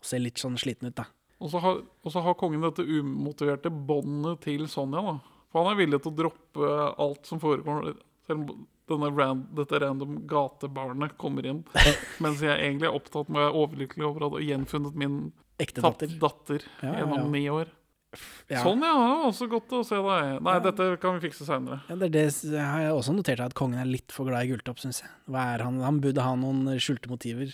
Og 0.00 0.08
ser 0.08 0.20
litt 0.20 0.40
sånn 0.40 0.56
sliten 0.60 0.90
ut, 0.90 0.96
da. 1.00 1.06
Og 1.44 1.50
så 1.52 1.60
har, 1.60 1.80
og 1.84 2.12
så 2.12 2.22
har 2.24 2.36
kongen 2.40 2.64
dette 2.64 2.84
umotiverte 2.84 3.72
båndet 3.72 4.44
til 4.46 4.68
Sonja. 4.70 5.02
da. 5.04 5.16
For 5.52 5.64
han 5.64 5.74
er 5.74 5.80
villig 5.80 6.00
til 6.04 6.12
å 6.12 6.18
droppe 6.22 6.70
alt 7.04 7.28
som 7.28 7.40
foregår. 7.42 7.94
Selv 8.28 8.54
om 8.94 9.04
ran, 9.16 9.46
dette 9.56 9.80
random 9.80 10.22
gatebarnet 10.28 11.16
kommer 11.20 11.46
inn. 11.48 11.62
Mens 12.24 12.44
jeg 12.44 12.56
egentlig 12.56 12.88
er 12.90 12.96
opptatt 12.96 13.28
med 13.32 13.40
å 13.40 13.46
være 13.46 13.62
overlykkelig 13.64 14.08
over 14.08 14.26
å 14.26 14.30
ha 14.34 14.44
gjenfunnet 14.44 15.00
min 15.00 15.18
Ekte 15.62 15.84
datter. 15.84 16.14
datter 16.20 16.64
Ja, 16.82 16.88
ja, 16.90 16.94
gjennom 17.02 17.20
ja. 17.20 17.30
ni 17.36 17.44
år. 17.52 17.72
Ja. 18.50 18.62
Sånn, 18.62 18.80
ja. 18.82 18.94
Også 19.28 19.48
godt 19.50 19.68
å 19.72 19.84
se 19.84 19.96
deg. 19.96 20.42
Nei, 20.42 20.54
Ja. 20.54 20.60
dette 20.60 21.00
kan 21.00 21.18
vi 21.18 21.28
fikse 21.28 21.44
seinere. 21.46 21.80
Ja, 21.88 21.96
det 21.96 22.10
det 22.12 22.60
har 22.60 22.80
jeg 22.80 22.92
også 22.92 23.14
notert 23.14 23.40
at 23.40 23.54
kongen 23.54 23.80
er 23.80 23.84
litt 23.86 24.10
for 24.12 24.24
glad 24.26 24.44
i 24.44 24.52
Gulltopp, 24.52 24.78
syns 24.78 25.00
jeg. 25.02 25.10
Hva 25.28 25.54
er 25.54 25.64
han? 25.64 25.80
Han 25.80 26.00
burde 26.00 26.20
ha 26.22 26.34
noen 26.34 26.66
skjulte 26.78 27.08
motiver. 27.08 27.52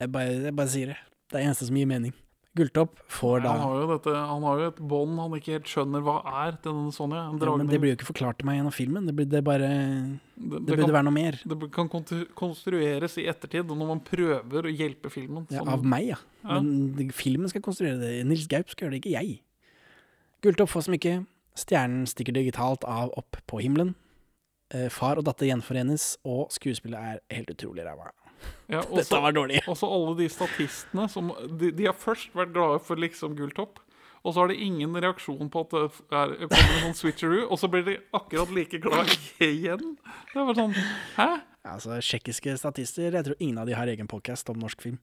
Jeg 0.00 0.10
bare, 0.12 0.42
jeg 0.48 0.56
bare 0.56 0.68
sier 0.68 0.86
det. 0.94 0.96
Det 1.30 1.36
er 1.36 1.42
det 1.42 1.46
eneste 1.50 1.66
som 1.66 1.76
gir 1.76 1.86
mening. 1.86 2.12
Gulltopp 2.56 2.96
får 3.08 3.44
da 3.44 3.50
Han 3.52 3.60
har 3.60 3.74
jo, 3.78 3.86
dette, 3.96 4.12
han 4.26 4.42
har 4.42 4.58
jo 4.58 4.66
et 4.72 4.78
bånd 4.90 5.18
han 5.20 5.30
ikke 5.38 5.52
helt 5.54 5.68
skjønner 5.70 6.02
hva 6.02 6.16
er 6.26 6.56
til 6.58 6.72
denne 6.72 6.90
Sonja. 6.92 7.20
Ja, 7.30 7.56
Men 7.56 7.68
det 7.68 7.78
blir 7.80 7.92
jo 7.92 7.96
ikke 7.96 8.08
forklart 8.12 8.38
til 8.40 8.46
meg 8.46 8.58
gjennom 8.58 8.74
filmen. 8.74 9.06
Det, 9.06 9.14
blir, 9.14 9.28
det, 9.30 9.44
bare, 9.46 9.68
det, 9.68 10.18
det 10.34 10.66
burde 10.66 10.82
kan- 10.82 10.90
være 10.96 11.04
noe 11.06 11.14
mer. 11.14 11.38
Det 11.46 11.70
kan 11.70 11.88
konstrueres 12.34 13.14
i 13.22 13.26
ettertid, 13.30 13.70
når 13.70 13.86
man 13.86 14.00
prøver 14.00 14.66
å 14.66 14.72
hjelpe 14.74 15.10
filmen. 15.14 15.46
Ja, 15.48 15.60
sånn- 15.62 15.68
av 15.76 15.84
meg, 15.84 16.08
ja. 16.08 16.16
Ja. 16.42 16.58
Men 16.60 17.10
filmen 17.14 17.48
skal 17.48 17.62
konstruere 17.62 18.00
det. 18.00 18.26
Nils 18.26 18.48
Gaup 18.48 18.68
skal 18.70 18.88
gjøre 18.88 18.98
det, 18.98 19.02
ikke 19.04 19.14
jeg. 19.20 19.40
Gulltopp 20.40 20.70
får 20.72 20.86
smykke. 20.88 21.18
Stjernen 21.58 22.06
stikker 22.08 22.32
digitalt 22.32 22.84
av 22.88 23.10
opp 23.18 23.36
på 23.50 23.60
himmelen. 23.60 23.92
Eh, 24.72 24.88
far 24.92 25.18
og 25.20 25.26
datter 25.26 25.50
gjenforenes, 25.50 26.14
og 26.24 26.48
skuespillet 26.54 26.96
er 26.96 27.20
helt 27.34 27.50
utrolig 27.52 27.84
ræva. 27.84 28.08
Ja, 28.70 28.80
Dette 28.96 29.20
var 29.20 29.34
dårlig. 29.36 29.60
Også 29.72 29.88
alle 29.90 30.14
de 30.22 30.30
statistene 30.32 31.04
som 31.12 31.32
De, 31.60 31.72
de 31.76 31.88
har 31.90 31.98
først 31.98 32.32
vært 32.38 32.54
glade 32.54 32.78
for 32.86 33.00
liksom 33.02 33.34
gulltopp, 33.36 33.82
og 34.24 34.32
så 34.32 34.42
har 34.42 34.52
det 34.52 34.60
ingen 34.64 34.96
reaksjon 35.00 35.48
på 35.52 35.64
at 35.66 35.74
det 35.76 35.84
er, 36.16 36.34
kommer 36.48 36.72
en 36.78 36.82
sånn 36.88 36.98
switcheroo, 36.98 37.44
og 37.48 37.60
så 37.60 37.68
blir 37.72 37.84
de 37.88 37.98
akkurat 38.16 38.52
like 38.56 38.80
glad 38.84 39.12
igjen. 39.44 39.96
Det 40.32 40.40
er 40.40 40.44
bare 40.46 40.58
sånn 40.62 40.76
Hæ? 41.18 41.30
Ja, 41.60 41.74
altså, 41.76 41.98
Tsjekkiske 42.00 42.56
statister, 42.56 43.12
jeg 43.12 43.26
tror 43.26 43.36
ingen 43.40 43.60
av 43.60 43.68
de 43.68 43.76
har 43.76 43.88
egen 43.92 44.08
podcast 44.08 44.48
om 44.52 44.60
norsk 44.62 44.80
film. 44.88 45.00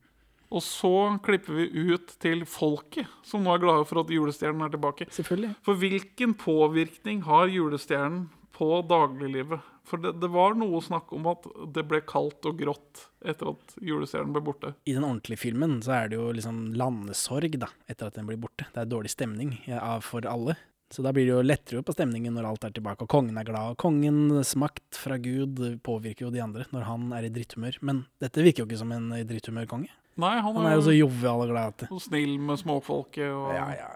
Og 0.54 0.64
så 0.64 0.92
klipper 1.24 1.58
vi 1.60 1.94
ut 1.94 2.14
til 2.24 2.46
folket, 2.48 3.10
som 3.28 3.44
nå 3.44 3.52
er 3.54 3.64
glade 3.64 3.88
for 3.90 4.02
at 4.04 4.12
julestjernen 4.14 4.64
er 4.64 4.72
tilbake. 4.74 5.10
Selvfølgelig. 5.12 5.56
For 5.66 5.80
hvilken 5.82 6.36
påvirkning 6.40 7.26
har 7.28 7.52
julestjernen 7.52 8.30
på 8.58 8.70
dagliglivet? 8.90 9.74
For 9.88 10.02
det, 10.04 10.18
det 10.20 10.30
var 10.32 10.56
noe 10.60 10.80
snakk 10.84 11.12
om 11.16 11.28
at 11.32 11.46
det 11.76 11.86
ble 11.88 12.02
kaldt 12.08 12.48
og 12.50 12.58
grått 12.60 13.06
etter 13.24 13.54
at 13.54 13.76
julestjernen 13.84 14.34
ble 14.36 14.44
borte. 14.50 14.74
I 14.88 14.96
den 14.98 15.06
ordentlige 15.08 15.46
filmen 15.46 15.78
så 15.84 15.94
er 16.02 16.10
det 16.12 16.20
jo 16.20 16.32
liksom 16.36 16.74
landesorg 16.80 17.60
da, 17.62 17.70
etter 17.88 18.10
at 18.10 18.18
den 18.20 18.28
blir 18.28 18.40
borte. 18.42 18.68
Det 18.74 18.84
er 18.84 18.90
dårlig 18.92 19.14
stemning 19.14 19.56
ja, 19.68 19.84
for 20.04 20.28
alle. 20.28 20.58
Så 20.92 21.04
da 21.04 21.12
blir 21.12 21.28
det 21.28 21.34
jo 21.34 21.44
lettere 21.44 21.84
på 21.84 21.92
stemningen 21.96 22.36
når 22.36 22.48
alt 22.48 22.66
er 22.68 22.76
tilbake, 22.76 23.04
og 23.04 23.12
kongen 23.12 23.40
er 23.40 23.48
glad. 23.48 23.74
Og 23.76 23.80
kongens 23.84 24.54
makt 24.60 25.00
fra 25.00 25.20
Gud 25.20 25.60
påvirker 25.84 26.28
jo 26.28 26.34
de 26.36 26.44
andre 26.44 26.68
når 26.72 26.88
han 26.88 27.10
er 27.16 27.28
i 27.28 27.32
dritthumør. 27.36 27.80
Men 27.88 28.06
dette 28.24 28.44
virker 28.44 28.64
jo 28.64 28.70
ikke 28.70 28.80
som 28.80 28.94
en 28.96 29.12
dritthumørkonge. 29.28 29.92
Nei, 30.18 30.34
han, 30.42 30.56
Han 30.56 30.66
er 30.66 30.76
jo 30.80 30.86
så 30.88 30.94
jovial 30.98 31.44
og 31.46 31.52
glad. 31.52 31.88
og 31.92 32.02
snill 32.02 32.38
med 32.42 32.58
småfolket. 32.58 33.30
Og 33.30 33.54
Ja, 33.54 33.68
ja. 33.78 33.90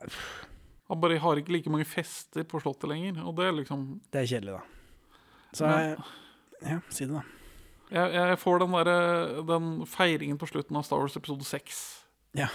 Han 0.92 1.00
bare 1.02 1.18
har 1.24 1.40
ikke 1.40 1.54
like 1.56 1.70
mange 1.72 1.86
fester 1.88 2.44
på 2.44 2.60
Slottet 2.62 2.90
lenger. 2.92 3.22
Og 3.26 3.36
det 3.38 3.46
er 3.48 3.56
liksom 3.58 4.02
Det 4.12 4.22
er 4.22 4.28
kjedelig, 4.36 4.58
da. 4.60 4.62
Så 5.54 5.68
Men- 5.68 6.04
ja, 6.62 6.80
si 6.90 7.06
det, 7.06 7.14
da. 7.14 7.24
Jeg, 7.92 8.14
jeg 8.14 8.38
får 8.40 8.60
den 8.60 8.72
derre 8.72 9.44
Den 9.46 9.86
feiringen 9.86 10.38
på 10.40 10.48
slutten 10.48 10.78
av 10.78 10.84
Star 10.88 11.00
Wars 11.02 11.16
episode 11.18 11.44
6. 11.44 11.82
Ja. 12.38 12.48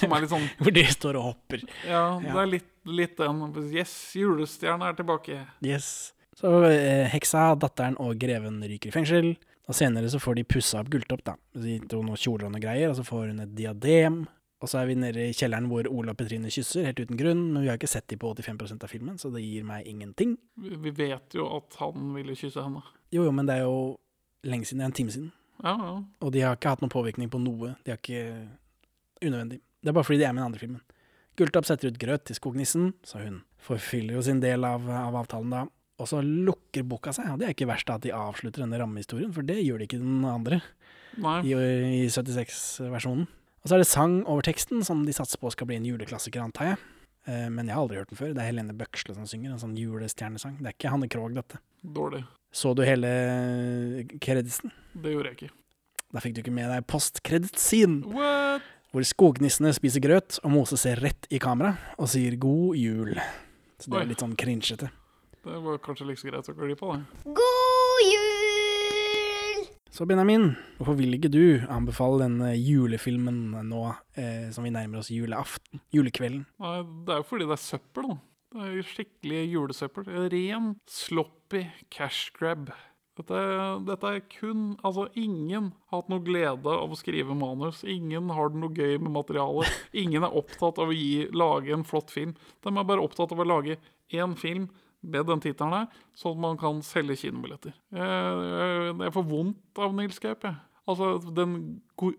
Som 0.00 0.12
er 0.12 0.20
litt 0.24 0.30
sånn 0.32 0.48
Hvor 0.58 0.72
de 0.74 0.82
står 0.90 1.14
og 1.20 1.22
hopper. 1.34 1.62
Ja, 1.86 2.18
det 2.18 2.32
er 2.34 2.46
litt, 2.50 2.70
litt 2.86 3.16
den 3.20 3.44
Yes, 3.70 3.92
julestjerna 4.18 4.88
er 4.90 4.96
tilbake. 4.98 5.44
Yes. 5.62 6.12
Så 6.40 6.64
eh, 6.66 7.06
heksa, 7.12 7.54
datteren 7.60 7.96
og 8.00 8.16
greven 8.18 8.62
ryker 8.64 8.88
i 8.88 8.94
fengsel. 8.94 9.34
Og 9.70 9.76
senere 9.78 10.10
så 10.10 10.18
får 10.18 10.40
de 10.40 10.46
pussa 10.50 10.80
opp 10.82 10.90
Gulltopp, 10.90 11.22
da. 11.28 11.36
De 11.54 11.76
gir 11.76 11.86
noen 11.94 12.18
kjoler 12.18 12.48
og 12.48 12.54
noe 12.56 12.62
greier, 12.62 12.90
og 12.90 12.98
så 12.98 13.04
får 13.06 13.28
hun 13.30 13.42
et 13.44 13.52
diadem. 13.54 14.24
Og 14.60 14.68
så 14.68 14.80
er 14.80 14.90
vi 14.90 14.96
nede 14.98 15.28
i 15.30 15.36
kjelleren 15.36 15.70
hvor 15.70 15.86
Ola 15.88 16.12
og 16.12 16.18
Petrine 16.20 16.50
kysser, 16.52 16.88
helt 16.88 16.98
uten 17.00 17.16
grunn. 17.16 17.46
Men 17.54 17.62
vi 17.62 17.70
har 17.70 17.78
ikke 17.78 17.88
sett 17.88 18.08
de 18.10 18.18
på 18.20 18.32
85% 18.34 18.84
av 18.84 18.90
filmen, 18.92 19.16
så 19.20 19.30
det 19.32 19.44
gir 19.44 19.64
meg 19.68 19.86
ingenting. 19.88 20.34
Vi 20.60 20.80
vi 20.88 20.92
vet 20.98 21.38
jo 21.38 21.46
at 21.56 21.78
han 21.80 22.10
ville 22.16 22.34
kysse 22.36 22.60
henne. 22.66 22.82
Jo, 23.14 23.24
jo, 23.28 23.32
men 23.32 23.48
det 23.48 23.60
er 23.60 23.68
jo 23.68 23.78
lenge 24.44 24.66
siden. 24.68 24.82
Det 24.82 24.88
er 24.88 24.92
en 24.92 24.98
time 24.98 25.14
siden. 25.14 25.30
Ja, 25.62 25.76
ja. 25.78 25.94
Og 26.20 26.34
de 26.34 26.42
har 26.44 26.58
ikke 26.58 26.74
hatt 26.74 26.82
noen 26.82 26.92
påvirkning 26.92 27.30
på 27.32 27.40
noe. 27.40 27.76
De 27.84 27.94
har 27.94 28.02
ikke 28.02 28.26
Unødvendig. 29.20 29.58
Det 29.84 29.90
er 29.90 29.92
bare 29.92 30.04
fordi 30.08 30.18
de 30.18 30.24
er 30.24 30.32
med 30.32 30.40
i 30.40 30.42
den 30.42 30.48
andre 30.48 30.60
filmen. 30.60 30.80
Gulltopp 31.36 31.66
setter 31.68 31.90
ut 31.92 31.98
grøt 32.00 32.22
til 32.24 32.36
skognissen, 32.36 32.94
så 33.04 33.20
hun 33.20 33.42
forfyller 33.60 34.16
jo 34.16 34.22
sin 34.24 34.40
del 34.40 34.64
av, 34.64 34.86
av 34.88 35.18
avtalen 35.20 35.52
da. 35.52 35.66
Og 36.00 36.08
så 36.08 36.22
lukker 36.24 36.86
boka 36.88 37.12
seg. 37.12 37.28
Og 37.34 37.40
det 37.40 37.48
er 37.48 37.54
ikke 37.54 37.68
verst 37.68 37.90
at 37.92 38.04
de 38.06 38.14
avslutter 38.16 38.64
denne 38.64 38.78
rammehistorien, 38.80 39.32
for 39.36 39.46
det 39.46 39.58
gjør 39.60 39.82
de 39.82 39.88
ikke 39.88 40.00
den 40.00 40.24
andre 40.24 40.62
Nei. 41.20 41.40
i, 41.44 41.52
i 42.00 42.06
76-versjonen. 42.08 43.28
Og 43.60 43.68
så 43.68 43.76
er 43.76 43.82
det 43.82 43.90
sang 43.90 44.22
over 44.24 44.46
teksten, 44.46 44.80
som 44.86 45.04
de 45.04 45.12
satser 45.12 45.40
på 45.40 45.52
skal 45.52 45.68
bli 45.68 45.76
en 45.76 45.84
juleklassiker, 45.90 46.40
antar 46.40 46.72
jeg. 46.72 46.80
Eh, 47.28 47.48
Men 47.52 47.68
jeg 47.68 47.76
har 47.76 47.84
aldri 47.84 48.00
hørt 48.00 48.12
den 48.12 48.20
før. 48.20 48.32
Det 48.32 48.40
er 48.40 48.48
Helene 48.48 48.76
Bøksle 48.76 49.14
som 49.16 49.28
synger, 49.28 49.52
en 49.52 49.60
sånn 49.60 49.76
julestjernesang. 49.76 50.56
Det 50.62 50.70
er 50.72 50.76
ikke 50.78 50.92
Hanne 50.94 51.10
Krogh, 51.12 51.34
dette. 51.36 51.60
Dårlig. 51.84 52.24
Så 52.50 52.72
du 52.74 52.82
hele 52.82 53.10
kreditsen? 54.22 54.72
Det 54.96 55.12
gjorde 55.12 55.30
jeg 55.34 55.36
ikke. 55.38 55.52
Da 56.10 56.22
fikk 56.24 56.34
du 56.34 56.40
ikke 56.42 56.54
med 56.56 56.72
deg 56.72 56.86
post-credit-scene. 56.90 58.00
What? 58.16 58.64
Hvor 58.90 59.04
skognissene 59.06 59.70
spiser 59.76 60.02
grøt, 60.02 60.40
og 60.42 60.50
Mose 60.50 60.78
ser 60.80 60.98
rett 61.04 61.28
i 61.30 61.38
kamera 61.38 61.76
og 61.94 62.08
sier 62.10 62.34
'god 62.34 62.74
jul'. 62.74 63.20
Så 63.78 63.90
det 63.90 64.00
er 64.00 64.08
litt 64.10 64.24
sånn 64.24 64.34
cringete. 64.34 64.90
Det 65.40 65.58
var 65.64 65.78
kanskje 65.80 66.04
like 66.04 66.20
så 66.20 66.28
greit 66.28 66.48
å 66.52 66.52
gå 66.52 66.66
glipp 66.68 66.82
av 66.84 66.98
det. 66.98 67.34
God 67.38 68.00
jul! 68.04 69.62
Så 69.90 70.04
Benjamin, 70.06 70.50
hvorfor 70.76 70.98
vil 70.98 71.16
ikke 71.16 71.30
du 71.32 71.62
anbefale 71.72 72.26
denne 72.26 72.50
julefilmen 72.58 73.38
nå 73.64 73.80
eh, 74.20 74.50
som 74.52 74.66
vi 74.66 74.72
nærmer 74.74 75.00
oss 75.00 75.08
julaften? 75.10 75.80
Julekvelden? 75.96 76.44
Nei, 76.60 76.74
det 77.06 77.14
er 77.14 77.22
jo 77.22 77.26
fordi 77.30 77.46
det 77.48 77.56
er 77.56 77.62
søppel, 77.62 78.10
da. 78.10 78.18
Det 78.50 78.66
er 78.66 78.74
jo 78.76 78.84
skikkelig 78.90 79.40
julesøppel. 79.54 80.10
Ren, 80.34 80.68
sloppy 80.90 81.64
cash 81.88 82.34
grab. 82.36 82.68
Dette, 83.16 83.40
dette 83.88 84.12
er 84.12 84.22
kun 84.32 84.76
Altså, 84.86 85.06
ingen 85.18 85.72
har 85.88 86.02
hatt 86.02 86.12
noe 86.12 86.24
glede 86.26 86.76
av 86.84 86.92
å 86.92 87.00
skrive 87.00 87.36
manus. 87.38 87.80
Ingen 87.88 88.28
har 88.36 88.52
det 88.52 88.60
noe 88.60 88.76
gøy 88.76 88.98
med 89.00 89.14
materialet. 89.16 89.72
Ingen 90.04 90.28
er 90.28 90.36
opptatt 90.36 90.84
av 90.84 90.92
å 90.92 90.96
gi, 90.96 91.30
lage 91.32 91.72
en 91.72 91.88
flott 91.88 92.12
film. 92.12 92.36
De 92.60 92.74
er 92.74 92.88
bare 92.92 93.08
opptatt 93.08 93.32
av 93.32 93.40
å 93.40 93.48
lage 93.48 93.80
én 94.12 94.36
film 94.36 94.68
med 95.00 95.28
den 95.28 95.42
tittelen 95.42 95.76
her, 95.76 96.02
sånn 96.18 96.36
at 96.36 96.42
man 96.44 96.58
kan 96.60 96.82
selge 96.84 97.16
kinobilletter. 97.22 97.72
Jeg, 97.96 98.90
jeg, 99.00 99.14
får 99.16 99.26
vondt 99.30 99.80
av 99.80 99.96
Nils 99.96 100.20
Gaup, 100.22 100.44
jeg. 100.44 100.58
Altså, 100.90 101.14
den 101.36 101.56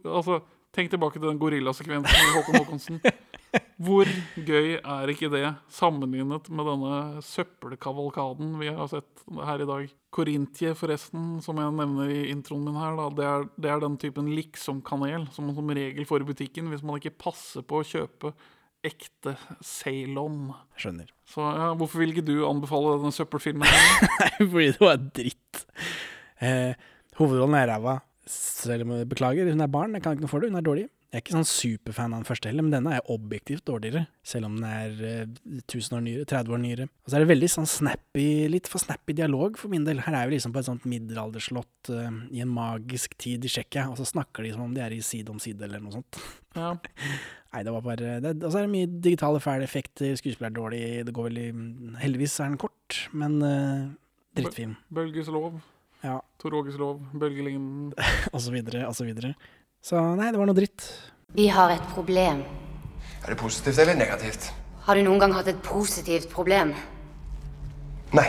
altså, 0.05 0.41
Tenk 0.71 0.87
tilbake 0.87 1.19
til 1.19 1.27
den 1.27 1.39
gorillasekvensen 1.39 2.15
i 2.15 2.29
Håkon 2.31 2.61
Håkonsen. 2.61 2.99
Hvor 3.83 4.07
gøy 4.39 4.77
er 4.77 5.11
ikke 5.11 5.27
det, 5.33 5.49
sammenlignet 5.73 6.47
med 6.47 6.69
denne 6.69 7.23
søppelkavalkaden 7.27 8.53
vi 8.61 8.69
har 8.71 8.87
sett 8.87 9.25
her 9.49 9.63
i 9.65 9.67
dag? 9.67 9.91
Korintie, 10.15 10.71
forresten, 10.79 11.41
som 11.43 11.59
jeg 11.59 11.75
nevner 11.75 12.13
i 12.13 12.21
introen 12.31 12.63
min 12.69 12.79
her, 12.79 12.95
da, 12.95 13.09
det, 13.17 13.27
er, 13.27 13.49
det 13.65 13.73
er 13.73 13.83
den 13.83 13.99
typen 13.99 14.31
liksom-kanel 14.31 15.27
som 15.35 15.49
man 15.49 15.59
som 15.59 15.75
regel 15.75 16.07
får 16.07 16.23
i 16.23 16.29
butikken 16.31 16.71
hvis 16.71 16.87
man 16.87 17.01
ikke 17.01 17.17
passer 17.27 17.67
på 17.67 17.81
å 17.81 17.89
kjøpe 17.91 18.31
ekte 18.85 19.35
Ceylon. 19.65 20.53
Skjønner. 20.79 21.09
Så 21.29 21.43
ja, 21.45 21.71
hvorfor 21.77 22.01
vil 22.01 22.13
ikke 22.15 22.27
du 22.27 22.37
anbefale 22.47 22.97
denne 22.99 23.15
søppelfilmen? 23.15 23.67
Nei, 24.19 24.31
fordi 24.39 24.71
det 24.71 24.81
var 24.81 25.03
dritt. 25.19 25.65
Eh, 26.41 26.87
hovedrollen 27.19 27.59
er 27.59 27.69
ræva. 27.75 27.99
Selv 28.31 28.85
om 28.85 28.95
jeg 28.95 29.09
Beklager, 29.09 29.49
hun 29.49 29.63
er 29.63 29.71
barn, 29.71 29.95
jeg 29.97 30.03
kan 30.03 30.15
ikke 30.15 30.25
noe 30.25 30.31
for 30.31 30.43
det. 30.43 30.51
Hun 30.51 30.59
er 30.61 30.65
dårlig. 30.65 30.89
Jeg 31.11 31.19
er 31.19 31.23
ikke 31.25 31.33
sånn 31.35 31.49
superfan 31.49 32.13
av 32.15 32.21
den 32.21 32.27
første 32.29 32.47
heller, 32.47 32.63
men 32.63 32.71
denne 32.71 32.93
er 32.95 33.09
objektivt 33.11 33.65
dårligere. 33.67 34.05
Selv 34.23 34.47
om 34.47 34.53
den 34.55 34.67
er 34.69 35.01
eh, 35.03 35.33
1000 35.59 35.97
år 35.97 36.05
nyere, 36.05 36.27
30 36.31 36.55
år 36.55 36.61
nyere. 36.63 36.85
Og 36.87 37.11
så 37.11 37.17
er 37.17 37.25
det 37.25 37.31
veldig 37.33 37.49
sånn 37.51 37.67
snappy, 37.67 38.27
litt 38.53 38.69
for 38.71 38.79
snappy 38.79 39.17
dialog 39.17 39.59
for 39.59 39.73
min 39.73 39.83
del. 39.83 39.99
Her 40.05 40.21
er 40.21 40.31
vi 40.31 40.37
liksom 40.37 40.55
på 40.55 40.61
et 40.61 40.69
sånt 40.69 40.87
middelalderslott 40.87 41.91
eh, 41.91 42.21
i 42.31 42.45
en 42.45 42.53
magisk 42.55 43.17
tid 43.19 43.43
i 43.43 43.51
Tsjekkia, 43.51 43.89
og 43.91 43.99
så 43.99 44.07
snakker 44.07 44.47
de 44.47 44.53
som 44.55 44.63
om 44.69 44.77
de 44.77 44.85
er 44.85 44.95
i 44.95 45.01
side 45.03 45.35
om 45.35 45.43
side 45.43 45.67
eller 45.67 45.83
noe 45.83 45.99
sånt. 45.99 46.23
Ja. 46.55 46.71
Nei, 47.51 47.65
det 47.67 47.73
var 47.75 47.83
bare 47.83 48.13
det, 48.23 48.37
Og 48.45 48.51
så 48.53 48.61
er 48.61 48.67
det 48.67 48.71
mye 48.71 48.87
digitale 49.03 49.41
fæle 49.43 49.65
effekter, 49.67 50.13
skuespiller 50.15 50.47
er 50.49 50.55
dårlig, 50.55 50.83
det 51.07 51.13
går 51.15 51.27
veldig 51.27 51.47
Heldigvis 51.99 52.39
er 52.39 52.53
den 52.53 52.61
kort, 52.61 52.99
men 53.11 53.41
uh, 53.43 53.89
drittfilm. 54.39 54.77
Bølges 54.93 55.27
lov. 55.27 55.59
Ja. 56.01 56.21
Tor 56.39 56.55
Åges 56.61 56.79
lov. 56.79 57.01
Bølgelingen. 57.11 57.91
og 58.33 58.39
så 58.41 58.55
videre, 58.55 58.85
og 58.87 58.95
så 58.95 59.05
videre. 59.05 59.33
Så 59.83 59.99
nei, 60.15 60.31
det 60.31 60.39
var 60.39 60.47
noe 60.47 60.57
dritt. 60.57 60.87
Vi 61.35 61.49
har 61.51 61.75
et 61.75 61.83
problem. 61.91 62.41
Er 63.21 63.33
det 63.33 63.39
positivt 63.41 63.83
eller 63.83 63.99
negativt? 63.99 64.51
Har 64.87 64.97
du 64.97 65.03
noen 65.05 65.19
gang 65.21 65.35
hatt 65.35 65.51
et 65.51 65.59
positivt 65.65 66.31
problem? 66.31 66.71
Nei. 68.15 68.27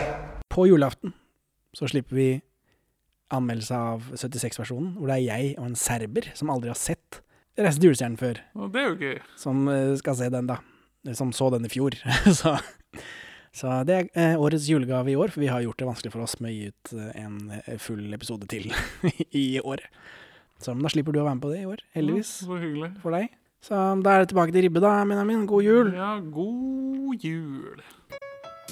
På 0.53 0.67
julaften 0.69 1.15
så 1.73 1.87
slipper 1.89 2.19
vi 2.19 2.29
anmeldelse 3.33 3.73
av 3.73 4.11
76-versjonen, 4.13 4.97
hvor 4.99 5.09
det 5.09 5.15
er 5.17 5.25
jeg 5.31 5.53
og 5.57 5.71
en 5.71 5.79
serber 5.79 6.27
som 6.37 6.51
aldri 6.53 6.69
har 6.69 6.77
sett 6.77 7.22
Reisen 7.57 7.81
til 7.83 7.91
julestjernen 7.91 8.17
før, 8.17 8.39
Og 8.57 8.71
det 8.73 8.81
er 8.81 8.87
jo 8.89 8.95
gøy. 8.97 9.19
som 9.37 9.67
eh, 9.69 9.91
skal 9.99 10.15
se 10.17 10.29
den, 10.33 10.47
da. 10.49 10.57
Som 11.13 11.33
så 11.35 11.51
den 11.53 11.67
i 11.67 11.69
fjor. 11.69 11.93
så, 12.39 12.55
så 13.53 13.75
det 13.85 13.97
er 13.99 14.07
eh, 14.17 14.35
årets 14.41 14.65
julegave 14.71 15.11
i 15.13 15.17
år, 15.19 15.29
for 15.35 15.43
vi 15.43 15.51
har 15.51 15.61
gjort 15.61 15.77
det 15.77 15.89
vanskelig 15.91 16.13
for 16.15 16.25
oss 16.25 16.39
med 16.41 16.49
å 16.49 16.55
gi 16.55 16.71
ut 16.71 16.93
eh, 16.97 17.11
en 17.21 17.77
full 17.83 18.07
episode 18.17 18.47
til 18.49 18.71
i 19.43 19.59
året. 19.61 19.85
Så 20.63 20.73
men 20.73 20.85
da 20.87 20.93
slipper 20.93 21.13
du 21.13 21.19
å 21.21 21.27
være 21.27 21.37
med 21.37 21.43
på 21.45 21.51
det 21.53 21.61
i 21.61 21.69
år, 21.69 21.81
heldigvis. 21.93 22.33
Ja, 22.41 22.47
så 22.49 22.59
hyggelig. 22.63 22.91
For 23.03 23.13
deg. 23.13 23.29
Så 23.63 23.79
da 24.03 24.15
er 24.17 24.23
det 24.23 24.31
tilbake 24.33 24.51
til 24.55 24.65
ribbe, 24.65 24.81
da, 24.83 24.95
Benjamin. 25.07 25.45
God 25.47 25.63
jul. 25.63 25.93
Ja, 25.95 26.15
god 26.33 27.21
jul. 27.23 27.83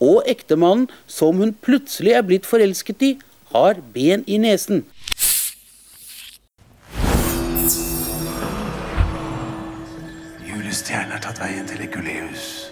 og 0.00 0.22
ektemannen, 0.26 0.88
som 1.06 1.36
hun 1.42 1.54
plutselig 1.62 2.12
er 2.12 2.22
blitt 2.26 2.46
forelsket 2.46 3.02
i, 3.02 3.12
har 3.52 3.80
ben 3.94 4.24
i 4.26 4.36
nesen. 4.38 4.84
Julestjernen 10.48 11.14
har 11.16 11.22
tatt 11.24 11.40
veien 11.40 11.66
til 11.68 11.82
Ekuleus, 11.86 12.70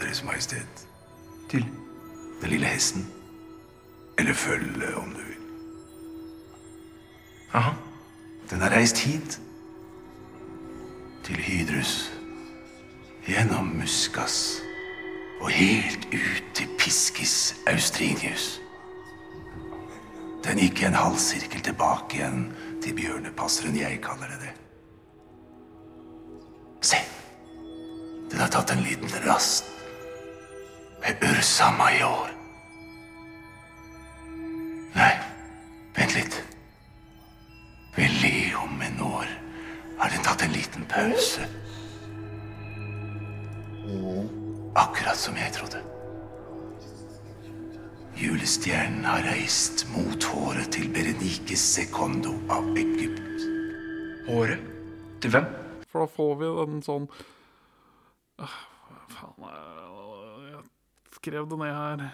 Deres 0.00 0.22
Majestet. 0.24 0.86
Til 1.50 1.64
Den 2.40 2.50
lille 2.50 2.66
hesten. 2.66 3.06
Eller 4.18 4.34
følge 4.34 4.94
om 4.96 5.10
du 5.10 5.18
vil. 5.18 5.42
Aha. 7.52 7.72
Den 8.50 8.62
er 8.62 8.70
reist 8.76 8.98
hit. 8.98 9.40
Til 11.24 11.36
Hydrus. 11.36 12.12
Gjennom 13.26 13.64
Muskas. 13.64 14.67
Og 15.40 15.50
helt 15.50 16.08
ut 16.12 16.54
til 16.54 16.68
Piskis 16.78 17.56
Austrinius. 17.66 18.60
Den 20.44 20.58
gikk 20.58 20.82
i 20.82 20.88
en 20.88 20.96
halvsirkel 20.96 21.60
tilbake 21.60 22.18
igjen 22.18 22.48
til 22.82 22.94
bjørnepasseren 22.96 23.76
jeg 23.76 24.00
kaller 24.02 24.30
det 24.32 24.40
det. 24.46 24.54
Se, 26.88 26.98
den 28.30 28.40
har 28.40 28.50
tatt 28.54 28.72
en 28.72 28.84
liten 28.86 29.10
rast 29.26 29.66
med 31.02 31.22
Ursa 31.30 31.70
Major. 31.78 32.30
Nei, 34.94 35.12
vent 35.98 36.14
litt. 36.16 36.40
Ved 37.98 38.18
Leo 38.22 38.66
Menor 38.78 39.26
har 39.98 40.10
den 40.14 40.22
tatt 40.22 40.42
en 40.46 40.54
liten 40.54 40.86
pause. 40.90 41.48
Akkurat 44.76 45.16
som 45.16 45.36
jeg 45.36 45.52
trodde. 45.52 45.80
Julestjernen 48.18 49.04
har 49.06 49.22
reist 49.22 49.84
mot 49.94 50.24
håret 50.32 50.72
til 50.74 50.88
Berenike 50.94 51.56
Secondo 51.56 52.32
av 52.50 52.66
Egypt. 52.78 53.44
Håret? 54.28 54.64
Til 55.22 55.30
hvem? 55.34 55.46
For 55.88 56.04
da 56.04 56.10
får 56.14 56.34
vi 56.40 56.48
en 56.62 56.80
sånn 56.84 57.06
Hva 58.38 58.48
faen 59.10 59.44
er- 59.48 59.76
Jeg 60.52 60.64
skrev 61.20 61.48
det 61.50 61.58
ned 61.58 61.74
her. 61.74 62.10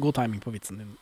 God 0.00 0.14
timing 0.14 0.40
på 0.40 0.50
vitsen 0.50 0.78
din. 0.78 0.96